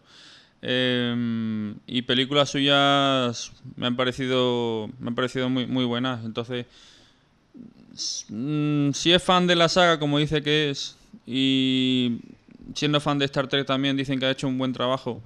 Eh, 0.62 1.74
y 1.88 2.02
películas 2.02 2.50
suyas 2.50 3.52
me 3.78 3.88
han 3.88 3.96
parecido, 3.96 4.90
me 5.00 5.08
han 5.10 5.16
parecido 5.16 5.50
muy, 5.50 5.66
muy 5.68 5.86
buenas. 5.86 6.26
Entonces, 6.26 6.66
mm, 8.30 8.92
si 8.92 9.12
es 9.12 9.24
fan 9.24 9.48
de 9.48 9.56
la 9.56 9.70
saga, 9.70 10.00
como 10.00 10.18
dice 10.20 10.42
que 10.42 10.70
es, 10.70 10.96
y 11.26 12.20
siendo 12.76 13.00
fan 13.00 13.18
de 13.20 13.26
Star 13.26 13.48
Trek 13.48 13.66
también 13.66 13.98
dicen 13.98 14.20
que 14.20 14.26
ha 14.26 14.32
hecho 14.32 14.48
un 14.48 14.58
buen 14.58 14.74
trabajo, 14.74 15.22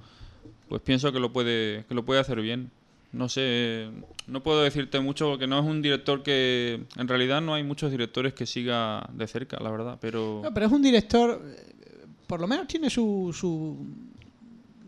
pues 0.68 0.80
pienso 0.82 1.12
que 1.12 1.20
lo 1.20 1.32
puede, 1.32 1.84
que 1.88 1.94
lo 1.94 2.04
puede 2.04 2.20
hacer 2.20 2.40
bien. 2.40 2.70
No 3.14 3.28
sé, 3.28 3.86
no 4.26 4.42
puedo 4.42 4.62
decirte 4.62 4.98
mucho 4.98 5.28
porque 5.30 5.46
no 5.46 5.60
es 5.60 5.64
un 5.64 5.80
director 5.82 6.24
que, 6.24 6.80
en 6.96 7.06
realidad 7.08 7.40
no 7.40 7.54
hay 7.54 7.62
muchos 7.62 7.92
directores 7.92 8.34
que 8.34 8.44
siga 8.44 9.08
de 9.12 9.28
cerca, 9.28 9.56
la 9.62 9.70
verdad, 9.70 9.98
pero... 10.00 10.40
No, 10.42 10.52
pero 10.52 10.66
es 10.66 10.72
un 10.72 10.82
director, 10.82 11.40
eh, 11.46 12.06
por 12.26 12.40
lo 12.40 12.48
menos 12.48 12.66
tiene 12.66 12.90
su, 12.90 13.32
su, 13.32 13.86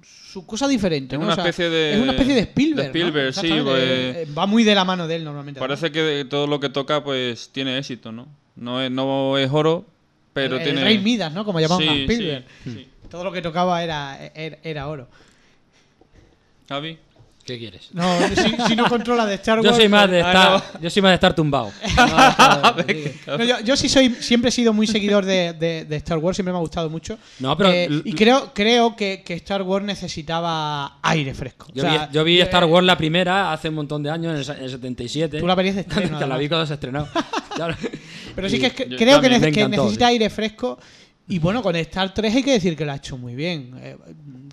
su 0.02 0.44
cosa 0.44 0.66
diferente. 0.66 1.14
Es 1.14 1.20
¿no? 1.20 1.26
una 1.26 1.34
O 1.34 1.36
sea, 1.36 1.44
especie 1.44 1.70
de- 1.70 1.94
Es 1.94 2.00
una 2.00 2.12
especie 2.12 2.34
de 2.34 2.40
Spielberg. 2.40 2.92
de 2.92 2.98
Spielberg, 2.98 3.36
¿no? 3.36 3.42
sí, 3.42 3.48
pues- 3.62 3.82
Eh, 3.84 4.26
Va 4.36 4.46
muy 4.46 4.64
de 4.64 4.74
la 4.74 4.84
mano 4.84 5.06
de 5.06 5.14
él 5.16 5.24
normalmente. 5.24 5.60
Parece 5.60 5.92
que 5.92 6.26
todo 6.28 6.48
lo 6.48 6.58
que 6.58 6.68
toca 6.68 7.04
pues 7.04 7.50
tiene 7.52 7.78
éxito, 7.78 8.10
¿no? 8.10 8.26
No 8.56 8.82
es, 8.82 8.90
no 8.90 9.38
es 9.38 9.48
oro, 9.52 9.86
pero 10.32 10.56
el, 10.56 10.64
tiene... 10.64 10.82
Rey 10.82 10.98
Midas, 10.98 11.32
¿no? 11.32 11.44
Como 11.44 11.60
llamaban 11.60 11.84
Sí, 11.84 11.88
a 11.88 11.94
Spielberg. 11.94 12.44
sí, 12.64 12.70
sí. 12.72 12.88
Todo 13.08 13.22
lo 13.22 13.30
que 13.30 13.40
tocaba 13.40 13.84
era, 13.84 14.18
era, 14.34 14.58
era 14.64 14.88
oro. 14.88 15.06
Javi. 16.68 16.98
¿Qué 17.46 17.58
quieres? 17.58 17.88
No, 17.92 18.04
si, 18.34 18.68
si 18.68 18.74
no 18.76 18.88
controla 18.88 19.24
de 19.24 19.34
Star 19.36 19.60
Wars. 19.60 19.70
Yo 19.70 19.76
soy 19.76 19.88
más 19.88 20.10
de 20.10 20.20
pues- 20.20 20.26
estar, 20.34 20.80
yo 20.80 20.90
soy 20.90 21.02
más 21.02 21.10
de 21.10 21.14
estar 21.14 21.34
tumbado. 21.34 21.72
No, 23.26 23.44
yo, 23.44 23.60
yo 23.60 23.76
sí 23.76 23.88
soy, 23.88 24.10
siempre 24.20 24.48
he 24.48 24.52
sido 24.52 24.72
muy 24.72 24.86
seguidor 24.86 25.24
de, 25.24 25.52
de- 25.52 25.84
de 25.84 25.96
Star 25.96 26.18
Wars, 26.18 26.36
siempre 26.36 26.52
me 26.52 26.58
ha 26.58 26.60
gustado 26.60 26.90
mucho. 26.90 27.18
No, 27.38 27.56
pero 27.56 27.70
Eh, 27.72 27.88
y 28.04 28.12
creo, 28.14 28.52
creo 28.54 28.96
que, 28.96 29.22
que 29.24 29.34
Star 29.34 29.62
Wars 29.62 29.84
necesitaba 29.84 30.98
aire 31.02 31.34
fresco. 31.34 31.66
Yo, 31.74 31.82
O 31.84 31.86
sea, 31.88 32.06
vi, 32.08 32.14
yo 32.14 32.24
vi 32.24 32.38
eh, 32.40 32.42
Star 32.44 32.64
Wars 32.64 32.86
la 32.86 32.96
primera 32.96 33.52
hace 33.52 33.68
un 33.68 33.76
montón 33.76 34.02
de 34.02 34.10
años, 34.10 34.32
en 34.48 34.54
el, 34.54 34.58
en 34.58 34.64
el 34.64 34.70
77. 34.70 35.40
Tú 35.40 35.46
la 35.46 35.54
verías 35.54 35.74
de 35.76 35.80
estreno, 35.82 36.18
que 36.18 36.26
la 36.26 36.36
vi 36.36 36.48
cuando 36.48 36.66
se 36.66 36.74
estrenó. 36.74 37.06
Pero 38.34 38.48
sí 38.48 38.58
que, 38.58 38.66
es 38.66 38.72
que 38.74 38.88
yo 38.88 38.96
creo 38.96 39.20
que, 39.20 39.28
nece- 39.30 39.68
necesita 39.68 40.06
sí. 40.06 40.12
aire 40.12 40.30
fresco. 40.30 40.78
Y 41.28 41.38
bueno, 41.40 41.62
con 41.62 41.74
Star 41.76 42.14
3 42.14 42.34
hay 42.36 42.42
que 42.42 42.52
decir 42.52 42.76
que 42.76 42.84
lo 42.84 42.92
ha 42.92 42.96
hecho 42.96 43.18
muy 43.18 43.34
bien. 43.34 43.74
Eh, 43.80 43.96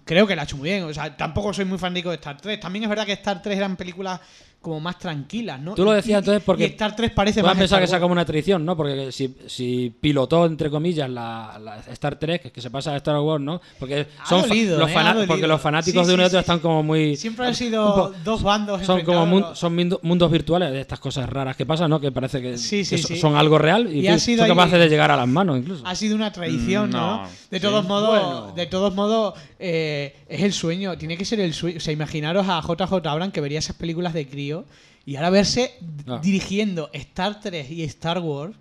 creo 0.04 0.26
que 0.26 0.36
lo 0.36 0.42
ha 0.42 0.44
hecho 0.44 0.58
muy 0.58 0.70
bien. 0.70 0.84
O 0.84 0.94
sea, 0.94 1.16
tampoco 1.16 1.54
soy 1.54 1.66
muy 1.66 1.78
fanático 1.78 2.10
de 2.10 2.16
Star 2.16 2.40
3. 2.42 2.60
También 2.60 2.84
es 2.84 2.90
verdad 2.90 3.06
que 3.06 3.14
Star 3.14 3.42
3 3.42 3.58
eran 3.58 3.76
películas 3.76 4.20
como 4.64 4.80
más 4.80 4.98
tranquilas, 4.98 5.60
¿no? 5.60 5.76
Tú 5.76 5.84
lo 5.84 5.92
decías 5.92 6.16
y- 6.16 6.20
entonces 6.20 6.42
porque 6.44 6.64
y 6.64 6.68
Star 6.68 6.96
3 6.96 7.12
parece 7.12 7.42
Tú 7.42 7.46
vas 7.46 7.52
más. 7.54 7.58
a 7.58 7.62
pensar 7.64 7.82
que 7.82 7.88
sea 7.88 8.00
como 8.00 8.14
una 8.14 8.26
tradición, 8.26 8.66
¿no? 8.66 8.76
Porque 8.76 9.12
si, 9.12 9.36
si 9.46 9.94
pilotó, 10.02 10.46
entre 10.48 10.70
comillas, 10.72 11.10
la, 11.10 11.60
la 11.62 11.78
Star 11.92 12.18
Trek, 12.18 12.52
que 12.52 12.62
se 12.62 12.72
pasa 12.72 12.94
a 12.94 12.98
Star 12.98 13.20
Wars, 13.20 13.44
¿no? 13.44 13.62
Porque, 13.78 14.08
Ha 14.20 14.26
son 14.26 14.42
dolido, 14.48 14.80
los 14.80 14.90
eh, 14.90 15.26
porque 15.28 15.46
los 15.46 15.62
fanáticos 15.62 16.04
Sí, 16.04 16.08
de 16.08 16.14
uno 16.16 16.24
sí, 16.24 16.26
y 16.26 16.28
otro 16.28 16.40
sí, 16.40 16.42
están 16.42 16.60
como 16.60 16.82
muy... 16.82 17.16
Siempre 17.18 17.46
han 17.46 17.54
sido 17.56 17.94
po- 17.94 18.14
dos 18.24 18.42
bandos 18.42 18.82
Son 18.86 19.02
como 19.04 19.26
mun- 19.26 19.56
son 19.56 19.76
mundos 20.02 20.32
virtuales 20.32 20.72
de 20.72 20.82
estas 20.82 21.00
cosas 21.00 21.30
raras 21.30 21.56
que 21.58 21.66
pasan, 21.66 21.90
¿no? 21.90 22.00
Que 22.00 22.12
parece 22.12 22.42
que, 22.42 22.58
Sí, 22.58 22.86
sí, 22.86 22.96
que 22.96 23.02
so- 23.02 23.08
sí. 23.10 23.18
son 23.18 23.36
algo 23.36 23.58
real 23.58 23.94
y, 23.94 24.00
Y 24.00 24.02
que 24.04 24.10
ha 24.12 24.18
sido 24.20 24.38
son 24.40 24.46
ahí- 24.52 24.56
capaces 24.58 24.80
de 24.80 24.88
llegar 24.90 25.12
a 25.12 25.18
las 25.18 25.28
manos 25.28 25.58
incluso. 25.58 25.86
Ha 25.86 25.94
sido 25.96 26.16
una 26.16 26.32
tradición, 26.32 26.90
Mm, 26.90 26.94
¿no? 26.94 27.18
no, 27.24 27.30
De 27.52 27.58
sí. 27.60 27.62
todos 27.62 27.86
modos, 27.86 28.10
Bueno. 28.10 28.54
de 28.56 28.66
todos 28.68 28.96
modos, 28.96 29.34
eh, 29.60 30.16
es 30.30 30.42
el 30.42 30.54
sueño. 30.54 30.98
Tiene 30.98 31.18
que 31.18 31.26
ser 31.26 31.40
el 31.42 31.54
sueño. 31.54 31.78
O 31.78 31.80
sea, 31.82 31.92
imaginaros 31.94 32.48
a 32.48 32.62
JJ 32.62 33.08
Abrams 33.10 33.34
que 33.34 33.42
vería 33.42 33.60
esas 33.60 33.76
películas 33.76 34.14
de 34.14 34.28
crío 34.28 34.53
y 35.06 35.16
ahora 35.16 35.30
verse 35.30 35.74
Ah. 36.08 36.20
dirigiendo 36.24 36.90
Star 36.94 37.40
3 37.40 37.70
y 37.72 37.84
Star 37.84 38.20
Wars. 38.20 38.56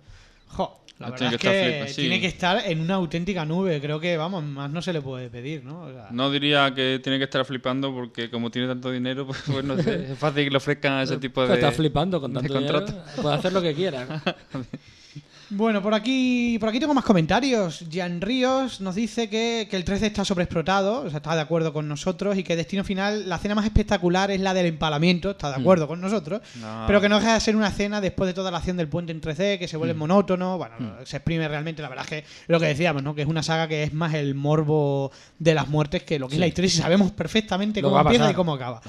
Jo, 0.47 0.79
la 0.99 1.07
Ah, 1.07 1.09
verdad 1.11 1.17
tiene 1.17 1.35
es 1.35 1.41
que 1.41 1.47
que, 1.47 1.59
estar 1.61 1.71
flipa, 1.73 1.87
sí. 1.87 2.01
tiene 2.01 2.21
que 2.21 2.27
estar 2.27 2.61
en 2.71 2.79
una 2.81 2.93
auténtica 2.95 3.43
nube. 3.45 3.81
Creo 3.81 3.99
que, 3.99 4.15
vamos, 4.17 4.43
más 4.43 4.69
no 4.69 4.81
se 4.81 4.93
le 4.93 5.01
puede 5.01 5.29
pedir, 5.29 5.63
¿no? 5.63 5.81
O 5.83 5.91
sea, 5.91 6.07
No 6.11 6.29
diría 6.31 6.71
que 6.75 6.99
tiene 7.03 7.17
que 7.17 7.23
estar 7.25 7.43
flipando 7.45 7.91
porque 7.93 8.29
como 8.29 8.51
tiene 8.51 8.67
tanto 8.67 8.91
dinero, 8.91 9.25
pues, 9.27 9.41
pues 9.45 9.63
no 9.65 9.75
sé, 9.81 10.11
es 10.11 10.17
fácil 10.19 10.43
que 10.45 10.49
le 10.51 10.57
ofrezcan 10.57 11.01
ese 11.01 11.17
tipo 11.17 11.35
Pues 11.41 11.49
de... 11.49 11.55
está 11.55 11.71
flipando 11.71 12.21
con 12.21 12.33
de 12.33 12.39
tanto 12.41 12.57
dinero. 12.59 12.85
Puede 13.21 13.35
hacer 13.35 13.51
lo 13.53 13.61
que 13.61 13.73
quiera. 13.73 14.21
Bueno, 15.55 15.81
por 15.83 15.93
aquí, 15.93 16.57
por 16.59 16.69
aquí 16.69 16.79
tengo 16.79 16.93
más 16.93 17.03
comentarios. 17.03 17.85
Jan 17.91 18.21
Ríos 18.21 18.81
nos 18.81 18.95
dice 18.95 19.29
que, 19.29 19.67
que 19.69 19.75
el 19.75 19.83
13 19.83 20.07
está 20.07 20.25
sobreexplotado, 20.25 21.01
o 21.01 21.09
sea, 21.09 21.17
está 21.17 21.35
de 21.35 21.41
acuerdo 21.41 21.71
con 21.73 21.87
nosotros, 21.87 22.37
y 22.37 22.43
que 22.43 22.55
Destino 22.55 22.83
Final, 22.83 23.29
la 23.29 23.37
cena 23.37 23.53
más 23.53 23.65
espectacular 23.65 24.31
es 24.31 24.39
la 24.41 24.53
del 24.53 24.65
empalamiento, 24.65 25.31
está 25.31 25.49
de 25.49 25.57
acuerdo 25.61 25.87
con 25.87 26.01
nosotros, 26.01 26.41
No. 26.59 26.85
pero 26.87 26.99
que 27.01 27.09
no 27.09 27.19
deja 27.19 27.35
de 27.35 27.39
ser 27.39 27.55
una 27.55 27.69
cena 27.71 28.01
después 28.01 28.27
de 28.27 28.33
toda 28.33 28.49
la 28.51 28.57
acción 28.57 28.77
del 28.77 28.87
puente 28.87 29.11
en 29.11 29.21
3D, 29.21 29.59
que 29.59 29.67
se 29.67 29.77
vuelve 29.77 29.93
monótono, 29.93 30.57
bueno, 30.57 30.75
se 31.05 31.17
exprime 31.17 31.47
realmente, 31.47 31.81
la 31.81 31.89
verdad 31.89 32.05
es 32.05 32.23
que 32.23 32.29
lo 32.47 32.59
que 32.59 32.65
decíamos, 32.67 33.03
¿no? 33.03 33.13
Que 33.13 33.21
es 33.21 33.27
una 33.27 33.43
saga 33.43 33.67
que 33.67 33.83
es 33.83 33.93
más 33.93 34.13
el 34.15 34.33
morbo 34.35 35.11
de 35.37 35.53
las 35.53 35.67
muertes 35.67 36.03
que 36.03 36.17
lo 36.17 36.27
que 36.27 36.35
es 36.35 36.39
la 36.39 36.47
historia, 36.47 36.67
y 36.67 36.71
sabemos 36.71 37.11
perfectamente 37.11 37.81
Lo 37.81 37.89
cómo 37.89 38.01
empieza 38.01 38.31
y 38.31 38.33
cómo 38.33 38.53
acaba. 38.53 38.81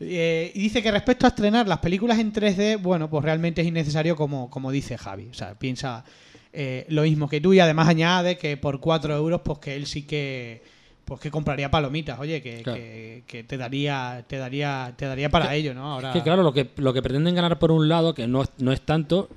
Eh, 0.00 0.50
y 0.54 0.60
dice 0.60 0.82
que 0.82 0.90
respecto 0.90 1.26
a 1.26 1.28
estrenar 1.28 1.68
las 1.68 1.78
películas 1.78 2.18
en 2.18 2.32
3D, 2.32 2.80
bueno, 2.80 3.10
pues 3.10 3.22
realmente 3.24 3.60
es 3.60 3.66
innecesario 3.66 4.16
como, 4.16 4.48
como 4.50 4.70
dice 4.70 4.96
Javi. 4.96 5.28
O 5.30 5.34
sea, 5.34 5.54
piensa 5.54 6.04
eh, 6.52 6.86
lo 6.88 7.02
mismo 7.02 7.28
que 7.28 7.40
tú 7.40 7.52
y 7.52 7.60
además 7.60 7.86
añade 7.88 8.38
que 8.38 8.56
por 8.56 8.80
4 8.80 9.14
euros, 9.14 9.42
pues 9.44 9.58
que 9.58 9.76
él 9.76 9.86
sí 9.86 10.02
que 10.04 10.62
pues 11.04 11.20
que 11.20 11.30
compraría 11.32 11.68
palomitas, 11.72 12.20
oye, 12.20 12.40
que, 12.40 12.62
Claro. 12.62 12.78
que- 12.78 13.24
que 13.26 13.42
te 13.42 13.56
daría, 13.56 14.24
te 14.28 14.36
daría, 14.36 14.94
te 14.96 15.06
daría 15.06 15.28
para 15.28 15.52
ello, 15.56 15.74
¿no? 15.74 15.92
Ahora 15.94 16.12
Que 16.12 16.22
claro, 16.22 16.44
lo 16.44 16.52
que, 16.52 16.70
lo 16.76 16.92
que 16.92 17.02
pretenden 17.02 17.34
ganar 17.34 17.58
por 17.58 17.72
un 17.72 17.88
lado, 17.88 18.14
que 18.14 18.28
no, 18.28 18.42
es- 18.42 18.50
no 18.58 18.70
es 18.70 18.80
tanto, 18.82 19.28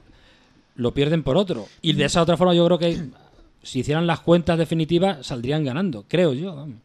lo 0.75 0.93
pierden 0.93 1.23
por 1.23 1.35
otro. 1.35 1.65
Y 1.81 1.93
de 1.93 2.05
esa 2.05 2.21
otra 2.21 2.37
forma 2.37 2.53
yo 2.53 2.63
creo 2.67 2.77
que 2.77 2.99
si 3.63 3.79
hicieran 3.79 4.05
las 4.05 4.19
cuentas 4.19 4.57
definitivas 4.57 5.25
saldrían 5.25 5.63
ganando, 5.63 6.05
creo 6.07 6.33
yo. 6.33 6.55
vamos. 6.55 6.75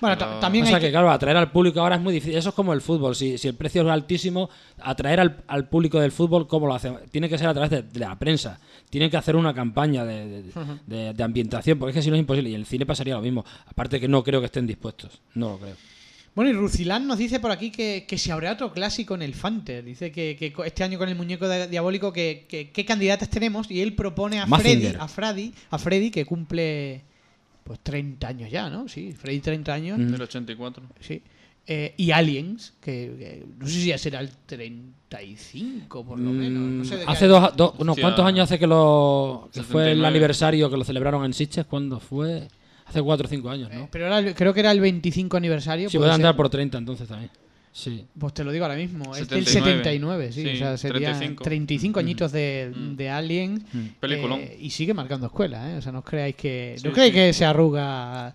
bueno, 0.00 0.16
Pero- 0.18 0.38
también 0.40 0.64
o 0.64 0.66
sea 0.66 0.76
hay 0.76 0.80
que, 0.82 0.88
que- 0.88 0.92
claro, 0.92 1.10
atraer 1.10 1.36
al 1.36 1.50
público 1.50 1.80
ahora 1.80 1.96
es 1.96 2.02
muy 2.02 2.12
difícil. 2.12 2.36
Eso 2.36 2.50
es 2.50 2.54
como 2.54 2.72
el 2.72 2.80
fútbol. 2.80 3.14
Si, 3.16 3.38
si 3.38 3.48
el 3.48 3.54
precio 3.54 3.82
es 3.82 3.88
altísimo, 3.88 4.50
atraer 4.80 5.20
al, 5.20 5.42
al 5.46 5.68
público 5.68 5.98
del 6.00 6.12
fútbol, 6.12 6.46
¿cómo 6.46 6.66
lo 6.66 6.74
hacen? 6.74 6.96
Tiene 7.10 7.28
que 7.28 7.38
ser 7.38 7.48
a 7.48 7.54
través 7.54 7.70
de, 7.70 7.82
de 7.82 8.00
la 8.00 8.18
prensa. 8.18 8.58
Tienen 8.90 9.10
que 9.10 9.16
hacer 9.16 9.34
una 9.36 9.54
campaña 9.54 10.04
de, 10.04 10.42
de- 10.42 10.52
de- 10.86 11.12
de 11.14 11.22
ambientación, 11.24 11.78
porque 11.78 11.90
es 11.90 11.94
que 11.96 12.02
si 12.02 12.10
no 12.10 12.16
es 12.16 12.20
imposible. 12.20 12.50
Y 12.50 12.54
en 12.54 12.60
el 12.60 12.66
cine 12.66 12.84
pasaría 12.86 13.14
lo 13.14 13.22
mismo. 13.22 13.44
Aparte 13.66 13.98
que 14.00 14.08
no 14.08 14.22
creo 14.22 14.40
que 14.40 14.46
estén 14.46 14.66
dispuestos. 14.66 15.20
No 15.34 15.50
lo 15.50 15.58
creo. 15.58 15.74
Bueno, 16.34 16.50
y 16.50 16.54
Rucilán 16.54 17.06
nos 17.06 17.18
dice 17.18 17.38
por 17.38 17.50
aquí 17.52 17.70
que, 17.70 18.06
que 18.08 18.18
si 18.18 18.30
habrá 18.30 18.52
otro 18.52 18.72
clásico 18.72 19.14
en 19.14 19.22
el 19.22 19.34
Fanter. 19.34 19.84
Dice 19.84 20.10
que, 20.10 20.36
que 20.36 20.52
este 20.66 20.82
año 20.82 20.98
con 20.98 21.08
el 21.08 21.14
muñeco 21.14 21.46
de- 21.46 21.68
diabólico, 21.68 22.12
que, 22.12 22.46
que- 22.48 22.70
qué 22.70 22.84
candidatas 22.84 23.30
tenemos. 23.30 23.70
Y 23.70 23.80
él 23.80 23.94
propone 23.94 24.40
a 24.40 24.46
Freddy, 24.46 24.88
a 24.98 25.06
Freddy, 25.06 25.52
a 25.70 25.78
Freddy, 25.78 26.10
que 26.10 26.24
cumple 26.24 27.02
pues 27.62 27.78
30 27.82 28.26
años 28.28 28.50
ya, 28.50 28.68
¿no? 28.68 28.88
Sí, 28.88 29.12
Freddy 29.12 29.38
30 29.40 29.72
años. 29.72 29.98
Mm. 29.98 30.08
Del 30.10 30.22
84. 30.22 30.82
Sí. 31.00 31.22
Eh, 31.66 31.94
y 31.96 32.10
Aliens, 32.10 32.74
que, 32.80 33.14
que 33.18 33.46
no 33.58 33.66
sé 33.66 33.72
si 33.72 33.86
ya 33.86 33.96
será 33.96 34.20
el 34.20 34.28
35 35.08 36.04
por 36.04 36.18
lo 36.18 36.30
menos. 36.30 36.62
No 36.62 36.84
sé 36.84 36.96
de 36.96 37.00
qué 37.02 37.06
Mm, 37.06 37.10
hace 37.10 37.26
dos, 37.26 37.56
dos- 37.56 37.74
unos 37.78 37.92
Hostia. 37.92 38.02
cuantos 38.02 38.26
años 38.26 38.44
hace 38.44 38.58
que 38.58 38.66
lo 38.66 39.48
que 39.52 39.62
fue 39.62 39.82
el 39.84 39.98
79. 39.98 40.06
aniversario 40.08 40.70
que 40.70 40.76
lo 40.76 40.84
celebraron 40.84 41.24
en 41.24 41.32
Sitges 41.32 41.64
cuando 41.66 42.00
fue 42.00 42.48
hace 42.86 43.02
cuatro 43.02 43.26
o 43.26 43.30
cinco 43.30 43.50
años, 43.50 43.70
¿no? 43.72 43.84
Eh, 43.84 43.88
pero 43.90 44.06
era 44.06 44.18
el- 44.18 44.34
creo 44.34 44.52
que 44.54 44.60
era 44.60 44.70
el 44.72 44.80
25 44.80 45.36
aniversario. 45.36 45.88
Sí, 45.88 45.96
puede 45.98 46.08
puede 46.08 46.14
andar 46.16 46.32
ser. 46.32 46.36
por 46.36 46.50
30 46.50 46.78
entonces 46.78 47.08
también. 47.08 47.30
Sí. 47.72 48.06
Pues 48.16 48.32
te 48.32 48.44
lo 48.44 48.52
digo 48.52 48.64
ahora 48.64 48.76
mismo. 48.76 49.16
Es 49.16 49.28
del 49.28 49.44
79. 49.44 49.78
79, 49.82 50.32
sí. 50.32 50.42
Sí, 50.42 50.48
o 50.48 50.56
sea, 50.56 50.76
sería 50.76 51.08
35. 51.08 51.42
35 51.42 51.98
añitos 51.98 52.30
de, 52.30 52.72
Mm. 52.74 52.94
de 52.96 53.10
Aliens. 53.10 53.62
Peliculón. 53.98 54.40
Eh, 54.40 54.58
y 54.60 54.70
sigue 54.70 54.94
marcando 54.94 55.26
escuela, 55.26 55.72
¿eh? 55.72 55.76
O 55.78 55.82
sea, 55.82 55.90
no 55.90 55.98
os 55.98 56.04
creáis 56.04 56.36
que. 56.36 56.76
Sí, 56.78 56.86
no 56.86 56.92
creáis 56.92 57.12
sí. 57.12 57.18
que 57.18 57.32
se 57.32 57.44
arruga. 57.44 58.32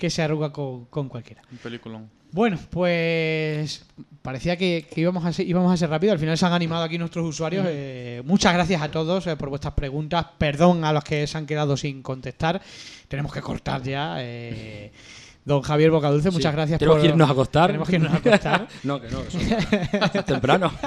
Que 0.00 0.10
se 0.10 0.22
arruga 0.22 0.50
con, 0.50 0.86
con 0.86 1.08
cualquiera. 1.08 1.42
Un 1.52 1.58
peliculón. 1.58 2.08
Bueno, 2.32 2.58
pues 2.70 3.84
parecía 4.22 4.56
que, 4.56 4.86
que 4.92 5.00
íbamos, 5.00 5.24
a 5.24 5.32
ser, 5.32 5.46
íbamos 5.48 5.72
a 5.72 5.76
ser 5.76 5.90
rápido. 5.90 6.12
Al 6.12 6.18
final 6.18 6.38
se 6.38 6.46
han 6.46 6.52
animado 6.52 6.84
aquí 6.84 6.96
nuestros 6.96 7.26
usuarios. 7.26 7.66
Eh, 7.68 8.22
muchas 8.24 8.54
gracias 8.54 8.80
a 8.80 8.90
todos 8.90 9.26
eh, 9.26 9.36
por 9.36 9.48
vuestras 9.50 9.74
preguntas. 9.74 10.26
Perdón 10.38 10.84
a 10.84 10.92
los 10.92 11.04
que 11.04 11.26
se 11.26 11.36
han 11.36 11.44
quedado 11.46 11.76
sin 11.76 12.02
contestar. 12.02 12.60
Tenemos 13.08 13.32
que 13.32 13.42
cortar 13.42 13.82
ya. 13.82 14.14
eh, 14.20 14.90
don 15.44 15.62
Javier 15.62 15.90
Bocadulce, 15.90 16.30
muchas 16.30 16.52
Sí. 16.52 16.56
gracias 16.56 16.78
Tenemos 16.78 16.96
por. 16.98 17.02
que 17.02 17.08
irnos 17.08 17.28
a 17.28 17.32
acostar. 17.32 17.66
Tenemos 17.66 17.88
que 17.88 17.96
irnos 17.96 18.12
a 18.12 18.16
acostar. 18.16 18.68
no, 18.84 19.00
que 19.00 19.08
no, 19.10 19.24
que 19.24 19.30
son- 19.30 19.40
es 20.14 20.24
temprano. 20.24 20.72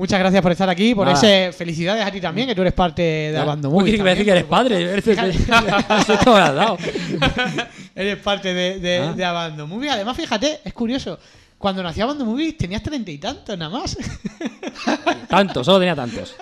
Muchas 0.00 0.18
gracias 0.18 0.42
por 0.42 0.52
estar 0.52 0.68
aquí. 0.70 0.94
Por 0.94 1.06
Nada. 1.06 1.18
ese 1.18 1.52
felicidades 1.56 2.04
a 2.06 2.10
ti 2.10 2.20
también, 2.20 2.48
que 2.48 2.54
tú 2.54 2.62
eres 2.62 2.72
parte 2.72 3.02
de 3.02 3.36
Abando 3.36 3.68
Uy, 3.68 3.74
Movies 3.74 3.96
que 3.96 4.02
me 4.02 4.10
decir 4.10 4.24
que 4.24 4.30
eres 4.30 4.44
padre. 4.44 4.80
Eres- 7.94 8.16
parte 8.18 8.54
de, 8.54 8.78
de, 8.80 8.98
Ah. 8.98 9.12
de 9.12 9.24
Abando 9.24 9.66
Movies. 9.66 9.92
Además, 9.92 10.16
fíjate, 10.16 10.60
es 10.64 10.72
curioso. 10.72 11.18
Cuando 11.60 11.82
nació 11.82 12.04
Abando 12.04 12.24
Movies 12.24 12.56
tenías 12.56 12.82
treinta 12.82 13.10
y 13.10 13.18
tantos 13.18 13.56
nada 13.58 13.70
más. 13.70 13.94
Tantos, 15.28 15.64
solo 15.66 15.78
tenía 15.78 15.94
tantos. 15.94 16.34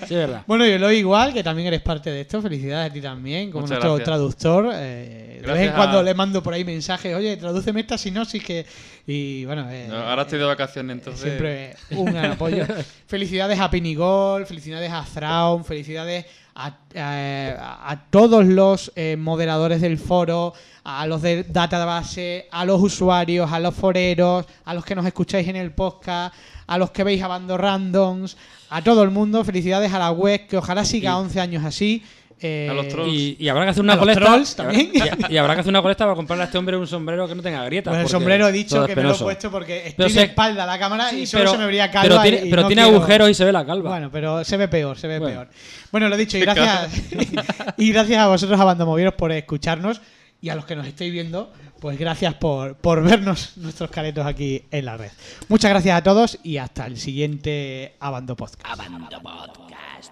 Sí, 0.00 0.14
es 0.14 0.18
verdad. 0.18 0.42
Bueno, 0.48 0.66
yo 0.66 0.78
lo 0.78 0.90
igual, 0.90 1.32
que 1.32 1.42
también 1.44 1.68
eres 1.68 1.80
parte 1.80 2.10
de 2.10 2.22
esto. 2.22 2.42
Felicidades 2.42 2.90
a 2.90 2.92
ti 2.92 3.00
también, 3.00 3.50
como 3.52 3.62
Muchas 3.62 3.76
nuestro 3.76 3.94
gracias. 3.94 4.04
traductor. 4.04 4.70
eh, 4.74 5.40
de 5.46 5.52
vez 5.52 5.68
en 5.68 5.74
cuando 5.74 6.00
a- 6.00 6.02
le 6.02 6.12
mando 6.12 6.42
por 6.42 6.52
ahí 6.54 6.64
mensajes, 6.64 7.14
oye, 7.14 7.36
tradúceme 7.36 7.80
esta 7.80 7.96
sinopsis 7.96 8.42
que... 8.42 8.66
Y 9.06 9.44
bueno, 9.46 9.66
eh, 9.70 9.88
Ahora 9.90 10.22
estoy 10.22 10.38
de 10.40 10.44
vacaciones, 10.44 10.92
entonces. 10.98 11.22
Siempre 11.22 11.76
un 11.92 12.06
gran 12.06 12.32
apoyo. 12.32 12.66
felicidades 13.06 13.58
a 13.60 13.70
Pinigol, 13.70 14.44
felicidades 14.44 14.90
a 14.92 15.04
Thrawn, 15.04 15.64
felicidades 15.64 16.26
a, 16.58 16.76
a- 16.96 17.90
a 17.90 18.04
todos 18.10 18.44
los 18.46 18.92
eh, 18.96 19.16
moderadores 19.18 19.80
del 19.80 19.96
foro, 19.98 20.52
a 20.84 21.06
los 21.06 21.22
de 21.22 21.44
database, 21.44 22.48
a 22.50 22.64
los 22.64 22.82
usuarios, 22.82 23.50
a 23.52 23.60
los 23.60 23.74
foreros, 23.74 24.46
a 24.64 24.74
los 24.74 24.84
que 24.84 24.94
nos 24.94 25.06
escucháis 25.06 25.46
en 25.48 25.56
el 25.56 25.72
podcast, 25.72 26.34
a 26.66 26.78
los 26.78 26.90
que 26.90 27.04
veis 27.04 27.22
a 27.22 27.28
Bando 27.28 27.56
Randoms, 27.56 28.36
a 28.70 28.82
todo 28.82 29.02
el 29.02 29.10
mundo. 29.10 29.44
Felicidades 29.44 29.92
a 29.92 29.98
la 29.98 30.10
web, 30.10 30.46
que 30.46 30.56
ojalá 30.58 30.84
siga 30.84 31.16
11 31.18 31.40
años 31.40 31.64
así. 31.64 32.02
Eh, 32.40 32.68
A 32.70 32.74
los 32.74 32.86
trolls. 32.88 33.12
Y, 33.12 33.36
y 33.40 33.48
habrá 33.48 33.64
que 33.64 33.70
hacer 33.70 33.80
A 33.80 33.84
una 33.84 33.94
los 33.96 34.00
colecta. 34.00 34.24
trolls 34.24 34.54
también. 34.56 34.90
Y, 34.94 35.34
y 35.34 35.36
habrá 35.38 35.54
que 35.54 35.60
hacer 35.60 35.70
una 35.70 35.82
colecta 35.82 36.04
para 36.04 36.14
comprarle 36.14 36.42
a 36.42 36.46
este 36.46 36.56
hombre 36.58 36.76
un 36.76 36.86
sombrero 36.86 37.26
que 37.26 37.34
no 37.34 37.42
tenga 37.42 37.64
grietas. 37.64 37.92
Con 37.92 38.00
el 38.00 38.08
sombrero 38.08 38.46
he 38.48 38.52
dicho 38.52 38.86
que 38.86 38.94
me 38.94 39.02
lo 39.02 39.14
he 39.14 39.18
puesto 39.18 39.50
porque 39.50 39.78
estoy 39.78 39.92
Pero 39.96 40.08
de 40.08 40.14
se- 40.14 40.22
espalda 40.22 40.62
a 40.62 40.66
la 40.66 40.78
cámara 40.78 41.10
Sí, 41.10 41.22
y 41.22 41.26
solo 41.26 41.42
pero- 41.42 41.52
se 41.52 41.58
me 41.58 41.66
vería 41.66 41.90
calva. 41.90 42.08
Pero 42.08 42.22
tiene, 42.22 42.36
y- 42.44 42.46
y 42.46 42.50
pero 42.50 42.62
no 42.62 42.68
tiene 42.68 42.82
quiero- 42.82 42.96
agujeros 42.98 43.30
y 43.30 43.34
se 43.34 43.44
ve 43.44 43.52
la 43.52 43.66
calva. 43.66 43.90
Bueno, 43.90 44.10
pero 44.12 44.44
se 44.44 44.56
ve 44.56 44.68
peor, 44.68 44.96
se 44.96 45.08
ve 45.08 45.18
Bueno. 45.18 45.34
peor. 45.34 45.48
Bueno, 45.90 46.08
lo 46.08 46.16
dicho, 46.16 46.38
y 46.38 46.40
gracias, 46.42 46.90
y 47.76 47.92
gracias 47.92 48.18
a 48.20 48.28
vosotros, 48.28 48.60
a 48.60 48.64
Bandomovieros, 48.64 49.14
por 49.14 49.32
escucharnos. 49.32 50.00
Y 50.40 50.50
a 50.50 50.54
los 50.54 50.64
que 50.64 50.76
nos 50.76 50.86
estéis 50.86 51.12
viendo, 51.12 51.52
pues 51.80 51.98
gracias 51.98 52.34
por, 52.34 52.76
por 52.76 53.02
vernos 53.02 53.56
nuestros 53.56 53.90
caretos 53.90 54.24
aquí 54.24 54.62
en 54.70 54.84
la 54.84 54.96
red. 54.96 55.10
Muchas 55.48 55.70
gracias 55.70 55.98
a 55.98 56.02
todos 56.04 56.38
y 56.44 56.58
hasta 56.58 56.86
el 56.86 56.96
siguiente 56.96 57.96
Abando 57.98 58.36
Podcast. 58.36 58.64
Abando 58.64 59.08
Podcast, 59.20 59.67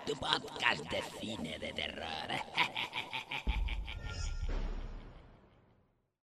tu 0.06 0.14
podcast 0.14 0.84
de 0.88 1.02
cine 1.18 1.58
de 1.58 1.72
terror. 1.72 2.30